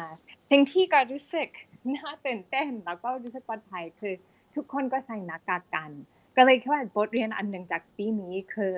[0.51, 1.49] สิ่งที่ก็รู้สึก
[1.95, 4.13] น่าตื่นเต้นแล้วก็รู้สึกปลอดภัยคือ
[4.55, 5.91] ทุกคนก็ใส่หน้ากากกัน
[6.37, 8.75] ก็เลยคิดว่าบทเรียนอันหนึ่งจากปีนี้คือ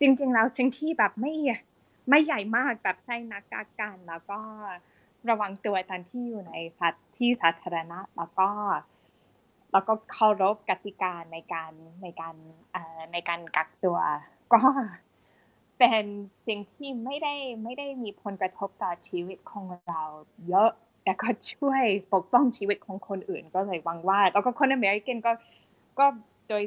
[0.00, 1.34] จริง ๆ แล้วสิ่งที่แบบไม่
[2.08, 4.38] ไม่ใหญ่มากแบบใส่หน้ากากกันแล้วก็
[5.30, 8.48] ระวังตัวตอนที่อยู่ในสัตที่สาธารณะแล้วก็
[9.72, 12.34] แล้วก็เคารพกติกาในการในการ
[12.72, 13.98] เอ่อในการกักตัว
[14.52, 14.60] ก็
[15.78, 16.04] เป็น
[16.46, 20.02] สิ่งที่ไม่ได้ไม่ได้มีผลกระทบต่อชีวิตของเรา
[20.48, 20.70] เยอะ
[21.04, 21.82] แต่ก็ช่วย
[22.12, 25.32] ปกป้องชีวิตของคนอื่นก็เลยหวังว่า แล้วก็คนอเมริกันก็
[25.98, 26.06] ก็
[26.48, 26.62] โดย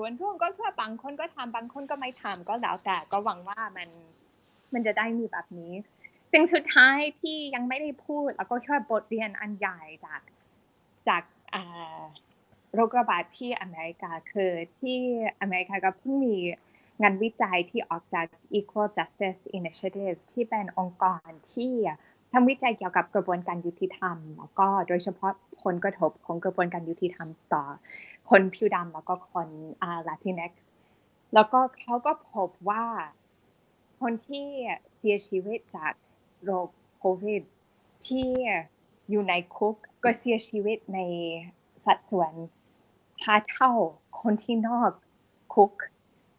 [0.00, 3.88] สวนร่วมก็คือบางคนก็ทำบางคนก็ไม่ทำก็แล้วแต่ก็หวังว่ามัน
[4.72, 5.72] มันจะได้มีแบบนี้
[6.32, 10.20] สิ่งสุดท้ายที่ยังไม่ได้พูด แล้วก็ช่วยบทเรียนอันใหญ่จาก
[11.08, 11.22] จาก
[12.74, 14.98] โรคระบาดที่อเมริกาคือที่
[15.40, 16.36] อเมริกาก็เพิ่งมี
[17.02, 18.26] งานวิจัยที่ออกจาก
[18.58, 21.72] Equal Justice Initiative ที่เป็นองค์กรที่
[22.32, 25.32] ทำวิจัยเกี่ยวกับกระบวนการยุติธรรม แล้วก็โดยเฉพาะ
[25.64, 27.64] ผลกระทบของกระบวนการยุติธรรมต่อ
[28.28, 29.48] คนผิวดำแล้วก็คน
[29.82, 30.52] อ่า Latinx
[31.34, 32.84] แล้วก็เขาก็พบว่า
[34.00, 34.46] คนที่
[34.96, 35.92] เสียชีวิตจาก
[36.44, 36.68] โรค
[36.98, 37.42] โควิด
[38.06, 38.28] ที่
[39.10, 41.00] อยู่ในคุกก็เสียชีวิตใน
[41.84, 42.32] สัดส่วน
[43.24, 43.70] ห้าเท่า
[44.22, 44.92] คนที่นอก
[45.54, 45.72] คุก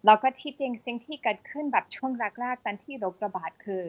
[0.06, 3.84] แล้วก็ที่จริงสิ่งที่เกิดขึ้นแบบช่วงแรกๆตอนที่โรคระบาดคือ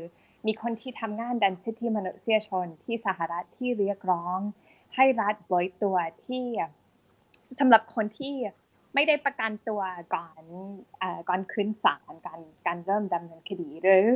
[0.46, 4.38] มีคนที่ทำงานดันสิทธิมนุษยชนที่สหรัฐที่เรียกร้อง
[4.94, 5.96] ให้รัฐปล่อยตัว
[6.26, 6.46] ที่
[7.58, 8.34] สำหรับคนที่
[8.94, 9.82] ไม่ได้ประกันตัว
[10.14, 10.42] ก่อน
[11.02, 14.06] อก่อนขึ้นศาลการการเริ่มดำเนินคดี หรือ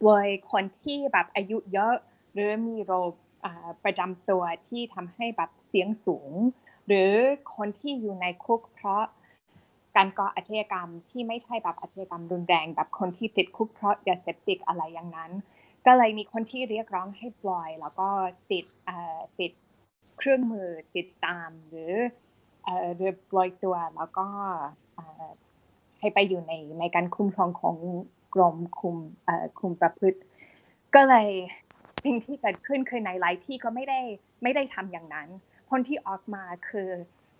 [0.00, 1.94] ปล่อยคนที่แบบอายุเยอะ
[2.32, 3.12] หรือมีโรค
[3.84, 6.32] ประจำตัวที่ทำให้แบบเสียงสูง
[6.86, 7.12] หรือ
[7.56, 9.04] คนที่อยู่ในคุกเพราะ
[9.96, 15.32] การก่ออาชญากรรมที่ไม่ใช่แบบอาชญากรรมรุนแรงแบบคนที่ติดคุกเพราะยาเสพติดอะไรอย่างนั้น
[15.86, 18.08] ก็เลยมีคนที่เรียกร้องให้ปล่อย แล้วก็
[18.50, 18.64] ติด
[19.38, 19.52] ติด
[20.18, 21.92] เครื่องมือติดตามหรือ
[22.64, 24.26] เอ่อหรือปล่อยตัวแล้วก็
[26.00, 27.76] ให้ไปอยู่ในในการคุ้มครองของ
[28.34, 28.96] กรมคุม
[29.28, 30.18] อ่อคุมประพฤติ
[30.94, 31.28] ก็เลย
[32.04, 34.00] สิ่งที่เกิดขึ้นคือในหลายที่ก็ไม่ได้
[34.42, 35.28] ไม่ได้ทำอย่างนั้น
[35.70, 36.88] คนที่ออกมาคือ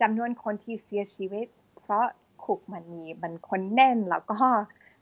[0.00, 1.46] จำนวนคนที่เสียชีวิต
[1.78, 2.04] เพราะ
[2.44, 4.38] คุกมันมีมันคนแน่นแล้วก็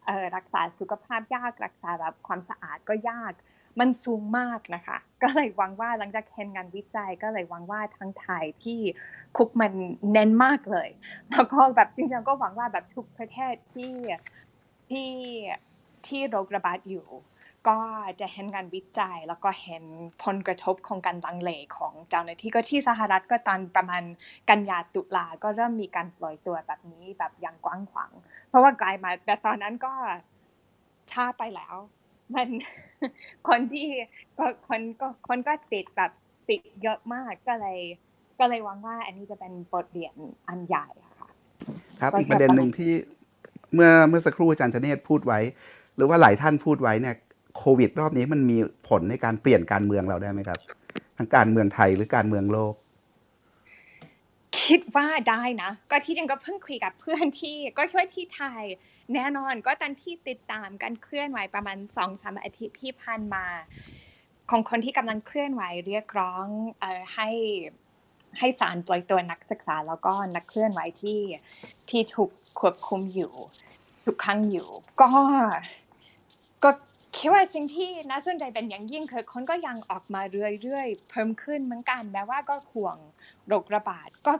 [0.07, 3.33] เอ่อรักษาสุขภาพยากรักษาแบบความสะอาดก็ยาก
[3.81, 8.81] มันสูงมากนะคะ ก็เลยหวังว่าหลังจากเห็นงานวิจัยก็เลยหวังว่าทางไทยที่
[9.37, 9.73] คุกมัน
[10.13, 10.89] แน่นมากเลย
[11.31, 13.95] แล้วก็แบบจริงๆก็หวังว่าแบบทุกประเทศที่
[14.91, 15.11] ที่
[16.07, 17.07] ที่โรคระบาดอยู่
[17.69, 17.79] ก็
[18.21, 19.85] จะเห็นงานวิจัย แล้วก็เห็น
[20.25, 24.03] ผลกระทบของการลังเลของเจ้าหน้าที่ก็ที่สหรัฐก็ตอนประมาณ
[24.51, 28.13] กันยาตุลาก็เริ่มมีการปล่อยตัวแบบนี้แบบอย่างกว้างขวาง
[28.49, 29.93] เพราะว่ากลายมาแต่ตอนนั้นก็
[31.11, 31.77] ช้าไปแล้ว
[32.35, 32.49] มัน
[33.49, 33.89] คนที่
[34.39, 36.11] ก็คนก็คนก็ติดแบบ
[36.49, 37.79] ติดเยอะมากก็เลย
[38.39, 40.15] ก็เลยหวังว่า อันนี้จะเป็นบทเรียน
[40.49, 41.29] อันใหญ่อะค่ะ
[42.01, 42.93] ครับก็อีกประเด็นหนึ่งที่
[43.75, 45.41] เมื่อเมื่อสักครู่อาจารย์ธเนศพูดไว้
[45.97, 47.15] หรือว่าหลายท่านพูดไว้เนี่ย
[47.59, 48.59] โควิด รอบนี้มันมี
[48.89, 50.59] ผลในการเปลี่ยนการเมืองเราได้ไหมครับ
[51.17, 52.75] ทั้งการเมืองไทยหรือการเมืองโลก
[54.71, 58.65] คิดว่าได้นะ ก็ที่จริงก็เพิ่งคุยกับเพื่อนที่ก็ช่วยที่ไทย
[59.15, 63.45] แน่นอนก็ตอนที่ติดตามการเคลื่อนไหวประมาณสองสามอาทิตย์ที่ผ่านมา
[64.51, 66.47] ของคนที่กำลังเคลื่อนไหวเรียกร้อง
[66.83, 67.29] ออให้
[68.39, 71.21] ให้ศาลปล่อยตัวนักศึกษาแล้วก็นักเคลื่อนไหวที่
[71.91, 73.33] ที่ถูกควบคุมอยู่
[74.05, 74.69] ทุกครั้งอยู่
[75.01, 75.11] ก็
[76.65, 76.71] ก็
[77.17, 80.21] คิดว่าสิ่งที่น่าสนใจเป็นอย่างยิ่งคือคนก็ยังออกมา
[80.63, 82.97] เรื่อยๆเพิ่มขึ้นเหมือนกันแม้ว่าก็ห่วง
[83.47, 84.33] โรคระบาดก็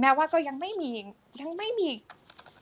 [0.00, 0.92] แม้ว่าก็ยังไม่มี
[1.40, 1.88] ยังไม่มี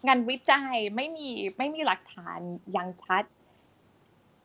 [0.06, 1.28] งานวิจัยไม่มี
[1.58, 2.40] ไม่มีหลักฐาน
[2.72, 3.24] อย่างชัด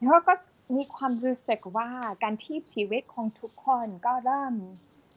[0.05, 0.33] แล้วก็
[0.75, 1.89] มีความรู้สึกว่า
[2.23, 4.53] การที่ชีวิตของทุกคนก็เริ่ม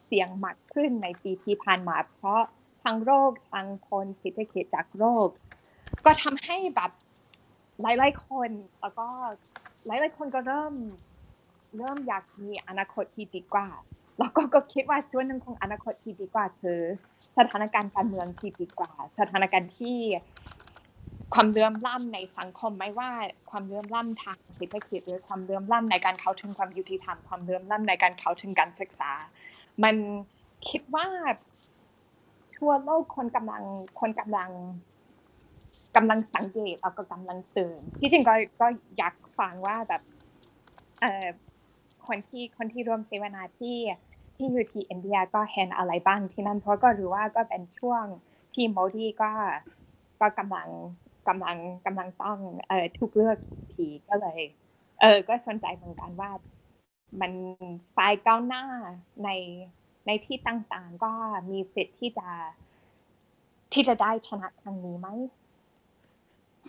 [0.04, 2.42] เสี่ยงมากขึ้นในปีที่ผ่านมา เพราะ
[2.82, 5.28] ทั้งโรคทั้งคนเศรษฐกิจจากโรค
[6.04, 6.90] ก็ทำให้แบบ
[7.80, 8.50] หลายๆคน
[8.80, 9.08] แล้วก็
[9.86, 10.74] หลายๆคนก็เริ่ม
[11.78, 13.68] เริ่มอยากมีอนาคตที่ดีกว่า
[14.18, 16.80] แล้วก็ก็คิดว่าส่วนหนึ่งของอนาคตที่ดีกว่าคือ
[17.38, 19.98] สถานการณ์การเมืองที่ดีกว่า สถานการณ์ที่
[21.34, 23.10] ความเลื่อมล้ำในสังคมไม่ว่า
[23.50, 29.12] ความเลื่อมล้ำทางเศรษฐกิจหรือความเลื่อมล้ำในการเข้าถึงความยุติธรรมความเลื่อมล้ำในการเข้าถึงการศึกษา
[29.82, 29.94] มัน
[30.68, 31.06] คิดว่า
[32.56, 33.62] ทั่วโลกคนกำลัง
[34.00, 34.50] คนกำลัง
[35.96, 38.66] กำลังสังเกตแล้วก็กำลังตื่นที่จริงก็ก็
[38.98, 40.02] อยากฟังว่าแบบ
[41.00, 41.26] เอ่อ
[42.06, 43.76] คนที่คนที่ร่วมเสวนาที่
[44.36, 48.04] ที่อยู่ที่อินเดียก็เห็นอะไรบ้างที่นั่นเพราะก็รู้ว่าก็เป็นช่วง
[48.54, 49.30] ที่โมดีก็
[50.20, 50.68] ก็กำลัง
[51.28, 53.38] กำลังกำลังต้องเอ่อทุกเลือก
[53.72, 54.40] ทีก็เลย
[55.00, 56.30] เออก็สนใจเหมือนกันว่า
[57.20, 57.32] มัน
[57.96, 58.64] ฝ่ายก้าวหน้า
[59.24, 59.28] ใน
[60.06, 61.12] ในที่ต่างๆ ก็
[61.50, 62.28] มีสิทธิ์ที่จะ
[63.72, 65.08] ที่จะได้ชนะครั้งนี้ไหม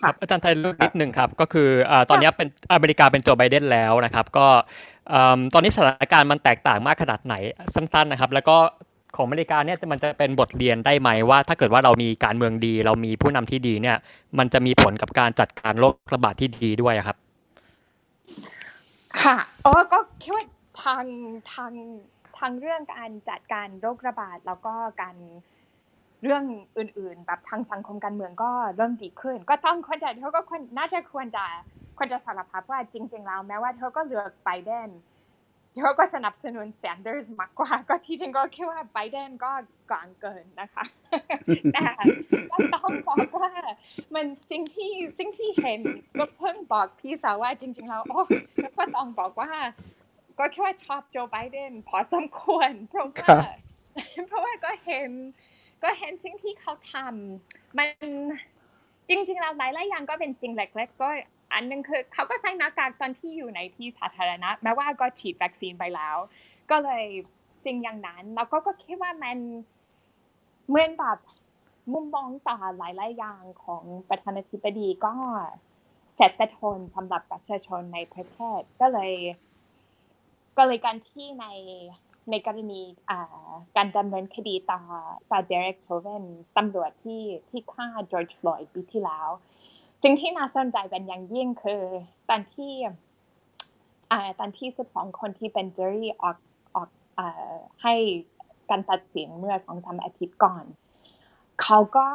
[0.01, 4.47] ครับอาจารย์ไทยรู้นิดหนึ่งครับก็คืออ่าตอนนี้เป็นอเมริกาเป็นโจไบเดนแล้วนะครับ ก็
[5.13, 7.35] อืมตอนนี้สถานการณ์มันแตกต่างมากขนาดไหน
[7.75, 8.57] สั้นๆนะครับ แล้วก็
[9.15, 13.97] ของอเมริกาเนี่ยมันจะเป็นบทเรียนได้ไหมว่า ถ้าเกิดว่าเรามีการเมืองดี เรามีผู้นำที่ดีเนี่ย
[14.37, 17.17] มันจะมีผลกับการจัดการโรคระบาดที่ดีด้วยครับ
[19.21, 20.43] ค่ะอ๋อก็คิดว่า
[20.83, 21.03] ทาง
[21.53, 21.71] ทาง
[22.37, 25.15] ทางเรื่องการจัดการโรคระบาดแล้วก็การ
[26.23, 26.43] เรื่อง
[26.77, 31.45] อื่นๆ แบบทางสังคมการเมืองก็เริ่มดีขึ้น ก็ต้องคนจะเขาก็ควรน่าจะควรจะ
[31.97, 34.89] ควรจะสารภาพว่าจริง ๆ แล้วแม้ว่าเธอก็เลือกไบเดน
[35.77, 39.51] เธอก็สนับสนุนแซนเดอร์สมากกว่า ก็ที่จริงก็คิดว่าไบเดนก็
[39.89, 40.83] กลางเกินนะคะ
[41.73, 41.83] แต่
[42.51, 43.51] ก็ต้องบอกว่า
[44.13, 45.79] มันสิ่งที่สิ่งที่เห็น
[46.19, 48.21] ก็เพิ่งบอกพี่สาวว่าจริง ๆ แล้วโอ้
[48.77, 49.51] ก็ต้องบอกว่า
[50.39, 53.37] ก็คิดว่าชอบโจไบเดนพอสมควรเพราะว่า
[54.27, 55.11] เพราะว่าก็เห็น
[55.83, 57.87] ก็เห็นสิ่งที่เขาทำมัน
[59.09, 61.09] จริงๆแล้วหลายๆอย่างก็เป็นสิ่งเล็กๆก็
[61.53, 66.17] อันนึงคือเขาก็ใส่หน้ากากตอนที่อยู่ในที่สาธารณะ แม้ว่าก็ฉีดวัคซีนไปแล้ว
[66.71, 67.05] ก็เลย
[67.65, 69.37] สิ่งอย่างนั้นแล้วก็ก็คิดว่ามัน
[70.69, 71.17] เหมือนแบบ
[71.93, 75.13] มุมมองต่อหลายๆอย่างของประธานาธิบดีก็
[76.15, 79.11] เสร็จแต่ทนสำหรับประชาชนในประเทศก็เลย
[80.57, 81.45] ก็เลยการที่ใน
[82.29, 82.81] ในกรณี
[83.75, 84.79] การดำเนินคดีต่อ
[85.31, 86.23] ต่อเดเร็กชอวิน
[86.57, 89.29] ตำรวจที่ที่ฆ่าจอร์จฟลอยด์ปีที่แล้ว
[90.03, 91.83] สิ่งที่น่าสนใจเป็นอย่างยิ่งคือ
[92.29, 92.73] ตอนที่
[94.39, 96.37] ตอนที่ 12 คนที่เป็น jury ออก
[96.75, 96.89] ออก
[97.81, 97.93] ให้
[98.69, 100.65] การตัดสินเมื่อสองสามอาทิตย์ก่อน
[101.61, 102.07] เขาก็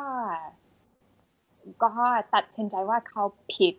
[1.83, 1.93] ก็
[2.35, 3.25] ตัดสินใจว่าเขา
[3.55, 3.75] ผิด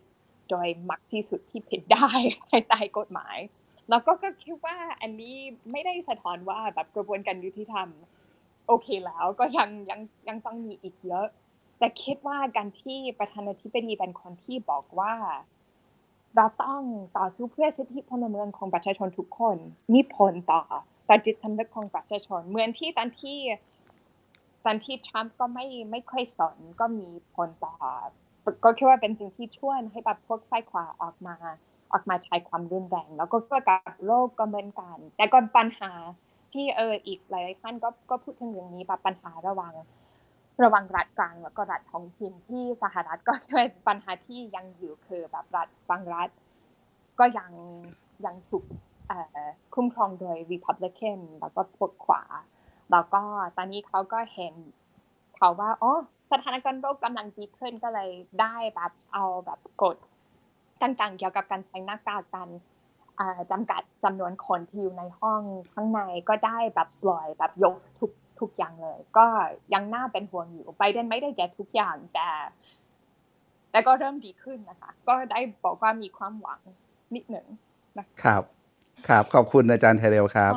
[0.50, 2.10] โดยมักที่สุดที่ผิดได้
[2.50, 3.38] ภายใต้กฎหมาย
[3.90, 5.36] แล้วก็ก็คิดว่าอันนี้
[5.72, 7.88] ไม่ได้สะท้อนว่าแบบกระบวนการยุติธรรม
[8.68, 11.28] โอเคแล้วก็ยังยังยังต้องมีอีกเยอะ
[11.80, 15.14] แต่คิดว่าการที่ประธานาธิบดีเป็นคนที่บอกว่า
[16.36, 16.82] เราต้อง
[17.18, 19.58] ต่อสู้เพื่อสิทธิพลเมืองของประชาชนทุกคน
[19.94, 20.62] มีผลต่อ
[21.10, 23.40] ต่อจิตสำนึกของประชาชนเหมือนที่ตอนที่
[24.66, 27.74] ตอนที่ทรัมป์ก็ไม่ไม่ค่อยสนก็มีผลต่อ
[28.64, 31.36] ก็คิดว่าเป็นสิ่งที่ช่วยให้แบบพวกฝ่ายขวาออกมา
[31.92, 35.92] ออกมาใช้ความรุนแรง แล้วก็เกิดกับโลกก็เหมือนกัน แต่ก็ปัญหา
[36.54, 39.74] ที่เอออีกหลายท่านก็ก็พูดถึงอย่างนี้แบบปัญหาระหว่าง
[40.64, 46.30] ระหว่างรัฐกลางแล้วก็รัฐท้องถิ่นที่สหรัฐก็เป็นปัญหาที่ยังอยู่คือแบบรัฐบางรัฐ
[47.20, 47.52] ก็ยัง
[48.26, 48.64] ยังถูก
[49.76, 52.24] คุ้มครองโดย Republican แล้วก็พวกขวา
[52.92, 53.22] แล้วก็
[53.58, 54.54] ตอนนี้เขาก็เห็น
[55.36, 55.92] เขาว่าอ๋อ
[56.32, 58.10] สถานการณ์โลกกำลังดีขึ้นก็เลย
[58.42, 59.96] ได้แบบเอาแบบกฎ
[60.82, 62.50] ต่างๆ เกี่ยวกับการใช้หน้ากากการ
[63.52, 65.42] จำกัดจำนวนคนที่อยู่ในห้อง
[65.74, 69.26] ข้างในก็ได้แบบปล่อยแบบยกทุกทุกอย่างเลย ก็
[69.74, 72.28] ยังน่าเป็นห่วงอยู่ไบเดนไม่ได้แก้ทุกอย่างแต่
[73.72, 76.60] แต่ก็เริ่มดีขึ้นนะคะ ก็ได้บอกว่ามีความหวัง
[77.16, 77.46] นิดหนึ่ง
[77.98, 78.44] นะครับ
[79.08, 80.54] ครับ ขอบคุณอาจารย์ไทเรลครับ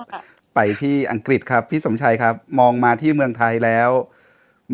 [0.55, 3.91] ไปที่อังกฤษครับ พี่สมชัยครับ มองมาที่เมืองไทยแล้ว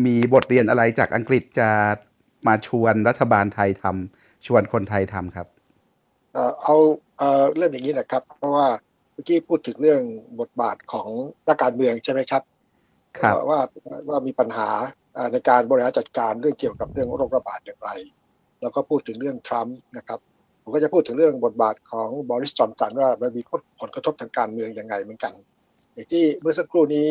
[0.05, 1.69] มีบทเรียนอะไรจากอังกฤษจะ
[2.47, 5.47] มาชวนรัฐบาลไทยทำ ชวนคนไทยทำครับ
[6.63, 6.75] เอา
[7.55, 8.67] เรื่องอย่างนี้นะครับ เพราะว่า
[9.13, 10.01] เมื่อกี้พูดถึงเรื่อง
[10.39, 11.07] บทบาทของ
[11.47, 12.43] นักการเมืองใช่ไหมครับ
[13.17, 13.59] ครับว่า
[14.09, 14.69] ว่ามีปัญหา
[15.33, 17.89] ในการบริหารจัดการเรื่องเกี่ยวกับเรื่องโรคระบาดอย่างไร
[18.61, 20.19] แล้วก็พูดถึงเรื่องทรัมป์นะครับ
[20.61, 23.41] ผมก็จะพูดถึงเรื่องบทบาทของบริสจอนสันว่ามันมี
[23.79, 25.33] ผลกระทบทางการเมืองยังไงเหมือนกัน
[25.93, 27.07] อย่างที่เมื่อสักครู่นี้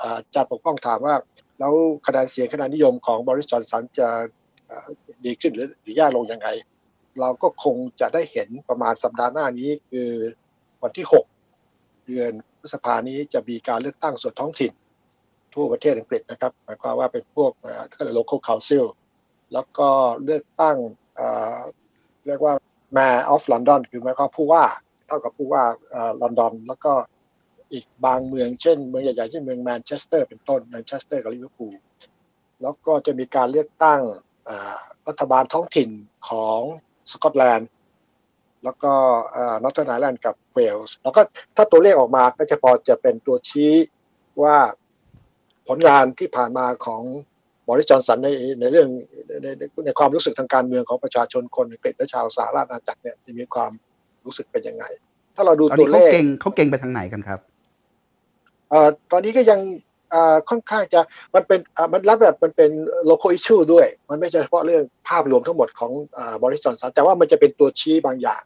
[0.00, 1.14] อาจารย์ปกป้องถามว่า
[1.58, 1.74] แล้ว
[2.06, 4.08] คะแนนเสียงคะแนนนิยมของบริสจอนสันจะ
[5.26, 6.48] ดีขึ้นหรือหรือแย่ลงยังไง
[7.20, 10.10] เราก็คงจะได้เห็นประมาณสัปดาห์หน้านี้คือ
[10.82, 11.06] วันที่
[11.54, 14.72] 6 เดือนพฤษภานี้จะมีการเลือกตั้งส่วนท้องถิ่น
[15.54, 17.52] ทั่วประเทศอังกฤษนะครับหมายความว่าเป็นพวก
[17.92, 18.86] ก็เรียก local council
[19.52, 19.88] แล้วก็
[20.24, 20.76] เลือกตั้ง
[22.26, 22.54] เรียกว่า
[22.96, 24.64] mayor of London คือหมายความผู้ว่า
[25.06, 25.62] เท่ากับผู้ว่า
[26.20, 26.92] ลอนดอนแล้วก็
[27.72, 31.74] อีกบางเมืองเช่นเมืองใหญ่ๆเช่นเมืองแมนเชสเตอร์เป็นต้นแมนเชสเตอร์กับลิเวอร์พูล
[32.62, 34.00] แล้วก็จะมีการเลือกตั้ง
[35.08, 35.90] รัฐบาลท้องถิ่น
[36.28, 36.60] ของ
[37.12, 37.70] สกอตแลนด์
[38.64, 38.92] แล้วก็
[39.62, 41.20] นอร์ทเทิร์นไอร์แลนด์กับเวลส์แล้วก็
[41.56, 43.72] ถ้าตัวเลขออกมาก็จะพอจะเป็นตัวชี้
[44.42, 44.56] ว่า
[45.68, 47.02] ผลงานที่ผ่านมาของ
[47.68, 48.28] บริจอนสันใน
[48.60, 48.88] ในเรื่อง
[49.42, 49.46] ใน
[49.84, 53.72] ในความรู้สึกทางการเมืองของประชาชนคนอังกฤษและชาวสหราชอาณาจักรเนี่ยจะมีความ
[54.24, 54.84] รู้สึกเป็นยังไง
[55.36, 57.40] ถ้าเราดูตัวเลขเขาเก่งเขาเก่งไปทางไหนกันครับ
[58.70, 59.91] เอ่อตอนนี้ก็ยังอ่า
[60.50, 61.00] ค่อนข้างจะ
[61.34, 61.60] มันเป็น
[61.92, 62.70] มันรับแบบมันเป็น
[63.10, 68.42] local issue ด้วย มันไม่ใช่เฉพาะเรื่องภาพรวมทั้งหมดของอบริษัทสันแต่ว่ามันจะเป็นตัวชี้บางอย่าง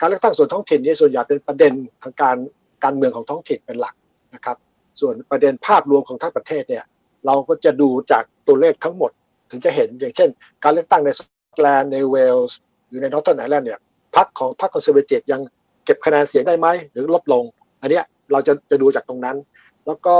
[0.00, 1.72] การเลือกตั้งส่วนท้องถิ่นนี่ส่วนใหญ่เป็นประเด็น
[2.02, 2.36] ทางการ
[2.84, 3.94] การเมืองของท้องถิ่นเป็นหลัก
[4.34, 4.56] นะครับ
[5.00, 6.84] ส่วนประเด็นภาพรวมของทั้งประเทศเนี่ย
[7.26, 9.10] เราก็จะดูจากตัวเลขทั้งหมด
[9.50, 10.28] ถึงจะเห็นอย่างเช่น
[10.64, 12.56] การเลือกตั้งในสกอตแลนด์ในเวลส์
[12.88, 13.80] หรือในนอร์ทเทิร์นไอร์แลนด์เนี่ย
[14.16, 15.40] พรรคของพรรคคอนเซอร์เวทีฟยัง
[15.84, 17.44] เก็บคะแนนเสียงได้ไหมหรือลดลง
[17.80, 18.00] อันนี้
[18.32, 19.36] เราจะจะดูจากตรงนั้น
[19.86, 20.14] แล้วก็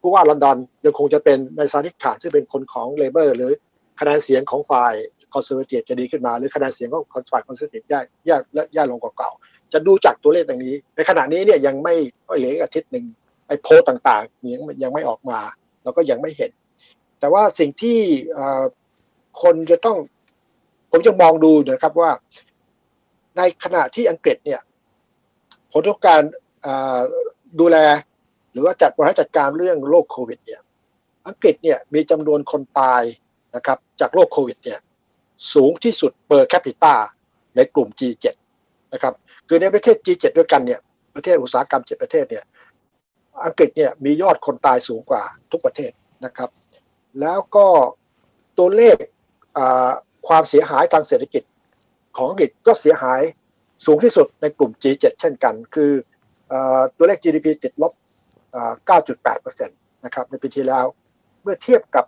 [0.00, 3.52] ผู้ว่าลอนดอนยังคงจะเป็นนายซาดิกข่านซึ่งเป็นคนของเลเบอร์หรือ
[4.00, 4.94] คะแนนเสียงของฝ่าย
[5.34, 8.36] คอนเซอร์เวทีฟจะดีขึ้นมา หรือคะแนนเสียงของฝ่ายคอนเซอร์เวทีฟแย่แย่
[8.74, 9.30] แย่ลงกว่าเก่า
[9.72, 11.94] จะดูจากตัวเลขตรงนี้ ในขณะนี้เนี่ยยังไม่
[12.38, 13.04] เหลืออาทิตย์หนึ่ง
[13.48, 15.38] ไอ้โพลต่างๆยังยังไม่ออกมา
[15.82, 16.50] เราก็ยังไม่เห็น
[17.20, 17.98] แต่ว่าสิ่งที่
[19.42, 19.96] คนจะต้อง
[20.90, 22.10] ผมจะมองดูนะครับว่า
[23.36, 24.60] ในขณะที่อังกฤษเนี่ย
[25.72, 26.22] ผลของการ
[27.60, 27.76] ดูแล
[28.52, 30.60] หรือว่าจัดบริหารจัดการเรื่องโรคโควิดเนี่ย
[31.26, 33.02] อังกฤษเนี่ยมีจำนวนคนตาย
[33.56, 34.78] นะครับจากโรคโควิดเนี่ย
[35.54, 36.94] สูงที่สุด per capita
[37.56, 38.26] ในกลุ่ม G7
[38.92, 39.14] นะครับ
[39.48, 40.80] คือในประเทศ G7 ด้วยกันเนี่ย
[41.14, 42.44] ประเทศอุตสาหกรรม 7 ประเทศเนี่ย
[43.44, 45.92] อังกฤษเนี่ยมียอดคนตายสูงกว่าทุกประเทศ
[46.24, 46.50] นะครับ
[47.20, 47.66] แล้วก็
[48.58, 48.96] ตัวเลข
[50.28, 51.42] ความเสียหายทางเศรษฐกิจ
[52.16, 53.20] ของอังกฤษก็เสียหาย
[53.86, 55.92] สูงที่สุดในกลุ่ม G7 เช่นกัน คือ
[56.96, 57.92] ตัวเลข GDP ติดลบ
[58.88, 60.86] 9.8%นะครับในปีที่แล้ว
[61.42, 62.04] เมื่อเทียบกับ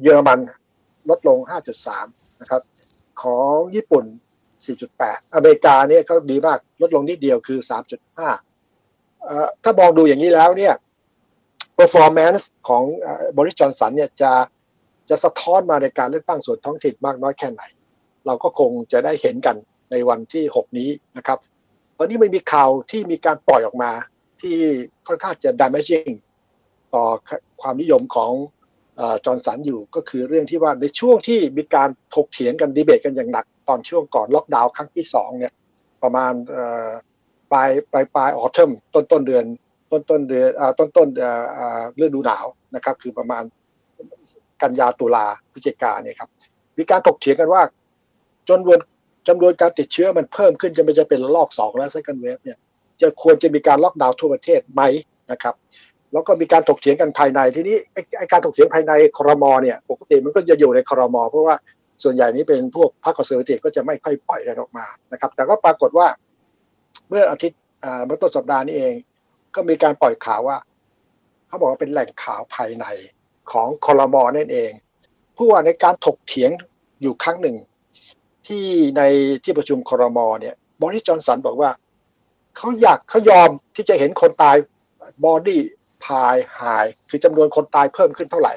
[0.00, 0.40] เยอรมัน
[1.10, 1.38] ลดลง
[1.90, 2.62] 5.3 นะครับ
[3.22, 4.04] ของญี่ปุ่น
[4.70, 7.58] 4.8 อเมริกาเนี่ยเขาดีมากลดลงนิดเดียวคือ
[8.60, 10.74] 3.5 ถ้ามองดูอย่างนี้แล้วเนี่ย
[11.78, 12.82] performance ของ
[13.36, 14.32] บริจอนสันเนี่ยจะ
[15.08, 17.62] จะสะท้อนมาในการเลือกตั้งส่วนท้องถิ่นมากน้อยแค่ไหน
[18.26, 19.56] เราก็คงจะได้เห็นกัน
[19.90, 21.38] ในวันที่ 6 นี้นะครับ
[21.98, 23.90] ตอนนี้มันมีข่าวที่มีการปล่อยออกมา
[24.42, 24.56] ที่
[25.06, 26.12] ค่อนข้างจะ damaging
[26.94, 27.04] ต่อ
[27.60, 28.32] ความนิยมของ
[29.24, 35.52] จอร์นสันอยู่ก็คือเรื่องที่ว่าในช่วงที่มีการถกเถียงกันดีเบตกันอย่างหนัก ตอนช่วงก่อนล็อกดาวน์ครั้งที่สองเนี่ย
[36.02, 36.32] ประมาณ
[37.52, 39.44] ปลายปลายปลายออเทมต้นต้นเดือน
[39.90, 40.48] ต้นต้นเดือน
[40.78, 41.08] ต้นต้น
[42.00, 43.42] ฤดูหนาวนะครับ คือประมาณ
[44.62, 46.30] กันยาตุลาพฤศจิกาเนี่ยครับ
[46.78, 47.62] มีการถกเถียงกันว่า
[48.48, 48.78] จนวน
[49.28, 52.58] จำนวนการติดเชื้อมันเพิ่มขึ้นจะไม่จะเป็นลอกสองแล้ว second wave เนี่ย
[53.02, 54.82] จะควรจะมีการล็อกดาวน์ทั่วประเทศไหม
[55.30, 55.54] นะครับ
[56.12, 57.76] แล้วก็มีการถกเถียงกันภายในทีนี้
[58.18, 61.56] ไอ้การถกเถียงภายในครมเนี่ยปกติมันก็จะอยู่ในครมเพราะว่า
[62.02, 66.08] ส่วนใหญ่นี้เป็นพวกพรรคคอนเซอร์วทีฟก็จะไม่ค่อยปล่อยกันออกมานะครับ แต่ก็ปรากฏว่า
[67.08, 67.60] เมื่ออาทิตย์
[68.04, 68.94] เมื่อต้นสัปดาห์นี้เอง
[69.54, 70.56] ก็มีการปล่อยข่าวว่า
[71.48, 72.84] เขาบอกว่าเป็นแหล่งข่าวภายใน
[73.52, 74.70] ของคอรมอนั่นเอง
[75.36, 76.50] ผู้ว่าในการถกเถียง
[77.02, 77.56] อยู่ครั้งหนึ่ง
[78.46, 78.66] ที่
[78.96, 79.02] ใน
[79.44, 80.26] ที่ประชุม ครม.
[80.40, 81.70] เนี่ยบอริสจอห์นสันบอกว่า
[82.58, 84.56] เขาอยากเขายอมที่จะเห็นคนตาย
[85.24, 88.54] bodies pile high คือจำนวนคนตายเพิ่มขึ้นเท่าไหร่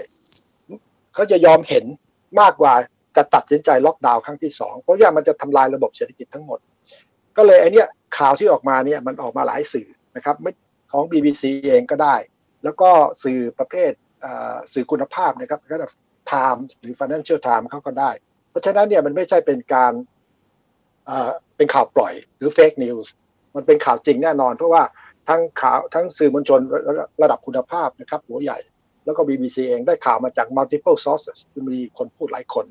[1.14, 1.86] เขาจะยอมเห็น
[2.40, 2.74] มากกว่า
[3.16, 6.60] จะตัดสินใจล็อกดาวน์ครั้งที่สองเพราะว่ามันจะทำลายระบบเศรษฐกิจทั้งหมด
[7.38, 7.88] ก็เลยไอเนี้ย
[8.18, 10.52] ข่าวที่ออกมาเนี่ยมันออกมาหลายสื่อนะครับไม่
[10.92, 12.16] ของ BBC เองก็ได้
[12.64, 12.90] แล้วก็
[13.24, 13.92] สื่อประเภท
[14.74, 15.94] สื่อคุณภาพนะครับก็แบบ
[16.32, 18.12] Times หรือ Financial Times เขาก็ได้
[18.50, 19.94] เพราะฉะนั้นเนี่ยมันไม่ใช่เป็นการ
[21.58, 23.08] เป็นข่าวปล่อยหรือ Fake News
[23.56, 24.84] มันเป็นข่าวจริงแน่นอน เพราะว่า
[25.30, 26.60] ทั้งข่าวทั้งสื่อมวลชน
[27.22, 28.58] ระดับคุณภาพนะครับหัวใหญ่
[29.06, 32.66] แล้วก็ BBC เองได้ข่าวมาจาก multiple sources คือมีคนพูดหลายคน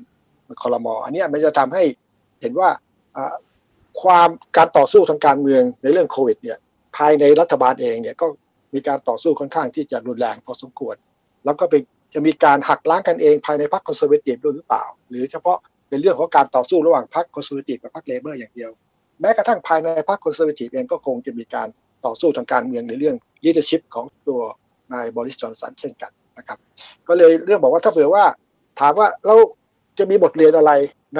[0.47, 1.83] มันคอรมออันนี้มันจะทำให้
[2.41, 2.69] เห็นว่า
[4.01, 6.57] ความการต่อสู้ทางการเมืองในเรื่องโควิดเนี่ย
[6.97, 8.27] ภายในรัฐบาลเองเนี่ยก็
[8.73, 10.95] มีการต่อสู้ค่อนข้างที่จะรุนแรงพอสมควร
[11.45, 11.81] แล้วก็เป็น
[12.13, 15.57] จะมีการหักล้างกันเองภายในพรรคคอนเซอร์เวทีฟด้วยหรือเปล่า หรือเฉพาะ
[15.89, 18.71] เป็นเรื่องของการต่อสู้ระหว่างพรรคคอนเซอร์เวทีฟกับพรรคเลเบอร์อย่างเดียว
[19.21, 21.67] แม้กระทั่งภายในพรรคคอนเซอร์เวทีฟเองก็คงจะมีการ
[22.05, 24.41] ต่อสู้ทางการเมืองในเรื่อง leadership ของตัว
[24.93, 26.57] นายบอริสจอห์นสันเช่นกันนะครับ
[27.07, 28.25] ก็เลยเรื่องบอกว่าถ้าเผื่อว่า
[28.79, 29.35] ถามว่าเรา
[29.97, 30.71] จะมีบทเรียนอะไร
[31.15, 31.17] ใ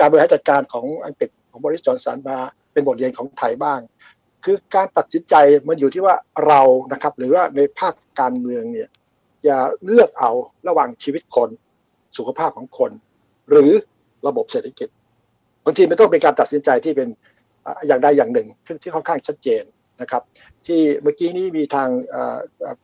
[0.00, 2.38] การบริหารจัดการของอังกฤษของบริสจอนสันมา
[2.72, 3.80] เป็นบทเรียนของไทยบ้าง
[4.44, 5.34] คือการตัดสินใจ
[5.68, 6.14] มันอยู่ที่ว่า
[6.46, 6.60] เรา
[6.92, 8.88] นะครับ หรือว่าในภาคการเมืองเนี่ย
[9.46, 10.30] จะเลือกเอา
[10.68, 11.48] ระหว่างชีวิตคน
[12.16, 12.90] สุขภาพของคน
[13.50, 13.70] หรือ
[14.26, 14.88] ระบบเศรษฐกิจ
[15.64, 17.08] บางทีมันต้องเป็นการตัดสินใจที่เป็น
[17.86, 18.48] อย่างใดอย่างหนึ่ง
[18.82, 19.62] ที่ค่อนข้างชัดเจน
[20.00, 20.22] นะครับ
[20.66, 21.88] ที่เมื่อกี้นี้มีทาง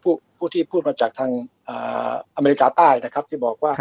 [0.02, 1.30] ผู้ผู้ที่พูดมาจากทาง
[2.36, 3.72] อเมริกาใต้นะครับ ที่บอกว่า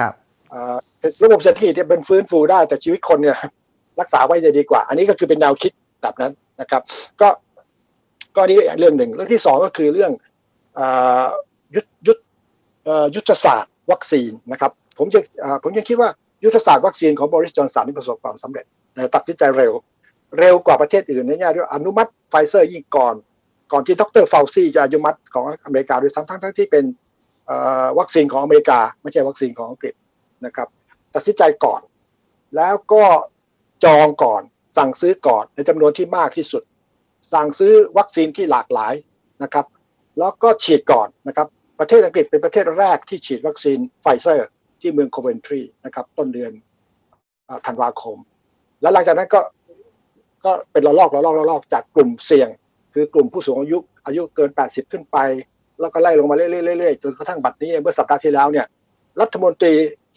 [1.24, 3.38] ระบบเศรษฐกิจเนี่ยเป็นฟื้นฟูได้แต่ชีวิตคนเนี่ย
[4.00, 5.72] รักษาไว้จะดีกว่า อันนี้ก็คือเป็นแนวคิด
[6.02, 6.82] แบบนั้นนะครับ
[7.22, 7.30] ก็
[8.36, 10.12] ก็นี่เรื่องหนึ่งเรื่องที่สองก็คือเรื่อง
[11.76, 12.20] ยุทธยุทธ
[13.16, 15.20] ยุทธศาสตร์วัคซีนนะครับ ผมจะ
[15.64, 16.10] ผมยังคิดว่า
[16.44, 18.66] ยุทธศาสตร์วัคซีนของบริสจอนสันที่ประสบความสำเร็จ
[19.16, 19.74] ตัดสินใจเร็ว
[20.40, 23.16] เร็วกว่าประเทศอื่นในแง่ด้วยอนุมัติไฟเซอร์ยิ่งก่อน
[23.72, 26.86] ก่อนที่ดร.เฟาซีจะอนุมัติของอเมริกาด้วยซ้ำทั้งทั้งที่เป็น
[28.00, 29.94] วัคซีนของอเมริกา ไม่ใช่วัคซีนของอังกฤษ
[30.46, 30.68] นะครับ
[31.14, 31.82] ตัดสินใจก่อน
[32.56, 33.04] แล้วก็
[33.86, 34.42] จองก่อน
[34.78, 36.64] สั่งซื้อก่อนในจำนวนที่มากที่สุด
[37.34, 38.94] สั่งซื้อวัคซีนที่หลากหลาย
[39.44, 39.66] นะครับ
[40.20, 41.48] แล้วก็ฉีดก่อนนะครับ
[41.80, 44.48] ประเทศอังกฤษเป็นประเทศแรกที่ฉีดวัคซีนไฟเซอร์
[44.82, 46.52] ที่เมืองโคเวนทรีนะครับต้นเดือน
[47.66, 48.18] ธันวาคม
[48.82, 49.42] แล้วหลังจากนั้นก็
[50.46, 52.50] ก็เป็นระลอกระลอกระลอกจากกลุ่มเสี่ยง
[52.94, 55.18] คือกลุ่มผู้สูงอายุอายุเกิน 80 ขึ้นไป
[55.80, 58.66] แล้วก็ไล่ลงมาเรื่อยๆจนกระทั่งบัดนี้เมื่อสัปดาห์ที่แล้วเนี่ย
[59.22, 59.74] รัฐมนตรี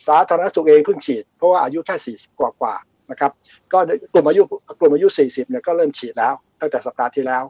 [0.06, 2.74] สาธารณสุขเองเพิ่งฉีด เพราะว่าอายุแค่40กว่ากว่า
[3.10, 3.32] นะครับ
[3.72, 3.78] ก็
[4.12, 4.42] กลุ่มอายุ
[4.78, 7.44] กลุ่มอายุ 40เนี่ยก็เริ่มฉีดแล้วตั้งแต่สัปดาห์ที่แล้ว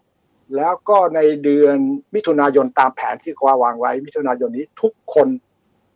[0.56, 1.76] แล้วก็ในเดือน
[2.14, 3.32] มิถุนายนตามแผนที่
[3.62, 5.28] วางไว้ มิถุนายนนี้ทุกคน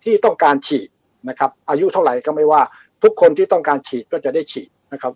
[0.05, 0.89] ที่ต้องการฉีด
[1.29, 2.63] นะครับอายุเท่าไหร่ก็ไม่ว่า
[3.03, 5.13] ทุกคนที่ต้องการฉีดก็จะได้ฉีด นะครับ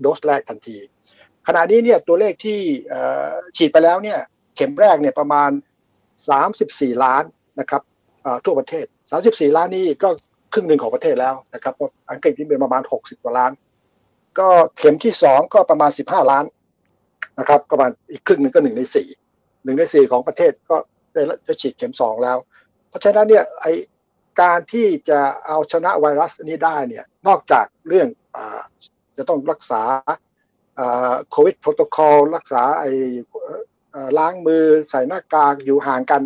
[0.00, 0.76] โดสแรกทันที
[1.46, 2.60] ขณะนี้เนี่ยตัวเลขที่
[3.56, 4.18] ฉีดไปแล้วเนี่ย
[4.56, 5.50] เข็มแรกเนี่ยประมาณ
[6.26, 7.24] 34 ล้าน
[7.60, 7.82] นะครับ
[8.44, 8.86] ทั่วประเทศ
[9.20, 10.08] 34 ล้านนี่ก็
[10.52, 11.74] ครึ่งหนึ่งของประเทศแล้วนะครับ
[12.10, 13.52] อังกฤษที่เป็นประมาณ 60กว่าล้าน
[14.38, 14.48] ก็
[14.78, 16.44] เข็มที่สองก็ประมาณ 15 ล้าน
[17.38, 19.08] นะครับประมาณอีกครึ่งหนึ่งก็หนึ่งในสี่
[19.64, 20.76] หนึ่งในสี่ของประเทศก็
[21.12, 22.36] ได้จะฉีดเข็มสองแล้ว
[22.88, 23.66] เพราะฉะนั้นเนี่ยไอ
[24.40, 28.38] การที่จะเอาชนะไวรัสนี้ได้เนี่ยนอกจากเรื่องอ
[29.18, 29.82] จะต้องรักษา
[31.30, 32.84] โควิดโปรโตคอลรักษาไอ
[34.18, 36.22] ล้างมือใส่หน้ากากอยู่ห่างกัน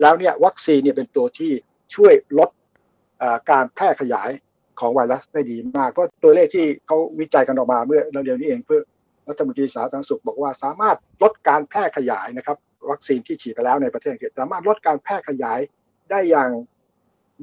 [0.00, 1.52] แล้วเนี่ยวัคซีนเนี่ยเป็นตัวที่
[1.94, 2.50] ช่วยลด
[3.50, 4.30] การแพร่ขยาย
[4.80, 8.80] ของไวรัสได้ดีมาก เพราะตัวเลขที่เขาวิจัยกันออกมาเมื่อเร็วนี้เองเพื่อ
[9.28, 12.56] รัฐมนตรีสาธารณสุขบอกว่าสามารถลดการแพร่ขยายนะครับ
[12.90, 15.58] วัคซีนที่ฉีดไปแล้วในประเทศอังกฤษสามารถลดการแพร่ขยาย
[16.10, 16.50] ได้อย่าง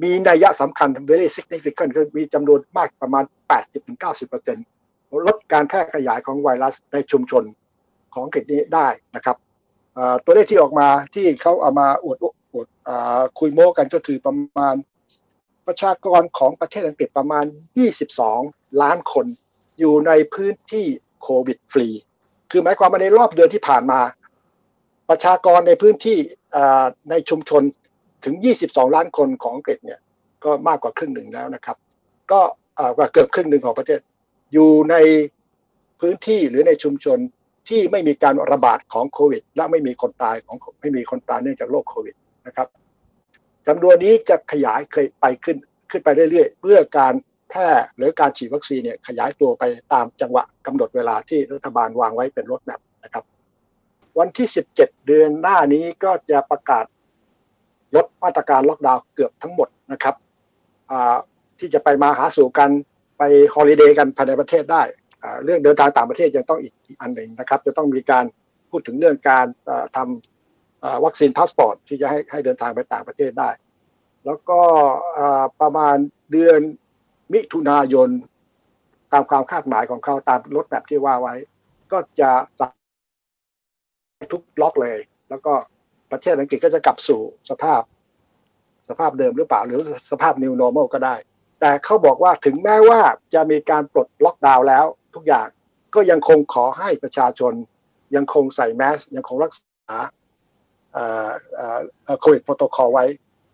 [0.02, 3.24] มีนัยยะสำคัญ very significant คือมีจำนวนมากประมาณ
[4.02, 4.73] 80-90%
[5.26, 7.44] ลดการแพร่ขยายของไวรัสในชุมชน
[8.14, 9.36] ของอังกฤษนี้ได้นะครับ
[10.24, 12.66] ตัวเลขที่ออกมาที่เขาเอามาอวดอวด
[13.38, 14.76] คุยโม้กันก็คือประมาณ
[15.66, 17.44] ประชากรของประเทศอังกฤษประมาณ
[18.12, 19.26] 22 ล้านคน
[19.78, 20.86] อยู่ในพื้นที่
[21.22, 21.86] โควิดฟรี
[22.50, 24.00] คือหมายความว่าในรอบเดือนที่ผ่านมา
[25.10, 26.18] ประชากรในพื้นที่
[27.10, 27.62] ในชุมชน
[28.24, 28.34] ถึง
[28.66, 30.00] 22 ล้านคนของอังกฤษเนี่ย
[30.44, 31.76] ก็มากกว่าครึ่งหนึ่งแล้วนะครับ
[32.32, 32.40] ก็
[32.96, 34.00] กว่าเกือบครึ่งหนึ่งของประเทศ
[34.54, 34.96] อยู่ใน
[36.00, 37.18] พื้นที่หรือในชุมชน
[37.68, 42.14] ที่ไม่มีการระบาดของโควิด และไม่มีคนตายของไม่มีคนตายเนื่องจากโรคโควิด
[42.46, 42.68] นะครับ
[43.66, 45.56] จำนวนนี้จะขยายเคยไปขึ้น
[45.90, 47.14] ขึ้นไปเรื่อยๆ เพื่อการ
[47.50, 53.24] แพร่หรือการฉีดวัคซีนเนี่ยขยายตัวไปตามจังหวะกำหนดเวลาที่รัฐบาลวางไว้เป็น roadmap นะครับ
[54.18, 56.84] วันที่ 17 เดือนหน้านี้ก็จะประกาศ
[57.96, 60.14] ลดมาตรการล็อกดาวน์เกือบทั้งหมดนะครับ
[61.58, 62.70] ที่จะไปมาหาสู่กัน
[63.18, 63.22] ไป
[63.54, 64.82] holiday กันภายในประเทศได้
[65.44, 68.24] เรื่องเดินทางต่างประเทศยังต้องอีกอันหนึ่งนะครับ จะต้องมีการ
[68.70, 69.46] พูดถึงเรื่องการ
[69.96, 73.50] ทำ vaccine passport ที่จะให้ให้เดินทางไปต่างประเทศได้
[74.24, 74.60] แล้วก็
[75.60, 75.96] ประมาณ
[76.32, 76.60] เดือน
[77.32, 78.08] มิถุนายน
[79.12, 81.34] ตามความคาดหมายของเขาตาม roadmap ที่ว่าไว้
[81.92, 82.30] ก็จะ
[84.32, 84.98] ปลดล็อกเลย
[85.30, 85.52] แล้วก็
[86.12, 87.20] ประเทศอังกฤษก็จะกลับสู่
[87.50, 87.82] สภาพ
[88.88, 91.14] สภาพเดิมหรือเปล่า หรือสภาพ new normal ก็ได้
[91.64, 93.00] แต่เขาบอกว่าถึงแม้ว่า
[93.34, 94.84] จะมีการปลดล็อกดาวน์แล้ว
[95.14, 95.48] ทุกอย่าง
[95.94, 97.52] ก็ยังคงขอให้ประชาชน
[98.16, 99.96] ยังคงใส่แมสยังคงรักษา
[102.20, 103.04] โควิดโปรโตคอลไว้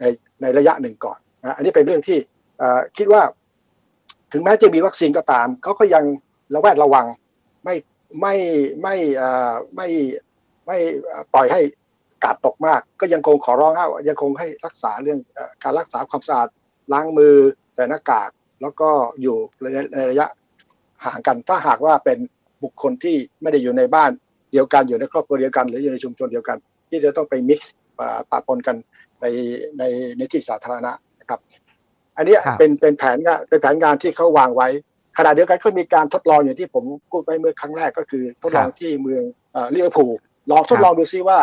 [0.00, 0.04] ใน
[0.42, 2.18] ในระยะหนึ่งก่อนนะอันนี้เป็นเรื่องที่
[2.96, 3.22] คิดว่า
[4.32, 6.04] ถึงแม้จะมีวัคซีนก็ตามเขาก็ยัง
[6.54, 7.06] ระแวดระวัง
[7.64, 7.74] ไม่
[8.20, 8.34] ไม่
[8.82, 8.96] ไม่
[9.76, 9.88] ไม่
[10.66, 10.78] ไม่
[11.34, 11.60] ปล่อยให้
[12.24, 15.18] กาดตกมาก ก็ยังคงขอร้องว่ายังคงให้รักษาเรื่อง
[15.62, 16.48] การรักษาความสะอาด
[16.92, 17.36] ล้างมือ
[17.74, 18.30] ใส่หน้ากาก
[18.62, 18.88] แล้วก็
[19.22, 19.36] อยู่
[19.94, 20.26] ในระยะ
[21.04, 22.18] ห่างกัน ถ้าหากว่าเป็น
[22.62, 24.10] บุคคลที่ไม่ได้อยู่ในบ้าน
[24.52, 26.58] เดียวกันอยู่ในครอบครัวเดียวกัน หรืออยู่ในชุมชนเดียวกัน
[26.90, 27.74] ที่จะต้องไปมิกซ์
[28.30, 28.76] ปะปนกัน
[29.20, 29.26] ใน
[29.78, 29.82] ใน
[30.16, 31.40] ในที่สาธารณะนะครับ
[32.16, 34.68] อันนี้เป็นเป็นแผนงานเป็นแผนงานที่เขาวางไว้
[35.18, 39.22] ขณะเดียวกันก็มีการทดลองอย่างที่ผมพูดไปเมื่อครั้งแรกก็คือทดลองที่เมือง
[39.70, 40.12] เลียร์พูล
[40.50, 41.38] ลองทดลองดูซิว่า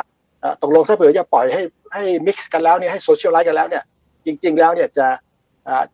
[0.62, 1.62] ตกลงถ้าเผื่อจะปล่อยให้
[1.94, 3.84] ให้ mix กันแล้วเนี่ยให้ socialize กันแล้วเนี่ย
[4.26, 5.08] จริง ๆ แล้วเนี่ยจะ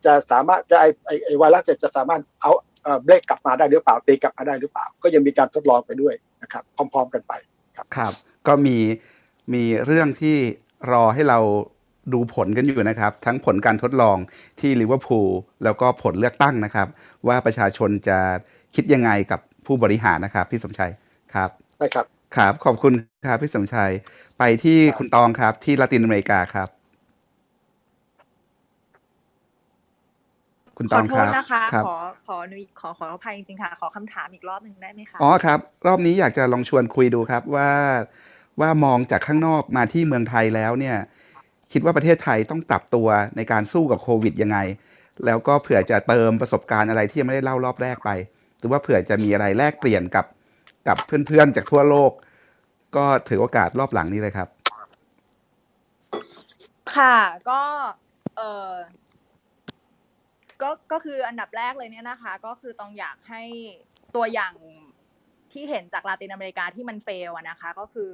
[0.04, 0.86] จะสามารถจะไอ
[1.24, 7.32] ไอไวรัสจะจะสามารถ outbreak กลับมาได้หรือเปล่าตีกลับมาได้หรือเปล่า ก็ยังมีการทดลองไปด้วยนะครับ พร้อม ๆ กันไป
[7.76, 8.12] ครับครับ
[8.46, 8.76] ก็มี
[9.54, 10.36] มีเรื่องที่
[10.92, 11.38] รอให้เรา
[12.12, 14.16] ดูผลกันอยู่นะครับ ทั้งผลการทดลอง
[14.60, 15.28] ที่ลิเวอร์พูล
[15.64, 16.88] แล้วก็ผลเลือกตั้งนะครับ
[17.26, 18.18] ว่าประชาชนจะ
[18.74, 20.92] คิดยังไงกับผู้บริหารนะครับพี่สมชัย
[21.34, 22.92] ครับได้ครับครับขอบคุณ
[23.28, 23.90] ครับพี่สมชัย
[24.38, 26.68] ไปที่คุณตองครับที่ละตินอเมริกาครับ
[30.78, 31.96] คุณขตอองโทครัษบนะคะครับขอ
[32.26, 37.70] ขออนุขอขออภัยจริงๆค่ะ ขอคำถามอีกรอบหนึ่งได้ไหมคะอ๋อครับ รอบนี้อยากจะลองชวนคุยดูครับว่า
[38.60, 40.96] ว่ามองจากข้างนอกมาที่เมืองไทยแล้วเนี่ย
[41.72, 44.58] คิดว่าประเทศไทยต้องปรับตัวในการสู้กับโควิดยังไง
[45.26, 48.10] แล้วก็เผื่อจะเติมประสบการณ์อะไรที่ยังไม่ได้เล่ารอบแรกไป
[48.58, 50.26] หรือว่าเผื่อจะมีอะไรแลกเปลี่ยนกับ
[50.88, 52.12] กับเพื่อนๆจากทั่วโลก
[52.96, 54.48] ก็ถือโอกาสรอบหลังนี้เลยครับ
[56.96, 57.16] ค่ะ
[57.50, 57.60] ก็
[58.36, 58.70] เออ
[60.64, 63.42] ก็ก็คืออันดับแรกเลยเนี่ยนะคะ ก็คือต้องอยากให้
[64.16, 64.54] ตัวอย่าง
[65.52, 68.12] ที่เห็นจากลาตินอเมริกาที่มันเฟลอะนะคะก็คือ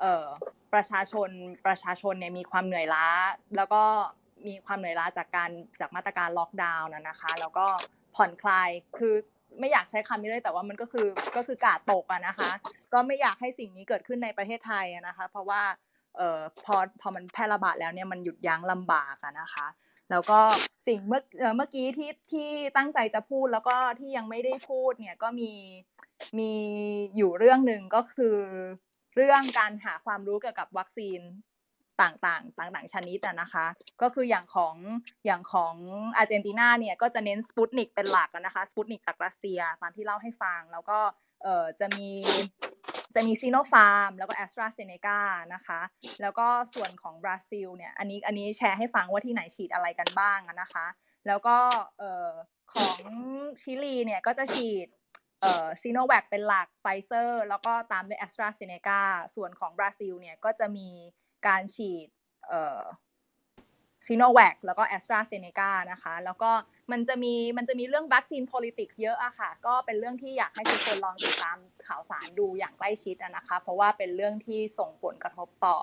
[0.00, 0.24] เออ
[0.72, 1.30] ประชาชน
[1.66, 3.06] ประชาชนเนี่ยมีความเหนื่อยล้า
[3.56, 3.82] แล้วก็
[4.46, 5.50] มีความเหนื่อยล้าจากการ
[5.80, 7.66] จากมาตรการล็อกดาวน์นะคะ แล้วก็
[8.16, 9.14] ผ่อนคลายคือ
[9.60, 11.06] ไม่อยากใช้คำนี้เลยแต่ว่ามันก็คือ
[11.36, 12.50] ก็คือกาดตกอะนะคะ
[12.92, 15.62] ก็ไม่อยากให้สิ่งนี้เกิดขึ้นในประเทศไทยนะคะ เพราะว่า
[16.16, 19.66] เอ่อพอพอมันแพร่ระบาดแล้วเนี่ยมันหยุดยั้งลำบากอะนะคะ
[20.10, 20.40] แล้วก็
[20.86, 21.22] สิ่งเมื่อ
[21.56, 25.52] เมื่อกี้ที่ที่ตั้งใจจะพูดแล้วก็ที่ยังไม่ได้พูดเนี่ยก็มี
[26.38, 26.52] มี
[27.16, 28.36] อยู่เรื่องหนึ่งก็คือ
[29.16, 31.20] เรื่องการหาความรู้เกี่ยวกับวัคซีน
[32.02, 33.66] ต่างๆ ต่างๆชนิดอะนะคะ
[34.02, 34.74] ก็คืออย่างของ
[35.26, 35.74] อย่างของ
[36.16, 40.98] อาร์เจนตินาเนี่ยก็จะเน้นสปุตนิกเป็นหลักนะคะสปุตนิกจากรัสเซียตามที่เล่าให้ฟัง แล้วก็
[41.44, 42.10] เอ่อจะมี
[43.14, 45.20] จะมีซีโนฟาร์มแล้วก็แอสตราเซเนกา
[45.54, 45.80] นะคะ
[46.20, 50.86] แล้วก็ส่วนของบราซิลเนี่ย อันนี้อันนี้แชร์ให้ฟังว่าที่ไหนฉีดอะไรกันบ้างนะคะ
[51.26, 51.56] แล้วก็
[51.98, 52.30] เอ่อ
[52.74, 52.98] ของ
[53.62, 54.88] ชิลีเนี่ยก็จะฉีด
[55.40, 59.00] เอ่อซีโนแวคเป็นหลักไฟเซอร์แล้วก็ตามด้วยแอสตราเซเนกา
[59.34, 60.88] ส่วนของบราซิลเนี่ยก็จะมี
[61.46, 62.08] การฉีด
[62.48, 62.82] เอ่อ
[64.06, 66.50] ซีโนแวคแล้วก็แอสตราเซเนกานะคะ แล้วก็
[66.92, 75.76] มันจะมีมันจะมีเรื่องวัคซีน politics เยอะอะค่ะ ก็เป็นเรื่องที่อยากให้ทุกคนลองติดตามข่าวสารดูอย่างใกล้ชิดอะนะคะ เพราะว่าเป็นเรื่องที่ส่งผลกระทบต่อ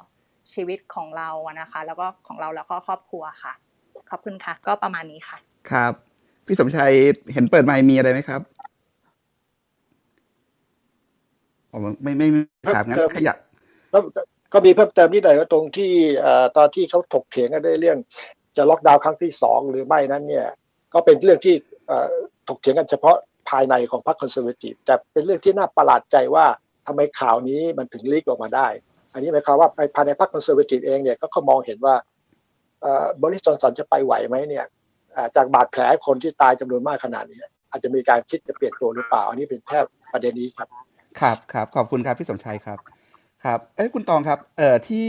[0.53, 3.53] ชีวิตของเราอะนะคะ แล้วก็ของเราแล้วก็ครอบครัวค่ะ
[4.09, 5.37] ขอบคุณค่ะ ก็ประมาณนี้ค่ะ
[5.71, 5.93] ครับ
[6.45, 6.93] พี่สมชัย
[7.33, 8.41] เห็นเปิดไมค์มีอะไรไหมครับ
[11.71, 12.41] อ๋อไม่ไม่ไม่
[12.75, 13.37] ครับงั้นเพิ่มขยับ
[13.91, 14.01] แล้ว
[14.53, 17.97] ก็มีเพิ่มเติมนิดหน่อยว่าตรงที่เอ่อตอนที่เขาถกเถียงกันในเรื่อง
[18.57, 20.47] จะล็อกดาวน์ครั้งที่สองหรือไม่นั้นเนี่ย
[20.93, 21.55] ก็เป็นเรื่องที่
[22.47, 23.15] ถกเถียงกันเฉพาะ
[23.49, 26.45] ภายในของพรรค Conservative แต่เป็นเรื่องที่น่าประหลาดใจว่า
[26.87, 28.67] ทำไมข่าวนี้มันถึง leak ออกมาได้
[29.13, 31.95] อันนี้หมายความว่าภายในพรรค Conservative เองเนี่ยก็มองเห็นว่า
[32.81, 34.65] เอ่อบอริสจอห์นสันจะไปไหวไหมเนี่ย
[35.35, 37.39] จากบาดแผลคนที่ตายจำนวนมากขนาดนี้
[37.71, 39.79] อาจจะมีการคิดจะเปลี่ยนตัวหรือเปล่า อันนี้เป็นแค่
[40.11, 40.67] ประเด็นนี้ครับ
[41.19, 42.79] ครับครับขอบคุณครับพี่สมชัยครับ
[43.43, 45.05] ครับเอ้คุณตองครับเอ่อที่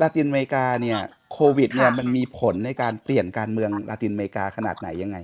[0.00, 0.98] ลาตินอเมริกาเนี่ย
[1.32, 5.18] โควิดเนี่ยค่ะมันมีผลในการเปลี่ยนการเมืองลาตินอเมริกาขนาดไหนยังไง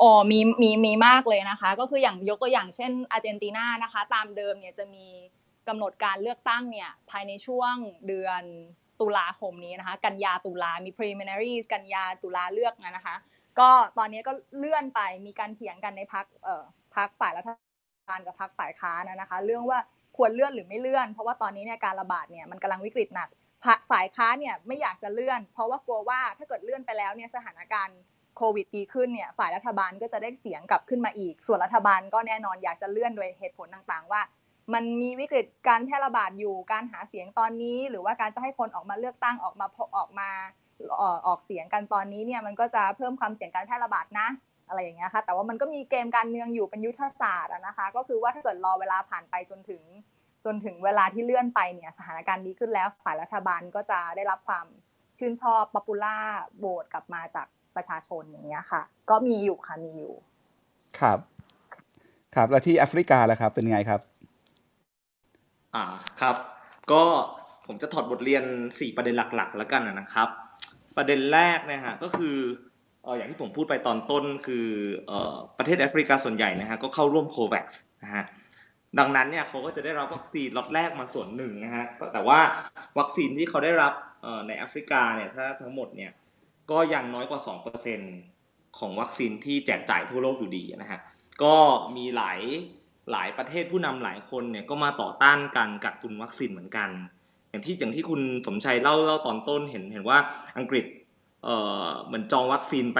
[0.00, 5.06] อ๋อมีมีมีมากเลยนะคะ ก็คืออย่างยกตัวอย่างเช่นอาร์เจนตินานะคะ ตามเดิมเนี่ยจะมี
[5.68, 7.74] กำหนดการเลือกตั้งเนี่ยภายในช่วง
[8.08, 8.42] เดือน
[9.00, 13.16] ตุลาคมนี้นะคะ กันยาตุลามี preliminaries กันยาตุลาเลือกนะคะ
[13.58, 16.64] ก็ตอนนี้ก็เลื่อนไปมีการเถียงกันในพักเอ่อ
[16.96, 17.50] พักฝ่ายรัฐ
[18.08, 19.78] บาลกับพักฝ่ายค้านนะคะ เรื่องว่า
[20.16, 23.28] ควรเลื่อนหรือไม่เลื่อน เพราะว่าตอนนี้เนี่ยการระบาดเนี่ยมันกำลังวิกฤตหนัก
[23.64, 27.98] พรรคฝ่ายค้าเนี่ยไม่อยากจะเลื่อน เพราะว่ากลัวว่าถ้าเกิดเลื่อนไปแล้วเนี่ยสถานการณ์
[28.36, 34.22] โควิดดีขึ้นเนี่ยฝ่ายรัฐบาลก็จะได้เสียงกลับขึ้นมาอีก ส่วนรัฐบาลก็แน่นอนอยากจะเลื่อนโดยเหตุผลต่างๆ ว่า
[34.74, 40.28] มันมีวิกฤตการแพร่ระบาดอยู่การหาเสียงตอนนี้ หรือว่าการจะให้คนออกมาเลือกตั้งออกมาออกมา
[41.26, 44.28] ออกเสียงกันตอนนี้เนี่ยมันก็จะเพิ่มความเสี่ยงการแพร่ระบาดนะ
[44.68, 49.82] อะไรอย่างเงี้ยค่ะแต่ว่ามันก็มีเกมการเมืองอยู่เป็นยุทธศาสตร์นะคะ ก็คือว่าถ้าเกิดรอเวลาผ่านไปจนถึง
[50.46, 54.66] จนถึงเวลาที่เลื่อนไปเนี่ยสถานการณ์ดีขึ้นแล้วฝ่ายรัฐบาลก็จะได้รับความ
[55.18, 60.14] ชื่นชอบ popular vote กลับมาจากประชาชนอย่างเงี้ยค่ะ ก็มีอยู่ค่ะมีอยู่
[61.00, 61.18] ครับ
[62.34, 64.00] ครับแล้วที่แอฟริกาล่ะครับ เป็นไงครับ
[65.74, 65.84] อ่า
[66.20, 66.36] ครับ
[66.92, 67.02] ก็
[67.66, 70.28] ผมจะถอดบทเรียน 4 ประเด็นหลักๆ แล้วกันนะครับ
[70.96, 72.36] ประเด็นแรกนะฮะก็คือ
[73.02, 74.66] เอออย่างที่ผมพูดไปตอนต้นคือ
[75.06, 77.66] เอ่อประเทศแอฟริกาส่วนใหญ่นะฮะก็เข้าร่วมโควัค
[78.02, 78.24] นะฮะ
[78.98, 82.40] ดังนั้นเนี่ยเขาก็จะได้รับวัคซีนล็อตแรกมาส่วนหนึ่งนะฮะแต่ว่า
[82.98, 83.92] วัคซีนที่เขาได้รับ
[84.46, 86.12] ในแอฟริกาเนี่ยถ้าทั้งหมดเนี่ย
[86.70, 87.40] ก็ยังน้อยกว่า
[88.08, 91.00] 2%ของวัคซีนที่แจกจ่ายทั่วโลกอยู่ดีนะฮะ
[91.42, 91.56] ก็
[91.96, 92.40] มีหลาย
[93.12, 96.88] หลายประเทศผู้นำหลายคนเนี่ยก็มาต่อต้านการกักตุนวัคซีนเหมือนกัน
[97.50, 100.18] อย่างที่อย่างที่คุณสมชัยเล่าเล่าตอนต้นเห็นเห็นว่า
[100.58, 100.84] อังกฤษ
[101.44, 102.98] เอ่อเหมือนจองวัคซีนไป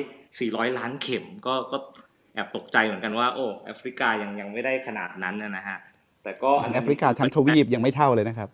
[0.00, 1.78] 400 400 ล้านเข็มก็ก็
[2.34, 5.78] แอบตกใจเหมือนกันว่า โอ้แอฟริกายังยังไม่ได้ขนาดนั้นนะนะฮะ
[6.22, 8.48] แต่ก็อันแอฟริกาทั้งทวีปยังไม่เท่าเลยนะครับ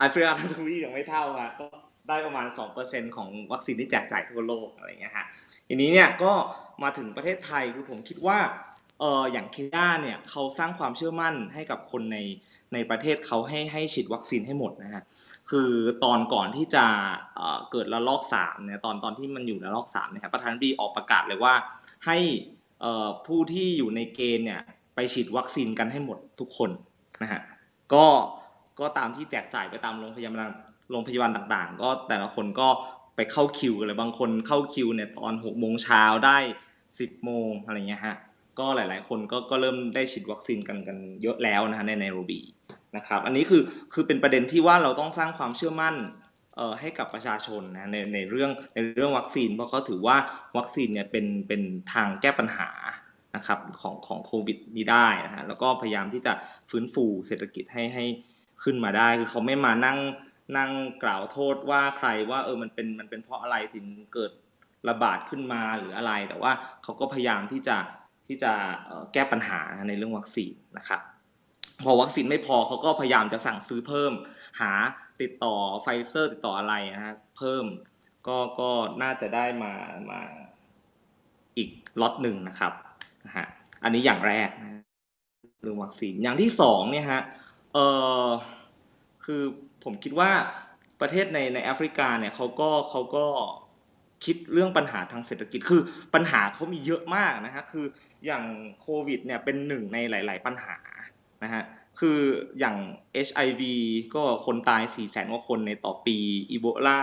[0.00, 1.66] แอฟริกาทั้งทวีปยังไม่เท่าฮะก็
[2.08, 2.46] ได้ประมาณ
[2.82, 5.26] 2%ของวัคซีนที่แจกจ่ายทั่วโลกอะไรเงี้ยฮะ
[5.68, 6.32] ทีนี้เนี่ยก็
[6.82, 8.38] มาถึงประเทศไทยคือผมคิดว่า
[9.00, 12.18] เอออย่างเคนยาเนี่ยเขาสร้างความเชื่อมั่นให้กับคนใน
[12.72, 15.02] ในประเทศเขาให้ให้ฉีดวัคซีนให้หมดนะฮะ
[15.50, 15.70] คือ
[16.04, 16.84] ตอนก่อนที่จะ
[17.36, 21.54] เอ่อเกิดระลอกสามเนี่ยตอนตอนที่มันอยู่ระลอกสามเนี่ยครับประธานาธิบดีออกประกาศเลยว่า
[22.06, 22.59] ให้เอ่อ
[23.26, 24.60] ผู้ที่อยู่ในเกณฑ์เนี่ย
[24.94, 26.70] ไปฉีดวัคซีนกันให้หมดทุกคน
[27.22, 27.40] นะฮะ
[27.94, 28.06] ก็
[28.80, 30.50] ก็ตามที่แจกจ่ายไปตามโรงพยาบาล
[30.90, 32.68] โรงพยาบาลต่างๆ ก็แต่ละคนก็
[33.16, 36.38] ไปเข้าคิวกันเลยบางคนเข้าคิวเนี่ยตอนหกโมงเช้าได้
[37.00, 38.16] สิบโมงอะไรเงี้ยฮะ
[38.58, 42.40] ก็หลายๆ คนก็ก็เริ่มได้ฉีดวัคซีนกันกันเยอะแล้วนะฮะในไนโรบี
[42.96, 45.94] นะครับอันนี้คือคือเป็นประเด็นที่ว่าเราต้องสร้างความเชื่อมั่น
[46.80, 50.16] ให้กับประชาชนนะในในเรื่องในเรื่องวัคซีน เพราะเขาถือว่า
[50.56, 51.62] วัคซีนเนี่ยเป็นเป็น
[51.92, 52.70] ทางแก้ปัญหา
[53.36, 56.32] นะครับของของโควิดนี้ได้นะฮะแล้วก็พยายามที่จะ
[56.70, 58.04] ฟื้นฟูเศรษฐกิจให้ให้
[58.62, 59.98] ขึ้นมาได้คือเขาไม่มานั่ง
[60.56, 60.70] นั่ง
[61.02, 64.32] กล่าวโทษว่าใครว่าเออมันเป็นมันเป็นเพราะอะไรถึงเกิด
[64.88, 67.76] ระบาดขึ้นมาหรืออะไร แต่ว่าเขาก็พยายามที่จะ
[68.26, 68.52] ที่จะ
[69.12, 71.00] แก้ปัญหาในเรื่องวัคซีนนะครับ
[71.84, 74.12] พอวัคซีนไม่พอเขาก็พยายามจะสั่งซื้อเพิ่ม
[74.60, 74.72] หา
[75.20, 77.64] ติดต่อไฟเซอร์ติดต่ออะไรนะฮะเพิ่ม
[78.28, 78.70] ก็ก็
[79.02, 79.72] น่าจะได้มา
[80.10, 80.20] มา
[81.58, 81.70] อีก
[82.00, 82.72] ล็อตหนึ่งนะครับ
[83.26, 83.46] นะฮะ
[83.82, 84.82] อันนี้อย่างแรกนะ
[85.62, 87.22] เรื่องวัคซีนอย่างที่สองเนี่ยฮะ
[87.74, 87.78] เอ
[88.26, 88.28] อ
[89.24, 89.42] คือ
[89.84, 90.32] ผมคิดว่า
[91.00, 93.26] ประเทศในในแอฟริกาเนี่ยเขาก็เขาก็
[94.24, 95.82] คิดเรื่องปัญหาทางเศรษฐกิจคือ
[96.14, 97.86] ปัญหาเขามีเยอะมากนะฮะคือ
[98.26, 98.44] อย่าง
[98.80, 100.76] โควิดเนี่ยเป็นหนึ่งในหลาย ๆ ปัญหา
[101.44, 101.64] นะฮะ
[101.98, 102.20] คือ
[102.58, 102.76] อย่าง
[103.26, 103.62] HIV
[104.14, 106.16] ก็คนตาย4แสนกว่าคนในต่อปี
[106.50, 107.00] อีโบลา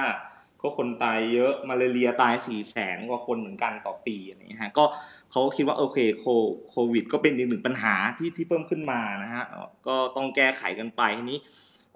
[0.61, 4.85] ก็คนตายเยอะ มาเลเรียตาย4แสนกว่าคนเหมือนกันต่อปีอะไรเงี้ยฮะ ก็
[5.31, 6.25] เขาคิดว่าโอเคโค
[6.69, 9.43] โควิด ก็เป็นอีกหนึ่งปัญหาที่ที่เพิ่มขึ้นมานะฮะ
[9.87, 11.39] ก็ต้องแก้ไขกันไปทีนี้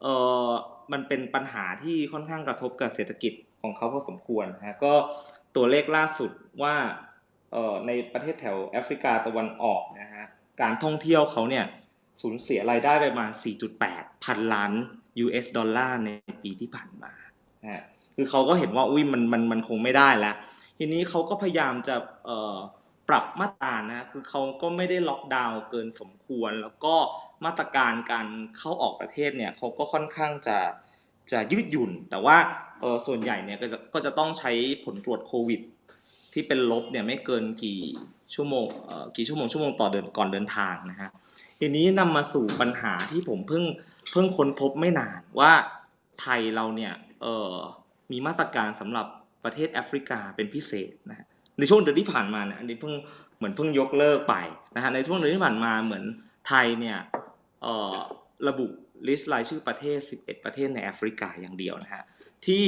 [0.02, 0.08] เอ
[0.46, 0.50] อ
[0.92, 4.94] มันเป็นปัญหาที่ค่อนข้างกระทบกับเศรษฐกิจของเขาพอสมควรนะฮะ ก็
[5.56, 6.32] ตัวเลขล่าสุด
[6.64, 6.76] ว่า
[7.52, 10.26] เออในประเทศแถวแอฟริกาตะวันออกนะฮะ
[10.62, 11.66] การท่องเที่ยวเขาเนี่ย
[12.22, 13.32] สูญเสียรายได้ประมาณ
[13.78, 14.72] 4.8 พันล้าน
[15.24, 16.10] US ดอลลาร์ใน
[16.44, 17.12] ปีที่ผ่านมา
[17.68, 17.84] ฮะ
[18.16, 20.36] คือเขาก็เห็นว่าอุ้ยมันมันมันคงไม่ได้แล้ว
[20.78, 21.96] ทีนี้เขาก็พยายามจะ
[23.10, 26.96] ปรับมาตรานะคือเขาก็ไม่ได้ล็อกดาวน์เกินสมควร แล้วก็
[27.46, 28.28] มาตรการการ
[28.58, 30.58] เข้าออกประเทศเนี่ยเขาก็ค่อนข้างจะ
[31.32, 32.38] จะยืดหยุ่น แต่ว่า
[33.08, 34.52] ส่วนใหญ่เนี่ยก็จะก็จะต้องใช้
[34.86, 35.62] ผลตรวจโควิด
[36.34, 37.80] ที่เป็นลบเนี่ยไม่เกินกี่
[38.36, 41.10] ชั่วโมงอ่อกี่ชั่วโมงชั่วโมงต่อเดินก่อนเดินทางนะฮะ
[41.64, 43.64] ทีนี้นำมาสู่ปัญหาที่ผมเพิ่ง
[44.12, 45.52] เพิ่งค้นพบไม่นานว่า
[46.22, 47.56] ไทยเราเนี่ยเออ
[48.12, 49.06] มีมาตรการสำหรับ
[49.44, 51.28] ประเทศแอฟริกาเป็นพิเศษนะฮะ
[51.60, 52.94] ในช่วงเดือนที่ผ่านมาเนี่ยอันนี้เพิ่ง
[53.38, 54.36] เหมือนเพิ่งยกเลิกไป
[54.76, 56.04] นะฮะในช่วงเดือนที่ผ่านมาเหมือน
[56.48, 56.98] ไทยเนี่ย
[57.64, 57.96] เออ
[58.48, 58.66] ระบุ
[59.08, 62.04] ลิสต์รายชื่อประเทศ 11 ประเทศในแอฟริกาอย่างเดียวนะฮะ
[62.46, 62.66] ที่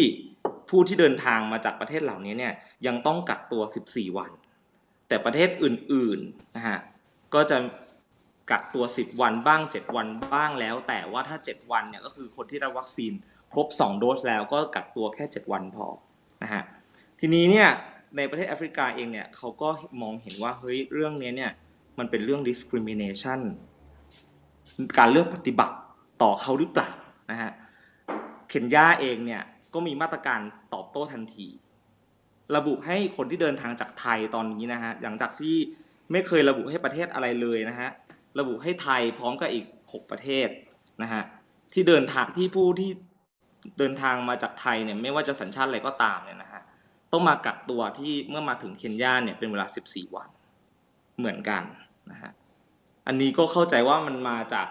[0.70, 2.54] ผู้ที่เดินทางมาจากประเทศเหล่านี้เนี่ย
[2.88, 4.32] ยังต้องกักตัว 14 วัน
[5.08, 6.80] แต่ประเทศอื่นๆนะฮะ
[7.34, 7.58] ก็จะ
[8.52, 13.14] กักตัว 10 วันบ้าง 7 วันบ้างแล้ว แต่ว่าถ้า 7 วันเนี่ยก็คือคนที่ได้วัคซีน
[13.54, 15.86] ครบ 2 โดสแล้วก็กักตัวแค่ 7 วันพอ
[16.44, 16.64] นะฮะ
[17.20, 17.70] ทีนี้เนี่ย
[18.18, 19.70] ในประเทศแอฟริกาเองเนี่ยเขาก็
[20.02, 21.52] มองเห็นว่าเฮ้ยเรื่องนี้เนี่ย
[22.00, 23.40] มันเป็นเรื่อง discrimination
[24.98, 25.76] การเลือกปฏิบัติ
[26.22, 26.90] ต่อเขาหรือเปล่า
[27.32, 27.52] นะฮะ
[28.50, 29.42] เคนยาเองเนี่ย
[29.74, 30.40] ก็มีมาตรการ
[30.74, 31.48] ตอบโต้ทันที
[32.56, 35.56] ระบุให้คนที่เดินทางจากไทยตอนนี้นะฮะหลังจากที่
[36.12, 37.90] ไม่เคยระบุให้ประเทศอะไรเลยนะฮะ
[38.40, 40.48] ระบุให้ไทยพร้อมกับอีก 6 ประเทศ
[41.02, 41.24] นะฮะ
[41.74, 42.92] ที่เดินทางที่ผู้ที่
[43.80, 46.62] เดินทางมาจากไทยเนี่ยไม่ว่าจะสัญชาติอะไรก็ตามเนี่ยนะฮะ
[47.12, 50.30] ต้องมากักตัวที่เมื่อมาถึงเคนยาเนี่ยเป็นเวลา 14 วัน
[51.20, 51.64] เหมือนกัน
[52.12, 52.32] นะฮะ
[53.08, 54.68] อันนี้ก็เข้าใจว่ามันมาจาก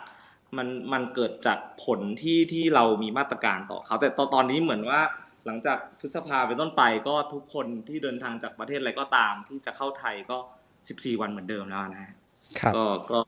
[0.57, 5.01] มันมันเกิดจากผลที่ที่เรามีมาตรการต่อเขาแต่ตอนตอนนี้เหมือนว่า
[5.47, 10.39] หลังจากพฤษภาเป็นต้นไปก็ทุกคนที่เดินทางจากประเทศอะไรก็ตาม ที่จะเข้าไทยก็
[10.79, 12.13] 14 วันเหมือนเดิมแล้วนะฮะ
[12.61, 13.19] ครับก็ก็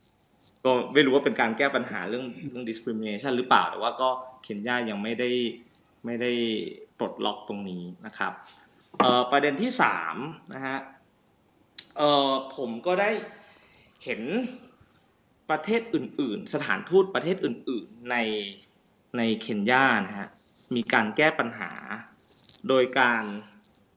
[0.65, 4.09] ก็ไม่รู้ว่าเป็นการแก้ปัญหาเรื่องเรื่อง discrimination หรือเปล่า แต่ว่าก็
[4.43, 5.31] เคนยายังไม่ได้
[6.05, 6.33] ไม่ได้
[6.99, 8.33] ปลดล็อกตรงนี้นะครับ
[9.31, 10.17] ประเด็นที่สาม
[10.55, 10.79] นะฮะ
[12.57, 13.11] ผมก็ได้
[14.05, 14.23] เห็น
[15.51, 18.17] ประเทศอื่น ๆ สถานทูตประเทศอื่น ๆ ใน
[19.17, 20.29] ในเคนยานะฮะ
[20.77, 21.71] มีการแก้ปัญหา
[22.69, 23.23] โดยการ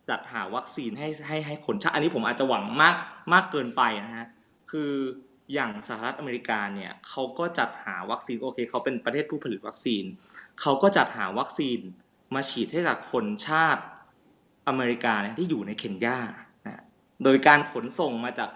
[0.09, 2.95] จัดหาวัคซีนให้ให้ให้คนชาติอันนี้ผมอาจจะหวังมาก
[3.33, 4.27] มากเกินไปนะฮะ
[4.71, 4.91] คือ
[5.53, 10.03] อย่างสหรัฐอเมริกาเนี่ยเขาก็จัดหาวัคซีนโอเคเขาเป็นประเทศผู้ผลิตวัคซีน
[10.61, 11.79] เขาก็จัดหาวัคซีน
[12.35, 13.83] มาฉีดให้กับคนชาติ
[14.67, 16.19] อเมริกาเนี่ยที่อยู่ในเคนยา
[17.23, 18.49] โดยการขนส่งมาจาก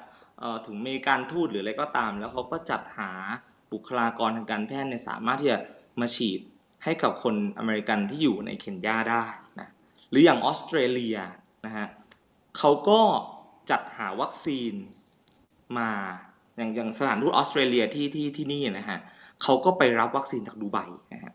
[0.65, 3.11] ถึงเมการทูตหรืออะไรก็ตาม แล้วเขาก็จัดหา
[3.73, 5.59] บุคลากรทางการแพทย์เนี่ยสามารถที่จะ
[5.99, 6.39] มาฉีด
[6.83, 9.25] ให้กับคนอเมริกันที่อยู่ในเคนยาได้
[9.59, 9.69] นะ
[10.09, 11.17] หรืออย่างออสเตรเลีย
[11.65, 11.87] นะฮะ
[12.57, 13.01] เขาก็
[13.71, 14.73] จัดหาวัคซีน
[15.77, 15.91] มา
[16.61, 18.99] อย่างอย่างสถานทูตออสเตรเลียที่ที่ที่นี่นะฮะ
[19.41, 20.77] เขาก็ไปรับวัคซีนจากดูไบ
[21.13, 21.33] นะฮะ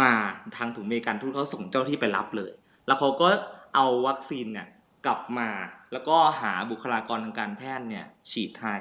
[0.00, 0.10] มา
[0.56, 2.52] ทางถุงเมกันทูตเขาส่งเจ้าที่ไปรับเลย
[2.86, 3.28] แล้วเขาก็
[3.74, 4.68] เอาวัคซีนเนี่ย
[5.06, 5.48] กลับมา
[5.92, 8.74] แล้วก็หาบุคลากรทางการแพทย์เนี่ยฉีดให้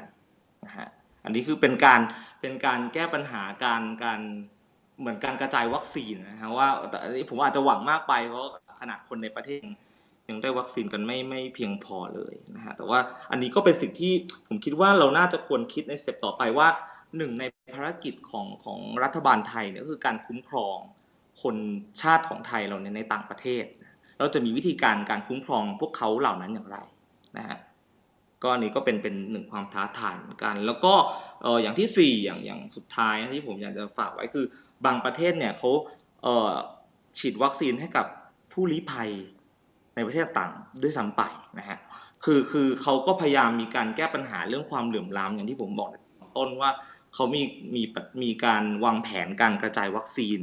[0.65, 0.87] นะฮะ
[1.23, 1.99] อันนี้คือเป็นการ
[2.41, 4.19] เป็นการแก้ปัญหาการการ
[4.99, 8.43] เหมือนการกระจายวัคซีนนะฮะว่าแต่อันนี้ผมอาจจะหวังมากไปเพราะ
[8.79, 9.59] ขนาดคนในประเทศ
[10.29, 12.99] ยังได้วัคซีนกันไม่ไม่เพียงพอเลยนะฮะแต่ว่า
[13.31, 14.13] อันนี้ก็เป็นสิ่งที่
[14.47, 16.67] ผมคิดว่าเราน่าจะควรคิดใน step ต่อไปว่า
[17.17, 17.43] หนึ่งใน
[17.75, 20.77] ภารกิจของของรัฐบาลไทยเนี่ยคือการคุ้มครอง
[21.41, 21.55] คน
[22.01, 23.65] ชาติของไทยเราเนี่ยในต่างประเทศ
[24.19, 26.77] เราจะมีวิธีการการคุ้มครองพวกเขาเหล่านั้นอย่างไร
[27.37, 27.57] นะฮะ
[28.43, 30.93] ก็อันนี้ก็เป็นเป็นหนึ่งความท้าทายเหมือนกัน แล้วก็
[31.43, 34.45] เอออย่างที่สี่อย่างอย่างสุดท้ายที่ผมอยากจะฝากไว้คือ
[34.85, 35.71] บางประเทศเนี่ยเขา
[36.23, 36.51] เออ
[37.17, 38.05] ฉีดวัคซีนให้กับ
[38.51, 39.11] ผู้ลี้ภัย
[39.95, 41.21] ในประเทศต่างด้วยซ้ำไป
[41.59, 41.77] นะฮะ
[42.23, 45.89] คือคือเขาก็พยายามมีการแก้ปัญหาเรื่องความเหลื่อมล้ำอย่างที่ผมบอก
[46.37, 46.69] ต้นว่า
[47.13, 47.41] เขามี
[47.75, 47.83] มี
[48.23, 50.39] มีการวางแผนการกระจายวัคซีน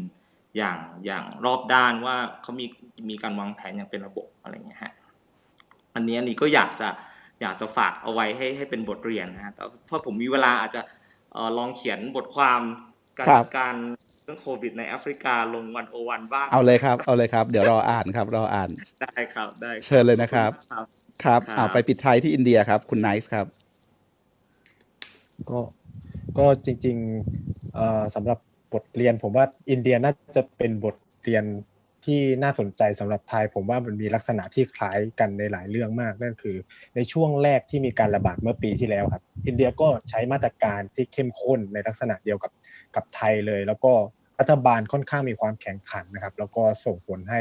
[0.57, 2.67] อย่างอย่างรอบด้านว่าเขามี
[3.09, 4.93] มีการวางแผนอย่างเป็นระบบอะไรเงี้ยฮะ
[5.95, 6.89] อันนี้อันนี้ก็อยากจะ
[7.43, 10.81] อยากจะฝากเอาไว้ให้ให้เป็นบทเรียนนะฮะแต่ถ้าผมมีเวลาอาจจะ
[11.33, 12.61] เอ่อลองเขียนบทความ
[13.19, 13.75] การครับจัดการ
[14.10, 18.71] เรื่องโควิดในแอฟริกาลงวันโอวันบ้าง เอาเลยครับ เอาเลยครับ เดี๋ยวรออ่านครับ รออ่าน
[19.03, 20.87] ได้ครับ ได้ครับเชิญเลยนะครับขอณมากครับ
[21.25, 23.47] ครับ ครับเอาไปปิดท้ายที่อินเดียครับ คุณไนซ์ครับ
[25.51, 25.61] ก็
[26.39, 28.39] ก็จริงๆเอ่อสำหรับ
[28.73, 31.45] บทเรียนผมว่าอินเดียน่าจะเป็นบทเรียน
[32.05, 36.57] ที่น่าสนใจสำหรับไทย ผมว่ามันมีลักษณะที่คล้ายกันในหลายเรื่องมากนั่นคือ
[36.95, 42.53] ในช่วงแรกที่มีการระบาดเมื่อปีที่แล้วครับ อินเดียก็ใช้มาตรการที่เข้มข้นในลักษณะเดียวกับ
[42.97, 43.93] กับไทยเลย แล้วก็
[44.41, 47.41] รัฐบาลค่อนข้างมีความแข็งขันนะครับ แล้วก็ส่งผลให้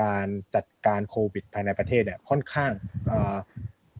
[0.00, 2.72] การจัดการโควิดภายในประเทศเนี่ยค่อนข้าง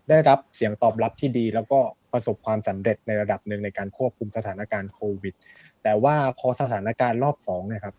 [0.08, 1.80] ได้รับเสียงตอบรับที่ดี แล้วก็
[2.12, 5.34] ประสบความสำเร็จในระดับหนึ่งในการควบคุมสถานการณ์โควิด
[5.82, 7.94] แต่ว่าพอสถานการณ์รอบสองนะครับ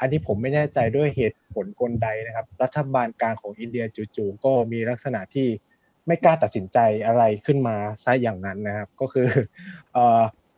[0.00, 3.84] อันนี้ผมไม่แน่ใจด้วยเหตุผลกลใดนะครับ รัฐบาลกลางของอินเดีย
[4.16, 5.48] จู่ๆก็มีลักษณะที่
[6.06, 9.28] ไม่กล้าตัดสินใจอะไรขึ้นมาซะอย่างนั้นนะครับ ก็คือ
[9.96, 9.98] อ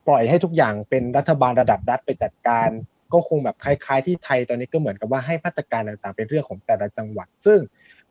[0.09, 2.69] ปล่อยให้ทุกอย่างเป็นรัฐบาลระดับรัฐไปจัดการ
[3.13, 7.61] ก็คงแบบคล้ายๆ ที่ไทยตอนนี้ก็เหมือนกับว่าให้มาตรการต่างๆ เป็นเรื่องของแต่ละจังหวัด ซึ่ง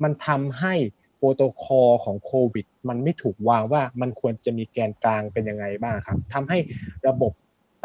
[0.04, 0.74] มันทำให้
[1.18, 6.58] โปรโตคอลของโควิด มันไม่ถูกวางว่ามันควรจะมีแกนกลางเป็นยังไงบ้างครับทำให้
[7.08, 7.34] ระบบ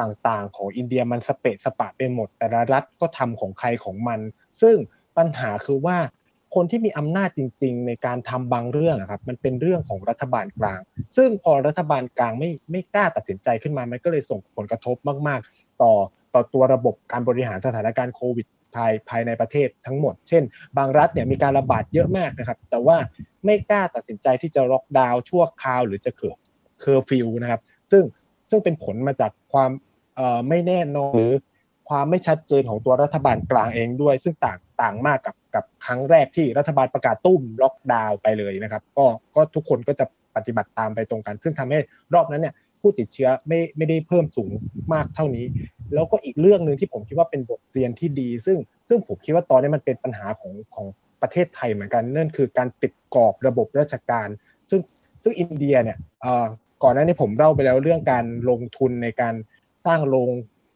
[0.00, 4.20] ต่างๆ ของอินเดียมันสเปะสปะไปหมด แต่ละรัฐก็ทำของใครของมัน
[4.60, 4.76] ซึ่ง
[5.16, 5.98] ปัญหาคือว่า
[6.54, 10.80] คนที่มีอำนาจจริง ๆ ในการทำบางเรื่องครับ มันเป็นเรื่องของรัฐบาลกลาง
[11.16, 14.96] ซึ่งพอรัฐบาลกลางไม่ไม่กล้าตัดสินใจขึ้นมา มันก็เลยส่งผลกระทบ
[15.28, 15.92] มาก ๆ ต่อ
[16.34, 20.42] ต่อตัวระบบการบริหารสถานการณ์โควิดภายภายในประเทศทั้งหมด เช่น
[20.76, 22.96] บางรัฐเนี่ยมีการระบาดเยอะมากนะครับ แต่ว่า
[23.44, 26.36] ไม่กล้าตัดสินใจที่จะล็อกดาวน์ชั่วคราว หรือจะเกิด
[26.80, 28.02] เคอร์ฟิวนะครับ ซึ่ง
[28.50, 29.70] ซึ่งเป็นผลมาจากความ
[30.16, 31.32] เอ่อไม่แน่นอนหรือ
[31.88, 39.06] ความไม่ชัดเจนของตัวรัฐบาลกลางเองด้วย ซึ่งต่างต่างมากกับ กับครั้งแรกที่รัฐบาลประกาศตู้มล็อกดาวน์ไปเลยนะครับ ก็
[39.36, 40.04] ก็ทุกคนก็จะ
[40.36, 41.78] ปฏิบัติตามไปตรงกัน ซึ่งทำให้
[42.14, 44.50] รอบนั้นเนี่ยผู้ติดเชื้อไม่ไม่ได้เพิ่มสูง
[44.92, 45.46] มากเท่านี้
[45.94, 48.58] แล้วก็อีกเรื่องหนึ่งที่ผมคิดว่าเป็นบทเรียนที่ดี ซึ่ง
[48.88, 50.86] ซึ่งผมคิดว่าตอนนี้มันเป็นปัญหาของของ
[51.22, 54.28] ประเทศไทยเหมือนกันนั่นคือการติดกรอบระบบราชการ
[54.70, 54.80] ซึ่ง
[55.22, 55.98] ซึ่งอินเดียเนี่ย
[56.82, 59.34] ก่อนหน้านี้ผมเล่าไปแล้วเรื่องการลงทุนในการ
[59.86, 60.30] สร้างโรง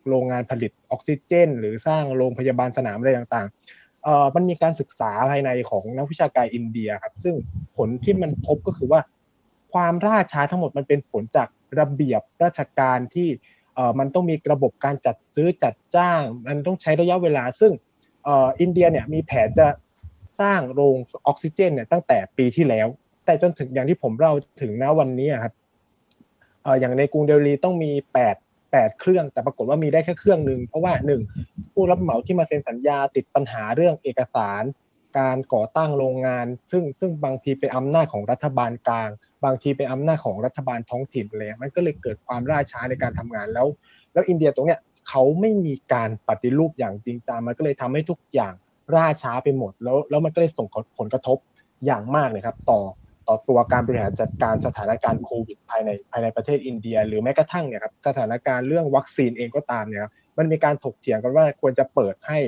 [0.08, 3.75] โรงงานผลิตออกซิเจน หรือสร้างโรงพยาบาลสนามอะไรต่างๆ
[4.06, 7.34] เอ่อมันมีการศึกษาภายในของนักวิชาการอินเดียครับ ซึ่ง
[7.76, 9.00] ผลที่มันพบก็คือว่า
[9.72, 13.28] ความล่าช้าทั้งหมดมันเป็นผลจากระเบียบราชการที่
[13.74, 17.72] เอ่อมันต้องมีระบบการจัดซื้อจัดจ้าง มันต้องใช้ระยะเวลา ซึ่ง
[18.24, 19.66] เอ่ออินเดียเนี่ยมีแผนจะ
[20.40, 22.86] สร้างโรงออกซิเจนเนี่ยตั้งแต่ปีที่แล้ว
[23.24, 25.54] แต่จนถึงอย่างที่ผมเล่าถึงณวันนี้ครับ
[26.62, 27.90] เอ่ออย่างในกรุงเดลีต้องมี
[28.24, 31.22] 8 8 เครื่อง แต่ปรากฏว่ามีได้แค่เครื่องหนึ่งเพราะว่าหนึ่ง
[31.72, 34.62] ผู้รับเหมาที่มาเซ็นสัญญาติดปัญหาเรื่องเอกสาร
[35.18, 39.10] การก่อตั้งโรงงาน ซึ่งซึ่งบางทีเป็นอำนาจของรัฐบาลกลาง
[39.44, 43.66] บางทีเป็นอำนาจของรัฐบาลท้องถิ่นเลยมันก็เลยเกิดความล่าช้าในการทำงานแล้ว
[44.12, 48.54] แล้วอินเดียตรงเนี้ยเขาไม่มีการปฏิรูปอย่างจริงจังมันก็เลยทำให้ทุกอย่าง
[48.94, 50.66] ล่าช้าไปหมดแล้วแล้วมันก็เลยส่ง
[50.98, 51.38] ผลกระทบ
[51.86, 52.80] อย่างมากเลยครับ ต่อ
[53.28, 62.38] ต่อตัวการบริหารจัดการสถานการณ์โควิดภายในภายในประเทศอินเดีย หรือแม้กระทั่งเนี่ยครับสถานการณ์เรื่องวัคซีนเองก็ตามเนี่ยครับมันมีการถกเถียงกันว่าควรจะเปิดให้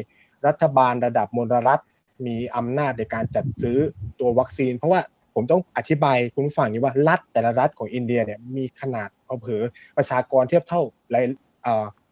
[0.46, 1.80] รัฐบาลระดับมลรัฐ
[2.26, 3.78] มีอำนาจในการจัดซื้อ
[4.20, 5.00] ตัววัคซีน เพราะว่า
[5.34, 9.08] ผมต้องอธิบายคุณผู้ฟังนี้ว่ารัฐแต่ละรัฐของอินเดียเนี่ยมีขนาด
[9.42, 9.62] เผอ
[9.96, 11.24] ประชากรเทียบเท่าหลาย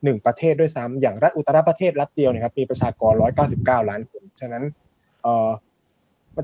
[0.05, 3.13] หนึ่งประเทศด้วยซ้ำอย่างรัฐอุตรประเทศรัฐเดียวเนี่ยครับมีประชากร
[3.51, 4.65] 199 ล้านคน ฉะนั้น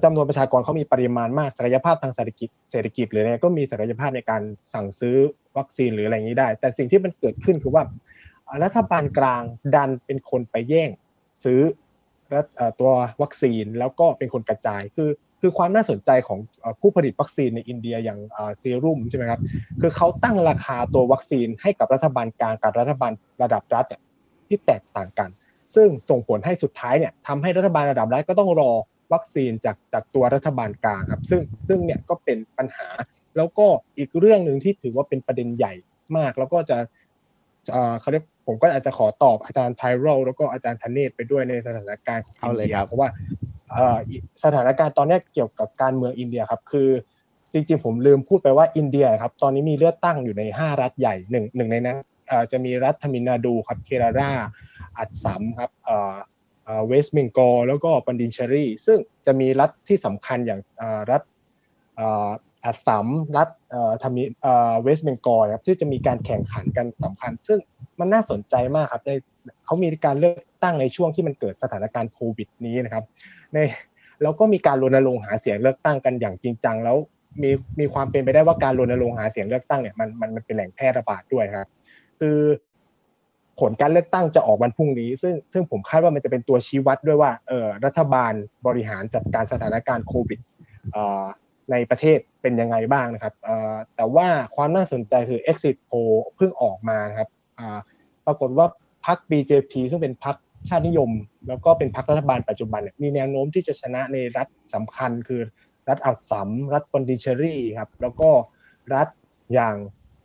[0.04, 4.42] จำนวนประชากรเขามีปริมาณมากศักยภาพทางเศรษฐกิจเศรษฐกิจหรืออะไรก็มีศักยภาพในการ
[4.74, 5.16] สั่งซื้อ
[5.58, 7.82] วัคซีนหรืออะไรอย่างนี้ได้ แต่สิ่งที่มันเกิดขึ้นคือว่า
[8.64, 9.42] รัฐบาลกลาง
[9.74, 10.90] ดันเป็นคนไปแย่ง
[11.44, 11.60] ซื้อ
[12.80, 16.38] ตัววัคซีนแล้วก็เป็นคนกระจายคือคือความน่าสนใจของ
[16.80, 18.18] ผู้ผลิตวัคซีนในอินเดียอย่าง
[18.60, 19.40] ซีรุ่มใช่ไหมครับ
[19.80, 23.12] คือเขาตั้งราคาตัววัคซีนให้กับรัฐบาลกลางกับรัฐบาล
[23.42, 24.02] ระดับรัฐเนี่ย
[24.48, 25.28] ที่แตกต่างกัน
[25.74, 28.72] ซึ่งส่งผลให้สุดท้ายเนี่ยทำให้รัฐบาลระดับรัฐก็ต้องรอ
[29.12, 32.89] วัคซีนจากจากตัวรัฐบาลกลางครับ ซึ่งซึ่งเนี่ยก็เป็นปัญหา
[33.36, 33.66] แล้วก็
[33.99, 35.73] อีกเรื่องหนึ่งที่ถือว่าเป็นประเด็นใหญ่
[36.16, 36.76] มาก แล้วก็จะ
[38.00, 43.08] เขาเรียกผมก็อาจจะขอตอบอาจารย์ไทโรแล้วก็อาจารย์ธเนศไปด้วยในสถานการณ์ของอินเดียเพราะว่า
[44.44, 46.89] สถานการณ์ตอนนี้เกี่ยวกับการเมืองอินเดียครับคือ
[47.52, 51.99] จริงๆผมลืมพูดไปว่าอินเดียครับตอนนี้มีเลือกตั้งอยู่ใน 5 รัฐใหญ่หนึ่งหนึ่งในนั้น
[52.52, 54.32] จะมีรัฐทมินาดูครับเครารา
[54.99, 55.70] อัดสัมครับ
[56.89, 60.60] เวสต์เบงกอลแล้วก็ปันดินเชารีซึ่งจะมีรัฐที่สำคัญอย่าง
[61.10, 61.23] รัฐ
[62.65, 63.49] อัสสัมรัฐ
[64.02, 64.22] ทมิฬ
[64.82, 67.58] เวสต์เบงกอลครับที่จะมีการแข่งขันกันสำคัญ ซึ่ง
[68.00, 69.10] มันน่าสนใจมากครับใน
[69.65, 73.05] เขามีการเลือกตั้งในช่วงที่มันเกิดสถานการณ์โควิดนี้นะครับ
[73.52, 73.58] ใน
[74.23, 76.97] แล้วก็มีการรณรงค์หาเสียงเลือกตั้งกันอย่างจริงจังแล้ว
[77.42, 77.50] มี
[77.81, 81.68] มีความเป็นไปได้ว่าการรณรงค์หาเสียงเลือกตั้งเนี่ยมันมันมันเป็นแหล่งแพร่ระบาดด้วยครับ
[82.20, 82.39] คือ
[83.60, 88.32] ผลการเลือกตั้งจะออกวันพรุ่งนี้ ซึ่งซึ่งผมคาดว่ามันจะเป็นตัวชี้วัดด้วยว่าเออรัฐบาล
[88.66, 90.40] บริหารจัดการสถานการณ์โควิด
[91.70, 93.34] ในประเทศเป็นยังไงบ้างนะครับ
[93.97, 97.28] แต่ว่าความน่าสนใจคือ exit poll เพิ่งออกมาครับ
[98.26, 98.66] ปรากฏว่า
[99.06, 100.36] พรรค BJP ซึ่งเป็นพรรค
[100.68, 101.10] ชาตินิยม
[101.48, 105.40] แล้วก็เป็นพรรครัฐบาลปัจจุบันมีแนวโน้มที่จะชนะในรัฐสำคัญคือ
[105.89, 108.31] รัฐอัลซัมรัฐปอนดิเชอรี่ครับแล้วก็
[108.94, 109.08] รัฐ
[109.55, 109.76] อย่าง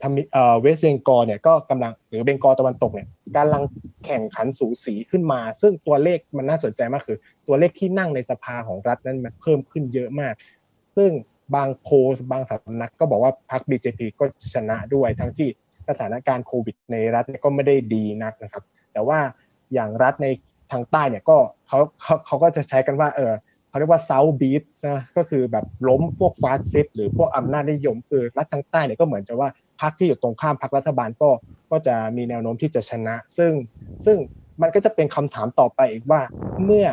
[0.01, 3.63] ทำเอ่อเวสเบงกอลเนี่ยก็กำลังหรือเบงกอลตะวันตกเนี่ยกำลัง
[4.05, 7.17] แข่งขันสูสีขึ้นมา ซึ่งตัวเลขมันน่าสนใจมากคือ
[7.47, 10.33] ตัวเลขที่นั่งในสภาของรัฐนั้นมันเพิ่มขึ้นเยอะมาก
[10.97, 11.11] ซึ่ง
[11.55, 15.49] บางโพสบางสำนักก็บอกว่าพรรค BJP ก็ชนะด้วยทั้งที่
[15.89, 19.19] สถานการณ์โควิดในรัฐก็ไม่ได้ดีนักนะครับ แต่ว่า
[19.73, 20.27] อย่างรัฐใน
[20.71, 23.33] ทางใต้เนี่ยก็เขาเขาเขาก็จะใช้กันว่าเออ
[23.69, 29.49] เขาเรียกว่าเซาบีทนะก็คือแบบล้มพวกฟาสซิสหรือพวกอำนาจนิยมคือรัฐทางใต้เนี่ยก็เหมือนจะว่า
[29.81, 31.29] พรรคที่อยู่ตรงข้ามพรรครัฐบาลก็
[31.71, 33.53] ก็จะมีแนวโน้มที่จะชนะ ซึ่ง
[34.05, 34.17] ซึ่ง
[34.61, 36.21] มันก็จะเป็นคำถามต่อไปอีกว่า
[36.65, 36.87] เมื่อ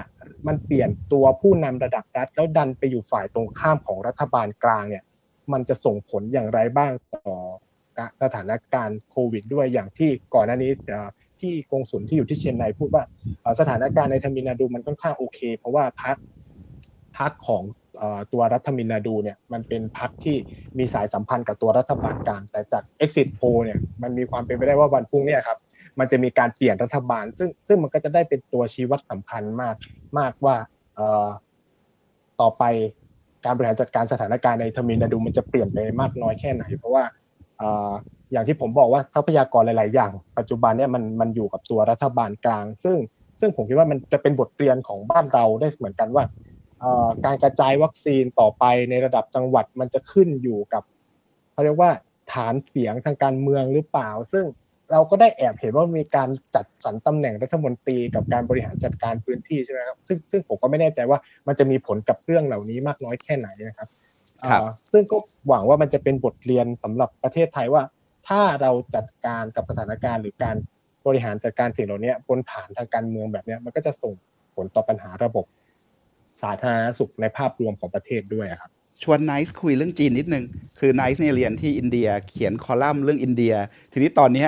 [0.47, 5.05] มันเปลี่ยนตัวผู้นำระดับรัฐแล้วดันไปอยู่ฝ่ายตรงข้ามของรัฐบาลกลางเนี่ย
[5.53, 7.37] มันจะส่งผลอย่างไรบ้างต่อ
[8.23, 10.71] สถานการณ์โควิด ด้วยอย่างที่ก่อนหน้านี้
[11.41, 13.05] ที่กงสุลที่อยู่ที่เชียงรายพูดว่า
[13.61, 16.17] สถานการณ์ในทมินาดูมันค่อนข้างโอเค เพราะว่าพัก
[17.19, 17.63] พักของ
[18.33, 20.37] ตัวรัฐมินาดูเนี่ยมันเป็นพักที่
[20.79, 25.59] มีสายสัมพันธ์กับตัวรัฐบาลกลาง แต่จาก exit poll เนี่ยมันมีความเป็นไปได้ว่าวันพรุ่งนี้ครับ
[25.99, 29.75] มันจะมีการเปลี่ยนรัฐบาล ซึ่งซึ่งมันก็จะได้เป็นตัวชี้วัดสำคัญมาก
[30.19, 30.57] มากว่า
[32.41, 32.65] ต่อไป
[33.45, 37.05] การบริหารจัดการสถานการณ์ในทมินาดูมันจะเปลี่ยนไปมากน้อยแค่ไหน เพราะว่า
[38.33, 42.97] อย่างที่ผมบอกว่าทรัพยากรหลาย ๆ อย่าง ปัจจุบันเนี่ยมันมันอยู่กับตัวรัฐบาลกลาง ซึ่ง
[43.41, 46.25] ซึ่งผมคิดว่ามันจะเป็นบทเรียนของบ้านเราได้เหมือนกันว่า
[47.25, 50.83] การกระจายวัคซีนต่อไปในระดับจังหวัดมันจะขึ้นอยู่กับ
[51.53, 51.91] เขาเรียกว่า
[52.33, 54.45] ฐานเสียงทางการเมืองหรือเปล่า ซึ่ง
[54.93, 63.89] เราก็ได้แอบเห็นว่ามีการจัดสรรตำแหน่งรัฐมนตรีกับการบริหารจัดการพื้นที่ใช่ไหมครับซึ่งซึ่งผมก็ไม่แน่ใจว่ามันจะมีผลกับเรื่องเหล่านี้มากน้อยแค่ไหนนะครับ
[64.93, 65.17] ซึ่งก็
[65.49, 67.83] หวังว่ามันจะเป็นบทเรียนสำหรับประเทศไทยว่า
[68.29, 70.57] ถ้าเราจัดการกับสถานการณ์ หรือการ
[71.07, 74.13] บริหารจัดการสิ่งเหล่านี้บนฐานทางการเมืองแบบนี้มันก็จะส่ง
[74.55, 75.45] ผลต่อปัญหาระบบ
[76.43, 78.71] สาธารณสุขในภาพรวมของประเทศด้วยครับ
[79.03, 80.45] ชวนไนซ์คุยเรื่องจีนนิดนึง
[80.79, 83.55] คือไนซ์เนี่ยเรียนที่อินเดียเขียนคอลัมน์เรื่องอินเดีย
[83.93, 84.47] ทีนี้ตอนนี้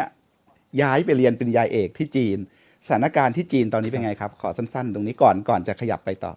[0.82, 2.38] ย้ายไปเรียนปริญญาเอกที่จีน
[2.86, 6.32] สถานการณ์ที่จีนตอนนี้เป็นไงครับ ขอสั้นๆ ตรงนี้ก่อนก่อนจะขยับไปต่อ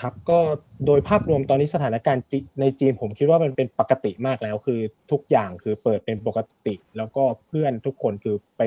[0.00, 0.38] ครับก็
[0.86, 2.22] โดยภาพรวมตอนนี้สถานการณ์
[2.60, 8.62] ในจีนผมคิดว่ามันเป็นปกติมากแล้วคือทุกอย่างคือเปิดเป็นปกติ แล้วก็เพื่อนทุกคนคือไป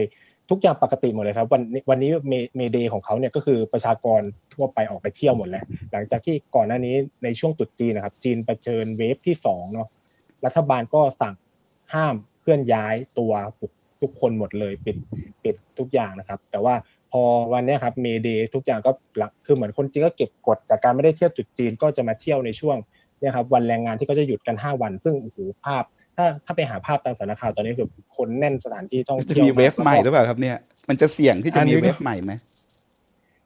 [0.52, 2.10] ทุกอย่างปกติหมดเลยครับ วันวันนี้
[2.58, 4.22] May Day ของเขาเนี่ยก็คือประชากร
[4.54, 9.88] ทั่วไปออกไปเที่ยวหมดแล้ว หลังจากที่ก่อนหน้านี้ในช่วงตรุษจีนนะครับ จีนเผชิญ wave ที่สองเนาะ
[10.46, 11.36] รัฐบาลก็สั่ง
[11.94, 13.32] ห้ามเคลื่อนย้ายตัว
[14.02, 14.98] ทุกคนหมดเลยปิด
[15.44, 16.76] ปิดทุกอย่างนะครับ แต่ว่า
[17.12, 17.24] พอ
[17.54, 22.78] วันนี้ครับ May Day ทุกอย่างก็หลักคือเหมือนคนจีนก็เก็บกดจากการไม่ได้เที่ยวตรุษจีนก็จะมาเที่ยวในช่วง
[23.20, 25.84] เนี่ยครับวันแรงงานที่เขาจะหยุดกัน 5 วัน ซึ่งโอ้โหภาพ
[26.22, 30.58] ถ้าถ้าไปหาภาพตามสารคาวตอนนี้คือคนแน่นสถานที่ท่องเที่ยวจะมีเวฟใหม่หรือเปล่าครับเนี่ย
[30.90, 32.32] มันจะเสี่ยงที่จะมีเวฟใหม่ไหม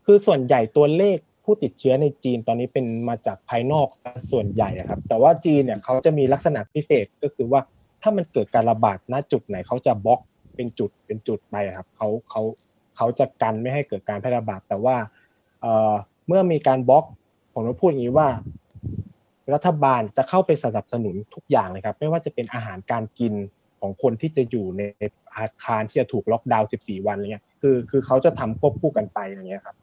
[0.06, 3.88] คือส่วนใหญ่ตัวเลขผู้ติดเชื้อในจีนตอนนี้เป็นมาจากภายนอก
[4.32, 7.62] ส่วนใหญ่ครับ แต่ว่าจีนเนี่ยเขาจะมีลักษณะพิเศษก็คือว่า
[8.02, 10.20] ถ้ามันเกิดการระบาดณจุดไหนเขาจะบล็อก
[10.56, 12.42] เป็นจุดเป็นจุดไปครับเขาเขา
[12.98, 14.96] เขาจะกันไม่ให้เกิดการแพร่ระบาดแต่ว่า
[15.62, 15.94] เอ่อ
[16.28, 17.06] เมื่อมีการบล็อก
[17.54, 18.28] ผมจะพูดอย่างนี้ว่า
[19.54, 23.34] รัฐบาลจะเข้าไปสนับสนุนทุกอย่างเลยครับไม่ว่าจะเป็นอาหารการกิน
[23.80, 24.82] ของคนที่จะอยู่ใน
[25.38, 29.76] อาคารที่จะถูกล็อกดาวน์ 14 วันอะไรเงี้ยคือคือเขาจะทำควบคู่กันไปอย่างเงี้ยครับ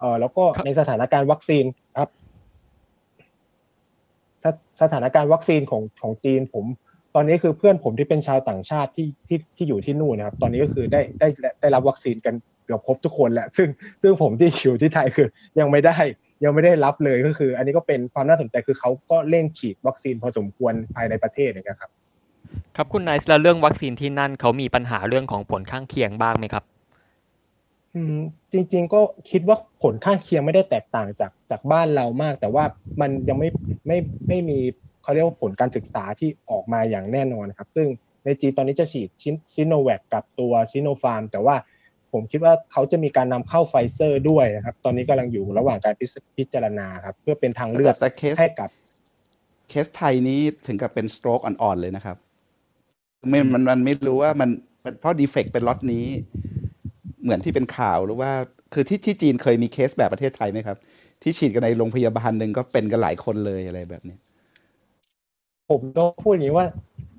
[0.00, 1.64] เออแล้วก็ในสถานการณ์วัคซีน
[1.98, 2.10] ครับ
[4.44, 4.46] ส
[4.82, 6.64] สถานการณ์วัคซีนของของจีนผม
[7.14, 11.28] ตอนนี้คือเพื่อนผมที่เป็นชาวต่างชาติที่ที่ที่อยู่ที่นู่นนะครับ ตอนนี้ก็คือได้ได้
[11.60, 12.34] ได้รับวัคซีนกัน
[12.64, 13.68] เกือบครบทุกคนแหละ ซึ่ง
[14.02, 15.28] ซึ่งผมที่อยู่ที่ไทยคือ
[15.60, 15.96] ยังไม่ได้
[16.44, 21.90] ยังไม่ได้รับเลยก็คือ อันนี้ก็เป็นความน่าสนใจคือเขาก็เร่งฉีดวัคซีนพอสมควรภายในประเทศนะครับ
[22.76, 26.64] ครับคุณไนซ์แล้วเรื่องวัคซีนที่นั่นเขามีปัญหาเรื่องของผลข้างเคียงบ้างไหมครับ
[27.94, 28.16] อืม
[28.52, 29.00] จริง ๆ ก็
[29.30, 32.64] คิดว่าผลข้างเคียงไม่ได้แตกต่างจากจากบ้านเรามาก แต่ว่า
[33.00, 33.48] มันยังไม่
[33.86, 33.98] ไม่
[34.28, 34.58] ไม่มี
[35.02, 37.88] เขาเรียกว่าผลการศึกษาที่ออกมาอย่างแน่นอนครับ ซึ่ง
[38.24, 39.08] ในจีนตอนนี้จะฉีด
[39.54, 41.56] ซิโนแวคกับตัวซิโนฟาร์ม แต่ว่า
[42.14, 45.94] ผมคิดว่าเขาจะมีการนำเข้าไฟเซอร์ด้วยนะครับ ตอนนี้กำลังอยู่ระหว่างการ
[46.36, 48.70] พิจารณาครับ เพื่อเป็นทางเลือกแต่เคสให้กับ
[49.68, 52.16] เคสไทยนี้ถึงกับเป็น stroke อ่อนๆเลยนะครับ
[53.28, 54.50] ไม่มันมันไม่รู้ว่ามัน
[55.00, 56.06] เพราะ defect เป็นล็อตนี้
[57.22, 58.30] เหมือนที่เป็นข่าวหรือว่า
[58.74, 60.76] คือที่ที่จีนเคยมีเคสแบบประเทศไทยไหมครับ
[61.22, 64.16] ที่ฉีดกันในโรงพยาบาลหนึ่งก็เป็นกันหลายคนเลยอะไรแบบนี้
[65.70, 66.66] ผมต้องพูดอย่างนี้ว่า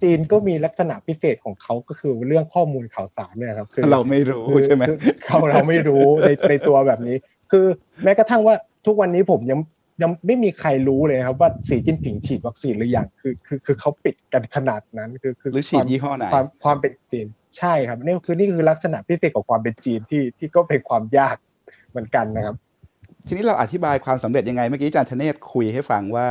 [0.02, 4.84] จีนก็มีลักษณะพิเศษของเขาก็คือเรื่องข้อมูลข่าวสารเนี่ยครับ คือเราไม่รู้ใช่ไหม
[5.26, 7.18] เขาเราไม่รู้ในในตัวแบบนี้
[7.52, 7.66] คือ
[8.04, 9.60] แม้กระทั่งว่าทุกวันนี้ผมยัง
[10.02, 21.36] ยังไม่มีใครรู้เลยนะครับว่าสีจิ้นผิงฉีดวัคซีนหรือยังคือคือคือเขาปิดกันขนาดนั้นคือคือหรือฉีดยี่ห้อไหนความความเป็นจีนใช่ครับนี่คือนี่คือลักษณะพิเศษของความเป็นจีนที่ที่ก็เป็นความยาก
[21.90, 22.56] เหมือนกันนะครับ
[23.28, 26.28] ทีนี้เราอธิบายความสำเร็จยังไงเมื่อกี้อาจารย์ธเนศคุยให้ฟังว่า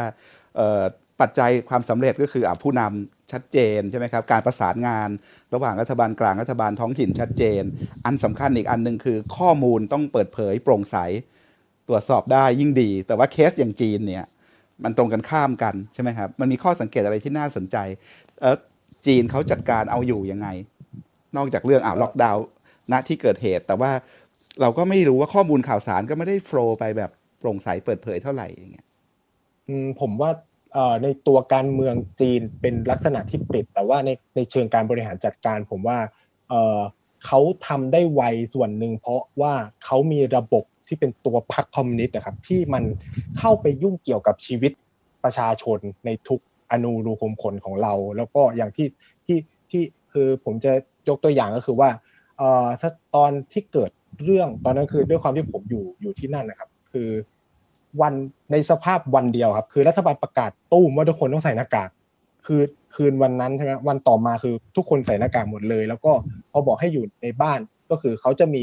[1.20, 5.08] ปัจจัยความสำเร็จก็คืออผู้นำชัดเจนใช่ไหมครับการประสานงาน
[5.54, 7.62] ระหว่างรัฐบาลกลางรัฐบาลท้องถิ่นชัดเจน
[8.04, 10.96] อันสำคัญอีกอันหนึ่งคือข้อมูลต้องเปิดเผยโปร่งใส
[11.88, 14.24] ตรวจสอบได้ยิ่งดี แต่ว่าเคสอย่างจีนเนี่ย
[14.84, 17.76] มันตรงกันข้ามกันใช่ไหมครับมันมีข้อสังเกตอะไรที่น่าสนใจ
[18.40, 18.56] เออ
[19.06, 20.48] จีนเขาจัดการเอาอยู่ยังไง
[21.36, 22.44] นอกจากเรื่องอ่าล็อกดาวน์
[22.92, 23.90] ณที่เกิดเหตุ แต่ว่า
[24.60, 28.86] เราก็ไม่รู้ว่าข้อมูลข่าวสารก็ไม่ได้โฟล์ไปแบบโปร่งใสเปิดเผยเท่าไหร่อย่างเงี้ย
[30.00, 30.30] ผมว่า
[31.02, 35.98] ในตัวการเมืองจีนเป็นลักษณะที่ปิด แต่ว่าในในเชิงการบริหารจัดการ ผมว่า
[37.26, 38.22] เขาทำได้ไว
[38.54, 39.54] ส่วนหนึ่งเพราะว่า
[39.84, 42.84] เขามีระบบที่เป็นตัวพรรคคอมมิวนิสต์นะครับ ที่มัน
[43.38, 44.72] เข้าไปยุ่งเกี่ยวกับชีวิต
[45.24, 48.88] ประชาชนในทุกอนูรูขุมขนของเรา แล้วก็อย่างที่
[49.26, 49.38] ที่
[49.70, 50.72] ที่คือผมจะ
[51.08, 51.90] ยกตัวอย่างก็คือว่า
[52.38, 53.90] เอ่อถ้าตอนที่เกิด
[54.24, 57.08] เรื่องตอนนั้นคือด้วยความที่ผมอยู่อยู่ที่นั่นนะครับ คือ
[58.00, 58.14] วัน
[58.52, 61.90] ในสภาพวันเดียวครับ คือรัฐบาลประกาศตู้มว่าทุกคนต้องใส่หน้ากาก
[62.47, 62.62] คือ
[62.94, 66.12] คืนวันนั้นใช่ไหมวันต่อมาคือทุกคนใส่หน้ากากหมดเลย แล้วก็
[66.52, 67.58] พอบอกให้อยู่ในบ้าน
[67.90, 68.62] ก็คือเขาจะมี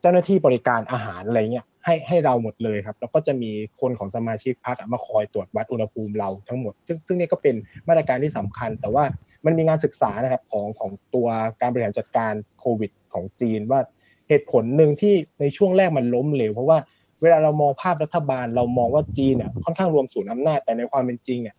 [0.00, 7.54] เจ้าหน้าที่บริการอาหารอะไรเงี้ยให้ให้เราหมดเลยครับ แล้วก็จะมีคนของสมาชิกพรรคมาคอยตรวจวัดอุณหภูมิเราทั้งหมด ซึ่งซึ่งนี่ก็เป็น
[7.88, 9.04] มาตรการที่สำคัญ แต่ว่า
[9.44, 11.28] มันมีงานศึกษานะครับของของตัว
[11.60, 13.80] การบริหารจัดการโควิดของจีนว่า
[14.28, 16.78] เหตุผลหนึ่งที่ในช่วงแรกมันล้มเหลวเพราะว่า
[17.22, 21.56] เวลาเรามองภาพรัฐบาลเรามองว่าจีนเนี่ยค่อนข้างรวมศูนย์อำนาจแต่ในความเป็นจริงเนี่ย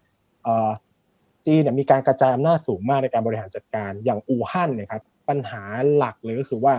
[1.48, 5.62] จีนเนี่ยมีการกระจายอำนาจสูงมากในการบริหารจัดการอย่างอู่ฮั่นเนี่ยครับปัญหา
[5.96, 6.74] หลักเลยก็คือว่า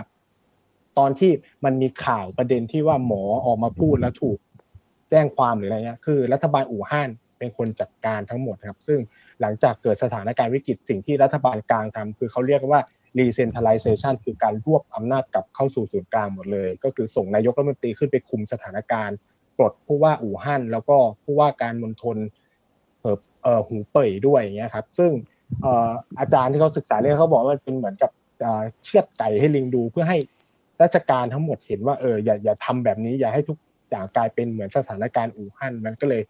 [0.97, 1.31] ตอนที่
[1.65, 4.37] มันมีข่าวประเด็นที่ว่าหมอออกมาพูดแล้วถูก
[5.09, 8.99] แจ้งความหรืออะไรเงี้ยคือ รัฐบาลอู่ฮั่นเป็นคนจัดการทั้งหมดครับ ซึ่ง
[9.41, 12.81] หลังจากเกิดสถานการณ์วิกฤตสิ่งที่รัฐบาลกลางทำคือเขาเรียกว่า
[13.19, 19.17] decentralization คือการรวบอำนาจกลับเข้าสู่ศูนย์กลางหมดเลย ก็คือส่งนายกรัฐมนตรีขึ้นไปคุมสถานการณ์
[19.57, 22.17] ปลดผู้ว่าอู่ฮั่นแล้วก็ผู้ว่าการมณฑล
[23.01, 25.11] เอ่อหูเป่ยด้วยอย่างเงี้ยครับ ซึ่ง
[26.19, 28.11] อาจารย์ที่เขาศึกษาเรื่องเขาบอกว่ามันเป็นเหมือนกับ
[28.83, 30.17] เชือดไก่ให้ลิงดูเพื่อให้
[30.81, 33.57] ราชการทั้งหมดเห็นว่าเอออย่าอย่าทำแบบนี้อย่าให้ทุก
[33.89, 36.23] อย่างกลายเป็นเหมือนสถานการณ์อู่ฮั่นมันก็เลย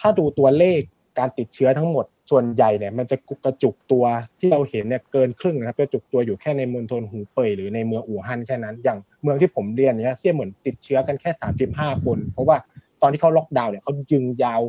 [0.00, 0.80] ถ้าดูตัวเลข
[1.18, 4.04] การติดเชื้อทั้งหมดส่วนใหญ่เนี่ยมันจะกระจุกตัว
[4.40, 12.56] ที่เราเห็นเนี่ยเกินครึ่งนะครับกระจุกตัวอยู่แค่ในมณฑลหูเป่ยหรือในเมืองอู่ฮั่นแค่นั้น อย่างเมืองที่ผมเรียนเนี่ยเสี่ยเหมือนติดเชื้อกันแค่สามสิบห้าคน เพราะว่า
[13.02, 14.60] ตอนที่เขาล็อกดาวน์เนี่ยเขายึงยาว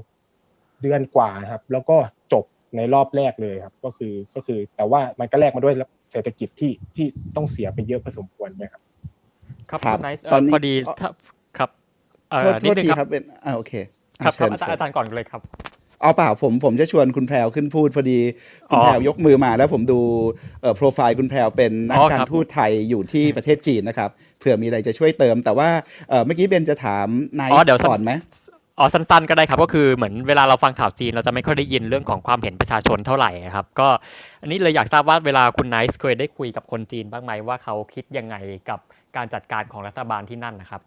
[0.82, 1.98] เดือนกว่าครับ แล้วก็
[2.34, 5.74] จบในรอบแรกเลยครับ ก็คือก็คือแต่ว่ามันก็แลกมาด้วย
[6.12, 8.82] เศรษฐกิจที่ที่ต้องเสียไปเยอะพอสมควรนะครับ
[9.70, 11.10] ครับครับไนซ์ตอนนี้พอดีถ้า
[11.58, 11.70] ครับ
[12.30, 13.74] เอ่อโทษโทนิดษนึงทีครับครับเป็นอ่าโอเค
[14.24, 15.42] ครับครับเชิญอาจารย์เชิญอาจารย์ก่อนเลยครับ
[16.06, 18.20] เอาเปล่าผมผมจะชวนคุณแพรวขึ้นพูดพอดี
[18.70, 20.00] คุณอ๋อแพรวยกมือมาแล้วผมดู
[20.62, 24.10] เอ่อโปรไฟล์คุณแพรวเป็นนักอ๋อการครับทูตไทยอยู่ที่ประเทศจีนนะครับ
[24.40, 25.70] เผื่อมีอะไรจะช่วยเติม แต่ว่า
[26.10, 27.08] เอ่อเมื่อกี้เบนจะถาม
[27.40, 28.12] นายอ๋อเดี๋ยวก่อนไหม
[28.80, 33.88] อ๋อสั้นๆก็ได้ครับก็คือเหมือนเวลาเราฟังข่าวจีนเราจะไม่ค่อยได้ยินเรื่องของความเห็นประชาชนเท่าไหร่ครับก็
[34.42, 38.36] อันนี้เลยอยากทราบว่าเวลาคุณไนซ์เคยได้คุยกับคนจีนบ้างไหมว่าเขาคิดยังไง
[38.70, 38.80] กับ
[39.16, 40.82] การจัดการของรัฐบาลที่นั่นนะครับ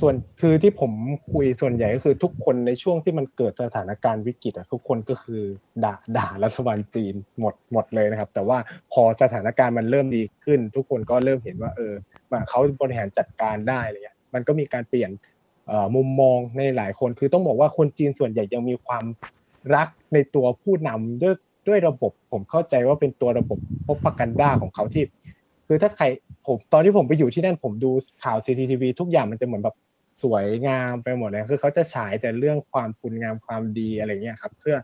[0.00, 0.92] ส่วนคือที่ผม
[1.32, 5.42] คุยส่วนใหญ่ก็คือทุกคนในช่วงที่มันเกิดสถานการณ์วิกฤตอะทุกคนก็คือ
[5.84, 8.58] ด่าด่ารัฐบาลจีนหมดหมดเลยนะครับ แต่ว่า
[8.92, 11.92] พอสถานการณ์มันเริ่มดีขึ้น ทุกคนก็เริ่มเห็นว่า เออ
[12.48, 15.10] เขาบริหารจัดการได้อะไรเงี้ยมันก็มีการเปลี่ยน
[15.96, 19.04] มุมมองในหลายคนคือต้องบอกว่าคนจีนส่วนใหญ่ยังมีความ
[19.74, 21.34] รักในตัวผู้นำด้วย
[21.68, 25.04] ด้วยระบบผมเข้าใจว่าเป็นตัวระบบพบปะกันด้าของเขาที่
[25.66, 26.04] คือถ้าใคร
[26.46, 27.90] ผมตอนที่ผมไปอยู่ที่นั่นผมดู
[28.24, 29.76] ข่าว CCTV ทุกอย่างมันจะเหมือนแบบ
[30.22, 34.76] สวยงามไปหมดเลยคือเขาจะฉายแต่เรื่องความคุณงามความดีอะไรเงี้ยครับเพื่อ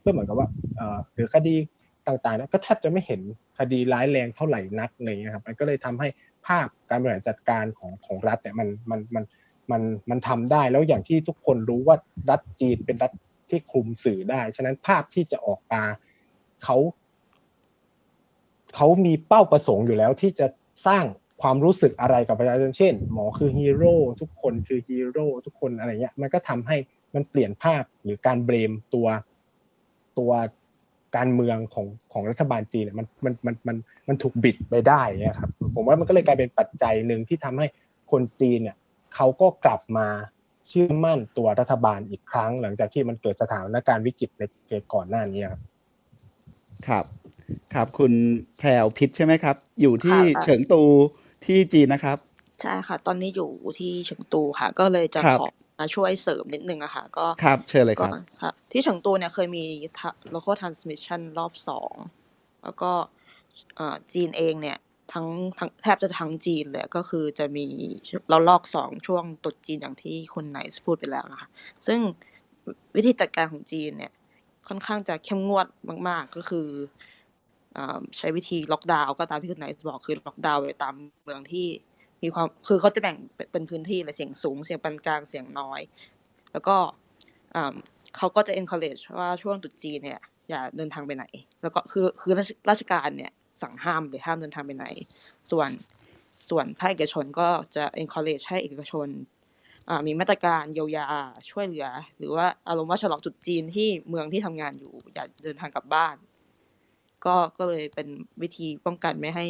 [0.00, 1.54] เพื่อเหมือนกับว่าเอ่อหรือคดี
[2.06, 3.20] ต่างๆก็แทบจะไม่เห็น
[3.58, 6.08] คดีร้ายแรงเท่าไหร่นักอะไรเงี้ยครับมันก็เลยทำให้
[6.46, 9.24] ภาพการบริหารจัดการของของรัฐเนี่ยมันมันมัน
[9.70, 11.96] มันมันทำได้แล้วอย่างที่ทุกคนรู้ว่า
[12.30, 13.12] รัฐจีนเป็นรัฐ
[13.50, 15.82] ที่คุมสื่อได้ ฉะนั้นภาพที่จะออกมา
[16.64, 16.76] เขา
[18.76, 20.46] เขามีเป้าประสงค์อยู่แล้วที่จะ
[20.86, 21.04] สร้าง
[21.42, 26.76] ความรู้สึกอะไรกับประชาชนเช่น หมอคือฮีโร่ทุกคนคือฮีโร่ทุกคนอะไรเงี้ยมันก็ทำให้
[27.14, 29.06] มันเปลี่ยนภาพหรือการเบรมตัว
[30.18, 30.32] ตัว
[31.16, 33.76] การเมืองของของรัฐบาลจีนเนี่ยมันมันมันมัน
[34.08, 37.66] มันถูกบิดไปได้เนี่ยครับผมว่ามันก็เลยกลายเป็นปัจจัยหนึ่งที่ทำให้
[38.10, 38.76] คนจีนเนี่ย
[39.14, 40.08] เขาก็กลับมา
[40.68, 44.42] เชื่อมั่นตัวรัฐบาลอีกครั้ง หลังจากที่มันเกิดสถานการณ์วิกฤตใน
[44.94, 45.62] ก่อนหน้านี้ครับ
[46.88, 47.04] ครับ
[47.74, 48.12] ครับคุณ
[48.58, 50.82] แพรวพิษใช่ไหมครับ อยู่ที่เฉิงตู
[51.46, 52.18] ที่จีนนะครับ
[52.62, 55.46] ใช่ค่ะ ตอนนี้อยู่ที่เฉิงตูค่ะ ก็เลยจะขอ
[55.78, 59.64] มาช่วยเสริมนิดนึงอะค่ะ ก็ครับเชิญเลยครับ ค่ะ ที่เฉิงตูเนี่ยเคยมี
[60.34, 61.94] local transmission รอบสอง
[62.62, 62.90] แล้วก็
[64.12, 64.78] จีนเองเนี่ย
[65.12, 65.26] ทั้ง
[65.58, 67.66] ทั้งแทบจะทั้งจีนเลยก็คือจะมี
[68.30, 71.48] เราลอกสองช่วงตุดจีนอย่างที่คุณไนซ์พูดไปแล้วนะคะ
[71.86, 72.00] ซึ่ง
[72.96, 74.12] วิธีจัดการของจีนเนี่ย
[74.68, 75.66] ค่อนข้างจะเข้มงวด
[76.08, 76.66] มาก ๆ ก็คือ
[78.16, 81.66] ใช้วิธีล็อกดาวน์ก็ตามที่คุณไนบอกคือล็อกดาวน์ไปตามเมืองที่
[82.22, 83.16] มีความคือเขาจะแบ่ง
[83.52, 85.80] เป็นพื้นที่เลยเสียงสูงเสียงปานกลางเสียงน้อย
[86.52, 86.76] แล้วก็
[88.16, 91.24] เขาก็จะ encourage ว่าช่วงตุจีนเนี่ยอย่าเดินทางไปไหน
[91.62, 92.32] แล้วก็คือคือ
[92.70, 94.86] ราชการเนี่ยสั่งห้ามเลยห้ามเดินทางไปไหน
[95.50, 95.70] ส่วน
[96.50, 99.08] ส่วนภาคเอกชนก็จะ encourage ให้เอกชน
[100.06, 101.06] มีมาตรการเยียวยา
[101.50, 106.16] ช่วยเหลือ หรือว่าอารมณ์ว่าฉลองจุดจีนที่เมืองที่ทำงานอยู่อย่าเดินทางกลับบ้าน
[107.24, 108.08] ก็ก็เลยเป็น
[108.42, 109.46] วิธีป้องกันไม่ให้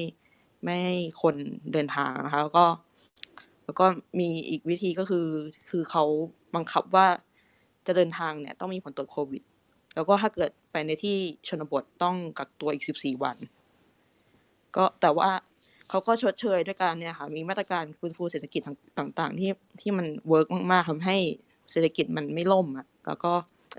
[0.65, 1.35] ไม่ให้คน
[1.73, 2.65] เดินทางนะคะแล้วก็
[3.65, 3.87] แล้วก็
[4.21, 5.27] มีอีกวิธีก็คือ
[5.71, 6.05] คือเขา
[6.55, 7.07] บังคับว่า
[7.87, 9.43] จะเดินทางเนี่ยต้องมีผลตรวจโควิด
[9.95, 11.17] แล้วก็ถ้าเกิดไปในที่
[11.49, 13.37] ชนบทต้องกักตัวอีกสิบสี่วัน
[14.77, 15.31] ก็แต่ว่า
[15.89, 18.61] เขาก็ชดเชยด้วยการเนี่ยค่ะมีมาตรการฟื้นฟูเศรษฐกิจ
[18.99, 19.51] ต่าง ๆ ที่
[19.81, 21.17] ที่มัน work มากๆทำให้
[21.73, 23.33] เศรษฐกิจมันไม่ล่มอะแล้วก็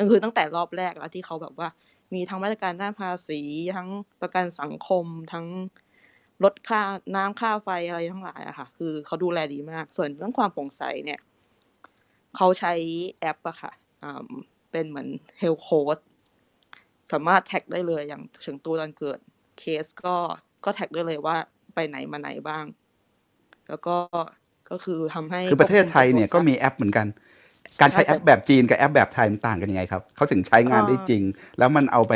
[0.09, 1.67] คือตั้งแต่รอบแรกแล้วที่เขาแบบว่า
[2.13, 3.41] มีทั้งมาตรการด้านภาษี
[3.75, 3.87] ทั้ง
[4.21, 5.45] ประกันสังคมทั้ง
[6.43, 6.81] ลดค่า
[7.15, 11.19] น้ำค่าไฟอะไรทั้งหลายอะค่ะ คือเขาดูแลดีมาก ส่วนเรื่องความโปร่งใสเนี่ย
[12.35, 12.73] เขาใช้
[13.19, 13.71] แอปอะค่ะ
[14.71, 15.07] เป็นเหมือน
[15.39, 15.97] health code
[17.11, 19.19] สามารถ track ได้เลยอย่างถึงตัวตอนเกิด
[19.59, 20.15] เคสก็
[20.65, 21.37] ก็ track ได้เลยว่า
[21.77, 22.65] ไปไหนมาไหนบ้าง
[23.69, 23.97] แล้วก็
[24.69, 27.07] ก็คือทำให้คือประเทศไทยเนี่ยก็มีแอปเหมือนกัน
[27.81, 31.23] การใช้แอปแบบจีนกับแอปแบบไทยมันต่างกันยังไงครับเขาถึงใช้งานได้จริง
[31.57, 32.13] แล้วมันเอาไป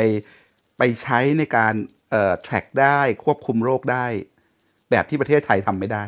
[0.78, 1.74] ไปใช้ในการ
[2.10, 4.06] เอ่อ track ได้ควบคุมโรคได้
[4.90, 6.02] แบบที่ประเทศไทยทำไม่ได้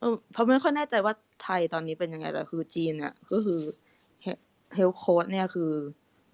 [0.00, 3.60] เออแพรวไม่ค่อยแน่ใจว่าไทยตอนนี้เป็นยังไงแต่คือจีนเนี่ยก็คือ
[4.74, 5.72] health code เนี่ยคือ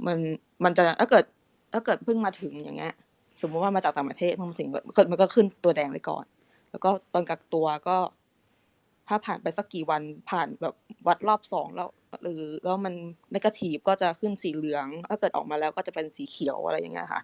[0.07, 0.19] มัน
[0.65, 1.25] มันจะถ้าเกิด
[1.73, 2.95] ถ้าเกิดเพิ่งมาถึงอย่างเงี้ย
[3.41, 4.69] สมมติว่ามาจากต่างประเทศเพิ่งมาถึง
[5.11, 6.25] มันก็ขึ้นตัวแดงไปก่อน
[6.75, 7.97] แล้วก็ตอนกักตัวก็
[9.09, 10.75] ถ้าผ่านไปสักกี่วันผ่านแบบ
[11.07, 11.89] วัดรอบสองแล้ว
[12.23, 12.95] หรือแล้วมัน
[13.35, 17.23] negative ก็จะขึ้นสีเหลือง ถ้าเกิดออกมาแล้วก็จะเป็นสีเขียวอะไรอย่างเงี้ยค่ะ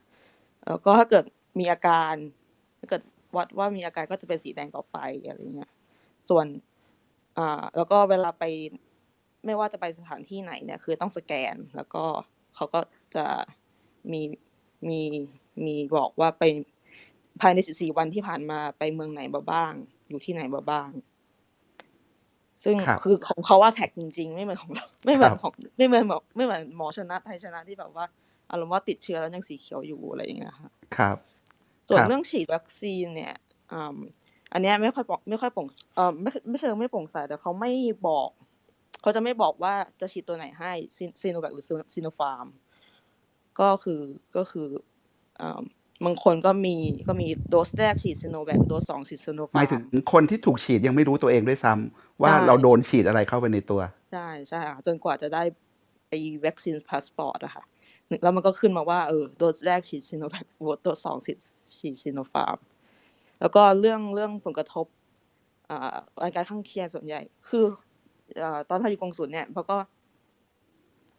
[0.66, 1.24] แล้วก็ถ้าเกิด
[1.58, 2.14] มีอาการ
[2.78, 3.02] ถ้าเกิด
[3.36, 5.70] วัดว่ามีอาการก็จะเป็นสีแดงต่อไปอะไรเงี้ย
[6.28, 6.46] ส่วน
[7.38, 8.44] อ่าแล้วก็เวลาไป
[9.46, 12.04] ไม่ว่าจะไปสถานที่ไหนเนี่ยคือต้องสแกน แล้วก็
[12.54, 12.80] เขาก็
[13.16, 13.26] จะ
[14.12, 14.22] มี
[14.88, 15.00] มี
[15.64, 16.44] มีบอกว่าไป
[17.40, 19.72] ภายในสิบสี่วันที่ผ่านมาไปเมืองไหนมาบ้าง
[20.08, 20.88] อยู่ที่ไหนมาบ้าง
[22.64, 28.04] ซึ่งคือของเขาว่าแท็กจริง ๆ ไม่เหมือนของเราไม่เหมือนของไม่เหมือนบอกไม่เหมือนหมอชนะไทยชนะที่แบบว่า
[28.50, 31.16] อารมณ์ว่าติดเชื้อแล้วยังสีเขียวอยู่อะไรอย่างเงี้ยค่ะครับ
[31.88, 33.34] ส่วนเรื่องฉีดวัคซีนเนี่ย
[34.52, 37.72] อันนี้ไม่ค่อยไม่ค่อยโปร่งเออไม่ไม่เชิงไม่โปร่งใสแต่เขาไม่
[38.08, 38.30] บอก
[39.00, 40.72] เขาจะไม่บอกว่าจะฉีดตัวไหนให้
[41.20, 42.46] ซีโนแวคหรือซีโนฟาร์ม
[43.60, 44.00] ก็คือ
[44.36, 44.68] ก็คือ
[46.04, 46.74] บางคนก็มี
[47.08, 53.80] ก็มีโดสแรกฉีดซิโนแวคโดสสองฉีดซิโนหฟามายร์หมายถึงคนที่ถูกฉีดยังไม่รู้ตัวเองด้วยซ้ำว่าใช่เราโดนฉีดอะไรเข้าไปในตัว
[54.12, 55.42] ใช่ใช่ค่ะจนกว่าจะได้
[56.08, 57.64] ไอ้ vaccine passport อะค่ะ
[58.22, 60.44] แล้วมันก็ขึ้นมาว่าเออโดสแรกฉีดซิโนแวค
[60.82, 61.38] โดสสองฉีด
[61.78, 62.58] ฉีดซิโนฟาร์ม
[63.40, 64.86] แล้วก็เรื่องเรื่องผลกระทบ
[65.70, 67.64] อ่าอาการข้างเคียงส่วนใหญ่ คือ
[68.42, 69.76] อ่าตอนแพรวอยู่กงสุลเนี่ยเขาก็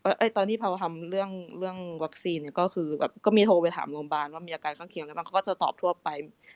[0.01, 6.07] เอ้ยเอ้ยตอนที่แพรวทำเรื่องเรื่องวัคซีนเนี่ยก็คือแบบก็มีโทรไปถามโรงพยาบาลว่ามีอาการข้างเคียงอะไรบ้างเขาก็จะตอบทั่วไป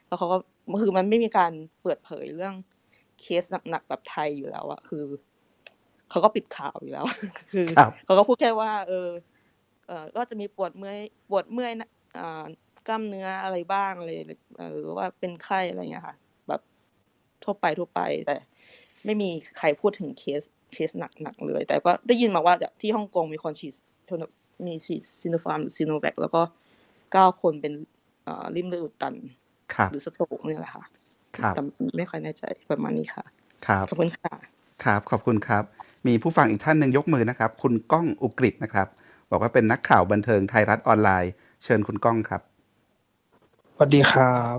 [0.08, 0.38] แล้วเขาก็
[0.82, 1.52] คือมันไม่มีการ
[1.82, 2.54] เปิดเผยเรื่อง
[3.22, 5.04] เคสหนักๆแบบไทยอยู่แล้วอะคือ
[6.10, 7.06] เขาก็ปิดข่าวอยู่แล้ว
[7.52, 9.10] คือครับเขาก็พูดแค่ว่า เออ
[9.88, 10.98] เออก็จะมีปวดเมื่อย
[11.30, 12.46] ปวดเมื่อยนะอ่า
[12.88, 14.12] กล้ามเนื้ออะไรบ้างอะไร
[14.58, 16.16] เออหรือว่าเป็นไข้อะไรเงี้ยค่ะ
[16.48, 16.62] แบบ
[17.44, 18.36] ทั่วไปทั่วไปแต่
[19.06, 20.42] ไม่มีใครพูดถึงเคส
[20.74, 20.90] เคส
[21.22, 23.74] หนักๆเลย แต่ก็ได้ยินมาว่าที่ฮ่องกงมีคนฉีด
[24.66, 26.42] มีฉีดซิโนฟาร์มซิโนแวคแล้วก็
[27.12, 27.74] เก้าคนเป็น
[28.28, 29.16] อ่าลิ่มเลือดอุดตัน
[29.74, 30.84] ครับหรือ stroke เนี่ยแหละค่ะ
[31.38, 31.62] ครับแต่
[31.98, 33.24] ไม่ค่อยแน่ใจประมาณนี้ค่ะ
[33.68, 34.34] ครับขอบคุณค่ะ
[34.84, 35.64] ครับ ขอบคุณครับ
[36.08, 38.88] มีผู้ฟังอีกท่านหนึ่งยกมือนะครับ คุณก้องอุกฤษนะครับ
[39.30, 41.32] บอกว่าเป็นนักข่าวบันเทิงไทยรัฐออนไลน์
[41.64, 42.42] เชิญคุณก้องครับ
[43.76, 44.58] สวัสดีครับ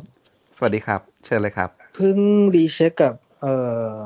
[0.56, 2.18] สวัสดีครับ เชิญเลยครับ เพิ่ง
[2.54, 3.54] recheck กับเอ่
[3.94, 3.98] อ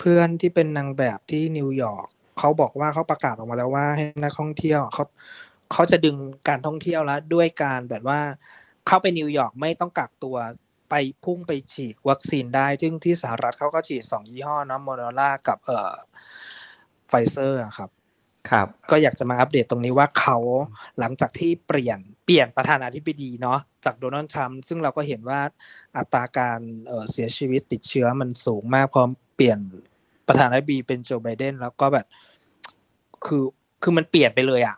[0.00, 2.06] เพื่อนที่เป็นนางแบบที่นิวยอร์ก
[2.38, 5.04] เขาบอกว่าเขาประกาศออกมาแล้วว่าให้นักท่องเที่ยวเขา
[5.72, 6.16] เขาจะดึง
[6.48, 8.20] การท่องเที่ยวแล้วด้วยการแบบว่า
[8.86, 10.36] เข้าไปนิวยอร์กไม่ต้องกักตัว
[10.90, 15.92] ไปพุ่งไปฉีดวัคซีนได้ ซึ่งที่สหรัฐเขาก็ฉีดสองยี่ห้อเนาะโมเดอร่ากับเอ่อ
[17.08, 17.90] ไฟเซอร์ครับ
[18.50, 20.38] ครับ ก็อยากจะมาอัปเดตตรงนี้ว่าเขา
[20.98, 25.40] หลังจากที่เปลี่ยนเปลี่ยนประธานาธิบดีเนาะจากโดนัลด์ทรัมป์ซึ่งเราก็เห็นว่า
[25.96, 29.02] อัตราการเอ่อเสียชีวิตติดเชื้อมันสูงมากพอ
[29.36, 29.58] เปลี่ยน
[30.30, 32.06] ประธานาธิบดีเป็นโจไบเดนแล้วก็แบบ
[33.24, 33.44] คือ
[33.82, 34.76] คือมันเปลี่ยนไปเลยอะ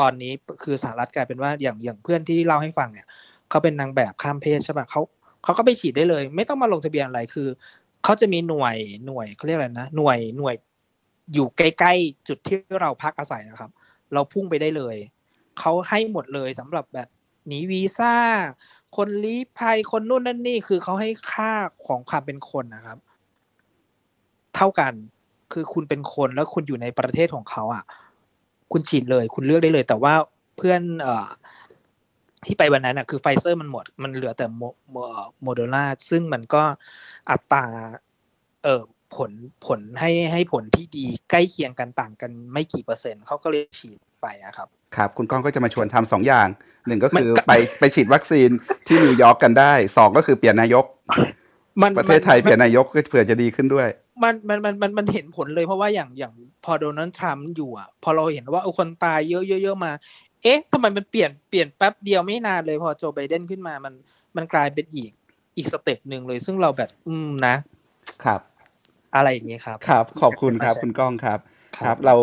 [0.00, 3.06] ตอนนี้คือสหรัฐกลายเป็นว่าอย่างอย่างเพื่อนที่เล่าให้ฟังเนี่ย
[3.50, 5.00] เขาเป็นนางแบบข้ามเพศใช่ปะเขา
[5.44, 7.48] เขาก็ไปฉีดได้เลย ไม่ต้องมาลงทะเบียนอะไรคือ
[8.04, 8.76] เขาจะมีหน่วย
[9.06, 10.54] หน่วยเขาเรียกอะไรนะหน่วยหน่วย
[11.34, 13.70] อยู่ใกล้ๆจุดที่เราพักอาศัยนะครับ
[14.12, 14.96] เราพุ่งไปได้เลย
[15.58, 17.08] เขาให้หมดเลยสำหรับแบบ
[17.46, 18.14] หนีวีซ่า
[18.96, 21.52] คนลี้ภัยคนนู่นนั่นนี่คือเขาให้ค่า
[21.86, 22.98] ของความเป็นคนนะครับ
[24.56, 24.92] เท่ากัน
[25.52, 27.84] คือคุณเป็นคนแล้วคุณอยู่ในประเทศของเขาอะ
[28.72, 30.14] คุณฉีดเลย คุณเลือกได้เลย แต่ว่า
[30.56, 31.26] เพื่อนเอ่อ
[32.46, 34.96] ที่ไปวันนั้นอะคือไฟเซอร์มันหมด มันเหลือแต่โมโม
[35.42, 36.62] โมเดอร่าซึ่งมันก็
[37.30, 37.64] อัตรา
[38.64, 38.82] เอ่อ
[39.16, 39.30] ผล
[39.66, 46.48] ผลให้ให้ผลที่ดีใกล้เคียงกันต่างกันไม่กี่เปอร์เซ็นต์เขาก็เลยฉีดไปอะครับ ครับ คุณก้องก็จะมาชวนทำสองอย่าง
[46.86, 48.50] หนึ่งก็คือมันก็ไปไปฉีดวัคซีน
[48.86, 50.84] ที่นิวยอร์กกันได้สองก็คือเปลี่ยนนายก
[51.82, 53.88] มันประเทศไทยมันเปลี่ยนนายกก็เผื่อจะดีขึ้นด้วย
[54.22, 59.92] มันมันมันมันมันเห็นผลเลยเพราะว่าอย่างอย่างพอโดนัลด์ทรัมป์อยู่อะ พอเราเห็นว่าเออคนตายเยอะเยอะเยอะมา
[60.42, 63.94] เอ๊ะทำไมมันเปลี่ยนเปลี่ยนแป๊บเดียวไม่นานเลยพอโจไบเดนขึ้นมามัน
[64.36, 65.10] มันกลายเป็นอีก
[65.56, 67.54] อีกสเต็ปหนึ่งเลย ซึ่งเราแบบอืมนะ
[68.24, 68.40] ครับ
[69.14, 71.38] อะไรอย่างเงี้ยครับ ครับ ขอบคุณครับคุณก้องครับ
[71.76, 72.16] ครับ ครับ เรา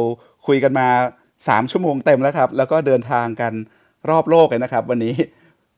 [0.47, 0.87] คุยกันมา
[1.47, 3.53] สามชั่วโมงเต็มแล้วครับ แล้วก็เดินทางกัน
[4.09, 5.15] รอบโลกเลยนะครับ วันนี้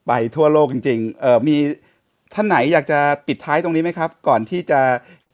[0.07, 1.57] ไปทั่วโลกจริงๆเออมี
[2.33, 4.79] ท่านไหนอยากจะปิดท้ายตรงนี้ไหมครับ ก่อนที่จะ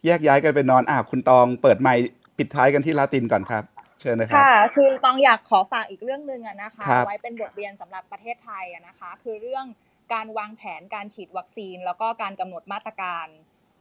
[0.05, 2.03] แยกย้ายกันไปนอนอ่าคุณตองเปิดไมค์
[2.37, 3.63] ปิดท้ายกันที่ลาตินก่อนครับ
[4.01, 9.65] เชิญนะครับค่ะคือต้องอยากขอฝากอีกเรื่องหนึ่งอะนะคะครับไว้เป็นบทเรียนสำหรับประเทศไทยอะนะคะ คือเรื่อง
[10.13, 13.27] การวางแผนการฉีดวัคซีน แล้วก็การกำหนดมาตรการ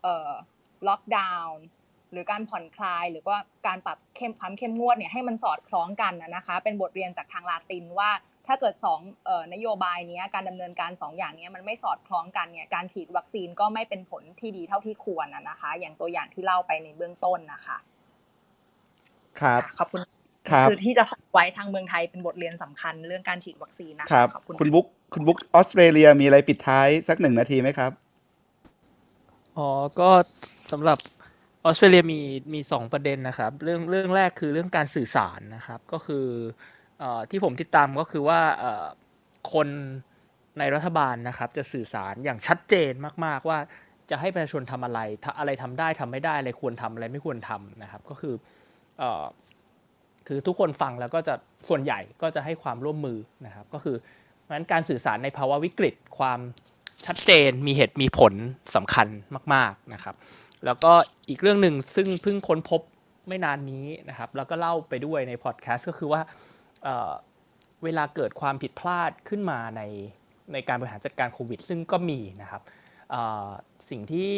[0.02, 0.30] เอ่อ
[0.88, 1.60] ล็อกดาวน์
[2.12, 8.10] หรือการผ่อนคลายหรือว่าการปรับเข้มความเข้มงวดเนี่ยให้มันสอดคล้องกันนะนะคะ เป็นบทเรียนจากทางลาตินว่า
[8.48, 17.78] ถ้าเกิดสองเอ่อนโยบายเนี้ยการดำเนินการสองอย่างเนี้ยมันไม่สอดคล้องกันเนี่ยการฉีดวัคซีนก็ไม่เป็นผลที่ดีเท่าที่ควรนะนะคะ อย่างตัวอย่างที่เล่าไปในเบื้องต้นนะคะ
[19.40, 20.00] ครับขอบคุณ
[20.50, 27.92] ครับคือที่จะฝากไว้ทางเมืองไทยเป็นบทเรียนสำคัญเรื่องการฉีดวัคซีนนะะครับขอบคุณคุณบุ๊กคุณบุ๊กออสเตรเลียมีอะไรปิดท้ายสักหนึ่งนาทีไหมครับ
[29.56, 29.68] อ๋อ
[30.00, 30.10] ก็
[30.70, 30.98] สำหรับ
[31.64, 32.20] ออสเตรเลียมี
[32.54, 36.77] มีสองประเด็นนะครับ เรื่องเรื่องแรกคือเรื่องการสื่อสารนะครับ ก็คือเอ่อ
[37.30, 38.40] ที่ผมติดตามก็คือว่า
[39.52, 39.68] คน
[40.58, 42.92] ในรัฐบาลนะครับจะสื่อสารอย่างชัดเจน
[43.24, 43.58] มาก ๆ ว่า
[44.10, 45.00] จะให้ประชาชนทำอะไร
[45.38, 48.34] อะไรทำได้ทำไม่ได้ อะไรควรทำอะไรไม่ควรทำนะครับ ก็คือ
[48.98, 49.24] เอ่อ
[50.26, 51.34] คือทุกคนฟังแล้วก็จะ
[51.68, 53.96] ส่วนใหญ่ก็จะให้ความร่วมมือนะครับ ก็คือ
[54.42, 56.40] เพราะฉะนั้นการสื่อสารในภาวะวิกฤต ความ
[57.06, 58.34] ชัดเจนมีเหตุมีผล
[58.74, 59.08] สำคัญ
[59.54, 60.14] มาก ๆนะครับ
[60.64, 60.92] แล้วก็
[61.28, 62.80] อีกเรื่องหนึ่งซึ่งเพิ่งค้นพบ
[63.28, 66.20] ไม่นานนี้นะครับ แล้วก็เล่าไปด้วยในพอดแคสต์ก็คือว่า
[67.84, 69.82] เวลาเกิดความผิดพลาดขึ้นมาใน
[70.52, 72.62] ในการบริหารจัดการโควิด ซึ่งก็มีนะครับ
[73.90, 74.34] สิ่งที่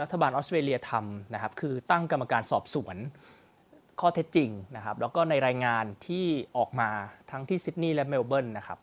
[0.00, 2.96] รัฐบาลออสเตรเลียทำนะครับคือตั้งกรรมการสอบสวน
[4.00, 6.90] ข้อเท็จจริงนะครับแล้วก็ในรายงานที่ออกมา
[7.30, 8.78] ทั้งที่ซิดนีย์และเมลเบิร์นนะครับ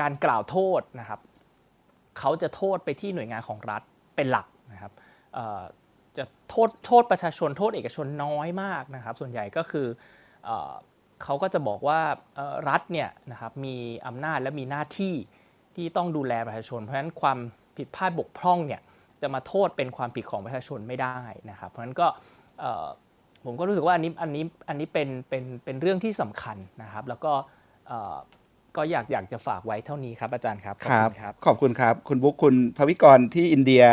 [0.00, 1.20] การกล่าวโทษนะครับ
[2.18, 3.82] เขาจะโทษไปที่หน่วยงานของรัฐ
[4.16, 4.92] เป็นหลักนะครับ
[6.16, 9.86] จะโทษโทษประชาชนโทษเอกชนน้อยมากนะครับ ส่วนใหญ่ก็คือ
[11.24, 12.00] เขาก็จะบอกว่า
[12.68, 13.76] รัฐเนี่ยนะครับมี
[14.06, 15.14] อำนาจและมีหน้าที่
[15.76, 17.38] ที่ต้องดูแลประชาชน เพราะฉะนั้นความ
[17.76, 18.80] ผิดพลาดบกพร่องเนี่ย
[19.22, 21.18] จะมาโทษเป็นความผิดของประชาชนไม่ได้
[21.50, 22.06] นะครับ เพราะฉะนั้นก็
[23.44, 27.32] ผมก็รู้สึกว่าอันนี้อันนี้อันนี้เป็นเป็นเป็นเรื่องที่สำคัญนะครับ แล้วก็
[28.76, 33.84] ก็อยากอยากจะฝากไว้เท่านี้ครับอาจารย์ครับครับขอบคุณครับ คุณบุ๊คคุณภวิกรที่อินเดีย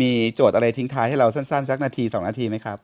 [0.00, 2.78] มีโจทย์อะไรทิ้งท้ายให้เราสั้นๆ สักนาทีสองนาทีไหมครับ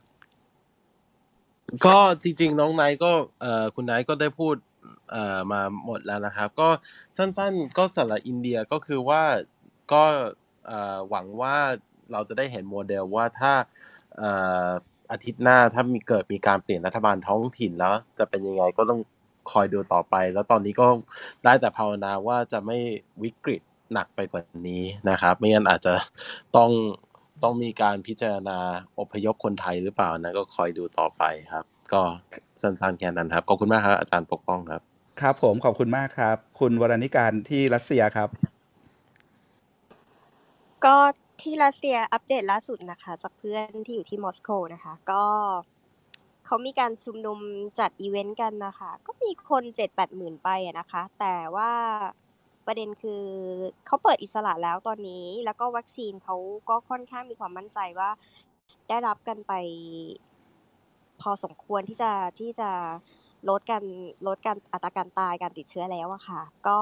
[1.87, 4.57] ก็จริงๆ น้องไนท์ก็เอ่อคุณไนท์ก็ได้พูด
[5.11, 6.69] เอ่อมาหมดแล้วนะครับ ก็
[7.17, 9.23] สั้นๆ ก็สำหรับอินเดียก็คือว่า
[9.93, 10.05] ก็
[10.67, 11.57] เอ่อหวังว่า
[12.13, 13.53] เราจะได้เห็นโมเดลว่าถ้า
[14.17, 14.31] เอ่
[14.65, 14.69] อ
[15.11, 19.01] อาทิตย์หน้าถ้ามีเกิดมีการเปลี่ยนรัฐบาลท้องถิ่นแล้ว จะเป็นยังไงก็ต้อง
[19.53, 20.87] คอยดูต่อไป แล้วตอนนี้ก็
[21.45, 22.79] ได้แต่ภาวนาว่าจะไม่
[23.23, 23.61] วิกฤต
[23.93, 25.95] หนักไปกว่านี้นะครับ ไม่งั้นอาจจะ
[26.57, 26.71] ต้อง
[27.43, 28.59] ต้องมีการพิจารณา
[28.99, 31.23] อพยพคนไทยหรือเปล่านะก็คอยดูต่อไป
[31.53, 32.03] ครับ ก็
[32.63, 34.83] สั้นๆแค่นั้นครับขอบคุณมากครับอาจารย์ปกป้องครับ
[35.21, 38.29] ครับผมขอบคุณมากครับ คุณวรณิการที่รัสเซียครับ
[40.85, 40.97] ก็
[41.43, 45.25] ที่รัสเซียอัปเดตล่าสุดนะคะ จากเพื่อนที่อยู่ที่มอสโกนะคะ ก็
[46.47, 47.39] เขามีการชุมนุม
[47.79, 50.49] จัดอีเวนต์กันนะคะ ก็มีคนเจ็ดแปดหมื่นไป
[50.79, 51.73] นะคะ แต่ว่า
[52.67, 53.23] ประเด็นคือ
[53.87, 56.37] เขาเปิดอิสระแล้วตอนนี้ แล้วก็วัคซีนเขา
[56.69, 58.11] ก็ค่อนข้างมีความมั่นใจว่า
[58.89, 59.53] ได้รับกันไป
[61.21, 62.11] พอสมควรที่จะ
[62.41, 62.71] ที่จะ
[63.49, 63.85] ลดการ
[64.27, 66.79] ลดการอัตราการตายการติดเชื้อแล้วอะค่ะ ก็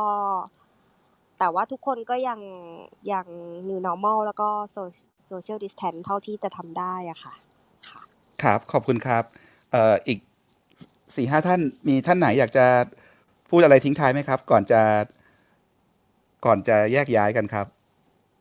[1.38, 2.40] แต่ว่าทุกคนก็ยัง
[3.12, 3.26] ยัง
[3.68, 4.48] new normal แล้วก็
[5.30, 7.32] social distance เท่าที่จะทำได้อะค่ะ
[8.42, 9.24] ครับ ขอบคุณครับ
[9.70, 10.18] เอ่ออีก
[11.16, 12.66] สี่ห้าท่านมีท่านไหนอยากจะ
[13.50, 14.82] พูดอะไรทิ้งท้ายไหมครับ ก่อนจะ
[16.44, 17.66] ก่อนจะแยกย้ายกันครับ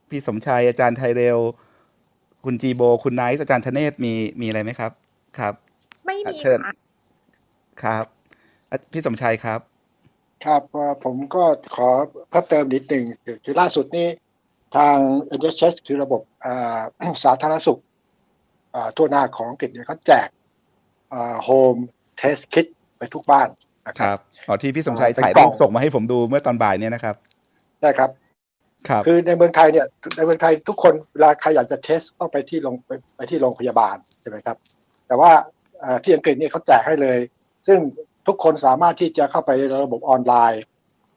[0.10, 1.38] พี่สมชัยอาจารย์ไทยเร็ว
[2.46, 4.92] คุณจีโบ คุณไนท์อาจารย์ธเนศมีมีอะไรไหมครับ
[5.38, 5.54] ครับ
[6.06, 6.74] ไม่มีเชิญค่ะ
[7.84, 8.06] ครับ
[8.72, 9.60] อะพี่สมชัยครับ
[10.46, 11.44] ครับว่าผมก็
[11.76, 11.90] ขอ
[12.30, 14.08] เพิ่มเติมนิดหนึ่งคือคือล่าสุดนี้
[14.76, 14.96] ทาง
[15.40, 16.80] NHS คือระบบอ่า
[17.24, 17.80] สาธารณสุข
[18.76, 20.28] อ่าทั่วหน้าของอังกฤษเนี่ยเขาแจก
[21.44, 21.76] โฮม
[22.18, 23.48] เทสคิ t ไปทุกบ้าน
[23.88, 27.16] นะคครับรับอ๋อที่พี่สมชัยเป็นถ่ายรูปกล่องส่งมาให้ผมดูเมื่อตอนบ่ายเนี่ยนะครับ
[27.82, 28.10] ได้ครับ
[28.88, 29.86] ครับคือในเมืองไทยเนี่ย
[30.18, 34.58] ในเมืองไทยทุกคนเวลาใครอยากจะ test ต้องไปที่โรงไปไปที่โรงพยาบาลใช่ไหมครับ
[35.08, 35.32] แต่ว่า
[35.80, 37.20] เอ่อที่อังกฤษเนี่ยเขาแจกให้เลย
[37.68, 37.80] ซึ่ง
[38.28, 40.64] ทุกคนสามารถที่จะเข้าไปในระบบออนไลน์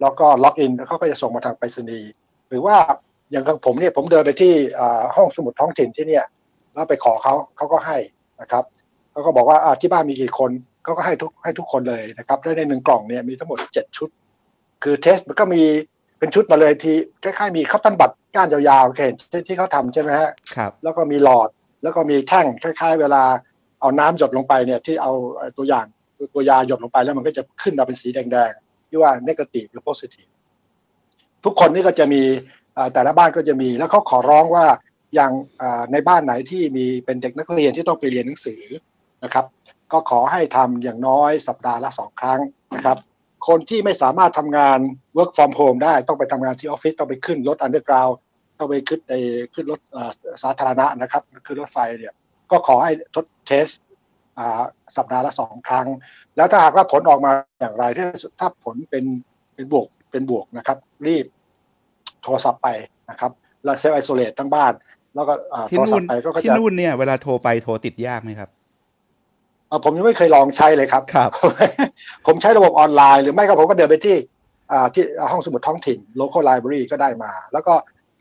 [0.01, 2.11] แล้วก็ล็อกอินแล้วเขาก็จะส่งมาทางไปรษณีย์
[2.49, 2.77] หรือว่า
[3.31, 6.25] อย่างของผมเนี่ยผมเดินไปที่อ่าห้องสมุดท้องถิ่นที่เนี่ย
[6.73, 7.99] แล้วไปขอเขาเขาก็ให้
[8.41, 8.65] นะครับ
[9.11, 10.51] เขาก็บอกว่าอ่าที่บ้านมีกี่คน
[10.85, 14.09] เขาก็ให้ทุกให้ทุกคนเลยนะครับและในหนึ่งกล่องเนี่ยมีทั้งหมดเจ็ดชุด
[14.83, 15.63] คือเทสมันก็มี
[16.23, 21.49] เป็นชุดมาเลยที่คล้ายๆมีข้าวตั้นบัตรก้านยาวๆเคยเห็นที่ที่เขาทำใช่ไหมฮะครับแล้วก็มีหลอด
[21.83, 23.23] แล้วก็มีแท่งคล้าย ๆ เวลา
[23.81, 25.87] เอาน้ำหยดลงไปเนี่ยที่เอาเอ่อตัวอย่าง
[26.35, 30.31] ตัวยาหยดลงไปแล้วมันก็จะขึ้นมาเป็นสีแดงๆที่ว่า negative หรือ positive
[31.45, 32.23] ทุกคนนี่ก็จะมี
[32.75, 34.67] เอ่อแต่ละบ้านก็จะมี แล้วเขาขอร้องว่า
[35.15, 38.63] อย่างเอ่อในบ้านไหนที่มีเป็นเด็กนักเรียนที่ต้องไปเรียนหนังสือ
[39.25, 39.45] นะครับ
[39.93, 42.41] ก็ขอให้ทำอย่างน้อยสัปดาห์ละสองครั้ง
[42.75, 42.99] นะครับ
[43.49, 44.79] คนที่ไม่สามารถทำงาน
[45.17, 48.09] work from home ได้ต้องไปทำงานที่ออฟฟิศต้องไปขึ้นรถอันเดอร์กราว
[48.59, 49.15] ต้องไปขึ้นใน
[49.55, 50.11] ขึ้นรถเอ่อ
[50.43, 52.15] สาธารณะนะครับขึ้นรถไฟเนี่ย
[52.51, 53.67] ก็ขอให้ทด test
[54.39, 54.63] อ่า
[54.97, 55.87] สัปดาห์ละสองครั้ง
[56.37, 58.07] แล้วถ้าหากว่าผลออกมาอย่างไรถ้า
[58.41, 59.05] ถ้าผลเป็น
[59.55, 61.27] เป็นบวกเป็นบวกนะครับ รีบ
[62.23, 62.69] โทรศัพท์ไป
[63.11, 63.33] นะครับ
[63.65, 64.73] แล้ว self isolate ทั้งบ้าน
[65.15, 68.62] แล้วก็อ่าที่โทรศันู่พนท์ไปก็ก็ที่จะนู่นเนี่ยเวลาโทรไปโทรติดยากไหมครับเอ่อ
[69.85, 71.31] ผมยังไม่เคยลองใช้เลยครับครับ
[72.27, 74.17] ผมใช้ระบบออนไลน์ หรือไม่ก็ผมก็เดินไปที่
[74.73, 77.75] อ่าที่ห้องสมุดท้องถิ่น local library ก็ได้มา แล้วก็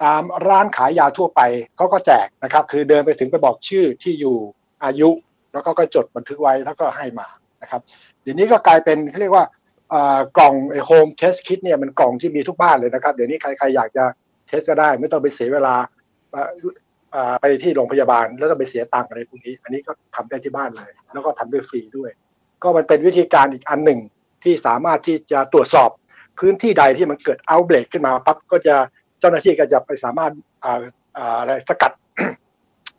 [0.03, 1.41] ตามร้านขายยาทั่วไป
[1.77, 4.37] เขาก็แจกนะครับ คือเดินไปถึงไปบอกชื่อที่อยู่
[4.83, 5.09] อายุ
[5.53, 7.27] แล้วก็ก็จดบันทึกไว้แล้วก็ให้มา
[7.61, 7.81] นะครับ
[8.21, 9.45] เดี๋ยวนี้ก็กลายเป็นเขาเรียกว่า
[9.93, 14.03] อ่ากล่องไอโฮมเทสคิ t เนี่ยมันกล่องที่มีทุกบ้านเลยนะครับ เดี๋ยวนี้ใครใครอยากจะ
[14.47, 15.75] test ก็ได้ ไม่ต้องไปเสียเวลา
[16.33, 16.90] อ่าอ่า
[17.41, 22.11] ไปที่โรงพยาบาลแล้วต้องไปเสียตังค์อะไรพวกนี้ อันนี้ก็ทำได้ที่บ้านเลย แล้วก็ทำด้วยฟรีด้วย
[22.63, 23.99] ก็มันเป็นวิธีการอีกอันหนึ่ง
[24.43, 25.89] ที่สามารถที่จะตรวจสอบ
[26.39, 28.75] พื้นที่ใดที่มันเกิดเอาเบรกขึ้นมาปั๊บก็จะ
[29.19, 30.31] เจ้าหน้าที่ก็จะไปสามารถ
[30.63, 30.81] อ่า
[31.17, 31.91] อ่าอะไรสกัด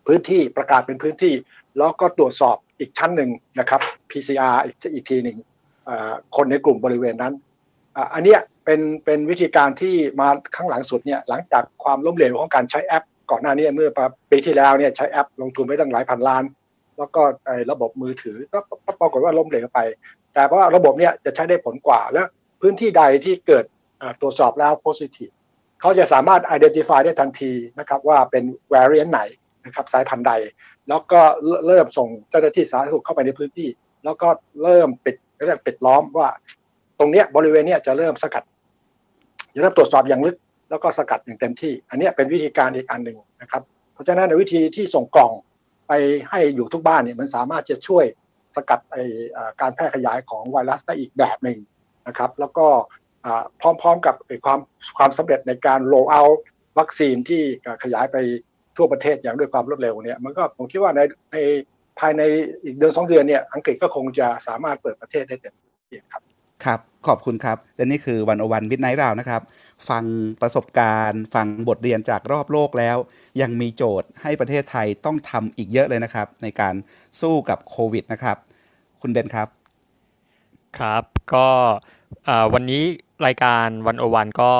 [0.07, 1.33] พื้นที่ประกาศเป็นพื้นที่
[1.77, 5.37] แล้วก็ตรวจสอบอีกชั้นหนึ่งนะครับ PCR อีกอีกทีหนึ่ง
[6.35, 7.33] คนในกลุ่มบริเวณนั้น
[8.13, 8.35] อันนี้
[8.65, 13.03] เป็นเป็นวิธีการที่มาข้างหลังสุดเนี่ยหลังจากความล้มเหลวของการใช้แอป
[13.33, 13.89] ก่อนหน้านี้เมื่อ
[14.31, 16.43] ปีที่แล้วเนี่ยใช้แอปลงทุนไปตั้งหลายพันล้าน
[16.97, 18.59] แล้วก็ไอ้ระบบมือถือก็
[19.01, 19.79] ปรากฏว่าล้มเหลวไป
[20.33, 22.27] แต่ว่าระบบเนี่ยจะใช้ได้ผลกว่า แล้ว
[22.61, 23.65] พื้นที่ใดที่เกิด
[24.21, 25.33] ตรวจสอบแล้ว positive
[25.81, 29.21] เขาจะสามารถ identify ได้ทันทีนะครับว่าเป็น variant ไหน
[29.65, 30.33] นะครับสายพันธุ์ใด
[30.89, 31.21] แล้วก็
[31.67, 33.69] เริ่มส่งเจ้าหน้าที่สาธารณสุขเข้าไปในพื้นที่
[34.03, 34.29] แล้วก็
[34.63, 36.29] เริ่มปิดเรียกปิดล้อมว่า
[36.99, 38.43] ตรงเนี้ยบริเวณเนี้ยจะเริ่มสกัด
[39.53, 40.35] จะเริ่มตรวจสอบอย่างลึก
[40.69, 45.31] แล้วก็สกัดอย่างเต็มที่ อันนี้เป็นวิธีการอีกอันหนึ่งนะครับ เพราะฉะนั้นในวิธีที่ส่งกล่อง
[45.87, 45.93] ไป
[46.29, 48.05] ให้อยู่ทุกบ้านเนี่ยมันสามารถจะช่วย
[48.55, 48.97] สกัดไอ
[49.61, 51.57] การแพร่ขยายของไวรัสได้อีกแบบหนึ่ง
[52.07, 52.67] นะครับ แล้วก็
[53.61, 54.59] พร้อมๆกับความ
[54.97, 56.21] ความสำเร็จในการโลเอา
[56.79, 57.41] วัคซีนที่
[57.83, 58.17] ขยายไป
[58.77, 61.01] ทั่วประเทศอย่างด้วยความรวดเร็วเนี่ยมันก็ผมคิดว่าใน
[61.31, 61.37] ใน
[61.99, 62.21] ภายใน
[62.63, 65.55] อีกเดือนสองเดือนเนี่ยอังกฤษก็คงจะสามารถเปิดประเทศได้เต็ม
[65.89, 66.23] ที่ครับ
[66.65, 69.41] ครับ ขอบคุณครับและนี่คือวันอวันมิดไนท์ราวนะครับ
[69.89, 70.03] ฟัง
[70.41, 72.97] ประสบการณ์ ฟังบทเรียนจากรอบโลกแล้ว
[73.41, 76.75] ยังมีโจทย์ให้ประเทศไทยต้องทำอีกเยอะเลยนะครับ ในการ
[77.21, 78.37] สู้กับโควิดนะครับ
[79.01, 79.47] คุณเบนครับ
[80.77, 81.47] ครับก็
[82.25, 82.83] เอ่อวันนี้
[83.25, 84.51] รายการวันโอวันก็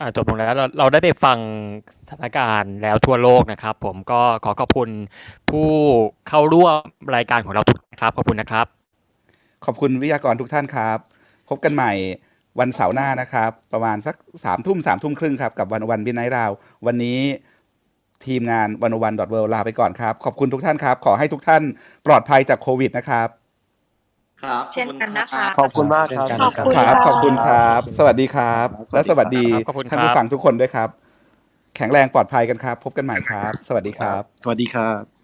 [0.00, 1.38] อ่าจบลงแล้วเราเราได้ไปฟัง
[1.98, 4.90] สถานการณ์แล้วทั่วโลกนะครับ ผมก็ขอขอบคุณ
[5.50, 5.68] ผู้
[6.28, 6.78] เข้าร่วม
[7.16, 8.66] รายการของเราทุกท่านครับ ขอบคุณนะครับ
[9.64, 10.98] ขอบคุณวิทยากรทุกท่านครับ
[11.48, 11.92] พบกันใหม่
[12.60, 16.50] วันเสาร์หน้านะครับ ประมาณสักสามทุ่มสามทุ่มครึ่งครับกับวันวันบินไนท์ราว
[16.86, 17.18] วันนี้
[18.26, 21.62] ทีมงานวันวันดอทเวลาไปก่อนครับ ขอบคุณทุกท่านครับ ขอให้ทุกท่าน
[22.06, 23.28] ปลอดภัยจากโควิดนะครับ
[24.42, 30.88] ครับเช่นกันนะคะ ขอบคุณมากครับขอบคุณครับค่ะขอบคุณครับ สวัสดีครับ และสวัสดีขอบคุณครับท่านผู้ฟังทุกคนด้วยครับ
[31.76, 35.21] แข็งแรงปลอดภัยกันครับ พบกันใหม่ครับ สวัสดีครับ สวัสดีครับ